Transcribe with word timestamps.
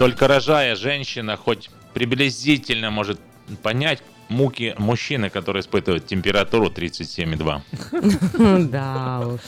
Только 0.00 0.28
рожая, 0.28 0.76
женщина 0.76 1.36
хоть 1.36 1.68
приблизительно 1.92 2.90
может 2.90 3.20
понять 3.62 4.02
муки 4.30 4.74
мужчины, 4.78 5.28
который 5.28 5.60
испытывает 5.60 6.06
температуру 6.06 6.68
37,2. 6.70 8.68
Да 8.70 9.20
уж. 9.26 9.40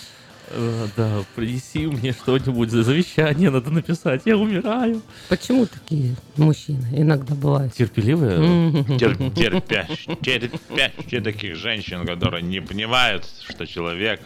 Э, 0.50 0.88
Да, 0.94 1.24
принеси 1.34 1.86
мне 1.86 2.12
что-нибудь 2.12 2.70
за 2.70 2.82
завещание, 2.82 3.48
надо 3.48 3.70
написать. 3.70 4.20
Я 4.26 4.36
умираю. 4.36 5.00
Почему 5.30 5.64
такие 5.64 6.16
мужчины 6.36 6.86
иногда 6.92 7.34
бывают? 7.34 7.72
Терпеливые? 7.72 8.84
Терпящие, 8.98 10.16
терпящие 10.16 11.22
таких 11.22 11.56
женщин, 11.56 12.04
которые 12.06 12.42
не 12.42 12.60
понимают, 12.60 13.26
что 13.48 13.66
человек 13.66 14.20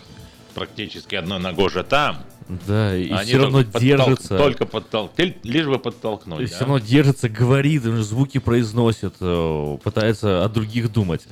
практически 0.57 1.15
одной 1.15 1.39
ногой 1.39 1.71
же 1.71 1.85
там. 1.85 2.25
Да, 2.49 2.97
и 2.97 3.11
Они 3.11 3.25
все 3.27 3.39
равно 3.39 3.59
только 3.65 3.79
подтол- 3.79 3.81
держится. 3.81 4.39
Только 4.39 4.67
подтолкнуть, 4.67 5.35
лишь 5.45 5.67
бы 5.67 5.79
подтолкнуть. 5.79 6.41
И 6.41 6.45
да? 6.45 6.49
все 6.51 6.61
равно 6.61 6.79
держится, 6.79 7.29
говорит, 7.29 7.83
звуки 7.83 8.39
произносит, 8.39 9.15
э, 9.21 9.79
пытается 9.83 10.45
о 10.45 10.49
других 10.49 10.93
думать. 10.93 11.27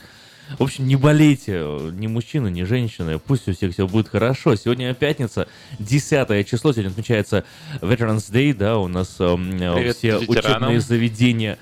В 0.59 0.63
общем, 0.65 0.87
не 0.87 0.97
болейте, 0.97 1.53
э, 1.65 1.91
ни 1.95 2.07
мужчины, 2.07 2.49
ни 2.51 2.65
женщины, 2.65 3.19
пусть 3.19 3.49
у 3.49 3.55
всех 3.55 3.73
все 3.73 3.87
будет 3.87 4.09
хорошо. 4.09 4.57
Сегодня 4.57 4.93
пятница, 4.93 5.47
10 5.79 6.45
число, 6.45 6.73
сегодня 6.73 6.91
отмечается 6.91 7.45
Veterans 7.81 8.31
Day, 8.31 8.53
да, 8.53 8.79
у 8.79 8.89
нас 8.89 9.15
э, 9.21 9.37
Привет 9.37 9.97
все 9.97 10.19
ветеранам. 10.19 10.29
учебные 10.71 10.81
заведения. 10.81 11.59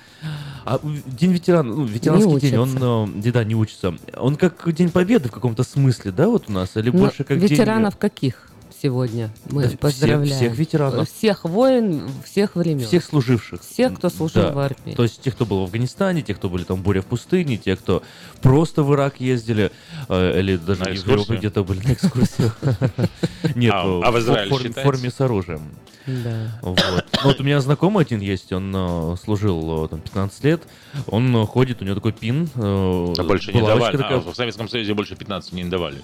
А 0.65 0.79
День 1.05 1.31
ветерана, 1.31 1.73
ну, 1.75 1.83
ветеранский 1.85 2.33
Не 2.33 2.39
день, 2.39 2.55
он, 2.57 2.69
учатся. 2.71 3.29
э, 3.29 3.31
да, 3.31 3.43
не 3.43 3.55
учится. 3.55 3.93
Он 4.17 4.35
как 4.35 4.73
День 4.73 4.89
Победы 4.89 5.29
в 5.29 5.31
каком-то 5.31 5.63
смысле, 5.63 6.11
да, 6.11 6.27
вот 6.27 6.45
у 6.49 6.51
нас? 6.51 6.75
Или 6.75 6.89
Ну, 6.89 6.99
больше 6.99 7.23
как 7.23 7.39
день- 7.39 7.49
ветеранов 7.49 7.97
каких 7.97 8.49
сегодня 8.83 9.29
мы 9.49 9.61
Да, 9.63 9.67
всех- 9.69 9.79
поздравляем? 9.79 10.35
всех 10.35 10.57
ветеранов. 10.57 11.09
Всех 11.09 11.45
войн, 11.45 12.03
всех 12.25 12.55
времен. 12.57 12.85
Всех 12.85 13.05
служивших. 13.05 13.61
Всех, 13.61 13.93
кто 13.95 14.09
служил 14.09 14.43
Да. 14.43 14.51
в 14.51 14.59
армии. 14.59 14.93
То 14.93 15.03
есть 15.03 15.21
тех, 15.21 15.33
кто 15.35 15.45
был 15.45 15.61
в 15.61 15.63
Афганистане, 15.63 16.21
тех, 16.21 16.37
кто 16.37 16.49
были 16.49 16.63
там 16.65 16.81
буря 16.81 17.01
в 17.01 17.05
пустыне, 17.05 17.55
тех, 17.57 17.79
кто 17.79 18.03
просто 18.41 18.83
в 18.83 18.93
Ирак 18.93 19.21
ездили, 19.21 19.71
э, 20.09 20.39
или 20.39 20.57
даже 20.57 20.81
На 20.83 20.89
в 20.91 20.93
Европе 20.93 21.37
где-то 21.37 21.63
были 21.63 21.79
на 21.87 21.93
экскурсию. 21.93 22.51
Нет, 23.55 23.73
А- 23.73 23.85
э, 23.85 24.01
а 24.03 24.11
в 24.11 24.73
форме 24.83 25.09
с 25.09 25.21
оружием. 25.21 25.61
Да. 26.05 26.59
Вот. 26.61 26.79
Ну, 27.13 27.29
вот 27.29 27.39
у 27.39 27.43
меня 27.43 27.61
знакомый 27.61 28.03
один 28.03 28.19
есть, 28.19 28.51
он 28.51 28.73
э, 28.75 29.15
служил 29.23 29.85
э, 29.85 29.87
там 29.87 30.01
15 30.01 30.43
лет, 30.43 30.61
он 31.07 31.33
э, 31.33 31.45
ходит, 31.45 31.81
у 31.81 31.85
него 31.85 31.95
такой 31.95 32.11
пин. 32.11 32.49
э, 32.55 33.13
А 33.17 33.23
больше 33.23 33.53
не 33.53 33.61
давали. 33.61 33.95
такая. 33.95 34.17
А, 34.17 34.19
в 34.19 34.35
Советском 34.35 34.67
Союзе 34.67 34.93
больше 34.93 35.15
15 35.15 35.53
не 35.53 35.63
давали. 35.63 36.01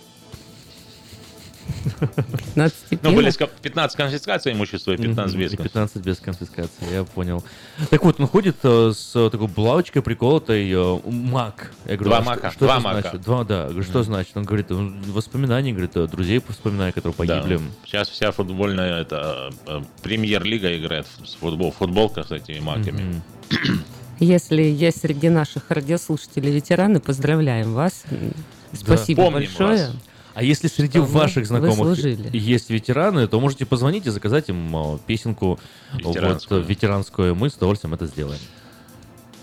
15 2.00 3.04
Ну, 3.04 3.16
были 3.16 3.30
ска- 3.30 3.50
15 3.62 3.98
конфискаций 3.98 4.54
имущества 4.54 4.92
и 4.94 4.98
15 4.98 5.34
Мгм, 5.36 5.44
без 5.44 5.54
и 5.54 5.58
15 5.58 6.04
без 6.04 6.18
конфискации, 6.20 6.94
я 6.94 7.04
понял. 7.04 7.44
Так 7.90 8.04
вот, 8.04 8.20
он 8.20 8.28
ходит 8.28 8.58
э, 8.64 8.92
с 8.94 9.12
такой 9.30 9.48
булавочкой 9.48 10.02
приколотой 10.02 10.70
э, 10.70 11.00
мак. 11.06 11.72
Я 11.86 11.96
говорю, 11.96 12.10
Два 12.10 12.18
а 12.18 12.22
мака, 12.22 12.52
Что, 12.52 12.66
два 12.66 12.76
это 12.76 12.84
мака. 12.84 13.02
значит? 13.02 13.22
Два, 13.22 13.44
да. 13.44 13.70
Что 13.84 14.04
значит? 14.04 14.36
Он 14.36 14.44
говорит, 14.44 14.70
«Ну, 14.70 14.94
воспоминания, 15.08 15.72
говорит, 15.72 15.96
э, 15.96 16.08
друзей 16.08 16.42
вспоминаю, 16.48 16.94
которые 16.94 17.14
погибли. 17.16 17.60
Сейчас 17.86 18.10
вся 18.10 18.32
футбольная 18.32 19.02
это, 19.02 19.52
премьер-лига 20.04 20.78
играет 20.78 21.08
в 21.08 21.40
футбол, 21.40 21.72
в 21.72 21.76
футболках 21.78 22.28
с 22.28 22.32
этими 22.32 22.60
маками. 22.60 23.22
Если 24.20 24.64
есть 24.64 25.02
среди 25.02 25.30
наших 25.30 25.70
радиослушателей 25.72 26.52
ветераны, 26.52 27.00
поздравляем 27.00 27.74
вас. 27.74 28.04
Спасибо 28.74 29.24
Помним 29.24 29.40
большое. 29.48 29.88
вас. 29.88 29.96
А 30.40 30.42
если 30.42 30.70
среди 30.70 31.00
ваших 31.00 31.46
знакомых 31.46 32.00
есть 32.00 32.70
ветераны, 32.70 33.28
то 33.28 33.42
можете 33.42 33.66
позвонить 33.66 34.08
и 34.08 34.10
заказать 34.10 34.48
им 34.48 34.98
песенку 35.06 35.60
вот, 35.92 36.16
Ветеранскую. 36.16 36.62
э, 36.62 36.66
ветеранскую. 36.66 37.36
Мы 37.36 37.50
с 37.50 37.56
удовольствием 37.56 37.94
это 37.94 38.06
сделаем. 38.06 38.40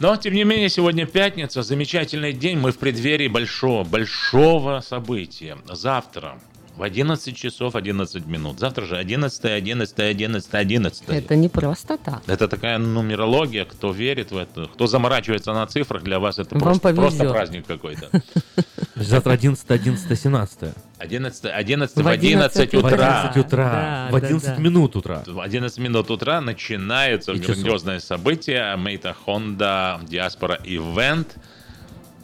Но, 0.00 0.16
тем 0.16 0.32
не 0.32 0.44
менее, 0.44 0.70
сегодня 0.70 1.04
пятница, 1.04 1.62
замечательный 1.62 2.32
день. 2.32 2.56
Мы 2.56 2.72
в 2.72 2.78
преддверии 2.78 3.28
большого, 3.28 3.84
большого 3.84 4.80
события. 4.80 5.58
Завтра 5.70 6.38
в 6.76 6.82
11 6.82 7.34
часов 7.36 7.74
11 7.74 8.26
минут. 8.26 8.60
Завтра 8.60 8.84
же 8.84 8.96
11, 8.96 9.44
11, 9.44 9.98
11, 9.98 10.54
11. 10.54 11.08
Это 11.08 11.36
не 11.36 11.48
просто 11.48 11.96
так. 11.96 12.22
Это 12.26 12.48
такая 12.48 12.78
нумерология, 12.78 13.64
кто 13.64 13.92
верит 13.92 14.30
в 14.30 14.36
это, 14.36 14.66
кто 14.66 14.86
заморачивается 14.86 15.52
на 15.52 15.66
цифрах, 15.66 16.02
для 16.02 16.18
вас 16.18 16.38
это 16.38 16.54
Вам 16.54 16.78
просто, 16.78 16.94
просто 16.94 17.30
праздник 17.30 17.66
какой-то. 17.66 18.10
Завтра 18.94 19.32
11, 19.32 19.70
11, 19.70 20.20
17. 20.20 20.58
11, 20.98 21.44
11 21.44 21.96
В 21.96 22.02
в 22.02 22.08
11 22.08 22.56
11 22.56 22.74
В 22.74 22.78
утра. 22.78 23.20
11 23.20 23.46
утра. 23.46 24.08
В 24.10 24.20
да, 24.20 24.26
11 24.26 24.48
да. 24.48 24.56
минут 24.56 24.96
утра. 24.96 25.22
В 25.26 25.40
11 25.40 25.78
минут 25.78 26.10
утра 26.10 26.40
начинается 26.40 27.34
грандиозное 27.34 28.00
событие 28.00 28.76
Мейта 28.76 29.14
Honda 29.26 30.04
Диаспора 30.06 30.58
Ивент. 30.64 31.36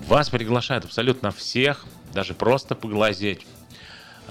Вас 0.09 0.31
приглашают 0.31 0.85
абсолютно 0.85 1.31
всех, 1.31 1.85
даже 2.13 2.35
просто 2.35 2.75
поглазеть. 2.75 3.47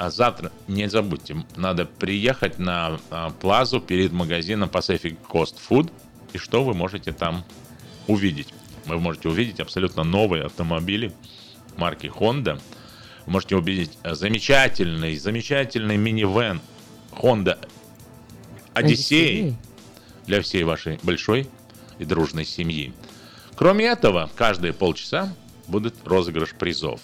А 0.01 0.09
завтра, 0.09 0.51
не 0.67 0.89
забудьте, 0.89 1.45
надо 1.55 1.85
приехать 1.85 2.57
на 2.57 2.99
а, 3.11 3.29
плазу 3.29 3.79
перед 3.79 4.11
магазином 4.11 4.67
Pacific 4.67 5.15
Coast 5.29 5.57
Food. 5.69 5.91
И 6.33 6.39
что 6.39 6.63
вы 6.63 6.73
можете 6.73 7.11
там 7.11 7.45
увидеть? 8.07 8.47
Вы 8.87 8.97
можете 8.97 9.29
увидеть 9.29 9.59
абсолютно 9.59 10.03
новые 10.03 10.45
автомобили 10.45 11.13
марки 11.77 12.07
Honda. 12.07 12.59
Вы 13.27 13.33
можете 13.33 13.55
увидеть 13.55 13.95
э, 14.01 14.15
замечательный, 14.15 15.15
замечательный 15.17 15.97
минивэн 15.97 16.61
Honda 17.11 17.63
Одиссей 18.73 19.55
для 20.25 20.41
всей 20.41 20.63
вашей 20.63 20.99
большой 21.03 21.47
и 21.99 22.05
дружной 22.05 22.45
семьи. 22.45 22.91
Кроме 23.53 23.85
этого, 23.85 24.31
каждые 24.35 24.73
полчаса 24.73 25.31
будет 25.67 25.93
розыгрыш 26.05 26.55
призов. 26.55 27.01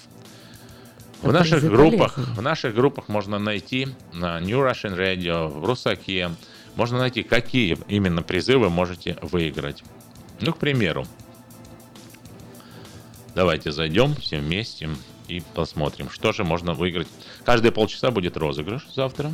В 1.22 1.31
наших 1.31 1.64
группах, 1.64 2.18
в 2.18 2.42
наших 2.42 2.75
группах 2.75 3.08
можно 3.08 3.40
найти 3.40 3.88
на 4.14 4.40
New 4.40 4.60
Russian 4.60 4.96
Radio, 4.96 5.48
в 5.48 5.66
Русаке, 5.66 6.31
можно 6.75 7.00
найти, 7.00 7.24
какие 7.24 7.78
именно 7.88 8.22
призы 8.22 8.58
вы 8.58 8.69
можете 8.69 9.18
выиграть. 9.22 9.84
Ну, 10.42 10.54
к 10.54 10.58
примеру, 10.58 11.08
давайте 13.34 13.72
зайдем 13.72 14.16
все 14.16 14.40
вместе 14.40 14.90
и 15.28 15.42
посмотрим, 15.56 16.10
что 16.10 16.31
же 16.34 16.44
можно 16.44 16.74
выиграть. 16.74 17.08
Каждые 17.44 17.72
полчаса 17.72 18.12
будет 18.12 18.38
розыгрыш 18.38 18.88
завтра. 18.96 19.31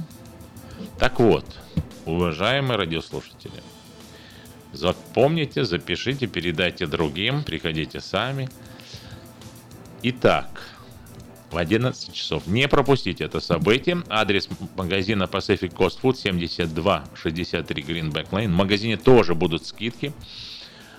Так 0.97 1.19
вот, 1.19 1.45
уважаемые 2.06 2.77
радиослушатели, 2.77 3.62
запомните, 4.71 5.65
запишите, 5.65 6.27
передайте 6.27 6.88
другим, 6.88 7.44
приходите 7.44 8.00
сами. 8.00 8.50
Итак, 10.01 10.62
в 11.53 11.57
11 11.57 12.13
часов. 12.13 12.47
Не 12.47 12.67
пропустите 12.67 13.23
это 13.23 13.39
событие. 13.39 14.01
Адрес 14.09 14.50
магазина 14.75 15.23
Pacific 15.23 15.73
Coast 15.73 16.00
Food 16.01 16.15
7263 16.15 17.83
Greenback 17.83 18.29
Lane. 18.31 18.47
В 18.47 18.55
магазине 18.55 18.97
тоже 18.97 19.35
будут 19.35 19.65
скидки 19.65 20.13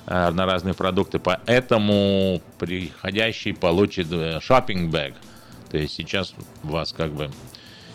э, 0.06 0.30
на 0.30 0.46
разные 0.46 0.74
продукты, 0.74 1.18
поэтому 1.18 2.40
приходящий 2.58 3.52
получит 3.54 4.08
шопинг 4.42 4.90
бэг. 4.90 5.14
То 5.70 5.78
есть 5.78 5.94
сейчас 5.94 6.34
вас 6.62 6.92
как 6.92 7.12
бы 7.12 7.30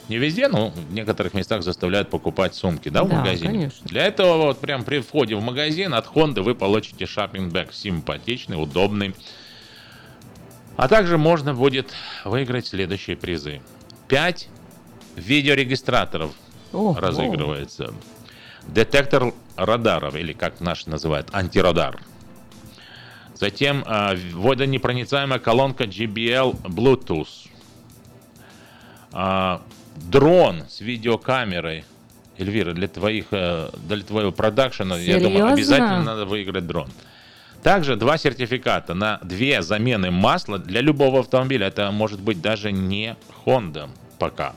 не 0.10 0.18
везде, 0.18 0.48
но 0.48 0.70
в 0.72 0.92
некоторых 0.92 1.34
местах 1.36 1.62
заставляют 1.64 2.10
покупать 2.10 2.56
сумки, 2.56 2.90
да, 2.90 3.04
в 3.04 3.10
Да, 3.10 3.18
магазине. 3.18 3.52
конечно. 3.54 3.88
Для 3.88 4.06
этого 4.08 4.38
вот 4.38 4.60
прям 4.60 4.84
при 4.84 5.00
входе 5.00 5.36
в 5.36 5.42
магазин 5.42 5.94
от 5.94 6.08
Honda 6.08 6.42
вы 6.42 6.56
получите 6.56 7.06
шопинг 7.06 7.54
бэг 7.54 7.72
симпатичный, 7.74 8.62
удобный. 8.62 9.14
А 10.80 10.88
также 10.88 11.18
можно 11.18 11.54
будет 11.54 11.94
выиграть 12.24 12.68
следующие 12.68 13.18
призы. 13.18 13.62
5 14.08 14.48
видеорегистраторов 15.18 16.32
Ого. 16.72 16.98
разыгрывается. 16.98 17.94
Детектор 18.66 19.34
радаров, 19.58 20.16
или 20.16 20.32
как 20.32 20.62
наш 20.62 20.86
называют, 20.86 21.28
антирадар. 21.34 22.00
Затем 23.36 23.84
а, 23.86 24.16
водонепроницаемая 24.32 25.40
колонка 25.40 25.84
JBL 25.84 26.62
Bluetooth. 26.62 27.50
А, 29.12 29.62
дрон 29.98 30.64
с 30.70 30.80
видеокамерой. 30.80 31.84
Эльвира, 32.38 32.72
для, 32.72 32.88
твоих, 32.88 33.26
э, 33.32 33.70
для 33.86 34.02
твоего 34.02 34.32
продакшена, 34.32 34.98
я 34.98 35.16
думаю, 35.16 35.32
Серьезно? 35.32 35.54
обязательно 35.54 36.04
надо 36.04 36.26
выиграть 36.26 36.66
дрон. 36.66 36.88
Также 37.64 37.96
два 37.96 38.18
сертификата 38.18 38.94
на 38.94 39.20
две 39.24 39.62
замены 39.62 40.12
масла 40.12 40.60
для 40.60 40.82
любого 40.82 41.20
автомобиля. 41.20 41.68
Это 41.68 41.92
может 41.92 42.22
быть 42.22 42.42
даже 42.42 42.72
не 42.72 43.18
Honda 43.46 43.90
пока. 44.18 44.56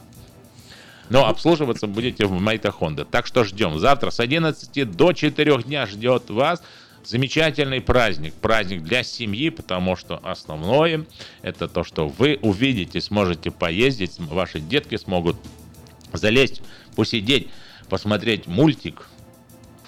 Но 1.09 1.27
обслуживаться 1.27 1.87
будете 1.87 2.27
в 2.27 2.33
Мейта 2.41 2.69
Honda. 2.69 3.05
Так 3.05 3.27
что 3.27 3.45
ждем. 3.45 3.79
Завтра 3.79 4.11
с 4.11 4.21
11 4.21 4.91
до 4.91 5.13
4 5.13 5.63
дня 5.63 5.87
ждет 5.87 6.31
вас 6.31 6.63
замечательный 7.05 7.81
праздник. 7.81 8.35
Праздник 8.35 8.83
для 8.83 9.03
семьи, 9.03 9.51
потому 9.51 9.97
что 9.97 10.21
основное 10.23 11.05
это 11.43 11.69
то, 11.69 11.85
что 11.85 12.09
вы 12.09 12.39
увидите, 12.41 13.01
сможете 13.01 13.51
поездить, 13.51 14.19
ваши 14.19 14.61
детки 14.61 14.97
смогут 14.97 15.37
залезть, 16.13 16.63
посидеть, 16.95 17.49
посмотреть 17.89 18.47
мультик 18.47 19.09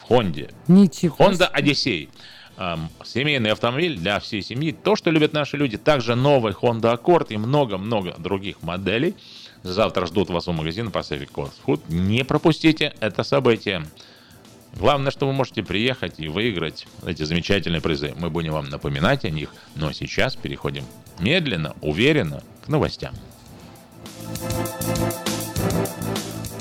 в 0.01 0.03
Хонде. 0.03 0.51
Ничего. 0.69 1.15
Honda 1.19 1.49
Odyssey. 1.55 2.09
Эм, 2.57 2.89
Семейный 3.05 3.51
автомобиль 3.51 3.99
для 3.99 4.21
всей 4.21 4.43
семьи. 4.43 4.73
То, 4.73 4.95
что 4.95 5.11
любят 5.11 5.33
наши 5.33 5.57
люди. 5.57 5.77
Также 5.77 6.15
новый 6.15 6.53
Honda 6.53 6.97
Accord 6.97 7.27
и 7.31 7.37
много-много 7.37 8.15
других 8.19 8.63
моделей. 8.63 9.17
Завтра 9.63 10.07
ждут 10.07 10.31
вас 10.31 10.47
у 10.47 10.53
магазина 10.53 10.91
Pacific 10.91 11.31
Coast 11.33 11.55
Food. 11.67 11.81
Не 11.89 12.25
пропустите 12.25 12.95
это 13.01 13.25
событие. 13.25 13.85
Главное, 14.77 15.11
что 15.11 15.27
вы 15.27 15.33
можете 15.33 15.63
приехать 15.63 16.19
и 16.19 16.29
выиграть 16.29 16.87
эти 17.07 17.23
замечательные 17.25 17.81
призы. 17.81 18.15
Мы 18.19 18.31
будем 18.31 18.53
вам 18.53 18.69
напоминать 18.69 19.25
о 19.25 19.31
них. 19.31 19.53
Но 19.75 19.93
сейчас 19.93 20.37
переходим 20.37 20.85
медленно, 21.19 21.75
уверенно 21.81 22.43
к 22.65 22.69
новостям. 22.69 23.15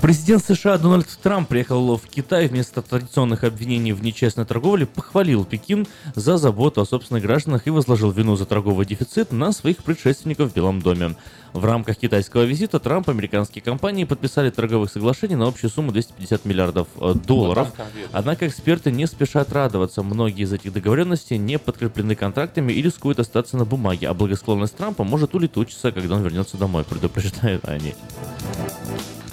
Президент 0.04 0.44
США 0.44 0.78
Дональд 0.78 1.08
Трамп 1.24 1.48
приехал 1.48 1.96
в 1.96 2.10
Китай 2.10 2.50
вместо 2.50 2.82
традиционных 2.82 3.46
обвинений 3.46 3.94
в 3.94 4.04
нечестной 4.04 4.44
торговле, 4.44 4.86
похвалил 4.86 5.46
Пекин 5.46 5.88
за 6.14 6.36
заботу 6.36 6.82
о 6.82 6.86
собственных 6.86 7.24
гражданах 7.24 7.68
и 7.68 7.70
возложил 7.70 8.12
вину 8.12 8.36
за 8.36 8.46
торговый 8.46 8.86
дефицит 8.86 9.32
на 9.32 9.54
своих 9.54 9.78
предшественников 9.78 10.52
в 10.52 10.54
Белом 10.54 10.82
доме. 10.82 11.16
В 11.54 11.64
рамках 11.64 11.96
китайского 11.96 12.44
визита 12.44 12.82
Трамп 12.82 13.08
и 13.08 13.12
американские 13.12 13.62
компании 13.62 14.04
подписали 14.04 14.50
торговых 14.50 14.92
соглашений 14.92 15.36
на 15.36 15.48
общую 15.48 15.70
сумму 15.70 15.94
250 15.94 16.44
миллиардов 16.44 16.90
э, 17.00 17.14
долларов. 17.26 17.70
Однако 18.12 18.46
эксперты 18.46 18.92
не 18.92 19.08
спешат 19.08 19.54
радоваться. 19.54 20.04
Многие 20.04 20.44
из 20.44 20.52
этих 20.52 20.74
договоренностей 20.74 21.38
не 21.38 21.58
подкреплены 21.58 22.16
контрактами 22.16 22.74
и 22.74 22.82
рискуют 22.82 23.20
остаться 23.20 23.56
на 23.56 23.64
бумаге, 23.64 24.10
а 24.10 24.14
благосклонность 24.14 24.76
Трампа 24.76 25.06
может 25.06 25.34
улетучиться, 25.34 25.94
когда 25.94 26.16
он 26.16 26.24
вернется 26.24 26.58
домой, 26.58 26.84
предупреждают 26.84 27.64
они. 27.70 27.96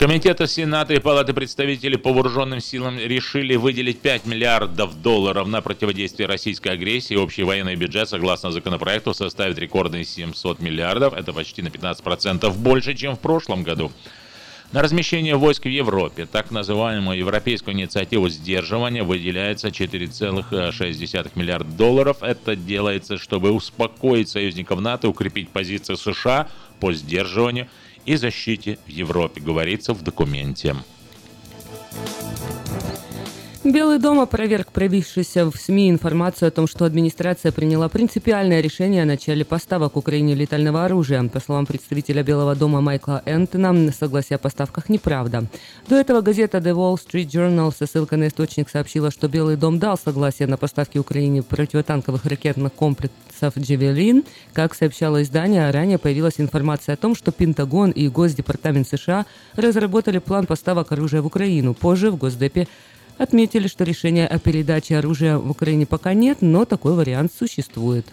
Комитеты 0.00 0.46
Сената 0.46 0.94
и 0.94 0.98
Палаты 0.98 1.34
представителей 1.34 1.98
по 1.98 2.14
вооруженным 2.14 2.60
силам 2.60 2.98
решили 2.98 3.54
выделить 3.56 4.00
5 4.00 4.24
миллиардов 4.24 5.02
долларов 5.02 5.46
на 5.46 5.60
противодействие 5.60 6.26
российской 6.26 6.68
агрессии. 6.68 7.16
Общий 7.16 7.42
военный 7.42 7.76
бюджет, 7.76 8.08
согласно 8.08 8.50
законопроекту, 8.50 9.12
составит 9.12 9.58
рекордные 9.58 10.06
700 10.06 10.60
миллиардов. 10.60 11.12
Это 11.12 11.34
почти 11.34 11.60
на 11.60 11.68
15% 11.68 12.50
больше, 12.56 12.94
чем 12.94 13.14
в 13.14 13.20
прошлом 13.20 13.62
году. 13.62 13.92
На 14.72 14.80
размещение 14.80 15.36
войск 15.36 15.64
в 15.64 15.68
Европе, 15.68 16.24
так 16.24 16.50
называемую 16.50 17.18
европейскую 17.18 17.74
инициативу 17.74 18.30
сдерживания, 18.30 19.02
выделяется 19.02 19.68
4,6 19.68 21.30
миллиарда 21.34 21.70
долларов. 21.76 22.22
Это 22.22 22.56
делается, 22.56 23.18
чтобы 23.18 23.50
успокоить 23.50 24.30
союзников 24.30 24.80
НАТО, 24.80 25.10
укрепить 25.10 25.50
позиции 25.50 25.94
США 25.94 26.48
по 26.80 26.94
сдерживанию 26.94 27.68
и 28.06 28.16
защите 28.16 28.78
в 28.86 28.88
Европе, 28.88 29.40
говорится 29.40 29.92
в 29.92 30.02
документе. 30.02 30.74
Белый 33.62 33.98
дом 33.98 34.20
опроверг 34.20 34.72
пробившуюся 34.72 35.44
в 35.44 35.54
СМИ 35.54 35.90
информацию 35.90 36.48
о 36.48 36.50
том, 36.50 36.66
что 36.66 36.86
администрация 36.86 37.52
приняла 37.52 37.90
принципиальное 37.90 38.62
решение 38.62 39.02
о 39.02 39.06
начале 39.06 39.44
поставок 39.44 39.98
Украине 39.98 40.34
летального 40.34 40.86
оружия. 40.86 41.22
По 41.24 41.40
словам 41.40 41.66
представителя 41.66 42.22
Белого 42.22 42.56
дома 42.56 42.80
Майкла 42.80 43.22
Энтона, 43.26 43.92
согласие 43.92 44.36
о 44.36 44.38
поставках 44.38 44.88
неправда. 44.88 45.44
До 45.90 45.96
этого 45.96 46.22
газета 46.22 46.56
The 46.56 46.72
Wall 46.72 46.96
Street 46.96 47.26
Journal 47.26 47.70
со 47.76 47.84
ссылкой 47.84 48.16
на 48.16 48.28
источник 48.28 48.70
сообщила, 48.70 49.10
что 49.10 49.28
Белый 49.28 49.56
дом 49.56 49.78
дал 49.78 49.98
согласие 49.98 50.48
на 50.48 50.56
поставки 50.56 50.96
Украине 50.96 51.42
противотанковых 51.42 52.24
ракетных 52.24 52.72
комплексов 52.72 53.58
«Джевелин». 53.58 54.24
Как 54.54 54.74
сообщало 54.74 55.22
издание, 55.22 55.70
ранее 55.70 55.98
появилась 55.98 56.40
информация 56.40 56.94
о 56.94 56.96
том, 56.96 57.14
что 57.14 57.30
Пентагон 57.30 57.90
и 57.90 58.08
Госдепартамент 58.08 58.88
США 58.88 59.26
разработали 59.54 60.16
план 60.16 60.46
поставок 60.46 60.92
оружия 60.92 61.20
в 61.20 61.26
Украину. 61.26 61.74
Позже 61.74 62.10
в 62.10 62.16
Госдепе 62.16 62.66
Отметили, 63.20 63.68
что 63.68 63.84
решения 63.84 64.26
о 64.26 64.38
передаче 64.38 64.96
оружия 64.96 65.36
в 65.36 65.50
Украине 65.50 65.84
пока 65.84 66.14
нет, 66.14 66.38
но 66.40 66.64
такой 66.64 66.94
вариант 66.94 67.30
существует. 67.38 68.06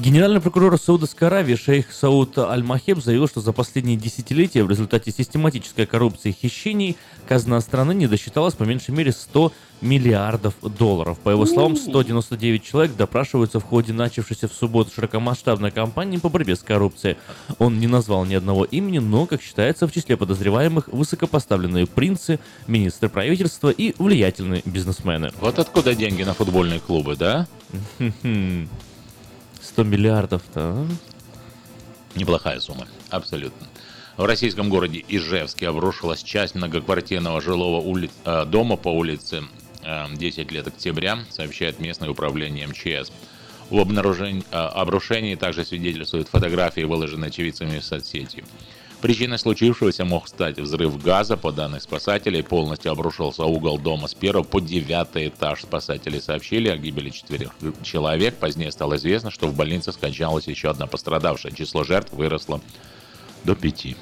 Генеральный 0.00 0.40
прокурор 0.40 0.80
Саудовской 0.80 1.28
Аравии 1.28 1.56
шейх 1.56 1.92
Сауд 1.92 2.38
Аль-Махеб 2.38 3.02
заявил, 3.02 3.28
что 3.28 3.42
за 3.42 3.52
последние 3.52 3.98
десятилетия 3.98 4.64
в 4.64 4.70
результате 4.70 5.12
систематической 5.12 5.84
коррупции 5.84 6.30
и 6.30 6.32
хищений 6.32 6.96
казна 7.28 7.60
страны 7.60 7.92
не 7.92 8.06
досчиталась 8.06 8.54
по 8.54 8.62
меньшей 8.62 8.94
мере 8.94 9.12
100 9.12 9.52
миллиардов 9.82 10.54
долларов. 10.62 11.18
По 11.18 11.28
его 11.28 11.44
словам, 11.44 11.76
199 11.76 12.64
человек 12.64 12.96
допрашиваются 12.96 13.60
в 13.60 13.64
ходе 13.64 13.92
начавшейся 13.92 14.48
в 14.48 14.54
субботу 14.54 14.90
широкомасштабной 14.94 15.70
кампании 15.70 16.16
по 16.16 16.30
борьбе 16.30 16.56
с 16.56 16.60
коррупцией. 16.60 17.18
Он 17.58 17.78
не 17.78 17.86
назвал 17.86 18.24
ни 18.24 18.32
одного 18.32 18.64
имени, 18.64 19.00
но, 19.00 19.26
как 19.26 19.42
считается, 19.42 19.86
в 19.86 19.92
числе 19.92 20.16
подозреваемых 20.16 20.88
высокопоставленные 20.88 21.86
принцы, 21.86 22.40
министры 22.66 23.10
правительства 23.10 23.68
и 23.68 23.94
влиятельные 23.98 24.62
бизнесмены. 24.64 25.30
Вот 25.42 25.58
откуда 25.58 25.94
деньги 25.94 26.22
на 26.22 26.32
футбольные 26.32 26.80
клубы, 26.80 27.16
да? 27.16 27.46
100 29.72 29.84
миллиардов-то, 29.84 30.60
а? 30.60 30.86
Неплохая 32.16 32.58
сумма, 32.58 32.88
абсолютно. 33.08 33.68
В 34.16 34.24
российском 34.24 34.68
городе 34.68 35.04
Ижевске 35.06 35.68
обрушилась 35.68 36.22
часть 36.22 36.56
многоквартирного 36.56 37.40
жилого 37.40 37.80
ули... 37.80 38.10
э, 38.24 38.44
дома 38.46 38.76
по 38.76 38.88
улице 38.88 39.44
э, 39.82 40.06
10 40.12 40.50
лет 40.50 40.66
октября, 40.66 41.20
сообщает 41.30 41.78
местное 41.78 42.10
управление 42.10 42.66
МЧС. 42.66 43.12
В 43.70 43.78
обнаружении, 43.78 44.42
э, 44.50 44.56
обрушении 44.56 45.36
также 45.36 45.64
свидетельствуют 45.64 46.28
фотографии, 46.28 46.80
выложенные 46.82 47.28
очевидцами 47.28 47.78
в 47.78 47.84
соцсети. 47.84 48.44
Причиной 49.00 49.38
случившегося 49.38 50.04
мог 50.04 50.28
стать 50.28 50.58
взрыв 50.58 51.02
газа. 51.02 51.36
По 51.36 51.52
данным 51.52 51.80
спасателей, 51.80 52.42
полностью 52.42 52.92
обрушился 52.92 53.44
угол 53.44 53.78
дома 53.78 54.08
с 54.08 54.14
первого 54.14 54.42
по 54.42 54.60
девятый 54.60 55.28
этаж. 55.28 55.62
Спасатели 55.62 56.18
сообщили 56.18 56.68
о 56.68 56.76
гибели 56.76 57.08
четверых 57.08 57.52
человек. 57.82 58.36
Позднее 58.36 58.70
стало 58.70 58.96
известно, 58.96 59.30
что 59.30 59.46
в 59.46 59.56
больнице 59.56 59.92
скончалась 59.92 60.48
еще 60.48 60.68
одна 60.68 60.86
пострадавшая. 60.86 61.52
Число 61.52 61.82
жертв 61.82 62.12
выросло 62.12 62.60
до 63.44 63.54
пяти. 63.54 63.96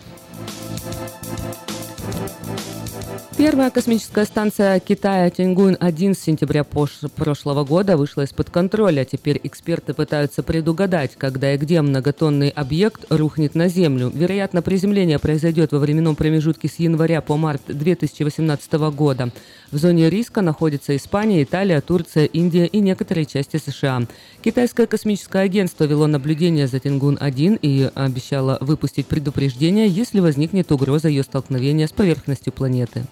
Первая 3.36 3.70
космическая 3.70 4.24
станция 4.24 4.80
Китая 4.80 5.30
Тяньгун-1 5.30 6.14
с 6.14 6.18
сентября 6.18 6.64
прошлого 6.64 7.64
года 7.64 7.96
вышла 7.96 8.22
из-под 8.22 8.50
контроля. 8.50 9.04
Теперь 9.04 9.40
эксперты 9.44 9.94
пытаются 9.94 10.42
предугадать, 10.42 11.12
когда 11.16 11.54
и 11.54 11.56
где 11.56 11.80
многотонный 11.80 12.48
объект 12.48 13.04
рухнет 13.10 13.54
на 13.54 13.68
Землю. 13.68 14.10
Вероятно, 14.12 14.60
приземление 14.60 15.20
произойдет 15.20 15.70
во 15.70 15.78
временном 15.78 16.16
промежутке 16.16 16.68
с 16.68 16.80
января 16.80 17.20
по 17.20 17.36
март 17.36 17.62
2018 17.68 18.72
года. 18.94 19.30
В 19.70 19.76
зоне 19.76 20.08
риска 20.08 20.40
находятся 20.40 20.96
Испания, 20.96 21.42
Италия, 21.42 21.82
Турция, 21.82 22.24
Индия 22.24 22.64
и 22.64 22.80
некоторые 22.80 23.26
части 23.26 23.58
США. 23.58 24.02
Китайское 24.42 24.86
космическое 24.86 25.42
агентство 25.42 25.84
вело 25.84 26.06
наблюдение 26.06 26.66
за 26.66 26.78
Тянгун-1 26.78 27.58
и 27.60 27.90
обещало 27.94 28.56
выпустить 28.62 29.06
предупреждение, 29.06 29.86
если 29.86 30.20
возникнет 30.20 30.72
угроза 30.72 31.08
ее 31.08 31.22
столкновения 31.22 31.86
с 31.86 31.92
поверхностью 31.92 32.50
планеты. 32.50 33.04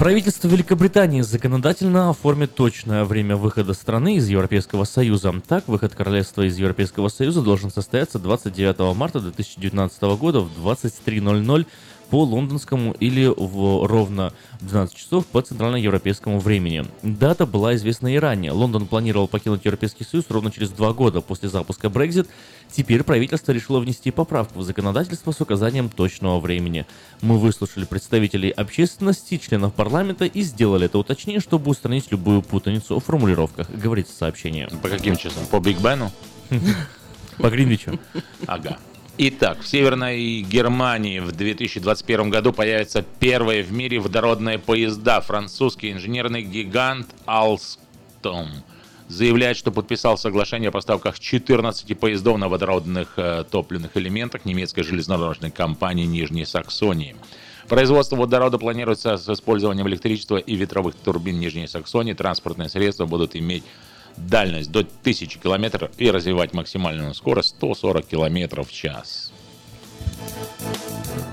Правительство 0.00 0.48
Великобритании 0.48 1.20
законодательно 1.20 2.08
оформит 2.08 2.54
точное 2.54 3.04
время 3.04 3.36
выхода 3.36 3.74
страны 3.74 4.16
из 4.16 4.26
Европейского 4.30 4.84
Союза. 4.84 5.30
Так, 5.46 5.68
выход 5.68 5.94
королевства 5.94 6.40
из 6.40 6.56
Европейского 6.56 7.08
Союза 7.08 7.42
должен 7.42 7.70
состояться 7.70 8.18
29 8.18 8.96
марта 8.96 9.20
2019 9.20 10.02
года 10.18 10.40
в 10.40 10.66
23.00 10.66 11.66
по 12.10 12.24
лондонскому 12.24 12.92
или 13.00 13.26
в 13.26 13.86
ровно 13.86 14.32
12 14.60 14.96
часов 14.96 15.26
по 15.26 15.40
центральноевропейскому 15.40 16.40
времени. 16.40 16.84
Дата 17.02 17.46
была 17.46 17.76
известна 17.76 18.12
и 18.14 18.18
ранее. 18.18 18.52
Лондон 18.52 18.86
планировал 18.86 19.28
покинуть 19.28 19.64
Европейский 19.64 20.04
Союз 20.04 20.26
ровно 20.28 20.50
через 20.50 20.70
два 20.70 20.92
года 20.92 21.20
после 21.20 21.48
запуска 21.48 21.86
Brexit. 21.86 22.28
Теперь 22.70 23.02
правительство 23.02 23.52
решило 23.52 23.80
внести 23.80 24.10
поправку 24.10 24.60
в 24.60 24.62
законодательство 24.62 25.32
с 25.32 25.40
указанием 25.40 25.88
точного 25.88 26.40
времени. 26.40 26.86
Мы 27.20 27.38
выслушали 27.38 27.84
представителей 27.84 28.50
общественности, 28.50 29.38
членов 29.38 29.74
парламента 29.74 30.24
и 30.24 30.42
сделали 30.42 30.86
это 30.86 30.98
уточнение, 30.98 31.40
чтобы 31.40 31.70
устранить 31.70 32.10
любую 32.10 32.42
путаницу 32.42 32.98
в 32.98 33.04
формулировках, 33.04 33.70
говорится 33.70 34.16
сообщение. 34.16 34.68
По 34.82 34.88
каким 34.88 35.16
часам? 35.16 35.46
По 35.46 35.60
Биг 35.60 35.80
Бену? 35.80 36.10
По 37.38 37.50
Гринвичу. 37.50 37.98
Ага. 38.46 38.78
Итак, 39.22 39.60
в 39.60 39.68
Северной 39.68 40.40
Германии 40.40 41.18
в 41.18 41.30
2021 41.32 42.30
году 42.30 42.54
появятся 42.54 43.02
первые 43.02 43.62
в 43.62 43.70
мире 43.70 43.98
водородные 43.98 44.58
поезда. 44.58 45.20
Французский 45.20 45.92
инженерный 45.92 46.40
гигант 46.40 47.06
Alstom 47.26 48.48
заявляет, 49.08 49.58
что 49.58 49.72
подписал 49.72 50.16
соглашение 50.16 50.70
о 50.70 50.72
поставках 50.72 51.20
14 51.20 52.00
поездов 52.00 52.38
на 52.38 52.48
водородных 52.48 53.12
э, 53.18 53.44
топливных 53.50 53.94
элементах 53.98 54.46
немецкой 54.46 54.84
железнодорожной 54.84 55.50
компании 55.50 56.06
Нижней 56.06 56.46
Саксонии. 56.46 57.14
Производство 57.68 58.16
водорода 58.16 58.56
планируется 58.56 59.18
с 59.18 59.28
использованием 59.28 59.86
электричества 59.86 60.38
и 60.38 60.56
ветровых 60.56 60.94
турбин 60.94 61.38
Нижней 61.38 61.68
Саксонии. 61.68 62.14
Транспортные 62.14 62.70
средства 62.70 63.04
будут 63.04 63.36
иметь 63.36 63.64
дальность 64.26 64.70
до 64.70 64.80
1000 64.80 65.38
километров 65.38 65.90
и 65.98 66.10
развивать 66.10 66.52
максимальную 66.52 67.14
скорость 67.14 67.50
140 67.50 68.06
километров 68.06 68.68
в 68.68 68.72
час. 68.72 69.32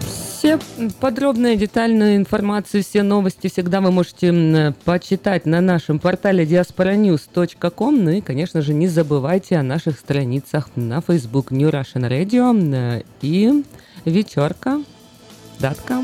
Все 0.01 0.60
подробные, 1.01 1.56
детальную 1.56 2.15
информацию, 2.15 2.84
все 2.84 3.03
новости 3.03 3.48
всегда 3.48 3.82
вы 3.82 3.91
можете 3.91 4.74
почитать 4.86 5.46
на 5.46 5.62
нашем 5.62 6.00
портале 6.00 6.46
diasporanews.com. 6.46 8.03
Ну 8.03 8.12
и, 8.12 8.22
конечно 8.22 8.62
же, 8.62 8.74
не 8.74 8.88
забывайте 8.88 9.58
о 9.58 9.63
наших 9.63 9.98
страницах 9.98 10.70
на 10.75 11.01
Facebook 11.01 11.51
New 11.51 11.70
Russian 11.70 12.08
Radio 12.08 13.03
и 13.22 13.63
вечерка. 14.06 14.82
Датка. 15.60 16.03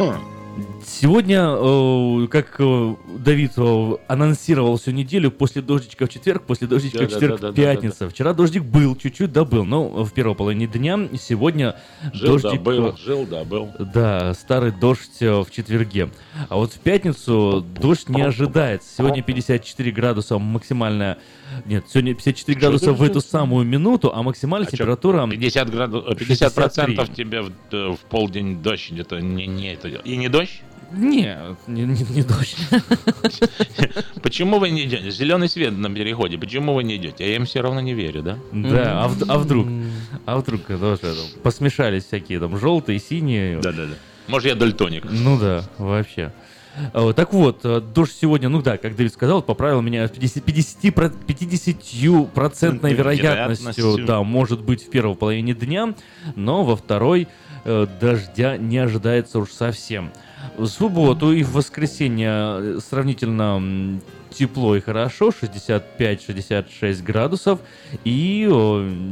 Huh. 0.00 0.39
Сегодня, 1.00 1.46
э, 1.48 2.26
как 2.26 2.56
э, 2.58 2.94
Давид 3.20 3.52
э, 3.56 3.92
анонсировал 4.06 4.76
всю 4.76 4.90
неделю, 4.90 5.30
после 5.30 5.62
дождичка 5.62 6.04
в 6.04 6.10
четверг, 6.10 6.42
после 6.42 6.66
дождичка 6.66 7.06
в 7.06 7.08
четверг 7.08 7.40
Да-да-да-да-да-да. 7.40 7.74
пятница. 7.74 8.10
Вчера 8.10 8.34
дождик 8.34 8.64
был, 8.64 8.94
чуть-чуть 8.96 9.32
добыл, 9.32 9.64
но 9.64 10.04
в 10.04 10.12
первой 10.12 10.34
половине 10.34 10.66
дня. 10.66 11.08
Сегодня 11.18 11.76
Жил, 12.12 12.36
да, 12.36 12.42
дождик... 12.42 12.60
был, 12.60 12.88
э, 12.88 12.96
жил, 13.02 13.24
да, 13.24 13.44
был. 13.44 13.70
Да, 13.78 14.34
старый 14.34 14.72
дождь 14.72 15.20
в 15.20 15.46
четверге. 15.50 16.10
А 16.50 16.56
вот 16.56 16.74
в 16.74 16.80
пятницу 16.80 17.64
дождь 17.80 18.10
не 18.10 18.20
ожидается. 18.20 18.94
Сегодня 18.94 19.22
54 19.22 19.90
градуса 19.92 20.36
максимальная... 20.36 21.16
Нет, 21.64 21.86
сегодня 21.88 22.12
54 22.12 22.58
Что 22.58 22.60
градуса 22.60 22.92
в 22.92 23.02
эту 23.02 23.22
самую 23.22 23.64
минуту, 23.64 24.12
а 24.14 24.22
максимальная 24.22 24.68
А 24.68 24.70
температура... 24.70 25.26
50, 25.26 25.70
градусов, 25.70 26.18
50 26.18 26.54
процентов 26.54 27.06
63. 27.06 27.24
тебе 27.24 27.40
в, 27.40 27.96
в 27.96 28.00
полдень 28.10 28.62
дождь 28.62 28.90
где-то 28.90 29.18
не, 29.20 29.46
не 29.46 29.72
это. 29.72 29.88
И 29.88 30.18
не 30.18 30.28
дождь? 30.28 30.60
Нет, 30.92 31.56
не, 31.66 31.82
не- 31.82 32.04
не 32.10 32.22
дождь. 32.22 32.56
Почему 34.22 34.58
вы 34.58 34.70
не 34.70 34.84
идете? 34.84 35.10
Зеленый 35.10 35.48
свет 35.48 35.76
на 35.76 35.92
переходе. 35.94 36.38
Почему 36.38 36.74
вы 36.74 36.82
не 36.84 36.96
идете? 36.96 37.28
Я 37.28 37.36
им 37.36 37.44
все 37.44 37.60
равно 37.60 37.80
не 37.80 37.94
верю, 37.94 38.22
да? 38.22 38.38
Да, 38.52 39.04
а, 39.04 39.08
в- 39.08 39.30
а 39.30 39.38
вдруг? 39.38 39.68
А 40.26 40.38
вдруг 40.38 40.62
тоже 40.66 40.98
там 40.98 41.42
посмешались 41.42 42.04
всякие 42.04 42.40
там 42.40 42.58
желтые, 42.58 42.98
синие. 42.98 43.60
Да, 43.60 43.72
да, 43.72 43.86
да. 43.86 43.94
Может, 44.26 44.48
я 44.48 44.54
дальтоник. 44.54 45.04
Ну 45.08 45.38
да, 45.38 45.64
вообще. 45.78 46.32
Э, 46.94 47.12
Так 47.14 47.32
вот, 47.32 47.60
э, 47.64 47.80
дождь 47.80 48.16
сегодня, 48.20 48.48
ну 48.48 48.62
да, 48.62 48.76
как 48.78 48.94
Дэвид 48.94 49.12
сказал, 49.12 49.42
поправил 49.42 49.80
меня, 49.82 50.06
с 50.06 50.10
50, 50.10 50.44
50, 50.44 50.90
про- 50.94 51.10
50 51.10 52.26
процентной 52.32 52.94
вероятностью, 52.94 53.66
Вероятностью. 53.74 54.06
да, 54.06 54.22
может 54.22 54.60
быть 54.62 54.86
в 54.86 54.90
первой 54.90 55.16
половине 55.16 55.52
дня, 55.54 55.94
но 56.36 56.62
во 56.64 56.76
второй 56.76 57.26
э, 57.64 57.86
дождя 58.00 58.56
не 58.56 58.78
ожидается 58.78 59.40
уж 59.40 59.50
совсем. 59.50 60.12
В 60.56 60.66
субботу 60.66 61.32
и 61.32 61.42
в 61.42 61.52
воскресенье 61.52 62.28
э, 62.30 62.78
сравнительно 62.86 64.00
тепло 64.30 64.76
и 64.76 64.80
хорошо, 64.80 65.30
65-66 65.30 67.02
градусов, 67.02 67.60
и 68.04 68.48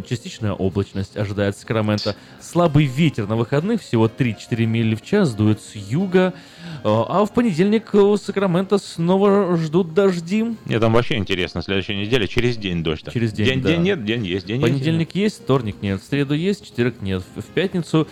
частичная 0.09 0.53
облачность 0.53 1.17
ожидается 1.17 1.63
Сакраменто. 1.63 2.17
Слабый 2.41 2.85
ветер 2.85 3.27
на 3.27 3.37
выходных, 3.37 3.83
всего 3.83 4.07
3-4 4.07 4.65
мили 4.67 4.95
в 4.95 5.03
час, 5.03 5.35
дует 5.35 5.61
с 5.61 5.75
юга, 5.75 6.35
э, 6.65 6.81
а 6.85 7.25
в 7.25 7.33
понедельник 7.33 7.91
э, 7.93 8.17
Сакраменто 8.21 8.79
снова 8.79 9.57
ждут 9.57 9.95
дожди. 9.95 10.57
Мне 10.65 10.79
там 10.79 10.93
вообще 10.93 11.17
интересно, 11.17 11.63
следующей 11.63 11.97
неделе 11.97 12.29
через 12.29 12.57
день 12.57 12.83
дождь. 12.83 13.05
Через 13.13 13.33
день, 13.33 13.47
День, 13.47 13.63
да. 13.63 13.69
день 13.71 13.83
нет, 13.83 14.05
день 14.05 14.25
есть, 14.25 14.47
день 14.47 14.61
есть, 14.61 14.73
Понедельник 14.73 15.15
есть, 15.15 15.43
вторник 15.43 15.77
нет, 15.83 16.01
в 16.01 16.05
среду 16.05 16.35
есть, 16.35 16.65
четверг 16.65 16.97
нет, 17.01 17.23
в 17.35 17.43
пятницу, 17.43 18.07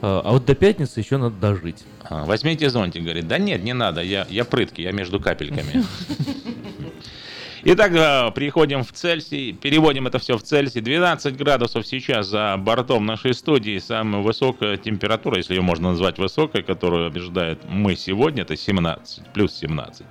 а 0.00 0.32
вот 0.32 0.44
до 0.44 0.54
пятницы 0.54 1.00
еще 1.00 1.16
надо 1.16 1.36
дожить. 1.36 1.84
А, 2.04 2.24
возьмите 2.24 2.70
зонтик, 2.70 3.02
говорит. 3.02 3.28
Да 3.28 3.38
нет, 3.38 3.62
не 3.62 3.72
надо, 3.72 4.02
я, 4.02 4.26
я 4.30 4.44
прыткий, 4.44 4.84
я 4.84 4.92
между 4.92 5.20
капельками. 5.20 5.84
Итак, 7.64 7.92
э, 7.92 8.32
переходим 8.34 8.82
в 8.82 8.90
Цельсий, 8.90 9.52
переводим 9.52 10.08
это 10.08 10.18
все 10.18 10.36
в 10.36 10.42
Цельсий. 10.42 10.80
12 10.80 11.36
градусов 11.36 11.86
сейчас 11.86 12.26
за 12.26 12.56
бортом 12.58 13.06
нашей 13.06 13.34
студии. 13.34 13.78
Самая 13.78 14.20
высокая 14.20 14.76
температура, 14.76 15.36
если 15.36 15.54
ее 15.54 15.62
можно 15.62 15.90
назвать 15.90 16.18
высокой, 16.18 16.64
которую 16.64 17.08
ожидает 17.08 17.60
мы 17.68 17.94
сегодня, 17.94 18.42
это 18.42 18.56
17, 18.56 19.32
плюс 19.32 19.54
17 19.54 20.06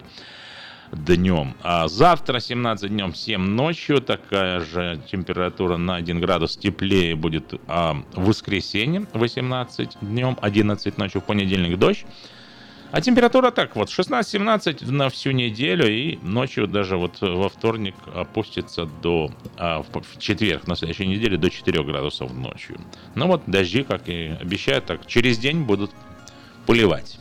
днем. 0.92 1.56
А 1.64 1.88
завтра 1.88 2.40
17 2.40 2.90
днем, 2.90 3.14
7 3.14 3.42
ночью. 3.42 4.02
Такая 4.02 4.60
же 4.60 5.00
температура 5.10 5.78
на 5.78 5.96
1 5.96 6.20
градус 6.20 6.58
теплее 6.58 7.16
будет 7.16 7.54
а, 7.68 7.96
в 8.14 8.26
воскресенье 8.26 9.08
18 9.14 9.98
днем, 10.02 10.38
11 10.42 10.98
ночью, 10.98 11.22
в 11.22 11.24
понедельник 11.26 11.78
дождь. 11.78 12.06
А 12.92 13.00
температура 13.00 13.52
так 13.52 13.78
вот, 13.78 13.88
16-17 13.88 14.92
на 14.92 15.10
всю 15.10 15.32
неделю, 15.32 15.90
и 15.90 16.18
ночью 16.24 16.68
даже 16.68 16.98
вот 16.98 17.22
во 17.22 17.48
вторник 17.48 17.96
опустится 18.14 18.86
до, 18.86 19.32
а, 19.58 19.82
в 19.82 20.20
четверг 20.20 20.68
на 20.68 20.76
следующей 20.76 21.08
неделе 21.08 21.38
до 21.38 21.50
4 21.50 21.84
градусов 21.86 22.34
ночью. 22.34 22.82
Ну 23.16 23.28
вот 23.28 23.44
дожди, 23.48 23.84
как 23.84 24.10
и 24.10 24.36
обещают, 24.42 24.88
так 24.88 25.08
через 25.08 25.38
день 25.38 25.64
будут 25.64 25.92
поливать. 26.66 27.21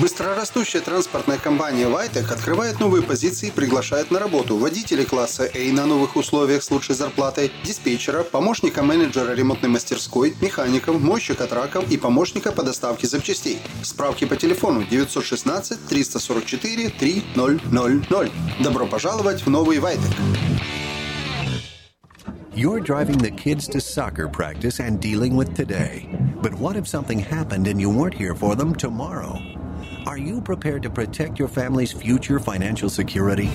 Быстрорастущая 0.00 0.80
транспортная 0.80 1.38
компания 1.38 1.88
«Вайтек» 1.88 2.30
открывает 2.30 2.78
новые 2.78 3.02
позиции 3.02 3.48
и 3.48 3.50
приглашает 3.50 4.12
на 4.12 4.20
работу 4.20 4.56
водителей 4.56 5.04
класса 5.04 5.50
A 5.52 5.72
на 5.72 5.86
новых 5.86 6.14
условиях 6.14 6.62
с 6.62 6.70
лучшей 6.70 6.94
зарплатой, 6.94 7.50
диспетчера, 7.64 8.22
помощника 8.22 8.84
менеджера 8.84 9.32
ремонтной 9.32 9.70
мастерской, 9.70 10.36
механиков, 10.40 11.00
мойщика 11.00 11.48
траков 11.48 11.90
и 11.90 11.96
помощника 11.96 12.52
по 12.52 12.62
доставке 12.62 13.08
запчастей. 13.08 13.58
Справки 13.82 14.24
по 14.24 14.36
телефону 14.36 14.84
916 14.84 15.88
344 15.88 16.90
3000. 16.90 18.62
Добро 18.62 18.86
пожаловать 18.86 19.44
в 19.44 19.50
новый 19.50 19.80
«Вайтек». 19.80 20.12
You're 22.54 22.80
driving 22.80 23.18
the 23.18 23.30
kids 23.30 23.68
to 23.68 23.80
soccer 23.80 24.28
practice 24.28 24.78
and 24.80 25.00
dealing 25.00 25.34
with 25.36 25.54
today. 25.56 26.08
But 26.40 26.54
what 26.54 26.76
if 26.76 26.86
something 26.86 27.18
happened 27.18 27.66
and 27.66 27.80
you 27.80 27.90
weren't 27.90 28.14
here 28.14 28.34
for 28.34 28.56
them 28.56 28.74
tomorrow? 28.74 29.57
Are 30.08 30.16
you 30.16 30.40
prepared 30.40 30.84
to 30.84 30.88
protect 30.88 31.38
your 31.38 31.48
family's 31.48 31.92
future 31.92 32.40
financial 32.40 32.88
security? 32.88 33.50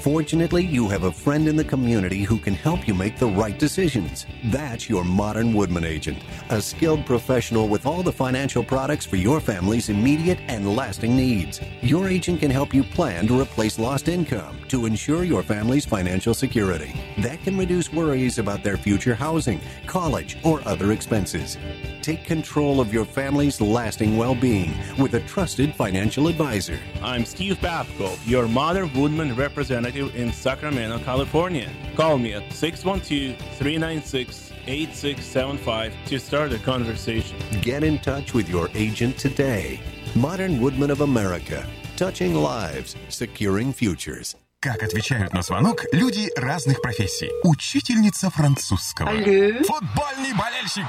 Fortunately, 0.00 0.64
you 0.64 0.88
have 0.88 1.02
a 1.02 1.12
friend 1.12 1.46
in 1.46 1.56
the 1.56 1.64
community 1.64 2.22
who 2.22 2.38
can 2.38 2.54
help 2.54 2.88
you 2.88 2.94
make 2.94 3.18
the 3.18 3.26
right 3.26 3.58
decisions. 3.58 4.24
That's 4.46 4.88
your 4.88 5.04
modern 5.04 5.52
Woodman 5.52 5.84
agent, 5.84 6.22
a 6.48 6.62
skilled 6.62 7.04
professional 7.04 7.68
with 7.68 7.84
all 7.84 8.02
the 8.02 8.10
financial 8.10 8.64
products 8.64 9.04
for 9.04 9.16
your 9.16 9.40
family's 9.40 9.90
immediate 9.90 10.38
and 10.48 10.74
lasting 10.74 11.14
needs. 11.14 11.60
Your 11.82 12.08
agent 12.08 12.40
can 12.40 12.50
help 12.50 12.72
you 12.72 12.82
plan 12.82 13.26
to 13.26 13.38
replace 13.38 13.78
lost 13.78 14.08
income 14.08 14.56
to 14.68 14.86
ensure 14.86 15.22
your 15.22 15.42
family's 15.42 15.84
financial 15.84 16.32
security. 16.32 16.98
That 17.18 17.42
can 17.42 17.58
reduce 17.58 17.92
worries 17.92 18.38
about 18.38 18.64
their 18.64 18.78
future 18.78 19.14
housing, 19.14 19.60
college, 19.86 20.38
or 20.44 20.66
other 20.66 20.92
expenses. 20.92 21.58
Take 22.00 22.24
control 22.24 22.80
of 22.80 22.90
your 22.90 23.04
family's 23.04 23.60
lasting 23.60 24.16
well 24.16 24.34
being 24.34 24.72
with 24.98 25.12
a 25.12 25.20
trusted 25.20 25.74
financial 25.74 26.26
advisor. 26.28 26.78
I'm 27.02 27.26
Steve 27.26 27.58
Babko, 27.58 28.18
your 28.26 28.48
Modern 28.48 28.90
Woodman 28.94 29.36
representative 29.36 29.89
in 29.96 30.32
Sacramento, 30.32 30.98
California. 31.00 31.68
Call 31.96 32.18
me 32.18 32.34
at 32.34 32.52
612 32.52 33.36
396 33.58 34.52
8675 34.66 35.92
to 36.06 36.18
start 36.18 36.52
a 36.52 36.58
conversation. 36.58 37.36
Get 37.60 37.82
in 37.82 37.98
touch 37.98 38.34
with 38.34 38.48
your 38.48 38.68
agent 38.74 39.18
today. 39.18 39.80
Modern 40.14 40.60
Woodman 40.60 40.90
of 40.90 41.00
America. 41.00 41.66
Touching 41.96 42.34
lives, 42.34 42.96
securing 43.08 43.72
futures. 43.72 44.36
Как 44.60 44.82
отвечают 44.82 45.32
на 45.32 45.42
звонок 45.42 45.84
люди 45.92 46.30
разных 46.36 46.82
профессий. 46.82 47.30
Учительница 47.44 48.30
французского. 48.30 49.10
Футбольный 49.10 50.34
болельщик. 50.34 50.84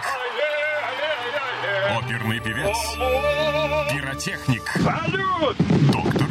Оперный 1.90 2.40
певец. 2.40 2.78
Пиротехник. 3.92 4.64
Доктор. 5.92 6.31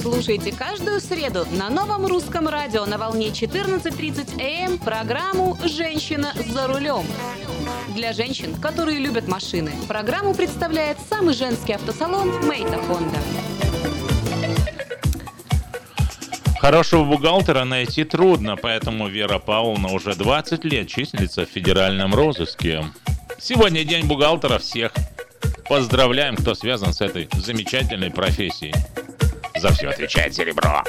Слушайте 0.00 0.52
каждую 0.52 1.00
среду 1.00 1.46
на 1.52 1.70
новом 1.70 2.06
русском 2.06 2.48
радио 2.48 2.84
на 2.86 2.98
волне 2.98 3.28
14.30 3.28 4.40
АМ 4.40 4.78
программу 4.78 5.56
«Женщина 5.64 6.32
за 6.48 6.66
рулем». 6.66 7.04
Для 7.94 8.12
женщин, 8.12 8.54
которые 8.56 8.98
любят 8.98 9.28
машины, 9.28 9.72
программу 9.88 10.34
представляет 10.34 10.98
самый 11.08 11.34
женский 11.34 11.72
автосалон 11.72 12.46
«Мейта 12.46 12.78
Хонда». 12.86 13.18
Хорошего 16.60 17.04
бухгалтера 17.04 17.64
найти 17.64 18.04
трудно, 18.04 18.56
поэтому 18.56 19.08
Вера 19.08 19.38
Павловна 19.38 19.92
уже 19.92 20.14
20 20.14 20.64
лет 20.64 20.88
числится 20.88 21.44
в 21.44 21.50
федеральном 21.50 22.14
розыске. 22.14 22.84
Сегодня 23.38 23.84
день 23.84 24.06
бухгалтера 24.06 24.58
всех. 24.58 24.92
Поздравляем, 25.68 26.36
кто 26.36 26.54
связан 26.54 26.92
с 26.92 27.00
этой 27.00 27.28
замечательной 27.34 28.10
профессией. 28.10 28.74
За 29.64 29.72
все 29.72 29.88
отвечает 29.88 30.34
серебро. 30.34 30.82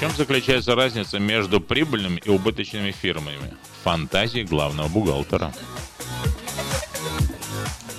Чем 0.00 0.10
заключается 0.16 0.74
разница 0.74 1.18
между 1.18 1.60
прибыльными 1.60 2.22
и 2.24 2.30
убыточными 2.30 2.90
фирмами? 2.90 3.54
Фантазии 3.84 4.44
главного 4.44 4.88
бухгалтера. 4.88 5.52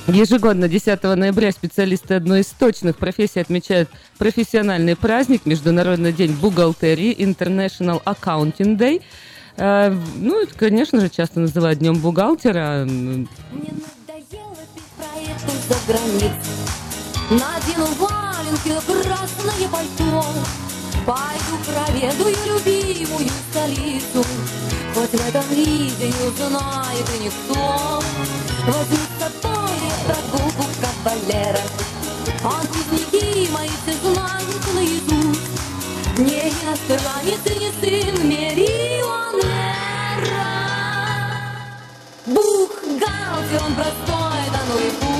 Ежегодно 0.08 0.68
10 0.68 1.04
ноября 1.04 1.52
специалисты 1.52 2.16
одной 2.16 2.42
из 2.42 2.48
точных 2.48 2.98
профессий 2.98 3.40
отмечают 3.40 3.88
профессиональный 4.18 4.96
праздник 4.96 5.46
Международный 5.46 6.12
день 6.12 6.34
бухгалтерии 6.34 7.16
International 7.16 8.02
Accounting 8.04 8.78
Day. 8.78 9.04
Э, 9.58 9.96
Ну, 10.16 10.42
это, 10.42 10.56
конечно 10.56 11.00
же, 11.00 11.10
часто 11.10 11.40
называют 11.40 11.80
днем 11.80 12.00
бухгалтера. 12.00 12.82
М, 12.82 13.30
за 15.70 15.76
границу 15.88 16.32
Надену 17.30 17.86
валенки 18.00 19.04
красное 19.04 19.70
пальто 19.70 20.26
Пойду 21.06 21.58
проведаю 21.66 22.36
любимую 22.46 23.30
столицу. 23.50 24.24
Хоть 24.94 25.10
в 25.10 25.28
этом 25.28 25.44
виде 25.50 26.08
не 26.08 26.28
узнает 26.28 27.10
и 27.16 27.24
никто. 27.24 28.04
Возьму 28.68 28.98
с 28.98 29.20
собой 29.20 29.72
прогулку 30.06 30.66
кавалера. 30.80 31.62
Он 32.44 32.68
кузнеки 32.68 33.50
мои 33.52 33.70
все 33.84 33.94
знают 33.98 34.64
наизусть. 34.76 35.42
Не 36.18 36.52
иностранец 36.52 37.40
и 37.46 37.60
не 37.60 37.72
сын 37.82 38.28
миллионера. 38.28 39.42
Бухгалтер, 42.28 43.64
он 43.66 43.74
простой, 43.74 44.42
да 44.52 44.60
ну 44.70 44.78
и 44.78 44.92
пусть 45.00 45.11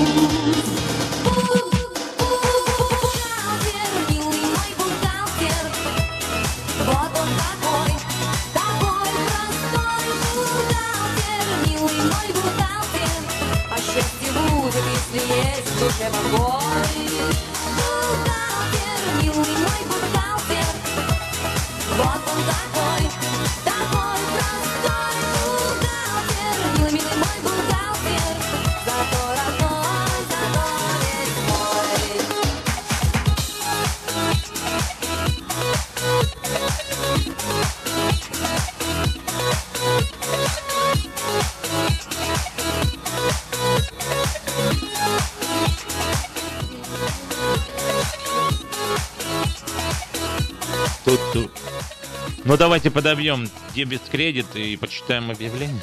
давайте 52.62 52.92
подобьем 52.92 53.50
дебет-кредит 53.74 54.46
и 54.54 54.76
почитаем 54.76 55.32
объявление. 55.32 55.82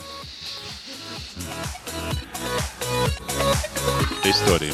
Истории. 4.24 4.72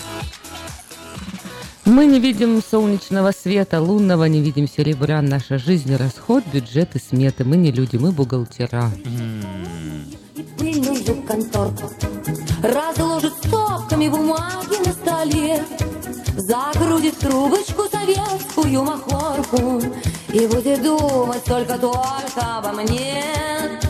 Мы 1.85 2.05
не 2.05 2.19
видим 2.19 2.61
солнечного 2.61 3.31
света, 3.31 3.81
лунного, 3.81 4.25
не 4.25 4.39
видим 4.39 4.67
серебра. 4.67 5.19
Наша 5.23 5.57
жизнь– 5.57 5.95
расход, 5.97 6.43
бюджет 6.53 6.95
и 6.95 6.99
сметы. 6.99 7.43
Мы 7.43 7.57
не 7.57 7.71
люди, 7.71 7.95
мы 7.95 8.11
бухгалтера. 8.11 8.91
пыльную 10.59 11.23
конторку 11.23 11.91
Разложит 12.61 13.33
стопками 13.33 14.09
бумаги 14.09 14.77
на 14.85 14.93
столе 14.93 15.63
Закрутит 16.37 17.17
трубочку 17.17 17.89
советскую 18.15 18.83
махорку. 18.83 19.81
И 20.29 20.47
будет 20.47 20.81
думать 20.81 21.43
только-только 21.43 22.57
обо 22.57 22.71
мне. 22.71 23.23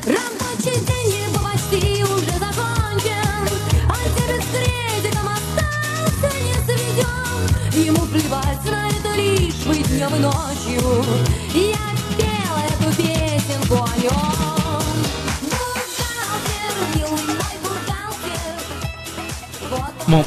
Рабочий 0.05 0.79
день 0.85 1.15
его 1.23 1.39
почти 1.43 2.03
уже 2.03 2.31
закончен. 2.39 3.41
Антирес 3.89 4.45
кредитом 4.51 5.27
остался 5.27 6.37
не 6.43 6.53
сведен. 6.65 7.85
Ему 7.85 8.05
плевать 8.07 8.65
на 8.65 8.89
это 8.89 9.15
лишь 9.15 9.65
бы 9.65 9.75
днем 9.75 10.15
и 10.15 10.19
ночью 10.19 11.05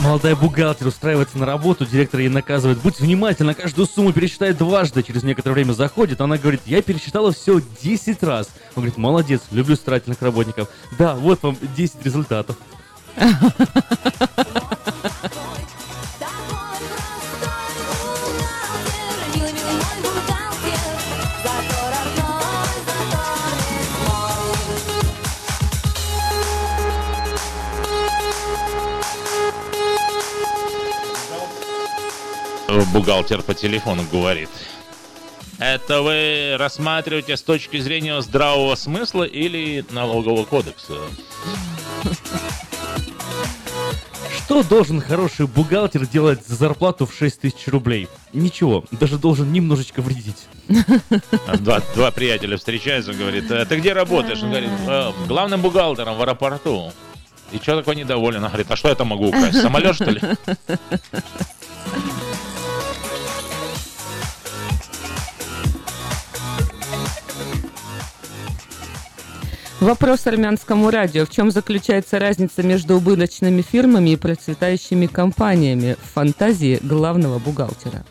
молодая 0.01 0.37
бухгалтер 0.37 0.89
устраивается 0.89 1.39
на 1.39 1.47
работу, 1.47 1.87
директор 1.87 2.21
ей 2.21 2.29
наказывает, 2.29 2.79
будь 2.79 3.01
внимательна, 3.01 3.55
каждую 3.55 3.87
сумму 3.87 4.13
пересчитай 4.13 4.53
дважды. 4.53 5.03
Через 5.03 5.23
некоторое 5.23 5.55
время 5.55 5.73
заходит, 5.73 6.21
она 6.21 6.37
говорит, 6.37 6.61
я 6.67 6.83
пересчитала 6.83 7.33
все 7.33 7.61
10 7.83 8.23
раз. 8.23 8.49
Он 8.75 8.83
говорит, 8.83 8.97
молодец, 8.97 9.43
люблю 9.51 9.77
старательных 9.77 10.21
работников. 10.21 10.69
Да, 10.99 11.15
вот 11.15 11.43
вам 11.43 11.57
10 11.77 12.05
результатов. 12.05 12.57
бухгалтер 32.93 33.43
по 33.43 33.55
телефону 33.55 34.05
говорит. 34.11 34.49
Это 35.59 36.03
вы 36.03 36.57
рассматриваете 36.59 37.37
с 37.37 37.43
точки 37.43 37.81
зрения 37.81 38.21
здравого 38.21 38.75
смысла 38.77 39.25
или 39.25 39.85
налогового 39.91 40.45
кодекса? 40.45 40.95
Что 44.37 44.63
должен 44.63 45.01
хороший 45.01 45.47
бухгалтер 45.47 46.07
делать 46.07 46.47
за 46.47 46.55
зарплату 46.55 47.07
в 47.07 47.15
6 47.15 47.41
тысяч 47.41 47.67
рублей? 47.67 48.09
Ничего, 48.33 48.85
даже 48.93 49.19
должен 49.19 49.53
немножечко 49.53 50.01
вредить. 50.01 50.47
Два, 51.59 51.83
два 51.95 52.11
приятеля 52.11 52.57
встречаются, 52.57 53.13
говорит, 53.13 53.51
«Э, 53.51 53.67
ты 53.67 53.79
где 53.79 53.93
работаешь? 53.93 54.43
Он 54.43 54.51
говорит, 54.51 54.71
«Э, 54.87 55.13
главным 55.27 55.61
бухгалтером 55.61 56.17
в 56.17 56.23
аэропорту. 56.23 56.93
И 57.53 57.57
что 57.59 57.77
такой 57.77 57.97
недоволен? 57.97 58.43
Он 58.43 58.49
говорит, 58.49 58.71
а 58.71 58.77
что 58.77 58.89
я 58.89 58.95
там 58.95 59.09
могу 59.09 59.29
украсть? 59.29 59.61
Самолет, 59.61 59.95
что 59.95 60.11
ли? 60.11 60.21
Вопрос 69.81 70.27
армянскому 70.27 70.91
радио. 70.91 71.25
В 71.25 71.31
чем 71.31 71.53
заключается 71.53 72.19
разница 72.19 72.65
между 72.65 72.97
убыточными 72.97 73.63
фирмами 73.63 74.11
и 74.11 74.17
процветающими 74.17 75.07
компаниями 75.07 75.97
в 76.03 76.15
фантазии 76.15 76.81
главного 76.83 77.39
бухгалтера? 77.39 78.05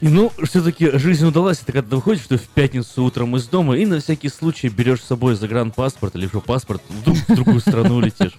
И 0.00 0.08
ну, 0.08 0.32
все-таки 0.42 0.90
жизнь 0.98 1.24
удалась, 1.24 1.62
это 1.62 1.70
когда 1.70 1.90
ты 1.90 1.96
выходишь 1.96 2.24
что 2.24 2.38
в 2.38 2.48
пятницу 2.48 3.04
утром 3.04 3.36
из 3.36 3.46
дома 3.46 3.76
и 3.76 3.86
на 3.86 4.00
всякий 4.00 4.28
случай 4.28 4.68
берешь 4.68 5.00
с 5.00 5.06
собой 5.06 5.36
загранпаспорт 5.36 6.16
или 6.16 6.26
что 6.26 6.40
паспорт, 6.40 6.82
вдруг 6.88 7.18
в 7.18 7.34
другую 7.34 7.60
страну 7.60 8.00
летишь. 8.00 8.36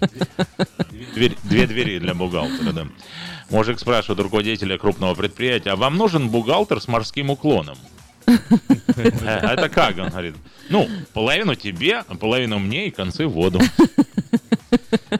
Дверь, 1.14 1.36
две 1.44 1.66
двери 1.66 1.98
для 1.98 2.14
бухгалтера, 2.14 2.72
да. 2.72 2.86
Мужик 3.48 3.80
спрашивает 3.80 4.20
руководителя 4.20 4.76
крупного 4.76 5.14
предприятия, 5.14 5.70
а 5.70 5.76
вам 5.76 5.96
нужен 5.96 6.28
бухгалтер 6.28 6.82
с 6.82 6.86
морским 6.86 7.30
уклоном? 7.30 7.78
А 9.24 9.54
это 9.54 9.68
как? 9.68 9.98
Он 9.98 10.08
говорит, 10.08 10.34
ну, 10.68 10.88
половину 11.12 11.54
тебе, 11.54 12.02
а 12.06 12.14
половину 12.16 12.58
мне 12.58 12.88
и 12.88 12.90
концы 12.90 13.26
в 13.26 13.32
воду. 13.32 13.60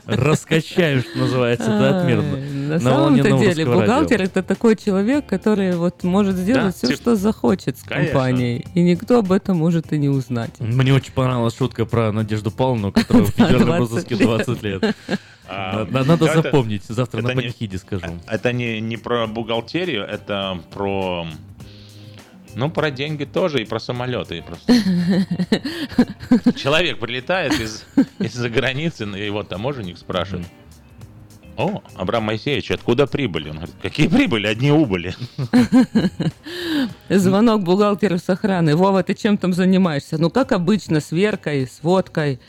Раскачаю, 0.05 1.01
что 1.01 1.17
называется, 1.19 1.71
это 1.71 1.99
отмерно. 1.99 2.37
На 2.67 2.79
самом-то 2.79 3.37
деле 3.37 3.65
бухгалтер 3.65 4.21
это 4.21 4.43
такой 4.43 4.75
человек, 4.75 5.25
который 5.25 5.75
вот 5.75 6.03
может 6.03 6.35
сделать 6.35 6.75
все, 6.75 6.95
что 6.95 7.15
захочет 7.15 7.77
с 7.77 7.83
компанией. 7.83 8.65
И 8.73 8.81
никто 8.81 9.19
об 9.19 9.31
этом 9.31 9.57
может 9.57 9.93
и 9.93 9.97
не 9.97 10.09
узнать. 10.09 10.51
Мне 10.59 10.93
очень 10.93 11.13
понравилась 11.13 11.57
шутка 11.57 11.85
про 11.85 12.11
Надежду 12.11 12.51
Павловну, 12.51 12.91
которая 12.91 13.23
в 13.23 13.29
федеральном 13.29 13.79
розыске 13.79 14.15
20 14.15 14.63
лет. 14.63 14.95
А, 15.49 15.85
надо 15.89 16.25
запомнить, 16.33 16.83
завтра 16.83 17.21
на 17.21 17.29
панихиде 17.29 17.77
скажу. 17.77 18.05
Это 18.27 18.51
не, 18.51 18.81
не 18.81 18.97
про 18.97 19.27
бухгалтерию, 19.27 20.03
это 20.03 20.59
про 20.73 21.25
ну, 22.55 22.69
про 22.69 22.91
деньги 22.91 23.25
тоже 23.25 23.61
и 23.61 23.65
про 23.65 23.79
самолеты. 23.79 24.39
И 24.39 24.41
просто. 24.41 24.73
Человек 26.55 26.99
прилетает 26.99 27.59
из, 27.59 27.85
из-за 28.19 28.49
границы, 28.49 29.05
и 29.05 29.25
его 29.25 29.43
таможенник 29.43 29.97
спрашивает. 29.97 30.47
О, 31.57 31.81
Абрам 31.95 32.23
Моисеевич, 32.23 32.69
откуда 32.69 33.07
прибыли? 33.07 33.49
Он 33.49 33.55
говорит, 33.55 33.75
какие 33.81 34.07
прибыли? 34.07 34.45
Одни 34.45 34.71
убыли. 34.71 35.15
Звонок 37.09 37.63
бухгалтеру 37.63 38.19
с 38.19 38.29
охраны. 38.29 38.75
Вова, 38.75 39.01
ты 39.01 39.15
чем 39.15 39.39
там 39.39 39.53
занимаешься? 39.53 40.19
Ну, 40.19 40.29
как 40.29 40.51
обычно, 40.51 40.99
с 40.99 41.11
Веркой, 41.11 41.65
с 41.65 41.79
водкой. 41.81 42.39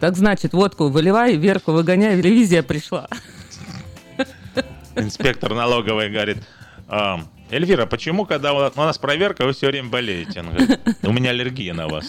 Так 0.00 0.16
значит, 0.16 0.54
водку 0.54 0.88
выливай, 0.88 1.36
Верку 1.36 1.72
выгоняй, 1.72 2.18
ревизия 2.20 2.62
пришла. 2.62 3.08
Инспектор 4.96 5.52
налоговой 5.52 6.08
говорит, 6.08 6.38
Эльвира, 7.54 7.86
почему, 7.86 8.26
когда 8.26 8.52
у 8.52 8.72
нас 8.74 8.98
проверка, 8.98 9.44
вы 9.44 9.52
все 9.52 9.68
время 9.68 9.88
болеете? 9.88 10.40
Она 10.40 10.50
говорит, 10.50 10.80
у 11.04 11.12
меня 11.12 11.30
аллергия 11.30 11.72
на 11.72 11.86
вас. 11.86 12.04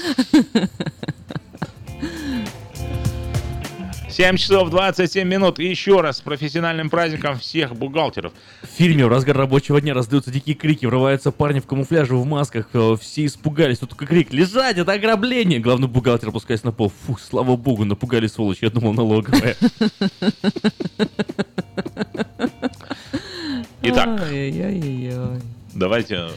7 4.09 4.37
часов 4.37 4.71
27 4.71 5.27
минут. 5.27 5.59
И 5.59 5.65
еще 5.65 6.01
раз 6.01 6.17
с 6.17 6.21
профессиональным 6.21 6.89
праздником 6.89 7.37
всех 7.37 7.75
бухгалтеров. 7.75 8.33
В 8.63 8.67
фильме 8.75 9.05
в 9.05 9.09
разгар 9.09 9.37
рабочего 9.37 9.79
дня 9.79 9.93
раздаются 9.93 10.31
дикие 10.31 10.55
крики, 10.55 10.87
врываются 10.87 11.31
парни 11.31 11.59
в 11.59 11.67
камуфляже, 11.67 12.15
в 12.15 12.25
масках. 12.25 12.69
Э, 12.73 12.95
все 12.99 13.27
испугались. 13.27 13.77
Тут 13.77 13.89
только 13.89 14.07
крик 14.07 14.33
«Лежать! 14.33 14.77
Это 14.77 14.93
ограбление!» 14.93 15.59
Главный 15.59 15.87
бухгалтер 15.87 16.29
опускаясь 16.29 16.63
на 16.63 16.71
пол. 16.71 16.91
Фух, 17.05 17.19
слава 17.19 17.55
богу, 17.55 17.85
напугали 17.85 18.25
сволочь. 18.25 18.59
Я 18.61 18.71
думал, 18.71 18.93
налоговая. 18.93 19.55
Итак, 23.89 24.21
давайте 25.73 26.29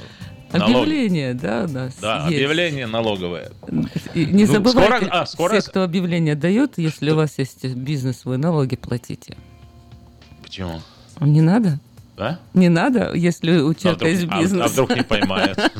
Объявление, 0.51 1.35
да, 1.35 1.67
у 1.69 1.73
нас 1.73 1.97
Да, 2.01 2.25
есть. 2.25 2.37
объявление 2.37 2.87
налоговое. 2.87 3.51
И 4.15 4.25
не 4.25 4.47
ну, 4.47 4.53
забывайте, 4.53 5.07
скоро, 5.07 5.11
а, 5.11 5.27
скоро... 5.27 5.61
все, 5.61 5.71
кто 5.71 5.83
объявление 5.83 6.35
дает, 6.35 6.79
если 6.79 7.07
Что? 7.07 7.15
у 7.15 7.19
вас 7.19 7.39
есть 7.39 7.65
бизнес, 7.75 8.25
вы 8.25 8.39
налоги 8.39 8.77
платите. 8.77 9.37
Почему? 10.43 10.81
Не 11.21 11.43
надо? 11.43 11.79
Да? 12.17 12.41
Не 12.55 12.69
надо, 12.69 13.13
если 13.15 13.59
у 13.61 13.75
человека 13.75 14.07
а 14.07 14.09
вдруг, 14.09 14.09
есть 14.09 14.27
бизнес. 14.27 14.63
А, 14.63 14.65
а 14.65 14.69
вдруг 14.69 14.97
не 14.97 15.03
поймают? 15.03 15.59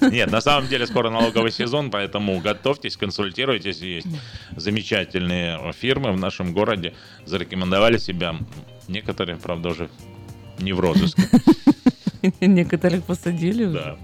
Нет, 0.00 0.30
на 0.30 0.40
самом 0.40 0.68
деле 0.68 0.86
скоро 0.86 1.10
налоговый 1.10 1.50
сезон, 1.50 1.90
поэтому 1.90 2.38
готовьтесь, 2.40 2.96
консультируйтесь. 2.96 3.80
Есть 3.80 4.08
замечательные 4.56 5.72
фирмы 5.72 6.12
в 6.12 6.18
нашем 6.18 6.52
городе, 6.52 6.94
зарекомендовали 7.24 7.98
себя. 7.98 8.36
Некоторые, 8.88 9.36
правда, 9.36 9.70
уже 9.70 9.88
не 10.58 10.72
в 10.72 10.80
розыске. 10.80 11.22
Некоторых 12.40 13.04
посадили 13.04 13.64
уже. 13.64 13.78
Да. 13.78 13.96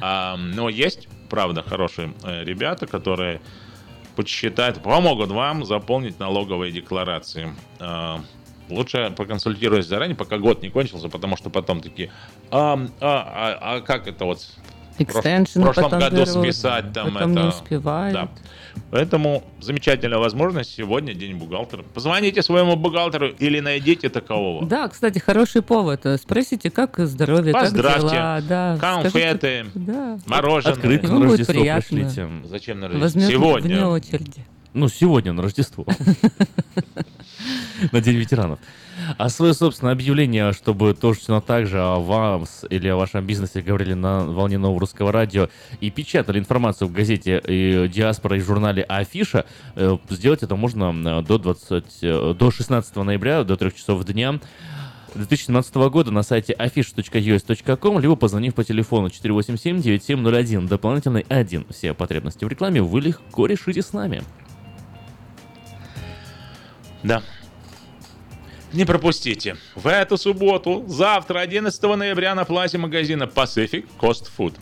А, 0.00 0.36
но 0.36 0.68
есть, 0.68 1.08
правда, 1.30 1.62
хорошие 1.62 2.12
э, 2.22 2.44
ребята, 2.44 2.86
которые 2.86 3.40
подсчитают, 4.14 4.82
помогут 4.82 5.30
вам 5.30 5.64
заполнить 5.64 6.18
налоговые 6.18 6.72
декларации. 6.72 7.54
Лучше 8.68 9.12
проконсультируйтесь 9.16 9.86
заранее, 9.86 10.16
пока 10.16 10.38
год 10.38 10.62
не 10.62 10.70
кончился, 10.70 11.08
потому 11.08 11.36
что 11.36 11.50
потом 11.50 11.80
такие, 11.80 12.10
а, 12.50 12.74
а, 13.00 13.58
а, 13.60 13.76
а 13.76 13.80
как 13.80 14.08
это 14.08 14.24
вот 14.24 14.40
Экстеншн 14.98 15.60
в 15.60 15.62
прошлом 15.64 16.00
году 16.00 16.16
берут, 16.16 16.28
списать 16.28 16.92
там 16.92 17.12
потом 17.12 17.32
это. 17.32 17.40
не 17.40 17.48
успевают. 17.48 18.14
Да. 18.14 18.28
Поэтому 18.90 19.44
замечательная 19.60 20.18
возможность 20.18 20.74
сегодня 20.74 21.14
день 21.14 21.36
бухгалтера. 21.36 21.82
Позвоните 21.82 22.42
своему 22.42 22.76
бухгалтеру 22.76 23.28
или 23.28 23.60
найдите 23.60 24.08
такового. 24.08 24.66
Да, 24.66 24.88
кстати, 24.88 25.18
хороший 25.18 25.62
повод. 25.62 26.06
Спросите, 26.20 26.70
как 26.70 26.98
здоровье, 26.98 27.52
Поздравьте. 27.52 28.00
как 28.00 28.10
дела. 28.10 28.40
Да, 28.48 28.78
конфеты, 28.78 29.66
скажите, 29.70 29.70
да. 29.74 30.18
мороженое. 30.26 30.74
Открытку 30.74 31.12
на 31.14 31.24
Рождество 31.26 31.54
пришлите. 31.62 32.28
Зачем 32.44 32.80
на 32.80 32.88
Рождество? 32.88 33.20
Возьмет 33.20 33.28
сегодня. 33.28 33.76
Вне 33.76 33.86
очереди. 33.86 34.46
Ну, 34.72 34.88
сегодня 34.88 35.32
на 35.32 35.42
Рождество. 35.42 35.86
На 37.92 38.00
День 38.00 38.16
ветеранов. 38.16 38.58
А 39.18 39.28
свое 39.28 39.54
собственное 39.54 39.92
объявление, 39.92 40.52
чтобы 40.52 40.94
точно 40.94 41.40
так 41.40 41.66
же 41.66 41.80
о 41.80 41.98
вас 41.98 42.64
или 42.70 42.88
о 42.88 42.96
вашем 42.96 43.26
бизнесе 43.26 43.60
говорили 43.60 43.94
на 43.94 44.24
волне 44.24 44.58
нового 44.58 44.80
русского 44.80 45.12
радио 45.12 45.48
и 45.80 45.90
печатали 45.90 46.38
информацию 46.38 46.88
в 46.88 46.92
газете 46.92 47.42
и 47.46 47.88
«Диаспора» 47.88 48.38
и 48.38 48.40
журнале 48.40 48.82
«Афиша», 48.82 49.44
э, 49.74 49.98
сделать 50.10 50.42
это 50.42 50.56
можно 50.56 50.94
э, 51.20 51.22
до, 51.22 51.38
20, 51.38 51.84
э, 52.02 52.34
до 52.38 52.50
16 52.50 52.96
ноября, 52.96 53.44
до 53.44 53.56
3 53.56 53.74
часов 53.74 54.04
дня. 54.04 54.40
2017 55.14 55.74
года 55.74 56.10
на 56.10 56.22
сайте 56.22 56.54
affish.us.com, 56.58 57.98
либо 58.00 58.16
позвонив 58.16 58.54
по 58.54 58.64
телефону 58.64 59.08
487-9701, 59.08 60.68
дополнительный 60.68 61.24
1. 61.28 61.66
Все 61.70 61.94
потребности 61.94 62.44
в 62.44 62.48
рекламе 62.48 62.82
вы 62.82 63.00
легко 63.00 63.46
решите 63.46 63.82
с 63.82 63.92
нами. 63.92 64.22
Да, 67.06 67.22
не 68.72 68.84
пропустите. 68.84 69.56
В 69.76 69.86
эту 69.86 70.18
субботу, 70.18 70.84
завтра, 70.88 71.38
11 71.38 71.82
ноября, 71.96 72.34
на 72.34 72.44
платье 72.44 72.80
магазина 72.80 73.22
Pacific 73.22 73.86
Cost 73.96 74.28
Food. 74.36 74.54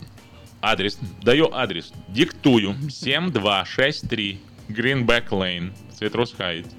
Адрес. 0.61 0.99
Даю 1.23 1.51
адрес. 1.51 1.91
Диктую. 2.07 2.75
7263 2.89 4.39
Greenback 4.69 5.29
Lane, 5.29 5.73
Citrus 5.99 6.37
Heights. 6.37 6.71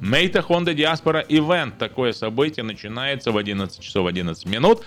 Мейта 0.00 0.40
Honda 0.40 0.74
Diaspora 0.74 1.24
Event. 1.28 1.78
Такое 1.78 2.12
событие 2.12 2.64
начинается 2.64 3.30
в 3.30 3.36
11 3.36 3.80
часов 3.80 4.08
11 4.08 4.46
минут. 4.46 4.82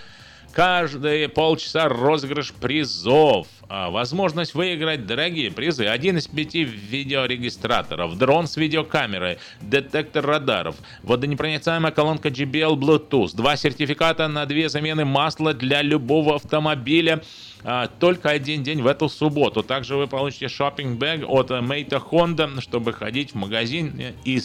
Каждые 0.52 1.30
полчаса 1.30 1.88
розыгрыш 1.88 2.52
призов. 2.52 3.46
А, 3.70 3.88
возможность 3.88 4.52
выиграть 4.52 5.06
дорогие 5.06 5.50
призы. 5.50 5.86
Один 5.86 6.18
из 6.18 6.28
пяти 6.28 6.62
видеорегистраторов, 6.62 8.18
дрон 8.18 8.46
с 8.46 8.58
видеокамерой, 8.58 9.38
детектор 9.62 10.26
радаров, 10.26 10.76
водонепроницаемая 11.04 11.90
колонка 11.90 12.28
JBL 12.28 12.74
Bluetooth, 12.74 13.34
два 13.34 13.56
сертификата 13.56 14.28
на 14.28 14.44
две 14.44 14.68
замены 14.68 15.06
масла 15.06 15.54
для 15.54 15.80
любого 15.80 16.34
автомобиля. 16.34 17.22
А, 17.64 17.86
только 17.86 18.28
один 18.28 18.62
день 18.62 18.82
в 18.82 18.86
эту 18.86 19.08
субботу. 19.08 19.62
Также 19.62 19.96
вы 19.96 20.06
получите 20.06 20.48
шопинг-бэг 20.48 21.24
от 21.26 21.48
Мейта 21.62 21.96
Honda, 21.96 22.60
чтобы 22.60 22.92
ходить 22.92 23.32
в 23.32 23.36
магазин 23.36 23.98
и 24.24 24.40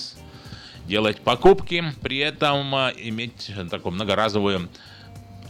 делать 0.87 1.19
покупки, 1.19 1.83
при 2.01 2.19
этом 2.19 2.73
а, 2.73 2.93
иметь 2.95 3.51
такую 3.69 3.93
многоразовую 3.93 4.69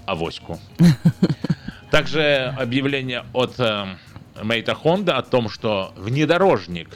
авоську. 0.07 0.59
Также 1.91 2.53
объявление 2.57 3.23
от 3.33 3.59
э, 3.59 3.85
Мейта 4.43 4.71
Honda 4.71 5.11
о 5.11 5.21
том, 5.21 5.49
что 5.49 5.93
внедорожник 5.95 6.89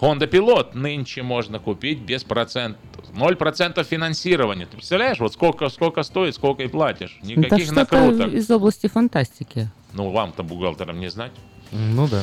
Honda 0.00 0.30
Pilot 0.30 0.74
нынче 0.76 1.22
можно 1.22 1.58
купить 1.58 2.00
без 2.00 2.22
процентов. 2.22 2.82
0% 3.14 3.82
финансирования. 3.84 4.66
Ты 4.66 4.76
представляешь, 4.76 5.18
вот 5.18 5.32
сколько, 5.32 5.68
сколько 5.70 6.02
стоит, 6.02 6.34
сколько 6.34 6.62
и 6.62 6.68
платишь. 6.68 7.18
Никаких 7.22 7.52
Это 7.52 7.58
что-то 7.58 7.74
накруток. 7.74 8.32
из 8.32 8.50
области 8.50 8.88
фантастики. 8.88 9.70
Ну, 9.94 10.10
вам-то, 10.10 10.42
бухгалтерам, 10.42 11.00
не 11.00 11.08
знать. 11.08 11.32
Ну 11.72 12.06
да. 12.08 12.22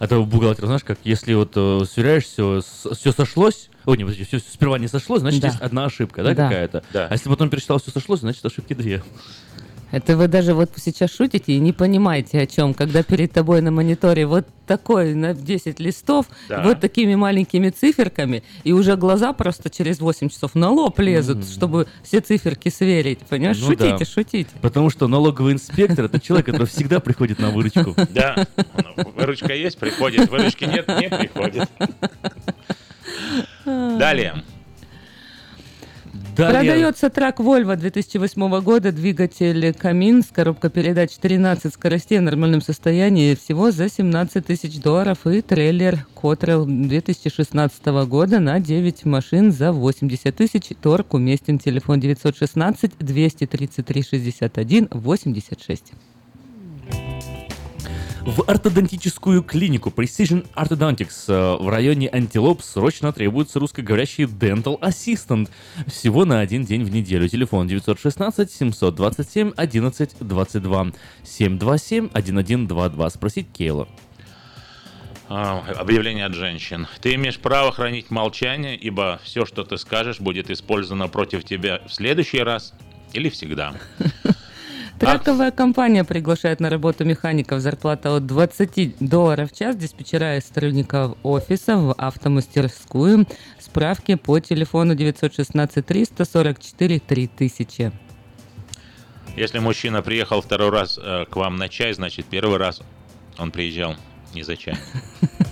А 0.00 0.08
то 0.08 0.24
бухгалтер, 0.24 0.64
знаешь, 0.64 0.82
как 0.82 0.98
если 1.04 1.34
вот 1.34 1.52
э, 1.56 1.82
сверяешь 1.84 2.24
все, 2.24 2.62
все 2.62 3.12
сошлось, 3.12 3.68
о, 3.84 3.94
не, 3.94 4.04
подожди, 4.04 4.24
все, 4.24 4.38
сперва 4.38 4.78
не 4.78 4.88
сошлось, 4.88 5.20
значит, 5.20 5.42
Да. 5.42 5.48
есть 5.48 5.60
одна 5.60 5.84
ошибка, 5.84 6.22
да, 6.24 6.34
Да. 6.34 6.44
какая-то? 6.48 6.82
Да. 6.90 7.06
А 7.08 7.12
если 7.12 7.28
потом 7.28 7.50
пересчитал, 7.50 7.78
все 7.78 7.90
сошлось, 7.90 8.20
значит, 8.20 8.44
ошибки 8.44 8.72
две. 8.72 9.02
Это 9.90 10.16
вы 10.16 10.28
даже 10.28 10.54
вот 10.54 10.70
сейчас 10.76 11.10
шутите 11.10 11.52
и 11.52 11.58
не 11.58 11.72
понимаете 11.72 12.40
о 12.40 12.46
чем, 12.46 12.74
когда 12.74 13.02
перед 13.02 13.32
тобой 13.32 13.60
на 13.60 13.70
мониторе 13.70 14.26
вот 14.26 14.46
такой 14.66 15.14
на 15.14 15.34
10 15.34 15.80
листов, 15.80 16.26
Да. 16.48 16.62
вот 16.62 16.80
такими 16.80 17.16
маленькими 17.16 17.70
циферками, 17.70 18.44
и 18.62 18.72
уже 18.72 18.96
глаза 18.96 19.32
просто 19.32 19.68
через 19.68 19.98
8 20.00 20.28
часов 20.28 20.54
на 20.54 20.70
лоб 20.70 20.98
лезут, 21.00 21.44
чтобы 21.44 21.88
все 22.04 22.20
циферки 22.20 22.68
сверить. 22.68 23.18
Понимаешь? 23.28 23.58
Ну 23.60 23.66
шутите, 23.66 23.96
да. 23.98 24.04
шутите. 24.04 24.50
Потому 24.62 24.90
что 24.90 25.08
налоговый 25.08 25.54
инспектор 25.54 26.04
это 26.04 26.20
человек, 26.20 26.46
который 26.46 26.68
всегда 26.68 27.00
приходит 27.00 27.38
на 27.40 27.50
выручку. 27.50 27.94
Да, 28.10 28.46
выручка 29.16 29.54
есть, 29.54 29.78
приходит, 29.78 30.30
выручки 30.30 30.64
нет, 30.64 30.86
не 30.88 31.08
приходит. 31.08 31.68
Далее. 33.64 34.44
Далее. 36.36 36.72
Продается 36.72 37.10
трак 37.10 37.40
Volvo 37.40 37.76
2008 37.76 38.60
года, 38.60 38.92
двигатель 38.92 39.74
Камин 39.74 40.22
с 40.22 40.26
коробка 40.26 40.70
передач 40.70 41.10
13 41.16 41.72
скоростей 41.72 42.18
в 42.18 42.22
нормальном 42.22 42.60
состоянии, 42.60 43.34
всего 43.34 43.70
за 43.70 43.88
17 43.88 44.46
тысяч 44.46 44.80
долларов, 44.80 45.26
и 45.26 45.42
трейлер 45.42 46.06
Котрел 46.14 46.66
2016 46.66 47.86
года 48.06 48.40
на 48.40 48.60
9 48.60 49.04
машин 49.04 49.52
за 49.52 49.72
80 49.72 50.34
тысяч. 50.34 50.70
Торг 50.80 51.14
уместен, 51.14 51.58
телефон 51.58 52.00
916 52.00 52.92
233 52.98 54.02
61 54.02 54.88
86. 54.90 55.92
В 58.22 58.42
ортодонтическую 58.46 59.42
клинику 59.42 59.88
Precision 59.88 60.46
Orthodontics 60.54 61.24
э, 61.28 61.56
в 61.62 61.68
районе 61.70 62.08
Антилоп 62.10 62.60
срочно 62.60 63.14
требуется 63.14 63.58
русскоговорящий 63.58 64.24
Dental 64.24 64.78
Assistant. 64.80 65.48
Всего 65.86 66.26
на 66.26 66.40
один 66.40 66.64
день 66.64 66.84
в 66.84 66.90
неделю. 66.90 67.28
Телефон 67.28 67.66
916 67.66 68.52
727 68.52 69.52
11 69.56 70.16
22 70.20 70.86
727 71.24 72.06
1122. 72.12 73.10
Спросить 73.10 73.46
Кейла. 73.52 73.88
А, 75.30 75.64
Объявление 75.78 76.26
от 76.26 76.34
женщин. 76.34 76.86
Ты 77.00 77.14
имеешь 77.14 77.38
право 77.38 77.72
хранить 77.72 78.10
молчание, 78.10 78.76
ибо 78.76 79.18
все, 79.24 79.46
что 79.46 79.64
ты 79.64 79.78
скажешь, 79.78 80.20
будет 80.20 80.50
использовано 80.50 81.08
против 81.08 81.44
тебя 81.44 81.80
в 81.86 81.92
следующий 81.94 82.40
раз 82.40 82.74
или 83.14 83.30
всегда. 83.30 83.72
Траковая 85.00 85.50
компания 85.50 86.04
приглашает 86.04 86.60
на 86.60 86.68
работу 86.68 87.06
механиков. 87.06 87.60
Зарплата 87.60 88.14
от 88.14 88.26
20 88.26 88.98
долларов 89.00 89.50
в 89.50 89.56
час. 89.56 89.74
Диспетчера 89.74 90.36
и 90.36 90.42
сотрудников 90.42 91.16
офиса 91.22 91.78
в 91.78 91.94
автомастерскую. 91.96 93.26
Справки 93.58 94.16
по 94.16 94.38
телефону 94.40 94.94
916 94.94 95.86
344 95.86 96.98
3000. 96.98 97.92
Если 99.36 99.58
мужчина 99.58 100.02
приехал 100.02 100.42
второй 100.42 100.68
раз 100.68 100.98
э, 101.02 101.24
к 101.24 101.34
вам 101.34 101.56
на 101.56 101.70
чай, 101.70 101.94
значит 101.94 102.26
первый 102.26 102.58
раз 102.58 102.82
он 103.38 103.52
приезжал 103.52 103.96
не 104.34 104.42
за 104.42 104.58
чаем. 104.58 104.76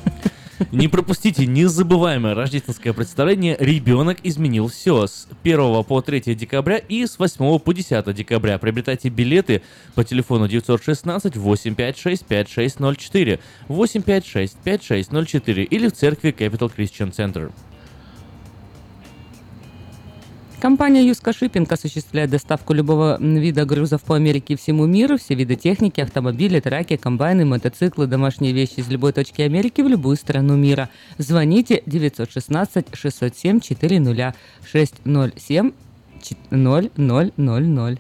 Не 0.72 0.88
пропустите 0.88 1.46
незабываемое 1.46 2.34
рождественское 2.34 2.92
представление 2.92 3.56
«Ребенок 3.58 4.18
изменил 4.24 4.68
все» 4.68 5.06
с 5.06 5.28
1 5.42 5.84
по 5.84 6.00
3 6.00 6.34
декабря 6.34 6.78
и 6.78 7.06
с 7.06 7.18
8 7.18 7.58
по 7.58 7.72
10 7.72 8.14
декабря. 8.14 8.58
Приобретайте 8.58 9.08
билеты 9.08 9.62
по 9.94 10.04
телефону 10.04 10.48
916 10.48 11.36
856 11.36 12.24
5604 12.24 13.38
856 13.68 14.56
5604 14.64 15.64
или 15.64 15.88
в 15.88 15.92
церкви 15.92 16.34
Capital 16.36 16.72
Christian 16.76 17.12
Center. 17.12 17.52
Компания 20.60 21.06
Юска 21.06 21.32
Шиппинг 21.32 21.70
осуществляет 21.70 22.30
доставку 22.30 22.72
любого 22.72 23.16
вида 23.20 23.64
грузов 23.64 24.02
по 24.02 24.16
Америке 24.16 24.54
и 24.54 24.56
всему 24.56 24.86
миру. 24.86 25.16
Все 25.16 25.36
виды 25.36 25.54
техники, 25.54 26.00
автомобили, 26.00 26.58
траки, 26.58 26.96
комбайны, 26.96 27.44
мотоциклы, 27.44 28.08
домашние 28.08 28.52
вещи 28.52 28.80
из 28.80 28.88
любой 28.88 29.12
точки 29.12 29.42
Америки 29.42 29.82
в 29.82 29.86
любую 29.86 30.16
страну 30.16 30.56
мира. 30.56 30.88
Звоните 31.16 31.84
916 31.86 32.86
607 32.92 33.60
400 33.60 34.34
607 34.64 35.72
0000. 36.50 37.98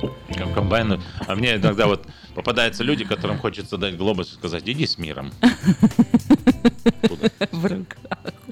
Ком- 0.00 0.52
Комбайны. 0.54 1.00
А 1.26 1.34
мне 1.34 1.56
иногда 1.56 1.86
вот 1.86 2.06
попадаются 2.34 2.84
люди, 2.84 3.04
которым 3.04 3.38
хочется 3.38 3.76
дать 3.78 3.96
глобус 3.96 4.32
и 4.32 4.34
сказать, 4.34 4.62
иди 4.66 4.86
с 4.86 4.98
миром. 4.98 5.32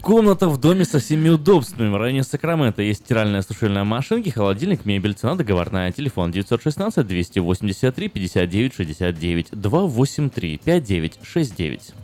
Комната 0.01 0.49
в 0.49 0.59
доме 0.61 0.85
со 0.85 0.99
всеми 0.99 1.31
удобствами. 1.31 1.89
В 1.89 1.97
районе 1.97 2.25
Сакрамента 2.25 2.83
есть 2.83 3.05
стиральная 3.05 3.41
сушильная 3.43 3.85
машинка, 3.85 4.31
холодильник, 4.31 4.85
мебель, 4.85 5.15
цена 5.15 5.35
договорная. 5.35 5.93
Телефон 5.93 6.31
916 6.31 7.07
283 7.07 8.09
59 8.09 8.75
69 8.75 9.47
283 9.53 10.61
5969. 10.63 11.95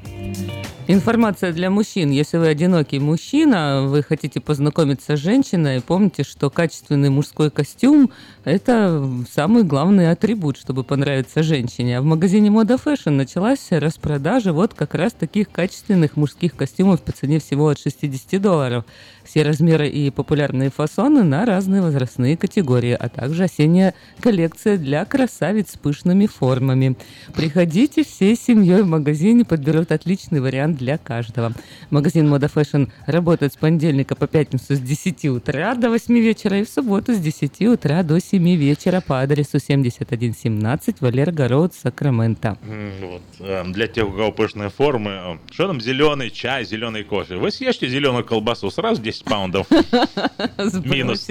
Информация 0.93 1.53
для 1.53 1.71
мужчин. 1.71 2.11
Если 2.11 2.37
вы 2.37 2.49
одинокий 2.49 2.99
мужчина, 2.99 3.83
вы 3.87 4.03
хотите 4.03 4.41
познакомиться 4.41 5.17
с 5.17 5.21
женщиной, 5.21 5.81
помните, 5.81 6.25
что 6.25 6.51
качественный 6.51 7.11
мужской 7.11 7.49
костюм– 7.49 8.11
это 8.45 9.09
самый 9.33 9.63
главный 9.63 10.11
атрибут, 10.11 10.57
чтобы 10.57 10.83
понравиться 10.83 11.45
женщине. 11.45 11.99
А 11.99 12.01
в 12.03 12.05
магазине 12.05 12.51
Мода 12.51 12.75
Fashion 12.75 13.11
началась 13.11 13.69
распродажа 13.71 14.53
вот 14.53 14.75
как 14.75 14.97
раз 14.97 15.13
таких 15.13 15.53
качественных 15.53 16.17
мужских 16.17 16.57
костюмов 16.57 17.03
по 17.03 17.13
цене 17.13 17.39
всего 17.39 17.69
от 17.69 17.79
60 17.79 18.43
долларов. 18.43 18.85
Все 19.25 19.43
размеры 19.43 19.89
и 19.89 20.11
популярные 20.11 20.71
фасоны 20.71 21.23
на 21.23 21.45
разные 21.45 21.83
возрастные 21.83 22.37
категории, 22.37 22.97
а 22.99 23.09
также 23.09 23.45
осенняя 23.45 23.95
коллекция 24.21 24.77
для 24.77 25.05
красавиц 25.05 25.73
с 25.73 25.77
пышными 25.77 26.27
формами. 26.27 26.97
Приходите 27.35 28.05
всей 28.05 28.37
семьей 28.37 28.83
в 28.83 28.87
магазине, 28.87 29.45
подберут 29.45 29.93
отличный 29.93 30.41
вариант 30.41 30.79
для 30.79 30.99
каждого. 30.99 31.53
Магазин 31.91 32.29
Мода 32.29 32.47
Fashion 32.47 32.91
работает 33.07 33.53
с 33.53 33.57
понедельника 33.57 34.15
по 34.17 34.27
пятницу 34.27 34.75
с 34.75 34.81
10 34.81 35.25
утра 35.27 35.75
до 35.75 35.91
8 35.91 36.15
вечера 36.19 36.59
и 36.59 36.65
в 36.65 36.69
субботу 36.69 37.15
с 37.15 37.19
10 37.19 37.63
утра 37.63 38.03
до 38.03 38.21
7 38.21 38.57
вечера 38.57 39.01
по 39.01 39.21
адресу 39.21 39.59
7117 39.59 41.01
Валерго 41.01 41.49
Роуд, 41.49 41.75
Сакраменто. 41.75 42.59
Вот. 43.01 43.23
э, 43.41 43.65
Для 43.67 43.87
тех, 43.87 44.09
у 44.09 44.11
кого 44.13 44.33
пышные 44.33 44.71
формы, 44.71 45.11
э, 45.11 45.39
что 45.53 45.67
там 45.67 45.81
зеленый 45.81 46.31
чай, 46.31 46.65
зеленый 46.65 47.05
кофе. 47.05 47.37
Вы 47.37 47.51
съешьте 47.51 47.89
зеленую 47.89 48.25
колбасу, 48.25 48.71
сразу 48.71 49.01
10 49.11 49.25
паундов. 49.25 49.67
Минус. 50.85 51.27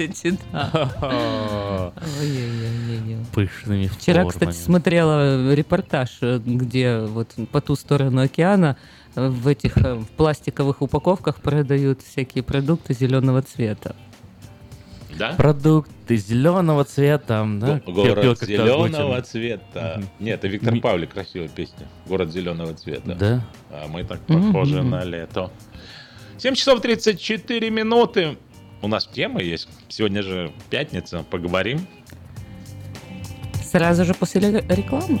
Пышными 3.32 3.86
Вчера, 3.86 4.24
кстати, 4.26 4.52
смотрела 4.56 5.54
репортаж, 5.54 6.18
где 6.20 6.98
вот 6.98 7.28
по 7.50 7.60
ту 7.60 7.76
сторону 7.76 8.22
океана 8.22 8.76
в 9.14 9.48
этих 9.48 9.76
э, 9.78 9.94
в 9.94 10.06
пластиковых 10.06 10.82
упаковках 10.82 11.40
продают 11.40 12.00
всякие 12.02 12.44
продукты 12.44 12.94
зеленого 12.94 13.42
цвета. 13.42 13.96
Да? 15.18 15.32
Продукты 15.32 16.16
зеленого 16.16 16.84
цвета. 16.84 17.44
Да? 17.60 17.80
Го- 17.86 17.92
Город 17.92 18.20
Пел 18.22 18.36
зеленого 18.36 19.16
озвучен. 19.16 19.24
цвета. 19.24 19.94
Мгм. 19.96 20.08
Нет, 20.20 20.38
это 20.38 20.48
Виктор 20.48 20.72
Ми- 20.72 20.80
Павлик, 20.80 21.12
красивая 21.12 21.48
песня. 21.48 21.88
Город 22.06 22.30
зеленого 22.30 22.72
цвета. 22.74 23.14
Да? 23.16 23.44
А 23.70 23.88
мы 23.88 24.04
так 24.04 24.20
похожи 24.20 24.80
мгм. 24.80 24.90
на 24.90 25.04
лето. 25.04 25.50
7 26.40 26.54
часов 26.54 26.80
34 26.80 27.68
минуты. 27.70 28.38
У 28.80 28.88
нас 28.88 29.06
тема 29.06 29.42
есть. 29.42 29.68
Сегодня 29.88 30.22
же 30.22 30.50
пятница. 30.70 31.22
Поговорим. 31.30 31.86
Сразу 33.62 34.06
же 34.06 34.14
после 34.14 34.40
рекламы. 34.40 35.20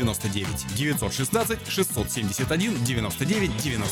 916 0.05 1.57
671 1.65 2.83
99 2.83 3.25
99. 3.25 3.91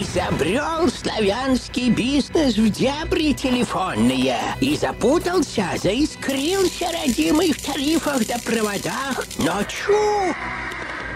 Изобрел 0.00 0.88
славянский 0.88 1.88
бизнес 1.88 2.56
в 2.56 2.68
дебри 2.68 3.32
телефонные 3.32 4.36
и 4.60 4.74
запутался, 4.74 5.66
заискрился 5.80 6.86
родимый 6.90 7.52
в 7.52 7.62
тарифах 7.62 8.26
да 8.26 8.34
проводах. 8.44 9.24
Но 9.38 9.62
чу! 9.62 10.34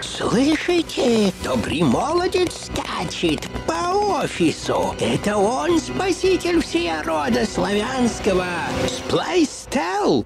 Слышите? 0.01 1.33
Добрый 1.43 1.81
молодец 1.81 2.69
скачет 2.71 3.49
по 3.67 4.21
офису. 4.21 4.95
Это 5.01 5.35
он 5.35 5.77
спаситель 5.79 6.61
всея 6.61 7.03
рода 7.03 7.45
славянского. 7.45 8.47
Сплайстел. 8.87 10.25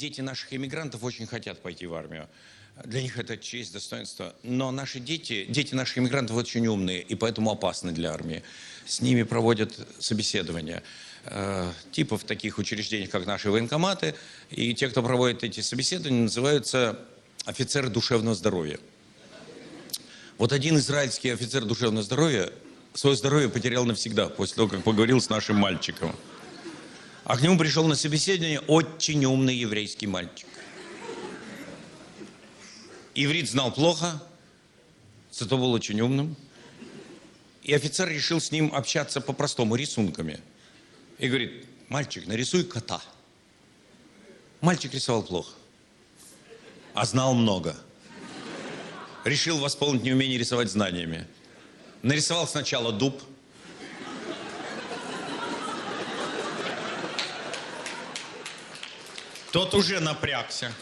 Дети 0.00 0.22
наших 0.22 0.52
иммигрантов 0.52 1.04
очень 1.04 1.26
хотят 1.26 1.60
пойти 1.60 1.86
в 1.86 1.94
армию. 1.94 2.26
Для 2.84 3.02
них 3.02 3.18
это 3.18 3.36
честь, 3.36 3.72
достоинство. 3.72 4.34
Но 4.42 4.70
наши 4.70 4.98
дети, 4.98 5.44
дети 5.48 5.74
наших 5.74 5.98
иммигрантов 5.98 6.36
очень 6.36 6.66
умные 6.66 7.02
и 7.02 7.14
поэтому 7.14 7.50
опасны 7.50 7.92
для 7.92 8.10
армии. 8.10 8.42
С 8.86 9.02
ними 9.02 9.22
проводят 9.22 9.78
собеседования 9.98 10.82
э, 11.26 11.70
типа 11.92 12.16
в 12.16 12.24
таких 12.24 12.58
учреждениях, 12.58 13.10
как 13.10 13.26
наши 13.26 13.50
военкоматы. 13.50 14.14
И 14.50 14.74
те, 14.74 14.88
кто 14.88 15.02
проводит 15.02 15.44
эти 15.44 15.60
собеседования, 15.60 16.22
называются 16.22 16.98
офицеры 17.44 17.90
душевного 17.90 18.34
здоровья. 18.34 18.78
Вот 20.38 20.52
один 20.52 20.78
израильский 20.78 21.28
офицер 21.28 21.66
душевного 21.66 22.02
здоровья 22.02 22.50
свое 22.94 23.14
здоровье 23.14 23.50
потерял 23.50 23.84
навсегда 23.84 24.30
после 24.30 24.56
того, 24.56 24.68
как 24.68 24.82
поговорил 24.82 25.20
с 25.20 25.28
нашим 25.28 25.56
мальчиком. 25.56 26.16
А 27.24 27.36
к 27.36 27.42
нему 27.42 27.58
пришел 27.58 27.86
на 27.86 27.94
собеседование 27.94 28.60
очень 28.60 29.24
умный 29.24 29.54
еврейский 29.54 30.06
мальчик. 30.06 30.46
Иврит 33.14 33.50
знал 33.50 33.72
плохо, 33.72 34.22
зато 35.30 35.58
был 35.58 35.72
очень 35.72 36.00
умным. 36.00 36.36
И 37.62 37.74
офицер 37.74 38.08
решил 38.08 38.40
с 38.40 38.50
ним 38.50 38.74
общаться 38.74 39.20
по-простому, 39.20 39.76
рисунками. 39.76 40.40
И 41.18 41.28
говорит, 41.28 41.66
мальчик, 41.88 42.26
нарисуй 42.26 42.64
кота. 42.64 43.02
Мальчик 44.60 44.94
рисовал 44.94 45.22
плохо, 45.22 45.52
а 46.94 47.04
знал 47.04 47.34
много. 47.34 47.76
Решил 49.24 49.58
восполнить 49.58 50.02
неумение 50.02 50.38
рисовать 50.38 50.70
знаниями. 50.70 51.26
Нарисовал 52.02 52.48
сначала 52.48 52.92
дуб, 52.92 53.22
Тот 59.52 59.74
уже 59.74 60.00
напрягся. 60.00 60.72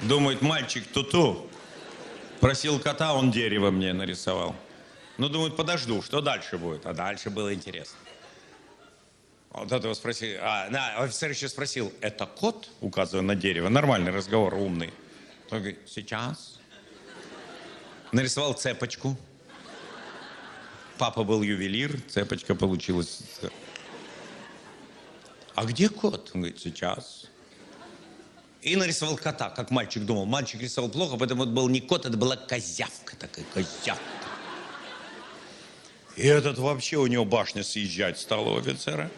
Думает, 0.00 0.40
мальчик 0.42 0.86
туту. 0.86 1.48
Просил 2.40 2.78
кота, 2.78 3.14
он 3.14 3.30
дерево 3.30 3.70
мне 3.70 3.92
нарисовал. 3.92 4.54
Ну, 5.18 5.28
думает, 5.28 5.56
подожду, 5.56 6.00
что 6.02 6.20
дальше 6.20 6.56
будет? 6.56 6.86
А 6.86 6.94
дальше 6.94 7.28
было 7.28 7.52
интересно. 7.52 7.98
Вот 9.50 9.72
этого 9.72 9.94
спросил, 9.94 10.38
а, 10.40 10.68
да, 10.70 10.98
офицер 10.98 11.30
еще 11.30 11.48
спросил, 11.48 11.92
это 12.00 12.26
кот, 12.26 12.70
указывая 12.80 13.22
на 13.22 13.34
дерево, 13.34 13.68
нормальный 13.68 14.12
разговор, 14.12 14.54
умный. 14.54 14.92
Он 15.50 15.58
говорит, 15.58 15.80
сейчас. 15.86 16.58
Нарисовал 18.12 18.52
цепочку. 18.54 19.16
Папа 20.96 21.24
был 21.24 21.42
ювелир, 21.42 22.00
цепочка 22.08 22.54
получилась. 22.54 23.22
А 25.58 25.64
где 25.64 25.88
кот? 25.88 26.30
Он 26.34 26.42
говорит, 26.42 26.60
сейчас. 26.60 27.24
И 28.62 28.76
нарисовал 28.76 29.16
кота, 29.16 29.50
как 29.50 29.72
мальчик 29.72 30.04
думал. 30.04 30.24
Мальчик 30.24 30.60
рисовал 30.60 30.88
плохо, 30.88 31.16
поэтому 31.16 31.42
это 31.42 31.50
был 31.50 31.68
не 31.68 31.80
кот, 31.80 32.06
это 32.06 32.16
была 32.16 32.36
козявка 32.36 33.16
такая, 33.16 33.44
козявка. 33.52 34.04
И 36.14 36.24
этот 36.24 36.58
вообще 36.58 36.98
у 36.98 37.08
него 37.08 37.24
башня 37.24 37.64
съезжать 37.64 38.20
стала 38.20 38.50
у 38.50 38.58
офицера. 38.58 39.10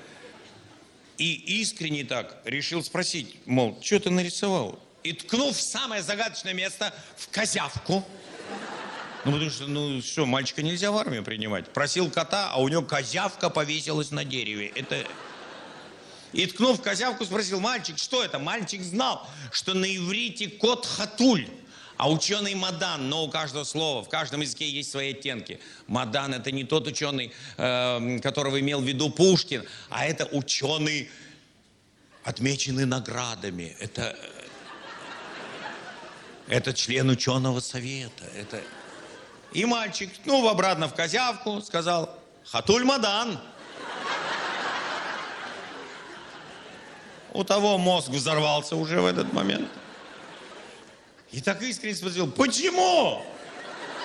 И 1.19 1.61
искренне 1.61 2.05
так 2.05 2.41
решил 2.47 2.83
спросить, 2.83 3.37
мол, 3.45 3.79
что 3.83 4.01
ты 4.01 4.09
нарисовал? 4.09 4.79
И 5.03 5.13
ткнув 5.13 5.55
в 5.55 5.61
самое 5.61 6.03
загадочное 6.03 6.55
место, 6.55 6.95
в 7.19 7.29
козявку. 7.29 8.03
Ну, 9.27 9.33
потому 9.33 9.51
что, 9.51 9.67
ну, 9.67 10.01
что, 10.01 10.25
мальчика 10.25 10.63
нельзя 10.63 10.91
в 10.91 10.97
армию 10.97 11.23
принимать. 11.23 11.69
Просил 11.69 12.11
кота, 12.11 12.49
а 12.51 12.63
у 12.63 12.69
него 12.69 12.81
козявка 12.81 13.51
повесилась 13.51 14.11
на 14.11 14.25
дереве. 14.25 14.69
Это... 14.69 15.05
И 16.33 16.47
ткнув 16.47 16.81
козявку, 16.81 17.25
спросил, 17.25 17.61
мальчик, 17.61 17.99
что 17.99 18.23
это? 18.23 18.39
Мальчик 18.39 18.83
знал, 18.83 19.29
что 19.51 19.75
на 19.75 19.85
иврите 19.85 20.49
кот 20.49 20.87
хатуль. 20.87 21.47
А 21.97 22.11
ученый 22.11 22.55
Мадан, 22.55 23.11
но 23.11 23.25
у 23.25 23.31
каждого 23.31 23.65
слова, 23.65 24.03
в 24.03 24.09
каждом 24.09 24.41
языке 24.41 24.67
есть 24.67 24.91
свои 24.91 25.11
оттенки. 25.11 25.61
Мадан 25.87 26.33
это 26.33 26.51
не 26.51 26.65
тот 26.65 26.87
ученый, 26.87 27.31
э, 27.59 28.19
которого 28.21 28.59
имел 28.59 28.81
в 28.81 28.85
виду 28.85 29.11
Пушкин, 29.11 29.67
а 29.91 30.07
это 30.07 30.25
ученый, 30.25 31.11
отмеченный 32.25 32.87
наградами. 32.87 33.77
Это, 33.81 34.17
это 36.49 36.73
член 36.73 37.11
ученого 37.11 37.61
совета. 37.61 38.25
Это... 38.35 38.63
И 39.53 39.67
мальчик, 39.67 40.11
ну, 40.25 40.49
обратно 40.49 40.89
в 40.89 40.95
козявку, 40.95 41.61
сказал, 41.61 42.19
Хатуль 42.47 42.85
Мадан. 42.85 43.39
У 47.33 47.45
того 47.45 47.79
мозг 47.79 48.09
взорвался 48.09 48.77
уже 48.77 49.01
в 49.01 49.07
этот 49.07 49.33
момент. 49.33 49.69
И 51.31 51.41
так 51.41 51.63
искренне 51.63 51.95
спросил, 51.95 52.31
почему? 52.31 53.25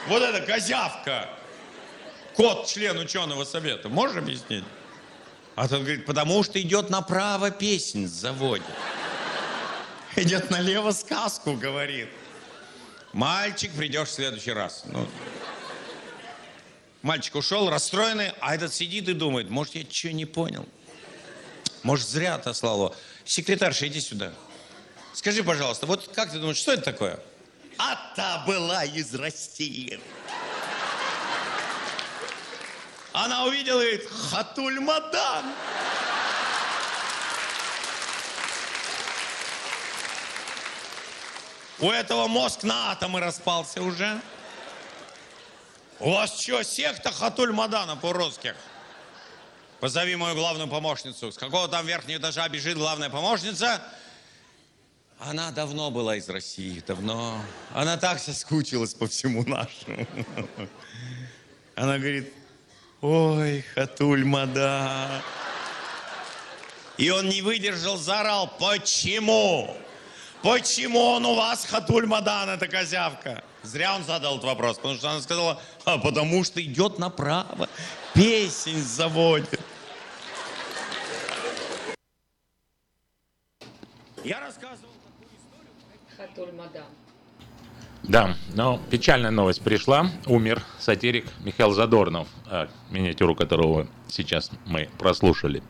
Вот 0.08 0.22
эта 0.22 0.46
козявка, 0.46 1.28
кот, 2.36 2.68
член 2.68 2.98
ученого 3.00 3.44
совета, 3.44 3.90
можешь 3.90 4.18
объяснить? 4.18 4.64
А 5.56 5.68
тот 5.68 5.80
говорит, 5.80 6.06
потому 6.06 6.44
что 6.44 6.62
идет 6.62 6.90
направо 6.90 7.50
песнь 7.50 8.08
заводит. 8.08 8.66
Идет 10.16 10.52
налево 10.52 10.92
сказку 10.92 11.54
говорит. 11.54 12.10
Мальчик, 13.12 13.72
придешь 13.72 14.10
в 14.10 14.12
следующий 14.12 14.52
раз. 14.52 14.84
Ну, 14.86 15.08
мальчик 17.02 17.36
ушел, 17.36 17.70
расстроенный, 17.70 18.34
а 18.40 18.56
этот 18.56 18.74
сидит 18.74 19.10
и 19.10 19.14
думает, 19.14 19.50
может, 19.50 19.76
я 19.76 19.84
что 19.90 20.12
не 20.12 20.26
понял? 20.26 20.68
Может, 21.84 22.08
зря 22.08 22.36
отослал 22.36 22.76
его. 22.76 22.96
Секретарша, 23.26 23.88
иди 23.88 24.00
сюда. 24.00 24.32
Скажи, 25.14 25.44
пожалуйста, 25.44 25.86
вот 25.88 26.10
как 26.14 26.32
ты 26.32 26.40
думаешь, 26.40 26.58
что 26.58 26.74
это 26.74 26.84
такое? 26.84 27.20
А 27.78 28.14
та 28.16 28.44
была 28.46 28.84
из 28.86 29.14
России. 29.16 30.00
Она 33.12 33.46
увидела 33.46 33.82
и 33.82 33.96
говорит, 33.98 34.10
Хатуль 34.30 34.80
Мадан. 34.80 35.46
У 41.80 41.90
этого 41.90 42.28
мозг 42.28 42.64
на 42.64 42.92
атомы 42.92 43.20
распался 43.20 43.82
уже. 43.82 44.22
У 46.00 46.12
вас 46.12 46.40
что, 46.40 46.62
секта 46.64 47.12
Хатуль 47.12 47.52
Мадана 47.52 47.96
по-русски? 47.96 48.54
Позови 49.86 50.16
мою 50.16 50.34
главную 50.34 50.68
помощницу. 50.68 51.32
С 51.32 51.38
какого 51.38 51.68
там 51.68 51.86
верхнего 51.86 52.18
этажа 52.18 52.50
бежит 52.50 52.76
главная 52.76 53.12
помощница? 53.12 53.80
Она 55.20 55.52
давно 55.52 55.92
была 55.92 56.16
из 56.16 56.28
России, 56.28 56.84
давно. 56.88 57.40
Она 57.72 57.96
так 57.96 58.18
соскучилась 58.18 58.96
по 58.96 59.06
всему 59.06 59.44
нашему. 59.44 60.08
Она 61.76 62.00
говорит, 62.00 62.34
ой, 63.00 63.64
Хатуль 63.76 64.26
Мада. 64.26 65.22
И 66.98 67.12
он 67.12 67.30
не 67.30 67.44
выдержал, 67.44 67.96
заорал, 67.96 68.48
почему? 68.58 69.78
Почему 70.42 71.00
он 71.00 71.28
у 71.28 71.36
вас, 71.36 71.64
Хатуль 71.64 72.08
Мадан, 72.08 72.50
эта 72.50 72.68
козявка? 72.68 73.44
Зря 73.62 73.96
он 73.96 74.04
задал 74.04 74.38
этот 74.38 74.46
вопрос, 74.46 74.78
потому 74.78 74.96
что 74.96 75.12
она 75.12 75.22
сказала, 75.22 75.62
а 75.86 76.00
потому 76.00 76.44
что 76.44 76.60
идет 76.60 76.98
направо, 76.98 77.70
песень 78.16 78.82
заводит. 78.82 79.62
Я 84.26 84.40
рассказывал 84.40 84.90
Хатуль 86.36 86.54
Мадан. 86.54 86.84
Да, 88.04 88.36
но 88.54 88.80
печальная 88.90 89.32
новость 89.32 89.62
пришла. 89.62 90.12
Умер 90.26 90.62
сатирик 90.80 91.26
Михаил 91.44 91.72
Задорнов, 91.72 92.28
э, 92.50 92.68
миниатюру 92.92 93.36
которого 93.36 93.88
сейчас 94.08 94.52
мы 94.66 94.90
прослушали. 94.98 95.64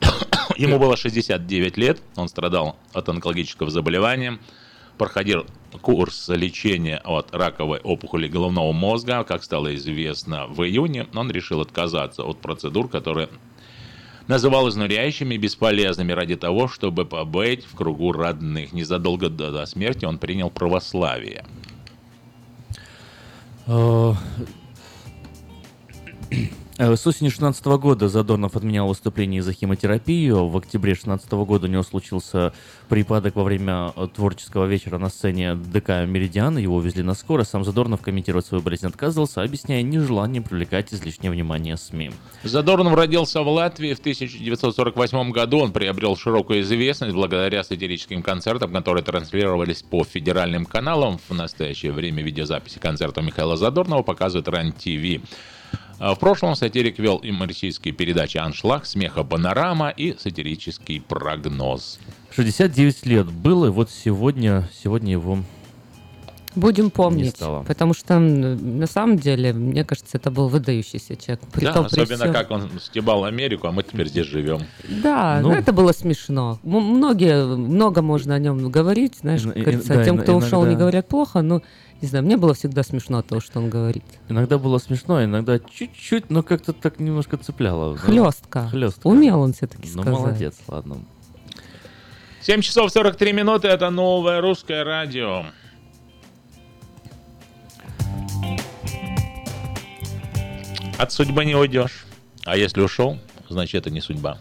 Ему 0.56 0.78
было 0.78 0.96
69 0.96 1.76
лет, 1.78 2.00
он 2.16 2.28
страдал 2.28 2.76
от 2.92 3.08
онкологического 3.08 3.70
заболевания, 3.70 4.38
проходил 4.98 5.46
курс 5.80 6.28
лечения 6.28 6.98
от 6.98 7.34
раковой 7.34 7.80
опухоли 7.80 8.28
головного 8.28 8.72
мозга. 8.72 9.24
Как 9.24 9.42
стало 9.42 9.74
известно 9.76 10.46
в 10.46 10.62
июне, 10.62 11.08
он 11.14 11.30
решил 11.30 11.62
отказаться 11.62 12.22
от 12.22 12.38
процедур, 12.40 12.88
которые 12.88 13.28
называл 14.30 14.68
изнуряющими 14.68 15.34
и 15.34 15.38
бесполезными 15.38 16.12
ради 16.12 16.36
того, 16.36 16.68
чтобы 16.68 17.04
побыть 17.04 17.64
в 17.64 17.74
кругу 17.74 18.12
родных. 18.12 18.72
Незадолго 18.72 19.28
до, 19.28 19.50
до 19.50 19.66
смерти 19.66 20.04
он 20.04 20.18
принял 20.18 20.50
православие. 20.50 21.44
Э, 26.80 26.96
С 26.96 27.06
осени 27.06 27.28
16 27.28 27.62
года 27.76 28.08
Задорнов 28.08 28.56
отменял 28.56 28.88
выступление 28.88 29.40
из-за 29.40 29.52
химиотерапии. 29.52 30.30
В 30.30 30.56
октябре 30.56 30.94
16 30.94 31.30
года 31.30 31.66
у 31.66 31.68
него 31.68 31.82
случился 31.82 32.54
припадок 32.88 33.36
во 33.36 33.44
время 33.44 33.92
э, 33.94 34.08
творческого 34.08 34.64
вечера 34.64 34.96
на 34.96 35.10
сцене 35.10 35.56
ДК 35.56 36.06
«Меридиан». 36.06 36.56
Его 36.56 36.76
увезли 36.76 37.02
на 37.02 37.12
скоро. 37.12 37.44
Сам 37.44 37.64
Задорнов 37.64 38.00
комментировать 38.00 38.46
свою 38.46 38.62
болезнь 38.62 38.86
отказывался, 38.86 39.42
объясняя 39.42 39.82
нежелание 39.82 40.40
привлекать 40.40 40.94
излишнее 40.94 41.30
внимание 41.30 41.76
СМИ. 41.76 42.12
Задорнов 42.44 42.94
родился 42.94 43.42
в 43.42 43.48
Латвии 43.48 43.92
в 43.92 44.00
1948 44.00 45.32
году. 45.32 45.58
Он 45.58 45.72
приобрел 45.72 46.16
широкую 46.16 46.62
известность 46.62 47.14
благодаря 47.14 47.62
сатирическим 47.62 48.22
концертам, 48.22 48.72
которые 48.72 49.04
транслировались 49.04 49.82
по 49.82 50.02
федеральным 50.02 50.64
каналам. 50.64 51.20
В 51.28 51.34
настоящее 51.34 51.92
время 51.92 52.22
видеозаписи 52.22 52.78
концерта 52.78 53.20
Михаила 53.20 53.58
Задорнова 53.58 54.02
показывает 54.02 54.48
РАН-ТВ. 54.48 55.20
А 55.98 56.14
В 56.14 56.18
прошлом 56.18 56.54
сатирик 56.54 56.98
вел 56.98 57.20
юмористические 57.22 57.92
передачи 57.92 58.38
«Аншлаг», 58.38 58.86
«Смеха 58.86 59.22
Панорама» 59.22 59.90
и 59.90 60.16
сатирический 60.18 61.00
прогноз. 61.00 61.98
69 62.34 63.04
лет 63.06 63.26
было, 63.30 63.66
и 63.66 63.70
вот 63.70 63.90
сегодня, 63.90 64.68
сегодня 64.82 65.12
его 65.12 65.38
Будем 66.56 66.90
помнить, 66.90 67.36
стало. 67.36 67.62
потому 67.62 67.94
что 67.94 68.18
на 68.18 68.86
самом 68.88 69.18
деле, 69.18 69.52
мне 69.52 69.84
кажется, 69.84 70.16
это 70.16 70.32
был 70.32 70.48
выдающийся 70.48 71.14
человек. 71.16 71.40
При 71.52 71.64
Да, 71.66 71.74
том, 71.74 71.86
особенно 71.86 72.16
всем. 72.16 72.32
как 72.32 72.50
он 72.50 72.68
стебал 72.80 73.24
Америку, 73.24 73.68
а 73.68 73.72
мы 73.72 73.84
теперь 73.84 74.08
здесь 74.08 74.26
живем. 74.26 74.62
Да, 75.02 75.38
Ну. 75.40 75.50
ну, 75.50 75.54
это 75.54 75.72
было 75.72 75.92
смешно. 75.92 76.58
М- 76.64 76.82
Многие, 76.96 77.44
много 77.56 78.02
можно 78.02 78.34
о 78.34 78.38
нем 78.40 78.68
говорить, 78.68 79.18
знаешь, 79.20 79.42
как 79.42 79.54
И- 79.56 79.60
и- 79.60 79.62
говорится, 79.62 79.94
да, 79.94 80.04
тем, 80.04 80.18
кто 80.18 80.34
ушел, 80.34 80.62
не 80.62 80.68
иногда- 80.70 80.80
говорят 80.80 81.06
плохо, 81.08 81.40
но, 81.42 81.62
не 82.02 82.08
знаю, 82.08 82.24
мне 82.24 82.36
было 82.36 82.54
всегда 82.54 82.82
смешно 82.82 83.18
от 83.18 83.26
того, 83.26 83.40
что 83.40 83.58
он 83.58 83.68
говорит. 83.70 84.04
Иногда 84.28 84.58
было 84.58 84.78
смешно, 84.78 85.22
иногда 85.22 85.58
чуть-чуть, 85.58 86.30
но 86.30 86.42
как-то 86.42 86.72
так 86.72 86.98
немножко 86.98 87.36
цепляло. 87.36 87.96
Хлестко. 87.96 88.68
Хлестко. 88.68 89.06
Умел 89.06 89.40
он 89.40 89.52
все-таки 89.52 89.88
Ну, 89.94 90.02
сказать. 90.02 90.20
молодец, 90.20 90.56
ладно. 90.68 90.98
7 92.42 92.62
часов 92.62 92.90
43 92.90 93.32
минуты, 93.32 93.68
это 93.68 93.90
новое 93.90 94.40
русское 94.40 94.82
радио. 94.82 95.44
От 100.98 101.12
судьбы 101.12 101.44
не 101.44 101.54
уйдешь. 101.54 102.04
А 102.44 102.56
если 102.56 102.80
ушел, 102.80 103.18
значит 103.48 103.74
это 103.86 103.90
не 103.90 104.00
судьба. 104.00 104.38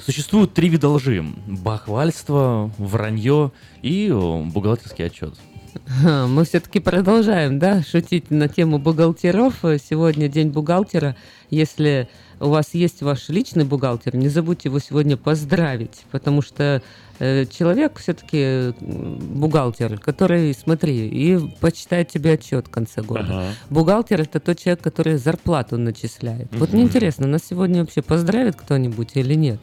Существуют 0.00 0.54
три 0.54 0.68
вида 0.68 0.88
лжи. 0.88 1.24
Бахвальство, 1.46 2.70
вранье 2.78 3.50
и 3.82 4.10
о, 4.12 4.42
бухгалтерский 4.44 5.06
отчет. 5.06 5.34
Мы 6.26 6.44
все-таки 6.44 6.80
продолжаем, 6.80 7.58
да, 7.58 7.82
шутить 7.82 8.30
на 8.30 8.48
тему 8.48 8.78
бухгалтеров. 8.78 9.54
Сегодня 9.62 10.28
день 10.28 10.50
бухгалтера. 10.50 11.16
Если 11.50 12.08
у 12.40 12.48
вас 12.48 12.74
есть 12.74 13.02
ваш 13.02 13.28
личный 13.28 13.64
бухгалтер, 13.64 14.16
не 14.16 14.28
забудьте 14.28 14.68
его 14.68 14.78
сегодня 14.78 15.16
поздравить, 15.16 16.04
потому 16.10 16.42
что 16.42 16.82
э, 17.18 17.46
человек 17.46 17.98
все-таки 17.98 18.74
бухгалтер, 18.80 19.98
который, 19.98 20.54
смотри, 20.54 21.08
и 21.08 21.38
почитает 21.60 22.08
тебе 22.08 22.32
отчет 22.32 22.66
в 22.66 22.70
конце 22.70 23.02
года. 23.02 23.24
Ага. 23.24 23.44
Бухгалтер 23.70 24.20
это 24.20 24.40
тот 24.40 24.58
человек, 24.58 24.82
который 24.82 25.16
зарплату 25.16 25.78
начисляет. 25.78 26.48
Вот 26.52 26.72
мне 26.72 26.82
интересно, 26.82 27.26
нас 27.26 27.42
сегодня 27.48 27.80
вообще 27.80 28.02
поздравит 28.02 28.56
кто-нибудь 28.56 29.12
или 29.14 29.34
нет? 29.34 29.60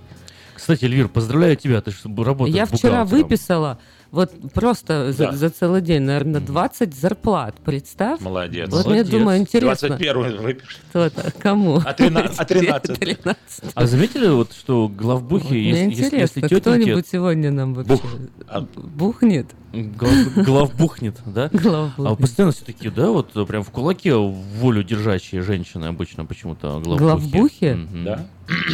Кстати, 0.56 0.86
Эльвир, 0.86 1.10
поздравляю 1.10 1.56
тебя, 1.58 1.82
ты 1.82 1.92
же 1.92 1.98
работаешь 2.04 2.56
Я 2.56 2.66
вчера 2.66 3.04
выписала 3.06 3.80
Вот 4.14 4.32
просто 4.54 5.12
за, 5.12 5.26
Да. 5.26 5.32
за 5.32 5.50
целый 5.50 5.82
день, 5.82 6.04
наверное, 6.04 6.40
20 6.40 6.94
зарплат. 6.94 7.56
Представь. 7.66 8.22
Молодец. 8.22 8.70
Вот 8.70 8.86
мне, 8.86 9.04
думаю, 9.04 9.40
интересно. 9.40 9.88
21 9.88 10.38
выпишешь. 10.40 10.78
Кто-то, 10.92 11.34
кому? 11.40 11.82
А 11.84 11.94
13? 11.94 12.38
А 12.40 12.46
13? 12.46 13.00
13. 13.00 13.64
А 13.74 13.88
заметили, 13.88 14.28
вот, 14.28 14.54
что 14.54 14.88
главбухи, 14.88 15.48
Мне 15.54 15.70
если, 15.70 15.84
интересно, 15.86 16.16
если 16.18 16.42
тетеньки... 16.42 16.60
кто-нибудь 16.62 17.08
сегодня 17.12 17.50
нам 17.50 17.74
вообще 17.74 17.94
Бух. 17.96 18.02
А- 18.48 18.62
бухнет? 18.76 19.48
Глав, 19.74 20.36
главбухнет, 20.46 21.16
да? 21.26 21.50
Главбухнет. 21.52 22.12
А 22.12 22.16
постоянно 22.16 22.52
все 22.54 22.66
такие, 22.66 22.92
да, 22.92 23.10
вот 23.10 23.34
прям 23.48 23.64
в 23.64 23.72
кулаке 23.72 24.14
волю 24.14 24.84
держащие 24.84 25.42
женщины 25.42 25.86
обычно 25.86 26.26
почему-то 26.26 26.80
главбухи. 26.80 27.00
Главбухи? 27.00 27.78
Да? 28.06 28.28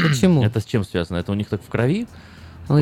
Почему? 0.06 0.44
Это 0.44 0.60
с 0.60 0.66
чем 0.66 0.84
связано? 0.84 1.16
Это 1.16 1.32
у 1.32 1.36
них 1.36 1.48
так 1.48 1.62
в 1.64 1.70
крови? 1.70 2.08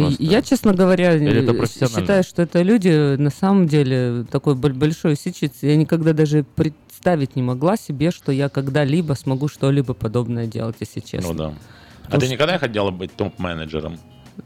Просто? 0.01 0.23
Я, 0.23 0.41
честно 0.41 0.73
говоря, 0.73 1.13
э, 1.15 1.65
считаю, 1.67 2.23
что 2.23 2.41
это 2.41 2.61
люди 2.61 3.15
на 3.15 3.29
самом 3.29 3.67
деле 3.67 4.25
такой 4.29 4.55
боль- 4.55 4.73
большой 4.73 5.15
сечец. 5.15 5.53
Я 5.61 5.75
никогда 5.77 6.13
даже 6.13 6.43
представить 6.55 7.35
не 7.35 7.41
могла 7.43 7.77
себе, 7.77 8.11
что 8.11 8.31
я 8.31 8.49
когда-либо 8.49 9.13
смогу 9.13 9.47
что-либо 9.47 9.93
подобное 9.93 10.45
делать, 10.47 10.75
если 10.79 10.99
честно. 10.99 11.31
Ну 11.31 11.37
да. 11.37 11.45
А 11.47 12.05
Потому 12.05 12.19
ты 12.21 12.25
что- 12.27 12.33
никогда 12.35 12.57
хотела 12.59 12.91
быть 12.91 13.15
топ-менеджером? 13.15 13.97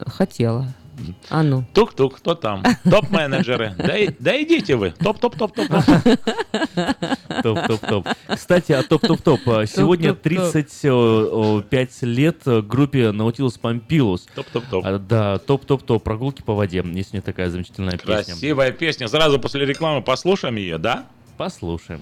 Хотела. 0.06 0.68
А 1.30 1.44
ну. 1.44 1.64
Тук-тук, 1.74 2.18
кто 2.18 2.36
там? 2.36 2.64
Топ-менеджеры. 2.84 3.74
Да, 3.78 4.42
идите 4.42 4.76
вы. 4.76 4.92
Топ-топ-топ-топ. 5.00 5.68
Топ-топ-топ. 7.44 8.08
Кстати, 8.28 8.72
о 8.72 8.84
топ-топ-топ. 8.84 9.40
А, 9.48 9.66
Сегодня 9.66 10.14
Топ-топ-топ. 10.14 10.52
35 11.70 12.02
лет 12.04 12.38
э, 12.46 12.62
группе 12.62 13.06
Nautilus 13.12 13.60
Pompilus. 13.62 14.22
Топ-топ-топ. 14.36 14.86
А, 14.86 15.00
Да, 15.00 15.38
топ-топ-топ. 15.40 16.04
Прогулки 16.04 16.42
по 16.42 16.54
воде. 16.54 16.84
Есть 16.86 17.12
у 17.14 17.16
нее 17.16 17.22
такая 17.22 17.50
замечательная 17.50 17.98
песня. 17.98 18.14
Красивая 18.34 18.72
песня. 18.72 19.08
Сразу 19.08 19.40
после 19.40 19.66
рекламы 19.66 20.02
послушаем 20.02 20.56
ее, 20.56 20.78
да? 20.78 21.06
Послушаем. 21.38 22.02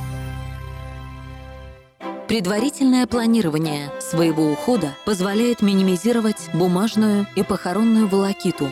Предварительное 2.31 3.07
планирование 3.07 3.91
своего 3.99 4.53
ухода 4.53 4.95
позволяет 5.03 5.61
минимизировать 5.61 6.49
бумажную 6.53 7.27
и 7.35 7.43
похоронную 7.43 8.07
волокиту. 8.07 8.69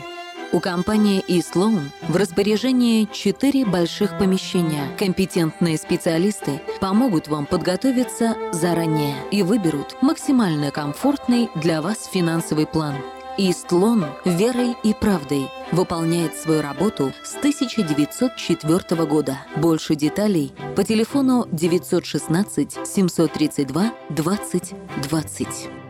У 0.50 0.60
компании 0.60 1.22
Loan 1.28 1.90
в 2.08 2.16
распоряжении 2.16 3.06
четыре 3.12 3.66
больших 3.66 4.16
помещения. 4.16 4.84
Компетентные 4.98 5.76
специалисты 5.76 6.62
помогут 6.80 7.28
вам 7.28 7.44
подготовиться 7.44 8.34
заранее 8.50 9.16
и 9.30 9.42
выберут 9.42 9.94
максимально 10.00 10.70
комфортный 10.70 11.50
для 11.54 11.82
вас 11.82 12.08
финансовый 12.10 12.66
план. 12.66 12.94
Loan 13.36 14.06
верой 14.24 14.74
и 14.82 14.94
правдой 14.94 15.50
выполняет 15.72 16.36
свою 16.36 16.62
работу 16.62 17.12
с 17.22 17.36
1904 17.36 19.06
года. 19.06 19.38
Больше 19.56 19.94
деталей 19.94 20.52
по 20.76 20.84
телефону 20.84 21.46
916 21.50 22.86
732 22.86 23.92
20 24.10 24.74
20. 25.02 25.89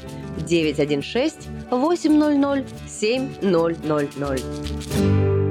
916 0.47 1.49
800 1.71 2.63
7000. 2.87 5.50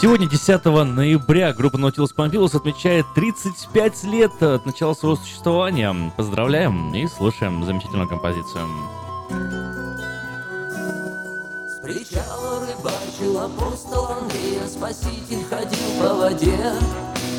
Сегодня, 0.00 0.28
10 0.28 0.64
ноября, 0.64 1.52
группа 1.52 1.76
Nautilus 1.76 2.14
Pompilus 2.16 2.56
отмечает 2.56 3.04
35 3.16 4.04
лет 4.04 4.40
от 4.40 4.64
начала 4.64 4.94
своего 4.94 5.16
существования. 5.16 5.92
Поздравляем 6.16 6.94
и 6.94 7.08
слушаем 7.08 7.64
замечательную 7.64 8.08
композицию. 8.08 8.68
С 11.66 11.80
причала 11.82 12.60
рыбачил 12.60 13.40
апостол 13.40 14.06
Андрей, 14.06 14.60
а 14.64 14.68
спаситель 14.68 15.44
ходил 15.50 16.00
по 16.00 16.14
воде. 16.14 16.56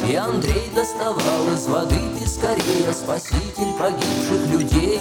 И 0.09 0.15
Андрей 0.15 0.69
доставал 0.75 1.47
из 1.53 1.65
воды 1.65 1.95
пескарей, 2.19 2.89
а 2.89 2.93
спаситель 2.93 3.71
погибших 3.79 4.47
людей. 4.51 4.99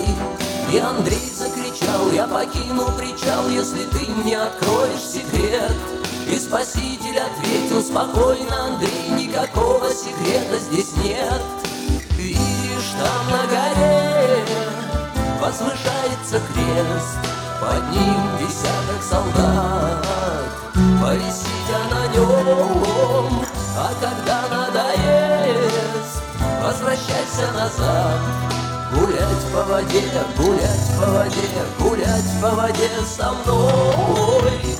И 0.73 0.79
Андрей 0.79 1.29
закричал, 1.35 2.13
я 2.13 2.29
покину 2.29 2.85
причал, 2.97 3.49
если 3.49 3.83
ты 3.87 4.13
мне 4.23 4.39
откроешь 4.39 5.01
секрет. 5.01 5.98
И 6.31 6.39
спаситель 6.39 7.19
ответил 7.19 7.83
спокойно, 7.83 8.67
Андрей, 8.67 9.09
никакого 9.11 9.89
секрета 9.91 10.59
здесь 10.59 10.93
нет. 11.03 11.43
Видишь, 12.17 12.93
там 13.01 13.31
на 13.31 13.47
горе 13.47 14.45
возвышается 15.41 16.41
крест, 16.53 17.19
под 17.61 17.91
ним 17.93 18.39
десяток 18.39 19.03
солдат, 19.03 20.05
повисить 21.01 21.71
на 21.91 22.07
нем, 22.09 23.45
а 23.75 23.91
когда 23.99 24.43
надоест, 24.49 26.23
возвращайся 26.63 27.53
назад. 27.55 28.21
Гулять 28.93 29.53
по 29.53 29.63
воде, 29.65 30.03
гулять 30.37 30.91
по 30.99 31.07
воде, 31.11 31.49
гулять 31.79 32.41
по 32.41 32.51
воде 32.51 32.91
со 33.07 33.33
мной. 33.33 34.78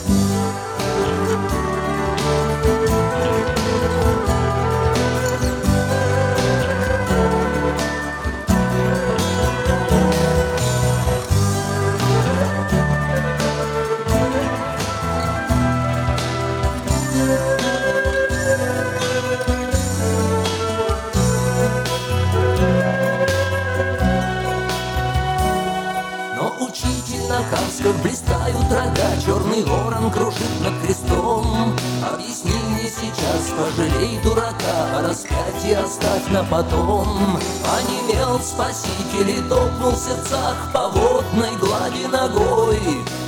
На 27.79 27.85
касках 27.85 28.03
блистают 28.03 28.73
рога, 28.73 29.21
Черный 29.25 29.63
ворон 29.65 30.11
кружит 30.11 30.61
над 30.61 30.81
крестом. 30.83 31.77
Объясни 32.13 32.53
мне 32.69 32.91
сейчас, 32.91 33.53
пожалей 33.57 34.19
дурака, 34.23 35.03
распятие 35.03 35.79
оставь 35.79 36.27
на 36.31 36.45
потом. 36.45 37.39
Онемел 37.77 38.41
спаситель 38.41 39.31
и 39.31 39.49
топнул 39.49 39.93
в 39.93 39.99
сердцах 39.99 40.57
По 40.73 40.89
водной 40.89 41.57
глади 41.61 42.07
ногой. 42.07 42.81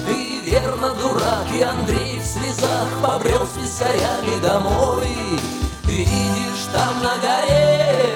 Ты 0.07 0.40
верно 0.51 0.94
дурак, 0.94 1.46
и 1.55 1.62
Андрей 1.62 2.20
в 2.20 2.26
слезах 2.26 2.88
Побрел 3.03 3.46
с 3.46 3.61
писарями 3.61 4.40
домой. 4.42 5.09
Видишь, 5.84 6.68
там 6.72 7.03
на 7.03 7.16
горе 7.18 8.11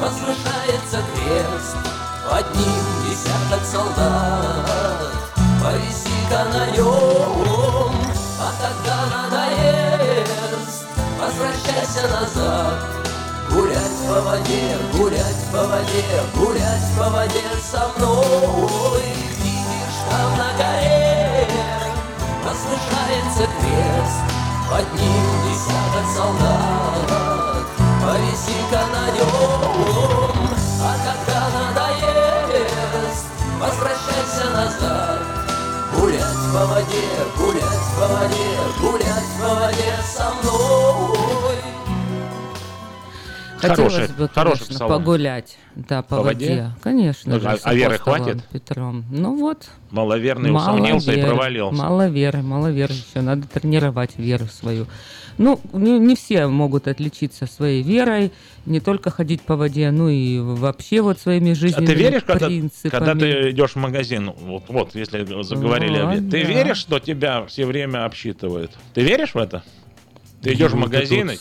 возвышается 0.00 1.02
крест, 1.14 1.76
под 2.30 2.54
ним 2.54 2.84
десяток 3.04 3.64
солдат, 3.64 5.17
повиси-ка 5.68 6.44
на 6.44 6.66
нем, 6.70 7.92
а 8.40 8.52
когда 8.60 8.96
надоест, 9.12 10.86
возвращайся 11.20 12.08
назад. 12.08 12.78
Гулять 13.50 13.98
по 14.08 14.20
воде, 14.20 14.78
гулять 14.94 15.44
по 15.52 15.62
воде, 15.66 16.04
гулять 16.34 16.88
по 16.96 17.10
воде 17.10 17.44
со 17.60 17.88
мной. 17.96 19.02
Видишь, 19.42 20.00
там 20.10 20.30
на 20.38 20.50
горе 20.56 21.46
возвышается 22.44 23.44
крест, 23.60 24.20
под 24.70 24.86
ним 24.98 25.24
десяток 25.44 26.06
солдат, 26.16 27.66
повиси-ка 28.02 28.82
на 28.94 29.04
нем, 29.10 30.32
а 30.82 30.96
когда 31.04 31.40
надоест, 31.58 33.26
возвращайся 33.60 34.50
назад. 34.54 35.07
Гулять 35.98 36.22
по 36.52 36.66
воде, 36.66 37.04
гулять 37.36 37.88
по 37.98 38.06
воде, 38.06 38.58
гулять 38.80 39.30
по 39.40 39.54
воде 39.54 39.98
со 40.06 40.32
мной. 40.34 40.97
Хотелось 43.58 43.92
Хороший- 43.94 44.14
бы, 44.14 44.28
хороший 44.28 44.58
конечно, 44.60 44.74
псалом. 44.76 44.92
погулять. 45.02 45.58
Да, 45.74 46.02
по, 46.02 46.16
По 46.16 46.22
воде. 46.22 46.48
воде? 46.48 46.70
Конечно 46.82 47.34
Ну, 47.34 47.40
же, 47.40 47.48
а- 47.48 47.58
а 47.62 47.74
веры 47.74 47.98
хватит? 47.98 48.44
Петром. 48.52 49.04
Ну 49.10 49.36
вот. 49.36 49.68
Маловерный 49.90 50.50
мало 50.50 50.74
усомнился 50.74 51.12
и 51.12 51.16
веры, 51.16 51.28
провалился. 51.28 51.82
Мало 51.82 52.08
веры, 52.08 52.42
мало 52.42 52.68
веры 52.70 52.94
еще. 52.94 53.20
Надо 53.20 53.46
тренировать 53.48 54.16
веру 54.16 54.46
свою. 54.46 54.86
Ну, 55.38 55.60
не, 55.72 55.98
не 56.00 56.16
все 56.16 56.48
могут 56.48 56.88
отличиться 56.88 57.46
своей 57.46 57.82
верой, 57.82 58.32
не 58.66 58.80
только 58.80 59.10
ходить 59.10 59.40
по 59.42 59.54
воде, 59.54 59.88
ну 59.92 60.08
и 60.08 60.40
вообще 60.40 61.00
вот 61.00 61.20
своими 61.20 61.52
А 61.52 61.54
жизненными 61.54 61.86
ты 61.86 61.94
веришь, 61.94 62.24
когда, 62.24 62.46
принципами. 62.48 62.90
когда 62.90 63.14
ты 63.14 63.50
идешь 63.50 63.70
в 63.72 63.76
магазин, 63.76 64.32
вот, 64.36 64.64
вот 64.68 64.94
если 64.96 65.24
заговорили 65.44 65.98
об 65.98 66.06
Вот, 66.06 66.14
этом, 66.16 66.30
ты 66.30 66.42
да. 66.42 66.48
веришь, 66.48 66.78
что 66.78 66.98
тебя 66.98 67.44
все 67.46 67.66
время 67.66 68.04
обсчитывают? 68.04 68.72
Ты 68.94 69.02
веришь 69.02 69.34
в 69.34 69.38
это? 69.38 69.62
Ты 70.42 70.54
идешь 70.54 70.72
в 70.72 70.74
Вот 70.74 70.86
это 70.88 70.92
магазин 70.96 71.26
вот 71.28 71.34
и... 71.34 71.38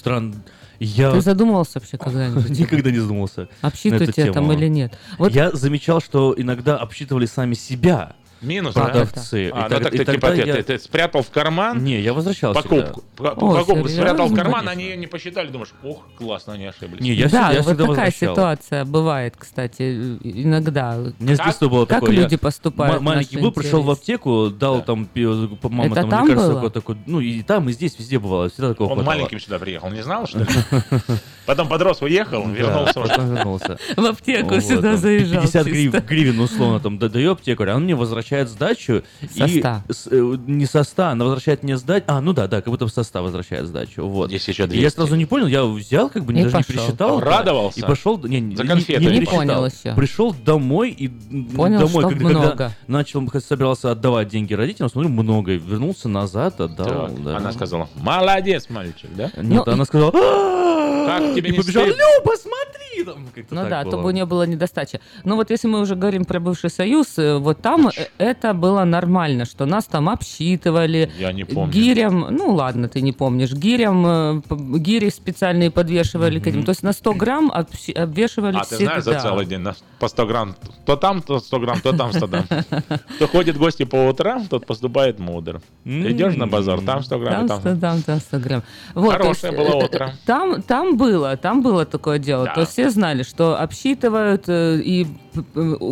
Я 0.79 1.11
Ты 1.11 1.21
задумывался 1.21 1.79
вообще 1.79 1.97
когда-нибудь? 1.97 2.49
никогда 2.49 2.91
не 2.91 2.99
задумывался. 2.99 3.49
Обсчитывать 3.61 4.15
тебя 4.15 4.31
там 4.31 4.51
или 4.51 4.67
нет? 4.67 4.97
Вот- 5.17 5.31
Я 5.33 5.51
замечал, 5.51 6.01
что 6.01 6.33
иногда 6.37 6.77
обсчитывали 6.77 7.25
сами 7.25 7.53
себя. 7.53 8.15
Минус, 8.41 8.73
да? 8.75 8.85
продавцы. 8.85 9.49
А, 9.53 9.59
И 9.67 9.69
ну 9.73 9.79
так 9.79 9.93
и 9.93 9.97
ты, 9.97 10.05
типа, 10.13 10.33
я- 10.33 10.55
ты- 10.55 10.63
ты 10.63 10.79
спрятал 10.79 11.23
в 11.23 11.29
карман 11.29 11.83
Не, 11.83 11.99
я 12.01 12.13
возвращал 12.13 12.53
покупку. 12.53 13.03
О, 13.17 13.23
покупку 13.33 13.87
спрятал 13.89 14.27
в 14.27 14.35
карман, 14.35 14.69
они 14.69 14.95
не 14.95 15.07
посчитали, 15.07 15.47
думаешь, 15.49 15.73
ох, 15.83 16.03
классно, 16.17 16.53
они 16.53 16.65
ошиблись. 16.65 17.01
Не, 17.01 17.13
я 17.13 17.29
да, 17.29 17.51
я 17.51 17.61
вот 17.61 17.65
всегда 17.67 17.85
такая 17.87 18.05
возвращал. 18.05 18.33
ситуация 18.35 18.85
бывает, 18.85 19.33
кстати, 19.37 20.17
иногда. 20.23 20.97
Меня 21.19 21.35
с 21.35 21.39
детства 21.39 21.67
было 21.69 21.85
как 21.85 22.01
такое. 22.01 22.15
люди 22.15 22.33
я 22.33 22.37
поступают? 22.37 22.95
ма- 23.01 23.01
Маленький 23.13 23.37
был, 23.37 23.45
наш 23.45 23.53
пришел 23.55 23.81
в 23.81 23.85
интерес? 23.85 23.97
аптеку, 23.99 24.49
дал 24.49 24.81
там, 24.83 25.05
пи- 25.05 25.25
мама 25.63 25.85
Это 25.85 25.95
там, 25.95 26.09
там 26.09 26.27
лекарство 26.27 26.47
было? 26.51 26.55
такое, 26.55 26.69
такое, 26.69 26.97
ну 27.07 27.19
и 27.19 27.41
там, 27.41 27.69
и 27.69 27.71
здесь, 27.71 27.97
везде 27.97 28.19
бывало, 28.19 28.49
всегда 28.49 28.69
такого 28.69 28.89
Он 28.89 28.95
хватало. 28.95 29.15
маленьким 29.15 29.39
сюда 29.39 29.57
приехал, 29.59 29.89
не 29.89 30.01
знал, 30.03 30.27
что 30.27 30.39
ли? 30.39 30.45
Потом 31.45 31.67
подрос, 31.69 32.01
уехал, 32.01 32.43
Да, 32.43 32.49
вернулся. 32.51 32.99
уже. 32.99 33.13
вернулся. 33.13 33.77
В 33.97 34.05
аптеку 34.05 34.59
сюда 34.59 34.81
там 34.91 34.97
заезжал 34.97 35.41
50 35.43 35.65
чисто. 35.65 35.69
грив- 35.69 36.05
гривен, 36.05 36.39
условно, 36.39 36.79
там, 36.79 36.97
да- 36.99 37.09
даю 37.09 37.31
аптекарь, 37.31 37.69
а 37.69 37.75
он 37.75 37.83
мне 37.85 37.95
возвращает 38.27 38.49
сдачу. 38.49 39.03
Со 39.35 39.45
и 39.45 39.59
ста. 39.59 39.83
с- 39.89 40.07
э, 40.11 40.37
не 40.47 40.65
со 40.65 40.83
100, 40.83 41.03
она 41.07 41.25
возвращает 41.25 41.63
мне 41.63 41.77
сдачу. 41.77 42.05
А, 42.07 42.21
ну 42.21 42.33
да, 42.33 42.47
да, 42.47 42.57
как 42.61 42.67
будто 42.69 42.87
со 42.87 43.03
100 43.03 43.23
возвращает 43.23 43.65
сдачу. 43.67 44.05
Вот. 44.07 44.29
Здесь 44.29 44.47
еще 44.47 44.63
И 44.63 44.67
200. 44.67 44.83
я 44.83 44.89
сразу 44.89 45.15
не 45.15 45.25
понял, 45.25 45.47
я 45.47 45.63
взял, 45.65 46.09
как 46.09 46.25
бы, 46.25 46.33
И 46.33 46.43
даже 46.43 46.51
пошел. 46.51 46.59
не 46.59 46.81
пересчитал. 46.81 47.19
да, 47.19 47.25
Радовался? 47.25 47.79
И 47.79 47.83
пошел, 47.83 48.17
не, 48.23 48.39
не, 48.39 48.55
За 48.55 48.63
не- 48.63 48.69
конфеты 48.69 48.99
не, 49.01 49.07
не 49.07 49.13
пересчитал. 49.19 49.37
понял 49.39 49.65
еще. 49.65 49.93
Пришел 49.95 50.33
домой 50.33 50.91
и 50.91 51.07
Понял, 51.07 51.79
домой, 51.79 52.03
что 52.03 52.09
когда, 52.09 52.29
много. 52.29 52.47
когда 52.49 52.71
начал, 52.87 53.27
собирался 53.39 53.91
отдавать 53.91 54.27
деньги 54.29 54.53
родителям, 54.53 54.89
смотрю, 54.89 55.09
много. 55.09 55.53
И 55.53 55.57
Вернулся 55.57 56.09
назад, 56.09 56.59
отдал. 56.61 57.07
Так, 57.09 57.23
да. 57.23 57.37
Она 57.37 57.51
сказала, 57.51 57.89
молодец, 57.95 58.67
мальчик, 58.69 59.09
да? 59.15 59.25
Нет, 59.37 59.65
Ну, 59.65 59.71
она 59.73 59.85
сказала! 59.85 60.11
Как 60.11 61.35
тебе 61.35 61.49
и 61.49 61.51
не 61.53 61.57
побежал? 61.59 61.85
Люба, 61.85 62.33
смотри! 62.35 63.03
Там 63.05 63.27
Ну 63.51 63.69
да, 63.69 63.83
было. 63.83 63.91
то 63.91 63.97
бы 64.01 64.11
не 64.11 64.25
было 64.25 64.43
недостачи. 64.43 64.99
Но 65.23 65.35
вот 65.35 65.51
если 65.51 65.67
мы 65.67 65.79
уже 65.81 65.95
говорим 65.95 66.25
про 66.25 66.39
бывший 66.39 66.69
союз, 66.71 67.13
вот 67.17 67.61
там 67.61 67.89
э, 67.89 68.07
это 68.17 68.53
было 68.53 68.83
нормально, 68.83 69.45
что 69.45 69.65
нас 69.65 69.85
там 69.85 70.09
обсчитывали. 70.09 71.11
Я 71.17 71.31
не 71.31 71.43
помню. 71.43 71.71
Гирям, 71.73 72.27
ну 72.31 72.53
ладно, 72.53 72.87
ты 72.89 73.01
не 73.01 73.11
помнишь, 73.11 73.51
гирям, 73.53 74.05
э, 74.05 74.41
гири 74.77 75.09
специальные 75.09 75.71
подвешивали 75.71 76.39
к 76.39 76.47
этим. 76.47 76.63
То 76.63 76.71
есть 76.71 76.83
на 76.83 76.93
100 76.93 77.13
грамм 77.13 77.51
обвешивали 77.51 78.57
А 78.57 78.61
ты 78.63 78.75
всегда. 78.75 79.01
знаешь, 79.01 79.03
за 79.03 79.19
целый 79.29 79.45
день 79.45 79.59
на- 79.59 79.75
по 79.99 80.07
100 80.07 80.25
грамм, 80.25 80.55
то 80.85 80.95
там, 80.95 81.21
то 81.21 81.39
100 81.39 81.59
грамм, 81.59 81.79
то 81.81 81.93
там 81.93 82.13
100 82.13 82.27
грамм. 82.27 82.45
Кто 83.15 83.27
ходит 83.27 83.55
в 83.55 83.59
гости 83.59 83.83
по 83.85 84.07
утрам, 84.07 84.45
тот 84.47 84.65
поступает 84.65 85.19
мудр. 85.19 85.61
Ты 85.83 86.11
идешь 86.11 86.35
на 86.35 86.47
базар, 86.47 86.81
там 86.81 87.03
100 87.03 87.19
грамм, 87.19 87.33
Там 87.33 87.45
и 87.45 87.47
там... 87.47 87.59
100, 87.59 87.81
там, 87.81 88.01
там 88.03 88.19
100 88.19 88.39
грамм. 88.39 88.63
Вот, 88.93 89.13
то 89.17 89.23
Хорошее 89.23 89.53
было 89.53 89.81
э, 89.81 89.85
утро. 89.85 90.13
Там, 90.25 90.61
там 90.61 90.97
было, 90.97 91.37
там 91.37 91.61
было 91.61 91.85
такое 91.85 92.19
дело. 92.19 92.45
Да. 92.45 92.53
То 92.53 92.65
все 92.65 92.89
знали, 92.89 93.23
что 93.23 93.59
обсчитывают, 93.59 94.43
э, 94.47 94.79
и 94.83 95.07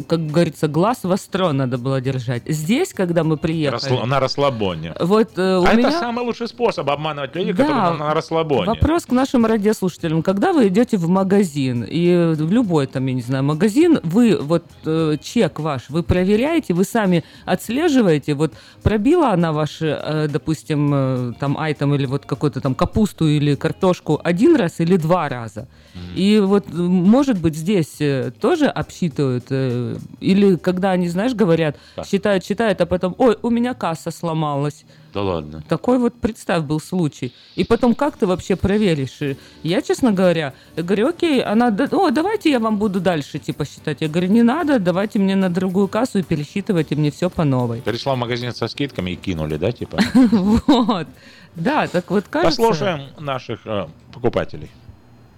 как 0.08 0.28
говорится, 0.28 0.68
глаз 0.68 1.04
востро 1.04 1.52
надо 1.52 1.78
было 1.78 2.02
держать. 2.02 2.43
Здесь, 2.46 2.93
когда 2.93 3.24
мы 3.24 3.38
приехали... 3.38 3.82
Рассло- 3.82 4.06
На 4.06 4.20
расслабоне. 4.20 4.93
Вот 5.00 5.38
э, 5.38 5.58
у 5.58 5.64
а 5.66 5.74
меня... 5.74 5.89
это 5.89 6.00
самый 6.00 6.24
лучший 6.26 6.48
способ 6.48 6.89
обманывать 6.89 7.36
людей, 7.36 7.54
Да. 7.54 7.64
которые 7.64 7.84
на, 7.91 7.98
на 7.98 8.14
расслабоне. 8.14 8.66
Вопрос 8.66 9.06
к 9.06 9.12
нашим 9.12 9.46
радиослушателям. 9.46 10.24
Когда 10.24 10.54
вы 10.54 10.68
идете 10.68 10.98
в 10.98 11.08
магазин, 11.10 11.84
и 11.88 12.34
в 12.36 12.52
любой 12.52 12.88
там, 12.88 13.06
я 13.06 13.14
не 13.14 13.22
знаю, 13.22 13.43
магазин, 13.43 14.00
вы 14.04 14.38
вот 14.39 14.64
э, 14.86 15.18
чек 15.22 15.60
ваш, 15.60 15.89
вы 15.89 16.04
проверяете, 16.04 16.74
вы 16.74 16.84
сами 16.84 17.24
отслеживаете, 17.46 18.34
вот 18.34 18.54
пробила 18.84 19.32
она 19.32 19.52
ваш, 19.52 19.78
э, 19.82 20.28
допустим, 20.30 20.91
э, 20.93 21.34
там 21.39 21.58
айтем 21.58 21.93
или 21.96 22.06
вот 22.06 22.26
какую-то 22.26 22.62
там 22.62 22.76
капусту 22.76 23.28
или 23.28 23.56
картошку 23.56 24.20
один 24.24 24.56
раз 24.56 24.80
или 24.80 24.96
два 24.98 25.28
раза. 25.30 25.68
И 26.16 26.39
вот, 26.39 26.66
может 26.74 27.39
быть, 27.39 27.56
здесь 27.56 27.96
э, 28.00 28.32
тоже 28.39 28.68
обсчитывают, 28.68 29.34
э, 29.49 29.97
или 30.19 30.55
когда 30.55 30.91
они, 30.91 31.07
знаешь, 31.09 31.33
говорят, 31.33 31.77
Так. 31.95 32.05
считают, 32.07 32.45
считают, 32.45 32.81
а 32.81 32.86
потом, 32.86 33.15
ой, 33.17 33.38
у 33.41 33.49
меня 33.49 33.73
касса 33.73 34.11
сломалась. 34.11 34.86
Да 35.13 35.21
ладно. 35.21 35.63
Такой 35.69 35.97
вот, 35.97 36.13
представь, 36.13 36.63
был 36.63 36.81
случай. 36.81 37.33
И 37.55 37.63
потом, 37.63 37.95
как 37.95 38.17
ты 38.17 38.27
вообще 38.27 38.55
проверишь? 38.57 39.21
И 39.21 39.38
Я, 39.63 39.81
честно 39.81 40.11
говоря, 40.11 40.53
говорю, 40.75 41.07
окей, 41.07 41.41
она, 41.41 41.67
о, 41.91 42.09
давайте 42.11 42.51
я 42.51 42.59
вам 42.59 42.77
буду 42.77 42.99
дальше, 42.99 43.39
типа, 43.39 43.65
считать. 43.65 44.01
Я 44.01 44.09
говорю, 44.09 44.27
не 44.27 44.43
надо, 44.43 44.77
давайте 44.77 45.19
мне 45.19 45.36
на 45.36 45.49
другую 45.49 45.88
кассу 45.88 46.19
и 46.19 46.23
пересчитывайте 46.23 46.95
мне 46.95 47.11
все 47.11 47.29
по 47.29 47.45
новой. 47.45 47.79
Перешла 47.79 48.15
в 48.15 48.17
магазин 48.17 48.53
со 48.53 48.67
скидками 48.67 49.11
и 49.11 49.15
кинули, 49.15 49.57
да, 49.57 49.71
типа? 49.71 49.99
Вот. 50.67 51.07
Да, 51.55 51.88
так 51.88 52.11
вот 52.11 52.25
кажется... 52.29 52.61
Послушаем 52.61 53.01
наших 53.17 53.65
э, 53.65 53.88
покупателей. 54.13 54.69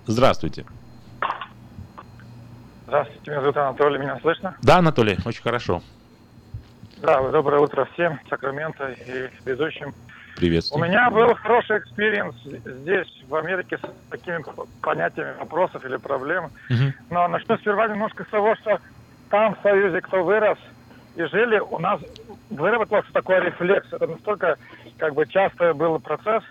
Здравствуйте. 0.08 0.66
Здравствуйте, 2.88 3.32
меня 3.32 3.42
зовут 3.42 3.58
Анатолий, 3.58 3.98
меня 4.00 4.18
слышно? 4.22 4.56
Да, 4.62 4.78
Анатолий, 4.78 5.18
очень 5.26 5.42
хорошо. 5.42 5.82
Да, 6.96 7.22
доброе 7.32 7.60
утро 7.60 7.84
всем, 7.94 8.18
Сакраменто 8.30 8.92
и 8.92 9.30
ведущим. 9.44 9.90
У 9.90 10.38
Приветствую. 10.40 10.86
меня 10.86 11.10
был 11.12 11.36
хороший 11.36 11.80
experience 11.80 12.34
здесь, 12.44 13.24
в 13.28 13.36
Америке, 13.36 13.78
с 13.78 14.10
такими 14.10 14.42
понятиями 14.82 15.38
вопросов 15.38 15.84
или 15.84 15.98
проблем. 15.98 16.52
Мгм. 16.70 16.94
Но 17.10 17.28
начну 17.28 17.58
сперва 17.58 17.90
немножко 17.90 18.24
с 18.24 18.30
того, 18.30 18.56
что 18.56 18.80
там, 19.30 19.56
в 19.56 19.62
Союзе, 19.64 20.00
кто 20.02 20.24
вырос 20.24 20.58
и 21.16 21.26
жили, 21.26 21.60
у 21.60 21.80
нас 21.80 22.00
выработался 22.50 23.10
такой 23.12 23.42
рефлекс. 23.42 23.92
Это 23.92 24.08
настолько 24.08 24.58
как 24.98 25.14
бы 25.14 25.28
частый 25.28 25.74
был 25.74 26.00
процесс, 26.00 26.44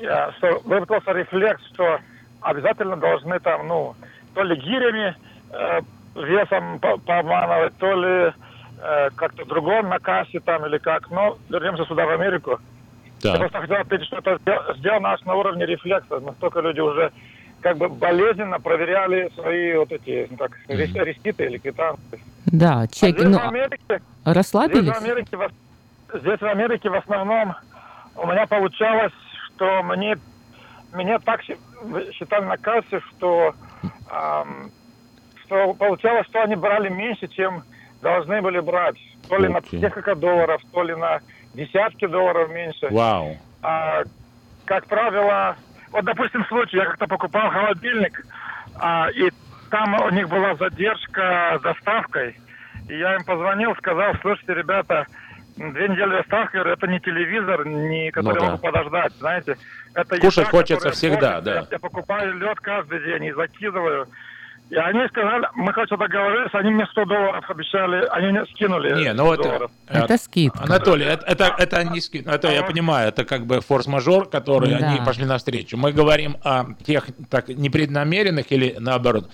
я- 0.00 0.30
что 0.32 0.60
выработался 0.66 1.12
рефлекс, 1.12 1.62
что 1.72 2.00
обязательно 2.40 2.96
должны 2.98 3.40
там, 3.40 3.66
ну, 3.66 3.96
то 4.34 4.42
ли 4.42 4.56
гирями 4.56 5.14
э, 5.50 5.80
весом 6.14 6.78
по- 6.78 6.98
пообманывать, 6.98 7.76
то 7.78 7.92
ли 7.94 8.32
э, 8.80 9.10
как-то 9.16 9.44
другом 9.44 9.88
на 9.88 9.98
кассе 9.98 10.40
там 10.40 10.66
или 10.66 10.78
как. 10.78 11.10
Но 11.10 11.38
вернемся 11.48 11.84
сюда, 11.84 12.06
в 12.06 12.10
Америку. 12.10 12.58
Я 13.22 13.32
Так. 13.32 13.40
просто 13.40 13.60
хотел 13.60 13.76
отметить, 13.76 14.06
что 14.06 14.18
это 14.18 14.38
сдел- 14.42 14.74
сделано 14.76 15.12
аж 15.12 15.22
на 15.24 15.34
уровне 15.34 15.66
рефлекса. 15.66 16.18
Настолько 16.20 16.60
люди 16.60 16.80
уже 16.80 17.12
как 17.60 17.76
бы 17.78 17.88
болезненно 17.88 18.58
проверяли 18.58 19.30
свои 19.34 19.74
вот 19.76 19.92
эти, 19.92 20.26
ну, 20.30 20.36
как, 20.36 20.52
рес- 20.68 20.94
реситы 20.94 21.44
или 21.44 21.58
квитанции. 21.58 22.20
Да, 22.46 22.80
А 22.80 22.86
чеки, 22.88 23.20
здесь 23.20 23.24
ну, 23.30 23.38
в 23.38 23.46
Америке, 23.48 24.02
расслабились? 24.24 24.82
Здесь 24.82 24.96
в, 24.96 25.04
Америке, 25.04 25.38
здесь 26.14 26.40
в 26.40 26.44
Америке 26.46 26.90
в 26.90 26.94
основном 26.94 27.54
у 28.16 28.26
меня 28.26 28.46
получалось, 28.48 29.12
что 29.54 29.82
мне, 29.84 30.16
мне 30.92 31.18
так 31.18 31.42
считали 31.42 32.44
на 32.44 32.56
кассе, 32.56 33.00
что, 33.10 33.54
ам, 34.10 34.70
что 35.44 35.74
получалось, 35.74 36.26
что 36.28 36.42
они 36.42 36.56
брали 36.56 36.88
меньше, 36.88 37.28
чем 37.28 37.62
должны 38.02 38.42
были 38.42 38.60
брать. 38.60 38.96
То 39.28 39.36
ли 39.36 39.48
на 39.48 39.58
Окей. 39.58 39.80
несколько 39.80 40.14
долларов, 40.14 40.60
то 40.72 40.82
ли 40.82 40.94
на 40.94 41.20
десятки 41.54 42.06
долларов 42.06 42.50
меньше. 42.50 42.88
Вау. 42.90 43.36
А, 43.62 44.02
как 44.64 44.86
правило, 44.86 45.56
вот, 45.90 46.04
допустим, 46.04 46.44
случай, 46.46 46.76
я 46.76 46.86
как-то 46.86 47.06
покупал 47.06 47.50
холодильник, 47.50 48.26
а, 48.74 49.08
и 49.14 49.30
там 49.70 49.94
у 50.02 50.10
них 50.10 50.28
была 50.28 50.54
задержка 50.56 51.58
с 51.58 51.62
доставкой. 51.62 52.36
И 52.88 52.98
я 52.98 53.14
им 53.14 53.24
позвонил, 53.24 53.74
сказал, 53.76 54.14
слушайте, 54.20 54.54
ребята, 54.54 55.06
две 55.56 55.88
недели 55.88 56.10
доставки, 56.10 56.56
это 56.56 56.86
не 56.86 57.00
телевизор, 57.00 57.66
не 57.66 58.10
который 58.10 58.34
Ну 58.34 58.40
да. 58.40 58.46
могу 58.52 58.58
подождать, 58.58 59.12
знаете. 59.18 59.56
Это 59.94 60.18
Кушать 60.18 60.38
еда, 60.48 60.50
хочется 60.50 60.90
всегда, 60.92 61.32
портится. 61.40 61.60
да. 61.62 61.66
Я 61.70 61.78
покупаю 61.78 62.38
лед 62.38 62.58
каждый 62.60 63.04
день 63.04 63.24
и 63.26 63.32
закидываю. 63.32 64.06
И 64.70 64.76
они 64.76 65.06
сказали, 65.08 65.46
мы, 65.54 65.70
короче, 65.74 65.96
договорились, 65.98 66.48
они 66.54 66.70
мне 66.70 66.86
100 66.86 67.04
долларов 67.04 67.44
обещали, 67.50 68.06
они 68.10 68.28
мне 68.28 68.46
скинули 68.46 68.94
Не, 69.02 69.12
ну 69.12 69.34
100 69.34 69.44
это... 69.44 69.68
Это 69.88 70.16
скидка. 70.16 70.62
Анатолий, 70.64 71.04
это, 71.04 71.26
это, 71.26 71.54
это 71.58 71.84
не 71.84 72.00
скидка. 72.00 72.30
Это 72.30 72.48
я 72.50 72.62
понимаю, 72.62 73.08
это 73.08 73.26
как 73.26 73.44
бы 73.44 73.60
форс-мажор, 73.60 74.30
который 74.30 74.70
Да. 74.70 74.88
они 74.88 75.04
пошли 75.04 75.26
навстречу. 75.26 75.76
Мы 75.76 75.92
говорим 75.92 76.36
о 76.42 76.72
тех 76.86 77.06
так 77.28 77.48
непреднамеренных 77.48 78.50
или 78.50 78.76
наоборот. 78.78 79.30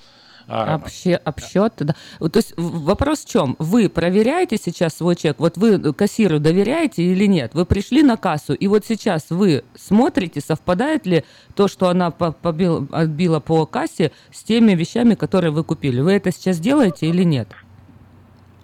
А, 0.49 0.79
Вообще 0.79 1.15
обсчет, 1.15 1.75
да. 1.79 1.95
То 2.19 2.39
есть 2.39 2.55
вопрос 2.57 3.25
в 3.25 3.29
чем? 3.29 3.57
Вы 3.59 3.89
проверяете 3.89 4.57
сейчас 4.57 4.97
свой 4.97 5.15
чек? 5.15 5.39
Вот 5.39 5.57
вы 5.59 5.93
кассиру 5.93 6.39
доверяете 6.41 7.03
или 7.03 7.27
нет? 7.27 7.55
Вы 7.55 7.67
пришли 7.67 8.03
на 8.03 8.17
кассу, 8.17 8.55
и 8.55 8.67
вот 8.67 8.85
сейчас 8.87 9.31
вы 9.31 9.65
смотрите, 9.75 10.41
совпадает 10.41 11.07
ли 11.07 11.25
то, 11.55 11.69
что 11.69 11.89
она 11.89 12.11
по- 12.11 12.33
побил- 12.33 12.89
отбила 12.93 13.41
по 13.41 13.67
кассе, 13.67 14.13
с 14.33 14.43
теми 14.43 14.73
вещами, 14.73 15.15
которые 15.15 15.51
вы 15.51 15.65
купили? 15.65 16.01
Вы 16.01 16.13
это 16.15 16.33
сейчас 16.33 16.59
делаете 16.59 17.07
или 17.07 17.25
нет? 17.25 17.49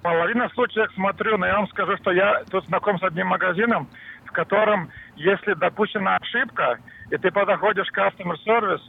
Половина 0.02 0.50
случаев 0.54 0.90
смотрю, 0.94 1.38
но 1.38 1.46
я 1.46 1.56
вам 1.56 1.68
скажу, 1.68 1.96
что 1.96 2.12
я 2.12 2.44
тут 2.50 2.64
знаком 2.66 2.98
с 2.98 3.02
одним 3.02 3.28
магазином, 3.28 3.88
в 4.26 4.32
котором, 4.32 4.90
если 5.16 5.54
допущена 5.54 6.16
ошибка, 6.16 6.78
и 7.10 7.16
ты 7.16 7.30
подходишь 7.30 7.90
к 7.90 7.98
customer 7.98 8.36
service, 8.46 8.82